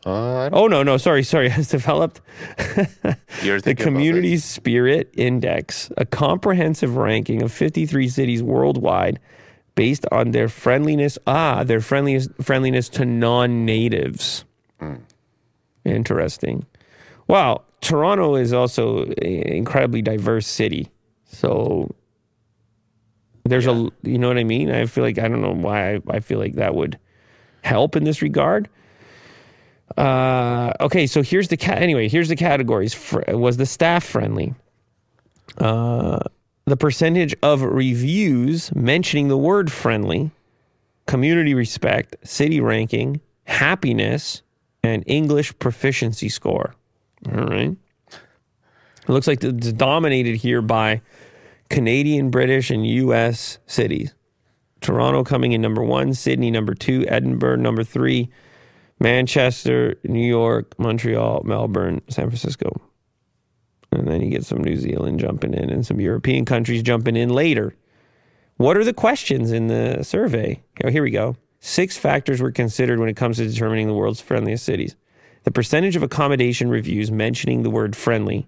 Uh, 0.05 0.49
Oh, 0.51 0.67
no, 0.67 0.83
no. 0.83 0.97
Sorry, 0.97 1.23
sorry. 1.23 1.49
Has 1.57 1.69
developed 1.69 2.21
the 2.57 3.75
Community 3.77 4.37
Spirit 4.37 5.09
Index, 5.15 5.89
a 5.97 6.05
comprehensive 6.05 6.95
ranking 6.97 7.41
of 7.41 7.51
53 7.51 8.09
cities 8.09 8.43
worldwide 8.43 9.19
based 9.75 10.05
on 10.11 10.31
their 10.31 10.49
friendliness. 10.49 11.17
Ah, 11.25 11.63
their 11.63 11.79
friendliness, 11.79 12.27
friendliness 12.41 12.89
to 12.89 13.05
non 13.05 13.65
natives. 13.65 14.45
Interesting. 15.85 16.65
Wow. 17.27 17.63
Toronto 17.81 18.35
is 18.35 18.53
also 18.53 19.03
an 19.03 19.13
incredibly 19.17 20.01
diverse 20.01 20.47
city. 20.47 20.89
So 21.33 21.93
there's 23.43 23.67
a, 23.67 23.89
you 24.03 24.17
know 24.17 24.27
what 24.27 24.37
I 24.37 24.43
mean? 24.43 24.71
I 24.71 24.85
feel 24.85 25.03
like, 25.03 25.17
I 25.17 25.27
don't 25.27 25.41
know 25.41 25.53
why 25.53 25.95
I, 25.95 25.99
I 26.09 26.19
feel 26.19 26.39
like 26.39 26.53
that 26.55 26.75
would 26.75 26.97
help 27.61 27.95
in 27.95 28.03
this 28.03 28.21
regard. 28.21 28.69
Uh, 29.97 30.71
okay, 30.79 31.05
so 31.07 31.21
here's 31.21 31.49
the 31.49 31.57
cat. 31.57 31.81
Anyway, 31.81 32.07
here's 32.07 32.29
the 32.29 32.35
categories. 32.35 32.93
Fr- 32.93 33.23
was 33.29 33.57
the 33.57 33.65
staff 33.65 34.03
friendly? 34.03 34.53
Uh, 35.57 36.19
the 36.65 36.77
percentage 36.77 37.35
of 37.43 37.61
reviews 37.61 38.73
mentioning 38.73 39.27
the 39.27 39.37
word 39.37 39.71
friendly, 39.71 40.31
community 41.05 41.53
respect, 41.53 42.15
city 42.23 42.61
ranking, 42.61 43.19
happiness, 43.43 44.41
and 44.83 45.03
English 45.05 45.57
proficiency 45.59 46.29
score. 46.29 46.75
All 47.31 47.45
right. 47.45 47.75
It 48.09 49.09
looks 49.09 49.27
like 49.27 49.43
it's 49.43 49.73
dominated 49.73 50.37
here 50.37 50.61
by 50.61 51.01
Canadian, 51.73 52.29
British, 52.29 52.69
and 52.69 52.85
U.S. 52.85 53.57
cities. 53.65 54.13
Toronto 54.81 55.23
coming 55.23 55.53
in 55.53 55.61
number 55.61 55.83
one, 55.83 56.13
Sydney 56.13 56.51
number 56.51 56.75
two, 56.75 57.03
Edinburgh 57.07 57.55
number 57.55 57.83
three, 57.83 58.29
Manchester, 58.99 59.95
New 60.03 60.23
York, 60.23 60.77
Montreal, 60.77 61.41
Melbourne, 61.43 62.03
San 62.09 62.27
Francisco. 62.27 62.79
And 63.91 64.07
then 64.07 64.21
you 64.21 64.29
get 64.29 64.45
some 64.45 64.63
New 64.63 64.75
Zealand 64.75 65.19
jumping 65.19 65.55
in 65.55 65.71
and 65.71 65.83
some 65.83 65.99
European 65.99 66.45
countries 66.45 66.83
jumping 66.83 67.15
in 67.15 67.29
later. 67.29 67.73
What 68.57 68.77
are 68.77 68.83
the 68.83 68.93
questions 68.93 69.51
in 69.51 69.65
the 69.65 70.03
survey? 70.03 70.61
Oh, 70.83 70.91
here 70.91 71.01
we 71.01 71.09
go. 71.09 71.37
Six 71.59 71.97
factors 71.97 72.39
were 72.39 72.51
considered 72.51 72.99
when 72.99 73.09
it 73.09 73.17
comes 73.17 73.37
to 73.37 73.47
determining 73.47 73.87
the 73.87 73.95
world's 73.95 74.21
friendliest 74.21 74.63
cities. 74.63 74.95
The 75.43 75.51
percentage 75.51 75.95
of 75.95 76.03
accommodation 76.03 76.69
reviews 76.69 77.11
mentioning 77.11 77.63
the 77.63 77.71
word 77.71 77.95
friendly. 77.95 78.47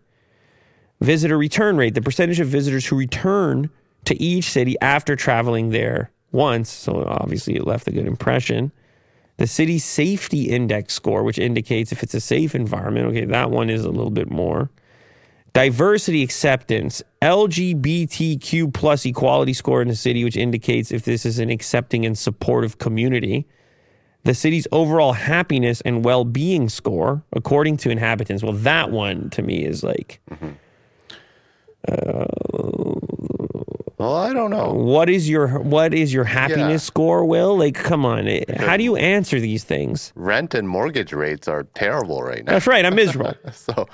Visitor 1.02 1.38
return 1.38 1.78
rate, 1.78 1.94
the 1.94 2.02
percentage 2.02 2.40
of 2.40 2.48
visitors 2.48 2.86
who 2.86 2.96
return 2.96 3.70
to 4.06 4.22
each 4.22 4.46
city 4.46 4.76
after 4.82 5.16
traveling 5.16 5.70
there 5.70 6.12
once. 6.32 6.70
So 6.70 7.06
obviously 7.06 7.56
it 7.56 7.66
left 7.66 7.88
a 7.88 7.92
good 7.92 8.08
impression 8.08 8.72
the 9.38 9.48
city's 9.48 9.84
safety 9.84 10.50
index 10.50 10.94
score, 10.94 11.24
which 11.24 11.38
indicates 11.38 11.92
if 11.92 12.04
it's 12.04 12.14
a 12.14 12.22
safe 12.22 12.56
environment. 12.56 13.08
Okay, 13.08 13.26
that 13.26 13.52
one 13.52 13.70
is 13.70 13.84
a 13.84 13.90
little 13.90 14.12
bit 14.12 14.32
more. 14.32 14.70
Diversity 15.54 16.22
acceptance, 16.22 17.02
LGBTQ 17.22 18.74
plus 18.74 19.06
equality 19.06 19.54
score 19.54 19.82
in 19.82 19.88
the 19.88 19.96
city, 19.96 20.24
which 20.24 20.36
indicates 20.36 20.92
if 20.92 21.06
this 21.06 21.26
is 21.26 21.40
an 21.40 21.50
accepting 21.50 22.06
and 22.06 22.18
supportive 22.18 22.78
community. 22.78 23.48
The 24.24 24.34
city's 24.34 24.68
overall 24.72 25.14
happiness 25.14 25.82
and 25.82 26.04
well 26.04 26.26
being 26.26 26.68
score, 26.68 27.24
according 27.32 27.78
to 27.78 27.90
inhabitants. 27.90 28.44
Well, 28.44 28.54
that 28.54 28.92
one 28.92 29.30
to 29.32 29.42
me 29.42 29.64
is 29.64 29.84
like, 29.84 30.20
mm-hmm. 30.30 30.52
Well, 33.98 34.16
I 34.18 34.34
don't 34.34 34.52
know. 34.52 34.72
what 34.74 35.10
is 35.10 35.30
your 35.30 35.60
what 35.60 35.94
is 35.94 36.14
your 36.14 36.26
happiness 36.26 36.84
Yeah. 36.84 36.88
score? 36.92 37.26
Will 37.26 37.58
like, 37.58 37.76
come 37.76 38.06
on, 38.06 38.28
eh, 38.28 38.44
how 38.58 38.76
do 38.78 38.84
you 38.84 38.96
answer 38.98 39.40
these 39.40 39.64
things? 39.64 40.12
Rent 40.16 40.54
and 40.54 40.68
mortgage 40.68 41.14
rates 41.14 41.48
are 41.48 41.64
terrible 41.76 42.22
right 42.22 42.44
now. 42.46 42.54
That's 42.54 42.68
right, 42.68 42.86
I'm 42.86 42.96
miserable. 42.96 43.34
So 43.54 43.88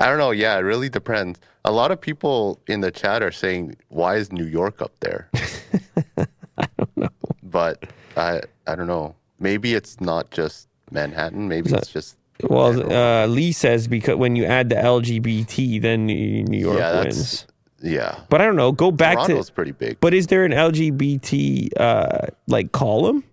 I 0.00 0.06
don't 0.08 0.18
know. 0.18 0.32
Yeah, 0.32 0.56
it 0.58 0.62
really 0.62 0.88
depends. 0.88 1.38
A 1.64 1.70
lot 1.70 1.90
of 1.92 2.00
people 2.00 2.60
in 2.66 2.80
the 2.80 2.90
chat 2.90 3.22
are 3.22 3.30
saying, 3.32 3.76
"Why 3.88 4.16
is 4.16 4.32
New 4.32 4.44
York 4.46 4.82
up 4.82 4.92
there?" 5.00 5.30
I 6.58 6.66
don't 6.76 6.96
know. 6.96 7.08
But 7.42 7.84
I 8.16 8.42
I 8.66 8.74
don't 8.74 8.88
know. 8.88 9.14
Maybe 9.38 9.74
it's 9.74 10.00
not 10.00 10.30
just 10.32 10.68
Manhattan. 10.90 11.46
Maybe 11.48 11.70
it's 11.72 11.88
just 11.92 12.16
Well, 12.48 12.92
uh, 12.92 13.26
Lee 13.26 13.52
says 13.52 13.88
because 13.88 14.16
when 14.16 14.36
you 14.36 14.44
add 14.44 14.68
the 14.68 14.76
LGBT, 14.76 15.80
then 15.80 16.06
New 16.06 16.58
York 16.58 16.78
yeah. 16.78 17.02
wins. 17.02 17.46
Yeah. 17.82 18.20
But 18.30 18.40
I 18.40 18.46
don't 18.46 18.56
know. 18.56 18.72
Go 18.72 18.90
back 18.90 19.16
Toronto's 19.16 19.48
to. 19.48 19.52
pretty 19.52 19.72
big. 19.72 20.00
But 20.00 20.14
is 20.14 20.28
there 20.28 20.44
an 20.44 20.52
LGBT 20.52 21.68
uh, 21.78 22.26
like 22.46 22.72
column? 22.72 23.24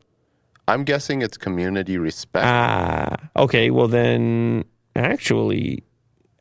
I'm 0.67 0.83
guessing 0.83 1.21
it's 1.21 1.38
community 1.38 1.97
respect. 1.97 2.45
Ah, 2.45 3.15
okay. 3.35 3.71
Well, 3.71 3.88
then 3.88 4.65
actually, 4.95 5.83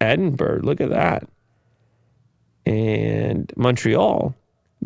Edinburgh. 0.01 0.61
Look 0.63 0.81
at 0.81 0.91
that. 0.91 1.29
And 2.67 3.53
Montreal 3.57 4.35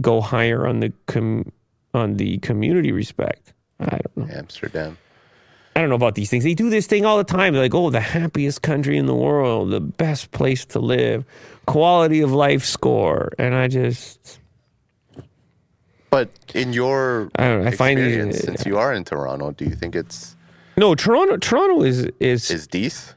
go 0.00 0.20
higher 0.20 0.66
on 0.66 0.80
the 0.80 0.92
com- 1.06 1.50
on 1.92 2.16
the 2.16 2.38
community 2.38 2.92
respect. 2.92 3.52
I 3.80 3.98
don't 3.98 4.16
know. 4.16 4.34
Amsterdam. 4.34 4.98
I 5.76 5.80
don't 5.80 5.88
know 5.88 5.96
about 5.96 6.14
these 6.14 6.30
things. 6.30 6.44
They 6.44 6.54
do 6.54 6.70
this 6.70 6.86
thing 6.86 7.04
all 7.04 7.16
the 7.18 7.24
time. 7.24 7.52
They're 7.52 7.62
like, 7.62 7.74
oh, 7.74 7.90
the 7.90 8.00
happiest 8.00 8.62
country 8.62 8.96
in 8.96 9.06
the 9.06 9.14
world, 9.14 9.70
the 9.70 9.80
best 9.80 10.30
place 10.30 10.64
to 10.66 10.78
live, 10.78 11.24
quality 11.66 12.20
of 12.20 12.30
life 12.32 12.64
score. 12.64 13.32
And 13.38 13.54
I 13.54 13.66
just, 13.68 14.38
But 16.10 16.30
in 16.54 16.72
your 16.72 17.28
I 17.36 17.44
don't 17.48 17.62
know. 17.62 17.68
I 17.68 17.72
find 17.72 17.98
these- 17.98 18.40
since 18.44 18.64
you 18.64 18.78
are 18.78 18.92
in 18.94 19.04
Toronto, 19.04 19.50
do 19.50 19.64
you 19.64 19.74
think 19.74 19.96
it's 19.96 20.36
no, 20.76 20.94
Toronto, 20.94 21.36
Toronto 21.36 21.82
is, 21.82 22.06
is, 22.20 22.50
is 22.50 22.66
decent? 22.66 23.14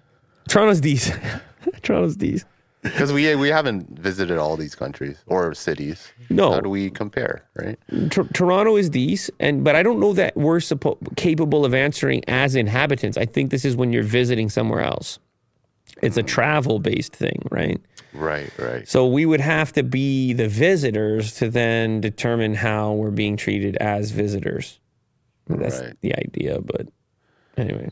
Toronto's 0.48 0.80
decent. 0.82 1.20
Toronto's 1.82 2.16
decent. 2.16 2.50
Because 2.84 3.12
we 3.12 3.36
we 3.36 3.50
haven't 3.50 4.00
visited 4.00 4.38
all 4.38 4.56
these 4.56 4.76
countries 4.76 5.18
or 5.26 5.54
cities. 5.54 6.12
No. 6.30 6.52
How 6.52 6.62
do 6.62 6.70
we 6.70 6.90
compare, 6.90 7.44
right? 7.56 7.78
Tor- 8.12 8.28
Toronto 8.34 8.76
is 8.76 8.92
these, 8.92 9.30
and 9.40 9.64
but 9.64 9.76
I 9.76 9.84
don't 9.84 10.00
know 10.00 10.14
that 10.14 10.36
we're 10.38 10.60
suppo- 10.60 10.98
capable 11.18 11.66
of 11.66 11.74
answering 11.74 12.24
as 12.28 12.56
inhabitants. 12.56 13.18
I 13.18 13.26
think 13.26 13.52
this 13.52 13.66
is 13.66 13.76
when 13.76 13.92
you're 13.92 14.04
visiting 14.04 14.50
somewhere 14.50 14.82
else. 14.82 15.20
It's 16.02 16.18
a 16.18 16.24
mm. 16.24 16.28
travel 16.28 16.80
based 16.80 17.16
thing, 17.16 17.42
right? 17.50 17.82
Right, 18.14 18.52
right. 18.58 18.88
So 18.88 19.08
we 19.08 19.26
would 19.26 19.42
have 19.42 19.74
to 19.74 19.84
be 19.84 20.34
the 20.34 20.48
visitors 20.48 21.34
to 21.36 21.50
then 21.50 22.02
determine 22.02 22.56
how 22.56 22.94
we're 22.94 23.12
being 23.12 23.38
treated 23.38 23.76
as 23.78 24.12
visitors. 24.12 24.80
That's 25.48 25.80
Right. 25.80 25.98
the 26.02 26.14
idea, 26.16 26.60
but 26.62 26.88
anyway, 27.58 27.90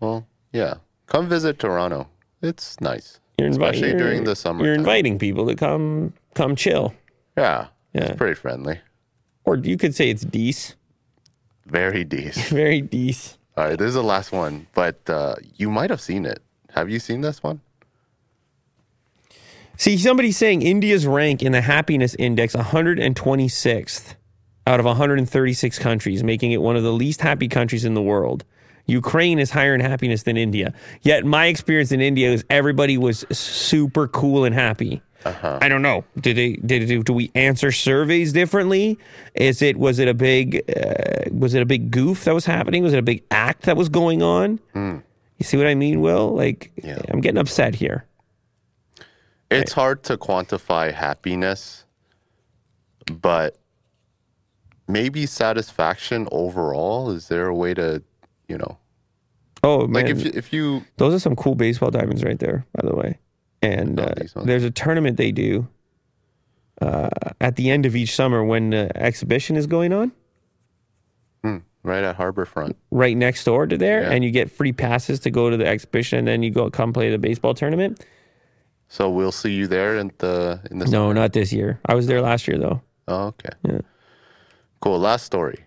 Well, 0.00 0.26
yeah. 0.52 0.74
Come 1.06 1.28
visit 1.28 1.58
Toronto. 1.58 2.08
It's 2.42 2.80
nice. 2.80 3.20
You're 3.38 3.46
inviting 3.46 3.84
Especially 3.84 3.98
during 3.98 4.24
the 4.24 4.34
summer. 4.36 4.64
You're 4.64 4.74
inviting 4.74 5.18
people 5.18 5.46
to 5.46 5.54
come 5.54 6.12
come 6.34 6.56
chill, 6.56 6.94
Yeah. 7.36 7.68
Yeah. 7.94 8.04
It's 8.04 8.16
pretty 8.16 8.34
friendly. 8.34 8.80
or 9.44 9.56
you 9.56 9.76
could 9.78 9.94
say 9.94 10.10
it's 10.10 10.24
dece, 10.24 10.74
Very 11.66 12.04
decent. 12.04 12.46
very 12.48 12.82
dece. 12.82 13.36
All 13.56 13.64
right, 13.64 13.78
this 13.78 13.88
is 13.88 13.94
the 13.94 14.02
last 14.04 14.30
one, 14.30 14.66
but 14.74 14.98
uh, 15.08 15.34
you 15.56 15.70
might 15.70 15.90
have 15.90 16.00
seen 16.00 16.26
it. 16.26 16.40
Have 16.74 16.90
you 16.90 17.00
seen 17.00 17.22
this 17.22 17.42
one? 17.42 17.60
See, 19.76 19.96
somebody's 19.96 20.36
saying 20.36 20.62
India's 20.62 21.06
rank 21.06 21.42
in 21.42 21.52
the 21.52 21.60
happiness 21.60 22.14
index 22.16 22.54
126th 22.54 24.14
out 24.66 24.80
of 24.80 24.86
136 24.86 25.78
countries, 25.78 26.22
making 26.22 26.52
it 26.52 26.60
one 26.60 26.76
of 26.76 26.82
the 26.82 26.92
least 26.92 27.20
happy 27.22 27.48
countries 27.48 27.84
in 27.84 27.94
the 27.94 28.02
world. 28.02 28.44
Ukraine 28.88 29.38
is 29.38 29.50
higher 29.50 29.74
in 29.74 29.80
happiness 29.80 30.24
than 30.24 30.36
India. 30.36 30.72
Yet 31.02 31.24
my 31.24 31.46
experience 31.46 31.92
in 31.92 32.00
India 32.00 32.32
is 32.32 32.44
everybody 32.50 32.98
was 32.98 33.24
super 33.30 34.08
cool 34.08 34.44
and 34.44 34.54
happy. 34.54 35.02
I 35.60 35.68
don't 35.68 35.82
know. 35.82 36.04
Did 36.18 36.36
they 36.36 36.54
did 36.54 36.88
do, 36.88 37.02
do 37.02 37.12
we 37.12 37.30
answer 37.34 37.70
surveys 37.70 38.32
differently? 38.32 38.98
Is 39.34 39.62
it 39.62 39.76
was 39.76 39.98
it 39.98 40.08
a 40.08 40.14
big 40.14 40.62
uh, 40.74 41.30
was 41.30 41.54
it 41.54 41.62
a 41.62 41.66
big 41.66 41.90
goof 41.90 42.24
that 42.24 42.34
was 42.34 42.46
happening? 42.46 42.82
Was 42.82 42.94
it 42.94 42.98
a 42.98 43.02
big 43.02 43.22
act 43.30 43.62
that 43.62 43.76
was 43.76 43.88
going 43.88 44.22
on? 44.22 44.58
You 45.38 45.44
see 45.44 45.56
what 45.56 45.66
I 45.66 45.74
mean, 45.74 46.00
Will? 46.00 46.34
Like 46.34 46.72
Yeah. 46.82 46.98
I'm 47.10 47.20
getting 47.20 47.38
upset 47.38 47.74
here. 47.74 48.04
It's 49.50 49.72
hard 49.72 50.02
to 50.04 50.16
quantify 50.16 50.92
happiness, 50.92 51.84
but 53.10 53.56
maybe 54.86 55.26
satisfaction 55.26 56.28
overall. 56.30 57.10
Is 57.10 57.28
there 57.28 57.46
a 57.46 57.54
way 57.54 57.72
to, 57.74 58.02
you 58.48 58.58
know, 58.58 58.78
Oh 59.62 59.86
man, 59.86 60.04
like 60.04 60.10
if 60.10 60.24
you- 60.24 60.32
if 60.34 60.52
you 60.52 60.82
those 60.96 61.14
are 61.14 61.18
some 61.18 61.36
cool 61.36 61.54
baseball 61.54 61.90
diamonds 61.90 62.22
right 62.24 62.38
there, 62.38 62.64
by 62.74 62.88
the 62.88 62.94
way. 62.96 63.18
And 63.60 63.98
uh, 63.98 64.14
there's 64.44 64.62
a 64.64 64.70
tournament 64.70 65.16
they 65.16 65.32
do 65.32 65.66
uh, 66.80 67.08
at 67.40 67.56
the 67.56 67.70
end 67.70 67.86
of 67.86 67.96
each 67.96 68.14
summer 68.14 68.44
when 68.44 68.70
the 68.70 68.90
exhibition 68.96 69.56
is 69.56 69.66
going 69.66 69.92
on. 69.92 70.12
right 71.82 72.04
at 72.04 72.16
Harborfront, 72.18 72.74
right 72.90 73.16
next 73.16 73.44
door 73.44 73.66
to 73.66 73.76
there, 73.78 74.02
Yeah. 74.02 74.10
and 74.10 74.22
you 74.24 74.30
get 74.30 74.50
free 74.50 74.72
passes 74.72 75.18
to 75.20 75.30
go 75.30 75.48
to 75.50 75.56
the 75.56 75.66
exhibition, 75.66 76.18
and 76.20 76.28
then 76.28 76.42
you 76.42 76.50
go 76.50 76.70
come 76.70 76.92
play 76.92 77.10
the 77.10 77.18
baseball 77.18 77.54
tournament. 77.54 78.04
so 78.88 79.10
we'll 79.10 79.32
see 79.32 79.52
you 79.52 79.66
there 79.66 79.96
in 79.96 80.12
the 80.18 80.60
in 80.70 80.78
the. 80.78 80.86
No, 80.86 81.12
not 81.12 81.32
this 81.32 81.52
year. 81.52 81.80
I 81.86 81.94
was 81.94 82.06
there 82.06 82.20
last 82.22 82.46
year 82.48 82.58
though. 82.58 82.80
Oh, 83.08 83.26
okay. 83.28 83.50
Yeah. 83.64 83.80
Cool. 84.80 84.98
Last 85.00 85.24
story. 85.24 85.58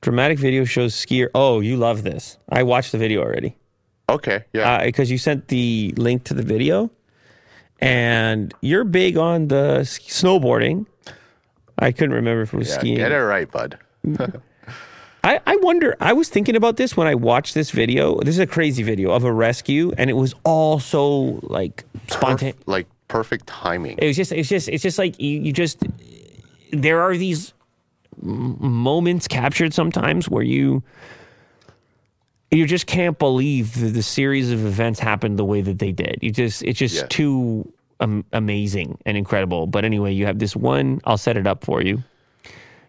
Dramatic 0.00 0.38
video 0.38 0.64
shows 0.64 0.94
skier. 0.94 1.28
Oh, 1.34 1.60
you 1.60 1.76
love 1.76 2.02
this. 2.02 2.38
I 2.48 2.62
watched 2.62 2.92
the 2.92 2.98
video 2.98 3.22
already 3.22 3.56
Okay. 4.08 4.44
Yeah. 4.52 4.74
Uh, 4.74 4.84
because 4.84 5.10
you 5.10 5.18
sent 5.18 5.48
the 5.48 5.92
link 5.96 6.24
to 6.24 6.34
the 6.34 6.42
video, 6.42 6.90
and 7.80 8.54
you're 8.60 8.84
big 8.84 9.16
on 9.16 9.48
the 9.48 9.80
snowboarding. 9.82 10.86
I 11.78 11.92
couldn't 11.92 12.14
remember 12.14 12.42
if 12.42 12.54
it 12.54 12.56
was 12.56 12.68
yeah. 12.68 12.78
skiing. 12.78 12.96
Get 12.96 13.12
it 13.12 13.16
right, 13.16 13.50
bud. 13.50 13.78
I, 15.24 15.40
I 15.44 15.56
wonder. 15.56 15.96
I 16.00 16.12
was 16.12 16.28
thinking 16.28 16.54
about 16.54 16.76
this 16.76 16.96
when 16.96 17.08
I 17.08 17.16
watched 17.16 17.54
this 17.54 17.70
video. 17.70 18.20
This 18.20 18.36
is 18.36 18.38
a 18.38 18.46
crazy 18.46 18.84
video 18.84 19.10
of 19.10 19.24
a 19.24 19.32
rescue, 19.32 19.92
and 19.98 20.08
it 20.08 20.14
was 20.14 20.34
all 20.44 20.78
so 20.78 21.40
like 21.42 21.84
spontaneous. 22.08 22.56
Perf- 22.58 22.68
like 22.68 22.86
perfect 23.08 23.46
timing. 23.46 23.98
it 23.98 24.06
was 24.06 24.16
just 24.16 24.32
it's 24.32 24.48
just 24.48 24.68
it's 24.68 24.82
just 24.82 24.98
like 24.98 25.18
you, 25.20 25.40
you 25.40 25.52
just 25.52 25.82
there 26.72 27.00
are 27.00 27.16
these 27.16 27.52
moments 28.22 29.28
captured 29.28 29.74
sometimes 29.74 30.28
where 30.28 30.42
you 30.42 30.82
you 32.50 32.66
just 32.66 32.86
can't 32.86 33.18
believe 33.18 33.78
that 33.80 33.88
the 33.88 34.02
series 34.02 34.50
of 34.50 34.64
events 34.64 35.00
happened 35.00 35.38
the 35.38 35.44
way 35.44 35.60
that 35.60 35.78
they 35.78 35.92
did 35.92 36.18
you 36.22 36.30
just 36.30 36.62
it's 36.62 36.78
just 36.78 36.96
Yeah. 36.96 37.06
too 37.08 37.72
um, 38.00 38.24
amazing 38.32 38.98
and 39.06 39.16
incredible 39.16 39.66
but 39.66 39.84
anyway 39.84 40.12
you 40.12 40.26
have 40.26 40.38
this 40.38 40.54
one 40.54 41.00
i'll 41.04 41.18
set 41.18 41.36
it 41.36 41.46
up 41.46 41.64
for 41.64 41.82
you 41.82 42.02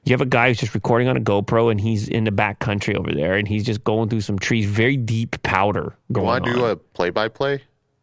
you 0.03 0.13
have 0.13 0.21
a 0.21 0.25
guy 0.25 0.47
who's 0.47 0.57
just 0.57 0.73
recording 0.73 1.09
on 1.09 1.17
a 1.17 1.19
GoPro 1.19 1.69
and 1.69 1.81
he's 1.81 2.07
in 2.07 2.23
the 2.23 2.31
back 2.31 2.59
country 2.59 2.95
over 2.95 3.11
there 3.11 3.33
and 3.35 3.45
he's 3.45 3.65
just 3.65 3.83
going 3.83 4.07
through 4.07 4.21
some 4.21 4.39
trees, 4.39 4.65
very 4.65 4.95
deep 4.95 5.35
powder 5.43 5.97
going 6.13 6.25
Want 6.27 6.45
to 6.45 6.51
on. 6.51 6.55
do 6.55 6.65
a 6.65 6.75
play-by-play 6.77 7.61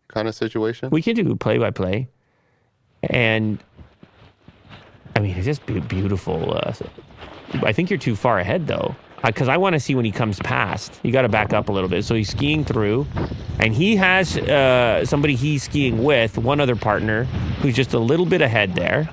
kind 0.09 0.29
of 0.29 0.35
situation? 0.35 0.91
We 0.91 1.01
can 1.01 1.15
do 1.17 1.35
play 1.35 1.57
by 1.57 1.71
play, 1.71 2.09
and 3.05 3.59
I 5.17 5.21
mean 5.21 5.37
it's 5.37 5.45
just 5.47 5.65
be- 5.67 5.81
beautiful. 5.81 6.55
Uh, 6.57 6.73
I 7.63 7.73
think 7.73 7.91
you're 7.91 7.99
too 7.99 8.17
far 8.17 8.39
ahead 8.41 8.67
though, 8.67 8.97
because 9.25 9.49
I 9.49 9.57
want 9.57 9.75
to 9.75 9.81
see 9.81 9.95
when 9.95 10.05
he 10.05 10.11
comes 10.11 10.39
past. 10.41 10.99
You 11.03 11.13
got 11.13 11.23
to 11.23 11.29
back 11.29 11.53
up 11.53 11.69
a 11.69 11.73
little 11.73 11.89
bit. 11.89 12.05
So 12.05 12.15
he's 12.15 12.31
skiing 12.31 12.65
through, 12.65 13.07
and 13.61 13.73
he 13.75 13.97
has 13.97 14.37
uh, 14.37 15.05
somebody 15.07 15.35
he's 15.37 15.63
skiing 15.63 16.03
with, 16.03 16.37
one 16.39 16.61
other 16.61 16.77
partner 16.77 17.25
who's 17.61 17.75
just 17.75 17.95
a 17.95 17.99
little 17.99 18.27
bit 18.27 18.43
ahead 18.43 18.75
there. 18.75 19.09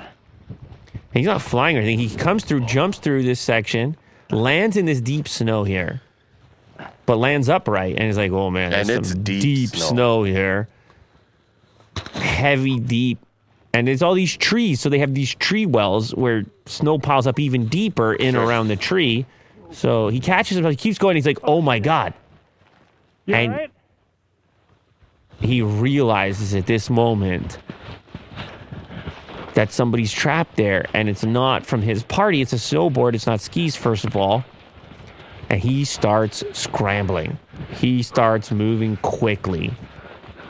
And 1.14 1.19
he's 1.19 1.26
not 1.28 1.41
flying 1.41 1.78
or 1.78 1.82
anything. 1.82 1.99
He 1.99 2.15
comes 2.15 2.44
through, 2.45 2.61
jumps 2.61 2.98
through 2.98 3.23
this 3.23 3.40
section, 3.40 3.98
lands 4.32 4.78
in 4.78 4.86
this 4.86 5.02
deep 5.02 5.28
snow 5.28 5.65
here, 5.65 6.02
but 7.06 7.18
lands 7.18 7.49
upright, 7.49 7.95
and 7.98 8.06
he's 8.06 8.18
like, 8.18 8.32
"Oh 8.32 8.49
man, 8.49 8.73
And 8.73 8.90
it's 8.90 9.10
some 9.10 9.22
deep 9.23 9.41
deep 9.41 9.69
snow. 9.69 9.88
snow 9.90 10.23
here." 10.23 10.68
heavy, 12.14 12.80
deep, 12.80 13.19
and 13.73 13.88
it's 13.88 14.02
all 14.02 14.14
these 14.14 14.35
trees. 14.35 14.81
So 14.81 14.89
they 14.89 14.99
have 14.99 15.14
these 15.14 15.34
tree 15.35 15.65
wells 15.65 16.14
where 16.15 16.45
snow 16.65 16.99
piles 16.99 17.27
up 17.27 17.39
even 17.39 17.68
deeper 17.68 18.14
in 18.14 18.35
around 18.35 18.68
the 18.68 18.76
tree. 18.76 19.26
So 19.72 20.10
he 20.10 20.19
catches 20.19 20.57
him, 20.57 20.65
he 20.65 20.76
keeps 20.76 20.98
going. 20.98 21.15
He's 21.15 21.26
like, 21.26 21.39
"Oh 21.43 21.61
my 21.61 21.80
god!" 21.80 22.14
and 23.27 23.69
he 25.39 25.61
realizes 25.61 26.53
at 26.53 26.65
this 26.68 26.89
moment 26.89 27.57
that 29.53 29.72
somebody's 29.72 30.11
trapped 30.11 30.56
there, 30.56 30.85
and 30.93 31.10
it's 31.10 31.23
not 31.23 31.65
from 31.65 31.81
his 31.81 32.03
party. 32.03 32.41
It's 32.41 32.53
a 32.53 32.57
snowboard. 32.57 33.15
It's 33.15 33.27
not 33.27 33.41
skis, 33.41 33.76
first 33.76 34.06
of 34.06 34.15
all. 34.15 34.45
And 35.49 35.60
he 35.60 35.84
starts 35.84 36.43
scrambling. 36.53 37.38
He 37.73 38.03
starts 38.03 38.52
moving 38.52 38.98
quickly 38.98 39.73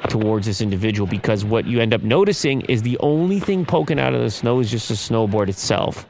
towards 0.10 0.46
this 0.46 0.62
individual 0.62 1.08
because 1.08 1.46
what 1.46 1.66
you 1.66 1.80
end 1.80 1.94
up 1.94 2.02
noticing 2.04 2.62
is 2.62 2.82
the 2.82 2.98
only 3.00 3.40
thing 3.40 3.66
poking 3.66 4.00
out 4.00 4.14
of 4.14 4.22
the 4.22 4.32
snow 4.32 4.60
is 4.60 4.70
just 4.72 4.88
the 4.90 4.96
snowboard 4.96 5.50
itself. 5.50 6.08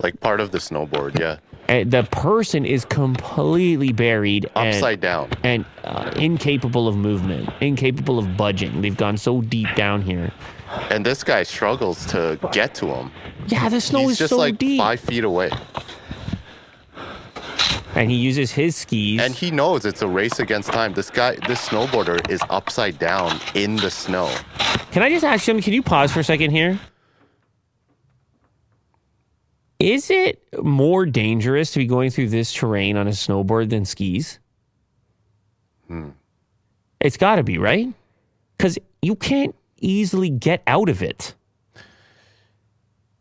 Like 0.00 0.20
part 0.20 0.40
of 0.40 0.50
the 0.50 0.58
snowboard, 0.58 1.18
yeah. 1.18 1.38
And 1.66 1.90
the 1.90 2.02
person 2.02 2.66
is 2.66 2.84
completely 2.84 3.90
buried 3.92 4.46
and, 4.54 4.74
Upside 4.74 5.00
down. 5.00 5.30
and 5.42 5.64
uh, 5.84 6.12
incapable 6.16 6.86
of 6.88 6.96
movement, 6.96 7.48
incapable 7.62 8.18
of 8.18 8.36
budging. 8.36 8.82
They've 8.82 8.96
gone 8.96 9.16
so 9.16 9.40
deep 9.40 9.68
down 9.74 10.02
here. 10.02 10.30
And 10.90 11.06
this 11.06 11.24
guy 11.24 11.42
struggles 11.44 12.04
to 12.06 12.38
get 12.52 12.74
to 12.76 12.86
him. 12.86 13.10
Yeah, 13.46 13.68
the 13.70 13.80
snow 13.80 14.00
He's 14.00 14.12
is 14.12 14.18
just 14.18 14.30
so 14.30 14.36
like 14.36 14.58
deep. 14.58 14.78
five 14.78 15.00
feet 15.00 15.24
away. 15.24 15.50
And 17.94 18.10
he 18.10 18.16
uses 18.16 18.50
his 18.50 18.74
skis. 18.74 19.20
And 19.20 19.34
he 19.34 19.50
knows 19.50 19.84
it's 19.84 20.02
a 20.02 20.08
race 20.08 20.40
against 20.40 20.72
time. 20.72 20.94
This 20.94 21.10
guy, 21.10 21.36
this 21.46 21.68
snowboarder 21.68 22.28
is 22.28 22.40
upside 22.50 22.98
down 22.98 23.40
in 23.54 23.76
the 23.76 23.90
snow. 23.90 24.34
Can 24.90 25.02
I 25.02 25.10
just 25.10 25.24
ask 25.24 25.46
you, 25.46 25.60
can 25.62 25.72
you 25.72 25.82
pause 25.82 26.12
for 26.12 26.20
a 26.20 26.24
second 26.24 26.50
here? 26.50 26.78
Is 29.78 30.10
it 30.10 30.42
more 30.62 31.04
dangerous 31.04 31.72
to 31.72 31.78
be 31.78 31.86
going 31.86 32.10
through 32.10 32.30
this 32.30 32.52
terrain 32.52 32.96
on 32.96 33.06
a 33.06 33.10
snowboard 33.10 33.70
than 33.70 33.84
skis? 33.84 34.38
Hmm. 35.88 36.10
It's 37.00 37.16
got 37.16 37.36
to 37.36 37.42
be, 37.42 37.58
right? 37.58 37.92
Because 38.56 38.78
you 39.02 39.14
can't 39.14 39.54
easily 39.80 40.30
get 40.30 40.62
out 40.66 40.88
of 40.88 41.02
it. 41.02 41.34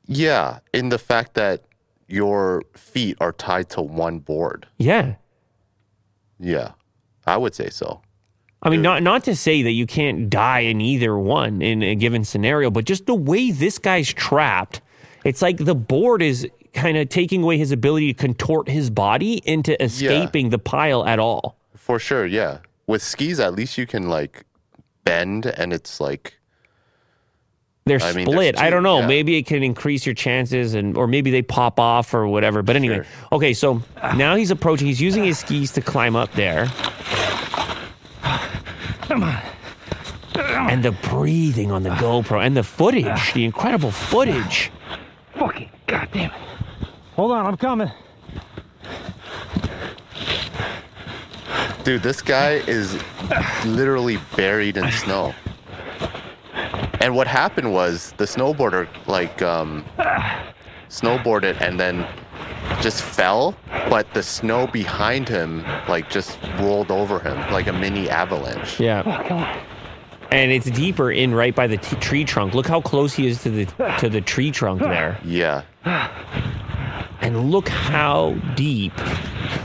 Yeah, 0.05 0.59
in 0.73 0.89
the 0.89 0.99
fact 0.99 1.33
that 1.33 1.63
your 2.07 2.63
feet 2.75 3.17
are 3.19 3.31
tied 3.31 3.69
to 3.71 3.81
one 3.81 4.19
board. 4.19 4.67
Yeah. 4.77 5.15
Yeah, 6.39 6.71
I 7.25 7.38
would 7.38 7.55
say 7.55 7.69
so. 7.69 8.01
I 8.61 8.69
mean, 8.69 8.81
not 8.81 9.03
not 9.03 9.25
to 9.25 9.35
say 9.35 9.61
that 9.61 9.71
you 9.71 9.85
can't 9.85 10.30
die 10.30 10.61
in 10.61 10.80
either 10.80 11.17
one 11.17 11.61
in 11.61 11.84
a 11.84 11.95
given 11.95 12.23
scenario, 12.23 12.71
but 12.71 12.85
just 12.85 13.05
the 13.05 13.15
way 13.15 13.51
this 13.51 13.77
guy's 13.77 14.11
trapped, 14.13 14.81
it's 15.25 15.41
like 15.41 15.57
the 15.57 15.75
board 15.75 16.21
is 16.21 16.47
kind 16.73 16.97
of 16.97 17.09
taking 17.09 17.43
away 17.43 17.57
his 17.57 17.71
ability 17.71 18.13
to 18.13 18.19
contort 18.19 18.69
his 18.69 18.89
body 18.89 19.41
into 19.45 19.81
escaping 19.84 20.49
the 20.49 20.59
pile 20.59 21.05
at 21.05 21.19
all. 21.19 21.57
For 21.75 21.99
sure, 21.99 22.25
yeah. 22.25 22.59
With 22.88 23.03
skis, 23.03 23.39
at 23.39 23.53
least 23.53 23.77
you 23.77 23.85
can 23.85 24.09
like 24.09 24.45
bend 25.03 25.45
and 25.45 25.73
it's 25.73 25.99
like 25.99 26.39
They're 27.85 28.01
I 28.01 28.14
mean, 28.14 28.26
there's 28.26 28.35
split. 28.35 28.60
I 28.60 28.69
don't 28.69 28.84
know. 28.84 28.99
yeah. 28.99 29.07
Maybe 29.07 29.35
it 29.35 29.43
can 29.45 29.61
increase 29.61 30.05
your 30.05 30.15
chances, 30.15 30.73
and 30.73 30.95
or 30.95 31.05
maybe 31.07 31.31
they 31.31 31.41
pop 31.41 31.80
off 31.80 32.14
or 32.14 32.27
whatever. 32.27 32.61
But 32.61 32.76
anyway, 32.77 32.95
Sure. 32.97 33.05
okay. 33.34 33.53
So 33.53 33.81
now 34.15 34.35
he's 34.35 34.51
approaching. 34.51 34.88
He's 34.88 35.01
using 35.01 35.23
his 35.26 35.39
skis 35.39 35.72
to 35.73 35.81
climb 35.81 36.15
up 36.15 36.31
there. 36.34 36.68
Come 39.01 39.23
on. 39.23 39.38
And 40.69 40.81
the 40.84 40.91
breathing 40.93 41.72
on 41.72 41.84
the 41.84 41.89
GoPro 41.91 42.43
and 42.43 42.55
the 42.55 42.64
footage, 42.64 43.34
the 43.34 43.43
incredible 43.45 43.91
footage. 43.91 44.72
Fucking 45.35 45.69
goddamn 45.88 46.31
it. 46.31 46.38
Hold 47.15 47.31
on, 47.34 47.45
I'm 47.45 47.57
coming. 47.57 47.91
Dude, 51.84 52.01
this 52.01 52.22
guy 52.22 52.53
is 52.65 52.97
literally 53.65 54.18
buried 54.38 54.77
in 54.77 54.89
snow. 54.91 55.35
And 57.03 57.15
what 57.17 57.27
happened 57.27 57.73
was 57.73 58.13
the 58.15 58.23
snowboarder 58.23 58.88
like 59.07 59.41
um 59.41 59.84
snowboarded 60.89 61.59
and 61.59 61.77
then 61.77 62.07
just 62.81 63.01
fell, 63.03 63.55
but 63.89 64.11
the 64.13 64.23
snow 64.23 64.67
behind 64.67 65.27
him 65.27 65.65
like 65.89 66.09
just 66.09 66.39
rolled 66.59 66.91
over 66.91 67.19
him 67.19 67.35
like 67.51 67.67
a 67.67 67.73
mini 67.73 68.09
avalanche. 68.09 68.80
Yeah. 68.80 69.03
Oh, 69.05 69.27
come. 69.27 69.43
And 70.31 70.51
it's 70.51 70.69
deeper 70.71 71.11
in 71.11 71.35
right 71.35 71.53
by 71.53 71.67
the 71.67 71.75
t- 71.77 71.97
tree 71.97 72.23
trunk. 72.23 72.53
Look 72.53 72.67
how 72.67 72.80
close 72.80 73.13
he 73.13 73.27
is 73.27 73.43
to 73.43 73.49
the 73.51 73.65
to 73.99 74.07
the 74.07 74.21
tree 74.21 74.49
trunk 74.51 74.81
there. 74.81 75.19
Yeah. 75.25 75.63
And 77.19 77.51
look 77.51 77.67
how 77.67 78.31
deep 78.55 78.97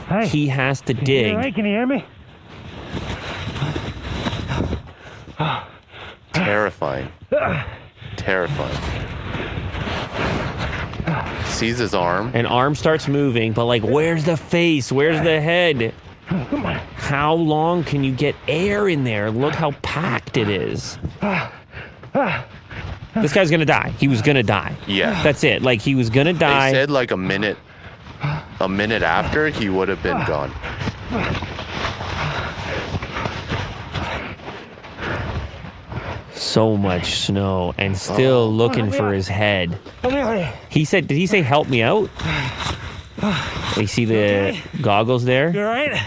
Hey, 0.09 0.27
he 0.27 0.49
has 0.49 0.81
to 0.83 0.93
you 0.95 1.01
dig. 1.03 1.33
all 1.35 1.39
right? 1.39 1.55
Can 1.55 1.65
you 1.67 1.71
hear 1.73 1.87
me? 1.87 2.05
Terrifying. 6.33 7.09
Terrifying. 8.17 8.77
Sees 11.47 11.79
his 11.79 11.95
arm. 11.95 12.31
and 12.35 12.47
arm 12.47 12.75
starts 12.75 13.09
moving, 13.09 13.53
but 13.53 13.65
like, 13.65 13.83
where's 13.83 14.25
the 14.25 14.37
face? 14.37 14.93
Where's 14.93 15.21
the 15.23 15.41
head? 15.41 15.93
Come 16.29 16.67
on. 16.67 16.75
How 16.97 17.35
long 17.35 17.83
can 17.85 18.05
you 18.05 18.13
get 18.13 18.37
air 18.47 18.89
in 18.89 19.05
there? 19.05 19.31
Look 19.31 19.55
how 19.55 19.73
packed 19.83 20.37
it 20.37 20.49
is. 20.49 20.99
This 23.15 23.33
guy's 23.33 23.51
gonna 23.51 23.65
die. 23.65 23.93
He 23.99 24.07
was 24.07 24.23
gonna 24.23 24.43
die. 24.43 24.77
Yeah. 24.87 25.21
That's 25.23 25.43
it. 25.43 25.63
Like 25.63 25.81
he 25.81 25.95
was 25.95 26.11
gonna 26.11 26.35
die. 26.35 26.71
They 26.71 26.77
said 26.77 26.91
like 26.91 27.11
a 27.11 27.17
minute, 27.17 27.57
a 28.61 28.69
minute 28.69 29.03
after 29.03 29.49
he 29.49 29.69
would 29.69 29.89
have 29.89 30.03
been 30.03 30.23
gone. 30.27 30.53
So 36.39 36.77
much 36.77 37.19
snow 37.19 37.75
and 37.79 37.97
still 37.97 38.45
oh. 38.45 38.49
looking 38.49 38.91
for 38.91 39.13
his 39.13 39.29
head. 39.29 39.79
Come 40.03 40.13
here. 40.13 40.53
He 40.71 40.85
said, 40.85 41.07
"Did 41.07 41.17
he 41.17 41.27
say 41.27 41.43
help 41.43 41.69
me 41.69 41.83
out?" 41.83 42.11
You 43.77 43.87
see 43.87 44.05
the 44.05 44.57
goggles 44.81 45.25
there? 45.25 45.49
You 45.49 45.53
there? 45.53 45.69
all 45.69 45.75
right? 45.75 46.01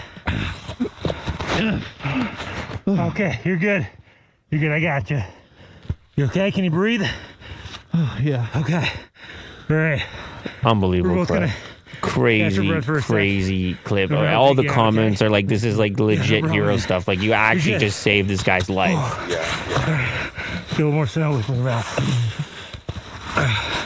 Okay, 2.86 3.40
you're 3.44 3.58
good. 3.58 3.86
You're 4.50 4.60
good. 4.60 4.72
I 4.72 4.80
got 4.80 5.10
you. 5.10 5.22
You 6.16 6.24
okay? 6.26 6.50
Can 6.50 6.64
you 6.64 6.70
breathe? 6.70 7.02
Oh, 7.94 8.18
yeah. 8.22 8.46
Okay. 8.56 8.88
All 9.70 9.76
right. 9.76 10.02
Unbelievable 10.64 11.14
We're 11.14 11.22
both 11.22 11.28
gonna 11.28 11.52
Crazy, 12.02 12.68
breath 12.68 12.84
for 12.84 12.98
a 12.98 13.02
crazy 13.02 13.74
clip. 13.84 14.10
No, 14.10 14.26
All 14.26 14.48
think 14.48 14.56
the 14.58 14.62
you 14.64 14.70
are, 14.70 14.74
comments 14.74 15.22
are 15.22 15.30
like, 15.30 15.46
"This 15.46 15.64
is 15.64 15.78
like 15.78 15.98
legit 15.98 16.42
we're 16.42 16.50
hero 16.50 16.76
stuff. 16.76 17.08
Like 17.08 17.20
you 17.20 17.32
actually 17.32 17.72
good. 17.72 17.80
just 17.80 18.00
saved 18.00 18.28
this 18.28 18.42
guy's 18.42 18.68
life." 18.68 18.98
Yeah. 19.30 20.22
Get 20.70 20.80
a 20.80 20.84
more 20.84 21.06
snow 21.06 21.36
with 21.36 21.48
me, 21.48 21.60
Ralph. 21.60 21.98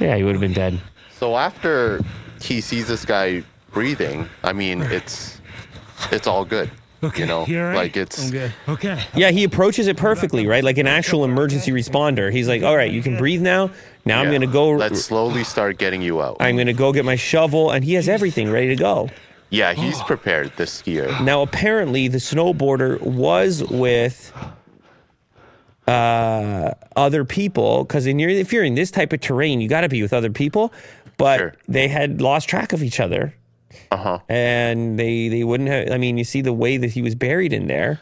Yeah, 0.00 0.16
he 0.16 0.24
would 0.24 0.32
have 0.32 0.40
been 0.40 0.52
dead. 0.52 0.80
So 1.12 1.36
after 1.36 2.00
he 2.40 2.60
sees 2.60 2.88
this 2.88 3.04
guy 3.04 3.44
breathing, 3.70 4.28
I 4.42 4.52
mean, 4.52 4.82
it's 4.82 5.40
it's 6.10 6.26
all 6.26 6.44
good. 6.44 6.70
Okay, 7.04 7.20
You 7.22 7.26
know, 7.26 7.44
you 7.46 7.58
all 7.58 7.64
right? 7.66 7.74
like 7.74 7.96
it's 7.96 8.30
good. 8.30 8.52
Okay. 8.68 9.02
Yeah, 9.16 9.30
he 9.32 9.42
approaches 9.44 9.88
it 9.88 9.96
perfectly, 9.96 10.46
right? 10.46 10.62
Like 10.62 10.78
an 10.78 10.86
actual 10.86 11.24
emergency 11.24 11.72
responder. 11.72 12.30
He's 12.32 12.46
like, 12.46 12.62
"All 12.62 12.76
right, 12.76 12.90
you 12.92 13.02
can 13.02 13.16
breathe 13.16 13.42
now. 13.42 13.70
Now 14.04 14.20
I'm 14.20 14.30
gonna 14.30 14.46
go. 14.46 14.70
Let's 14.70 15.04
slowly 15.04 15.42
start 15.44 15.78
getting 15.78 16.00
you 16.00 16.22
out. 16.22 16.36
I'm 16.38 16.56
gonna 16.56 16.72
go 16.72 16.92
get 16.92 17.04
my 17.04 17.16
shovel," 17.16 17.70
and 17.72 17.84
he 17.84 17.94
has 17.94 18.08
everything 18.08 18.50
ready 18.52 18.68
to 18.68 18.76
go. 18.76 19.10
yeah, 19.50 19.74
he's 19.74 20.00
prepared. 20.04 20.52
This 20.56 20.80
skier. 20.80 21.22
Now, 21.24 21.42
apparently, 21.42 22.08
the 22.08 22.18
snowboarder 22.18 23.00
was 23.02 23.62
with 23.64 24.32
uh, 25.86 26.70
other 26.96 27.24
people 27.24 27.84
because 27.84 28.06
if 28.06 28.52
you're 28.52 28.64
in 28.64 28.74
this 28.76 28.90
type 28.90 29.12
of 29.12 29.20
terrain, 29.20 29.60
you 29.60 29.68
got 29.68 29.80
to 29.82 29.88
be 29.88 30.02
with 30.02 30.12
other 30.12 30.30
people. 30.30 30.72
But 31.18 31.38
Sure. 31.38 31.54
they 31.68 31.88
had 31.88 32.20
lost 32.22 32.48
track 32.48 32.72
of 32.72 32.82
each 32.82 32.98
other, 32.98 33.34
Uh 33.90 33.96
huh. 33.96 34.18
and 34.28 34.98
they 34.98 35.28
they 35.28 35.44
wouldn't 35.44 35.68
have. 35.68 35.90
I 35.90 35.98
mean, 35.98 36.16
you 36.18 36.24
see 36.24 36.40
the 36.40 36.52
way 36.52 36.76
that 36.76 36.90
he 36.92 37.02
was 37.02 37.14
buried 37.14 37.52
in 37.52 37.66
there. 37.66 38.00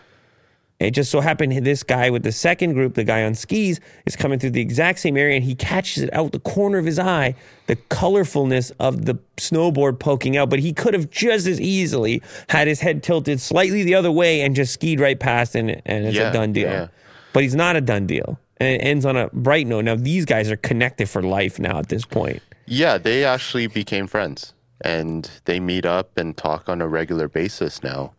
It 0.79 0.93
just 0.93 1.11
so 1.11 1.21
happened 1.21 1.53
this 1.63 1.83
guy 1.83 2.09
with 2.09 2.23
the 2.23 2.33
second 2.33 2.73
group, 2.73 2.95
the 2.95 3.05
guy 3.05 3.23
on 3.25 3.35
skis, 3.35 3.81
is 4.07 4.17
coming 4.17 4.39
through 4.39 4.53
the 4.53 4.63
exact 4.63 4.99
same 5.01 5.19
area, 5.19 5.37
and 5.37 5.45
he 5.45 5.55
catches 5.55 6.03
it 6.03 6.09
out 6.15 6.33
the 6.33 6.39
corner 6.41 6.79
of 6.79 6.87
his 6.87 6.99
eye, 6.99 7.35
the 7.67 7.77
colorfulness 7.77 8.73
of 8.81 9.05
the 9.05 9.17
snowboard 9.37 9.99
poking 9.99 10.39
out. 10.39 10.49
But 10.49 10.61
he 10.61 10.73
could 10.73 10.95
have 10.95 11.11
just 11.11 11.47
as 11.47 11.61
easily 11.61 12.23
had 12.49 12.67
his 12.67 12.81
head 12.81 13.03
tilted 13.03 13.43
slightly 13.43 13.83
the 13.83 13.95
other 13.95 14.11
way 14.11 14.41
and 14.41 14.57
just 14.57 14.73
skied 14.73 15.01
right 15.01 15.21
past, 15.21 15.55
and 15.55 15.71
and 15.85 16.07
it's 16.07 16.17
Yeah, 16.17 16.31
a 16.31 16.33
done 16.33 16.55
deal. 16.55 16.71
yeah. 16.71 16.89
But 17.35 17.43
he's 17.43 17.55
not 17.55 17.77
a 17.77 17.83
done 17.83 18.07
deal, 18.07 18.41
and 18.57 18.69
it 18.71 18.79
ends 18.79 19.05
on 19.05 19.19
a 19.19 19.29
bright 19.35 19.67
note. 19.67 19.85
Now 19.85 19.97
these 19.97 20.25
guys 20.25 20.51
are 20.51 20.57
connected 20.57 21.11
for 21.11 21.23
life 21.23 21.59
now 21.59 21.79
at 21.79 21.91
this 21.91 22.07
point. 22.07 22.43
Yeah, 22.65 22.97
they 22.97 23.25
actually 23.25 23.67
became 23.67 24.07
friends, 24.07 24.55
and 24.83 25.31
they 25.45 25.61
meet 25.61 25.87
up 25.87 26.17
and 26.17 26.37
talk 26.37 26.69
on 26.69 26.81
a 26.81 26.89
regular 26.89 27.29
basis 27.29 27.83
now. 27.83 28.13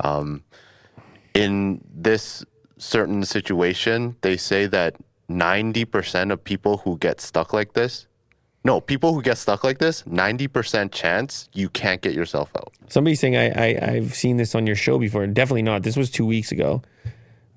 Um, 0.00 0.42
in 1.34 1.80
this 1.94 2.44
certain 2.78 3.24
situation, 3.24 4.16
they 4.20 4.36
say 4.36 4.66
that 4.66 4.96
ninety 5.28 5.84
percent 5.84 6.32
of 6.32 6.42
people 6.42 6.78
who 6.78 6.98
get 6.98 7.20
stuck 7.20 7.52
like 7.52 7.72
this, 7.74 8.06
no, 8.64 8.80
people 8.80 9.14
who 9.14 9.22
get 9.22 9.38
stuck 9.38 9.64
like 9.64 9.78
this, 9.78 10.06
ninety 10.06 10.48
percent 10.48 10.92
chance 10.92 11.48
you 11.52 11.68
can't 11.68 12.02
get 12.02 12.14
yourself 12.14 12.50
out. 12.56 12.72
Somebody's 12.88 13.20
saying 13.20 13.36
I, 13.36 13.48
I 13.50 13.92
I've 13.92 14.14
seen 14.14 14.36
this 14.36 14.54
on 14.54 14.66
your 14.66 14.76
show 14.76 14.98
before. 14.98 15.26
Definitely 15.26 15.62
not. 15.62 15.82
This 15.82 15.96
was 15.96 16.10
two 16.10 16.26
weeks 16.26 16.52
ago. 16.52 16.82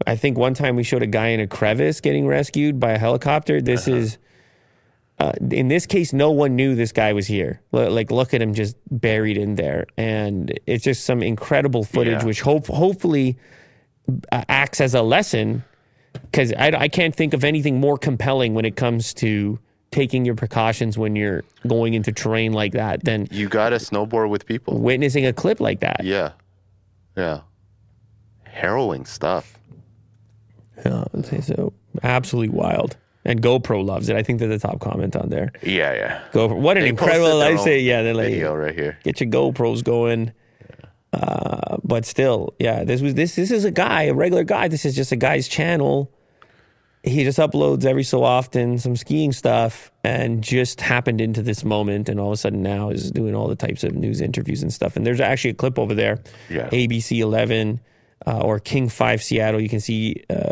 I 0.07 0.15
think 0.15 0.37
one 0.37 0.53
time 0.53 0.77
we 0.77 0.83
showed 0.83 1.03
a 1.03 1.07
guy 1.07 1.27
in 1.27 1.41
a 1.41 1.47
crevice 1.47 1.99
getting 1.99 2.25
rescued 2.25 2.79
by 2.79 2.91
a 2.91 2.97
helicopter. 2.97 3.61
This 3.61 3.85
is, 3.85 4.17
uh, 5.19 5.33
in 5.51 5.67
this 5.67 5.85
case, 5.85 6.13
no 6.13 6.31
one 6.31 6.55
knew 6.55 6.75
this 6.75 6.91
guy 6.91 7.13
was 7.13 7.27
here. 7.27 7.61
L- 7.73 7.91
like, 7.91 8.09
look 8.11 8.33
at 8.33 8.41
him 8.41 8.53
just 8.53 8.75
buried 8.89 9.37
in 9.37 9.55
there, 9.55 9.85
and 9.97 10.57
it's 10.65 10.83
just 10.83 11.05
some 11.05 11.21
incredible 11.21 11.83
footage, 11.83 12.21
Yeah. 12.21 12.25
which 12.25 12.41
hope 12.41 12.67
hopefully 12.67 13.37
uh, 14.31 14.43
acts 14.47 14.79
as 14.81 14.93
a 14.95 15.01
lesson. 15.01 15.63
Because 16.13 16.53
I, 16.53 16.67
I 16.75 16.87
can't 16.87 17.15
think 17.15 17.33
of 17.33 17.43
anything 17.43 17.79
more 17.79 17.97
compelling 17.97 18.53
when 18.55 18.65
it 18.65 18.75
comes 18.75 19.13
to 19.15 19.59
taking 19.91 20.25
your 20.25 20.35
precautions 20.35 20.97
when 20.97 21.15
you're 21.15 21.43
going 21.67 21.93
into 21.93 22.11
terrain 22.11 22.51
like 22.53 22.73
that 22.73 23.03
than 23.03 23.27
You 23.31 23.47
got 23.49 23.69
to 23.69 23.75
snowboard 23.77 24.29
with 24.29 24.45
people. 24.45 24.79
witnessing 24.79 25.25
a 25.25 25.33
clip 25.33 25.59
like 25.59 25.79
that. 25.81 26.01
Yeah, 26.03 26.31
yeah, 27.17 27.41
harrowing 28.43 29.05
stuff. 29.05 29.57
Uh, 30.83 31.05
so 31.41 31.73
absolutely 32.03 32.55
wild. 32.55 32.97
And 33.29 33.41
GoPro 33.41 33.85
loves 33.85 34.09
it. 34.09 34.15
I 34.15 34.23
think 34.23 34.39
they're 34.39 34.49
the 34.49 34.57
top 34.59 34.79
comment 34.81 35.15
on 35.15 35.29
there. 35.29 35.51
Yeah, 35.61 35.93
yeah. 35.93 36.21
GoPro, 36.33 36.57
what 36.59 36.77
an 36.77 36.83
They 36.83 36.89
incredible! 36.89 37.41
I 37.41 37.55
say, 37.57 37.79
yeah, 37.79 38.01
they're 38.01 38.15
like, 38.15 38.29
Video 38.31 38.55
right 38.55 38.73
here. 38.73 38.97
get 39.03 39.21
your 39.21 39.29
GoPros 39.29 39.83
going. 39.83 40.31
Uh, 41.13 41.77
but 41.83 42.05
still, 42.05 42.53
yeah, 42.59 42.83
this 42.83 43.01
was 43.01 43.13
this. 43.15 43.35
This 43.35 43.51
is 43.51 43.65
a 43.65 43.71
guy, 43.71 44.03
a 44.03 44.13
regular 44.13 44.43
guy. 44.43 44.67
This 44.67 44.83
is 44.85 44.95
just 44.95 45.11
a 45.11 45.15
guy's 45.15 45.47
channel. 45.47 46.11
He 47.03 47.23
just 47.23 47.39
uploads 47.39 47.85
every 47.85 48.03
so 48.03 48.23
often 48.23 48.77
some 48.77 48.95
skiing 48.95 49.31
stuff, 49.31 49.91
and 50.03 50.43
just 50.43 50.81
happened 50.81 51.21
into 51.21 51.41
this 51.41 51.63
moment, 51.63 52.09
and 52.09 52.19
all 52.19 52.27
of 52.27 52.33
a 52.33 52.37
sudden 52.37 52.61
now 52.61 52.89
is 52.89 53.09
doing 53.11 53.35
all 53.35 53.47
the 53.47 53.55
types 53.55 53.83
of 53.83 53.93
news 53.95 54.21
interviews 54.21 54.61
and 54.61 54.73
stuff. 54.73 54.95
And 54.97 55.05
there's 55.05 55.21
actually 55.21 55.51
a 55.51 55.55
clip 55.55 55.79
over 55.79 55.93
there, 55.95 56.19
Yeah. 56.49 56.69
ABC 56.71 57.19
11 57.19 57.79
uh, 58.27 58.39
or 58.39 58.59
King 58.59 58.89
Five 58.89 59.23
Seattle. 59.23 59.61
You 59.61 59.69
can 59.69 59.79
see 59.79 60.23
uh, 60.29 60.51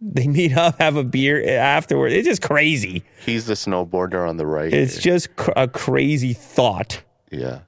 they 0.00 0.26
meet 0.26 0.56
up, 0.56 0.80
have 0.80 0.96
a 0.96 1.04
beer 1.04 1.58
afterward. 1.58 2.12
It's 2.12 2.26
just 2.26 2.42
crazy. 2.42 3.04
He's 3.24 3.46
the 3.46 3.54
snowboarder 3.54 4.28
on 4.28 4.36
the 4.36 4.46
right. 4.46 4.72
It's 4.72 4.98
just 4.98 5.36
cr- 5.36 5.52
a 5.56 5.68
crazy 5.68 6.32
thought 6.32 7.02
yeah. 7.30 7.60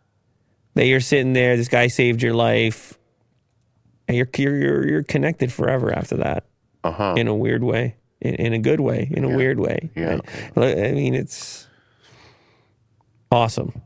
that 0.74 0.86
you're 0.86 1.00
sitting 1.00 1.32
there. 1.32 1.56
This 1.56 1.68
guy 1.68 1.88
saved 1.88 2.22
your 2.22 2.34
life, 2.34 2.98
and 4.06 4.16
you're 4.16 4.28
you're 4.36 4.88
you're, 4.88 5.02
connected 5.02 5.52
forever 5.52 5.92
after 5.92 6.16
that. 6.18 6.44
Uh 6.84 6.92
huh. 6.92 7.14
In 7.16 7.28
a 7.28 7.34
weird 7.34 7.64
way, 7.64 7.96
in, 8.20 8.34
in 8.34 8.52
a 8.52 8.58
good 8.58 8.80
way, 8.80 9.08
in 9.10 9.24
a 9.24 9.36
weird 9.36 9.58
way. 9.58 9.90
Yeah. 9.96 10.20
right? 10.54 10.78
I 10.78 10.92
mean, 10.92 11.14
it's 11.14 11.66
awesome. 13.32 13.82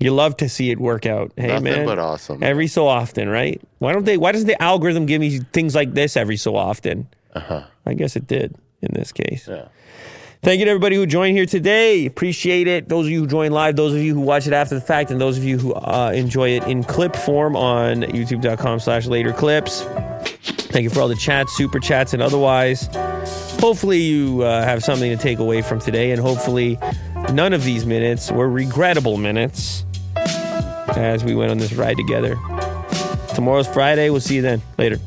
You 0.00 0.12
love 0.12 0.36
to 0.38 0.48
see 0.48 0.70
it 0.70 0.78
work 0.78 1.06
out. 1.06 1.32
Hey 1.36 1.48
Nothing 1.48 1.64
man, 1.64 1.86
but 1.86 1.98
awesome. 1.98 2.42
Every 2.42 2.68
so 2.68 2.86
often, 2.86 3.28
right? 3.28 3.60
Why 3.78 3.92
don't 3.92 4.04
they? 4.04 4.16
Why 4.16 4.32
doesn't 4.32 4.46
the 4.46 4.60
algorithm 4.62 5.06
give 5.06 5.20
me 5.20 5.38
things 5.38 5.74
like 5.74 5.94
this 5.94 6.16
every 6.16 6.36
so 6.36 6.54
often? 6.54 7.08
Uh-huh. 7.34 7.64
I 7.84 7.94
guess 7.94 8.14
it 8.16 8.26
did 8.26 8.54
in 8.80 8.90
this 8.92 9.12
case. 9.12 9.48
Yeah. 9.48 9.68
Thank 10.40 10.60
you 10.60 10.66
to 10.66 10.70
everybody 10.70 10.94
who 10.94 11.04
joined 11.04 11.36
here 11.36 11.46
today. 11.46 12.06
Appreciate 12.06 12.68
it. 12.68 12.88
Those 12.88 13.06
of 13.06 13.10
you 13.10 13.20
who 13.20 13.26
joined 13.26 13.52
live, 13.52 13.74
those 13.74 13.92
of 13.92 13.98
you 14.00 14.14
who 14.14 14.20
watch 14.20 14.46
it 14.46 14.52
after 14.52 14.76
the 14.76 14.80
fact, 14.80 15.10
and 15.10 15.20
those 15.20 15.36
of 15.36 15.42
you 15.42 15.58
who 15.58 15.74
uh, 15.74 16.12
enjoy 16.14 16.50
it 16.50 16.62
in 16.64 16.84
clip 16.84 17.16
form 17.16 17.56
on 17.56 18.02
youtube.com 18.02 18.78
slash 18.78 19.06
later 19.06 19.32
clips. 19.32 19.82
Thank 20.70 20.84
you 20.84 20.90
for 20.90 21.00
all 21.00 21.08
the 21.08 21.16
chats, 21.16 21.56
super 21.56 21.80
chats, 21.80 22.12
and 22.14 22.22
otherwise. 22.22 22.88
Hopefully, 23.58 23.98
you 23.98 24.42
uh, 24.42 24.62
have 24.62 24.84
something 24.84 25.10
to 25.10 25.20
take 25.20 25.40
away 25.40 25.60
from 25.60 25.80
today, 25.80 26.12
and 26.12 26.20
hopefully, 26.20 26.78
none 27.32 27.52
of 27.52 27.64
these 27.64 27.84
minutes 27.84 28.30
were 28.30 28.48
regrettable 28.48 29.16
minutes 29.16 29.84
as 30.96 31.24
we 31.24 31.34
went 31.34 31.50
on 31.50 31.58
this 31.58 31.72
ride 31.72 31.96
together. 31.96 32.36
Tomorrow's 33.34 33.68
Friday. 33.68 34.10
We'll 34.10 34.20
see 34.20 34.36
you 34.36 34.42
then. 34.42 34.62
Later. 34.78 34.98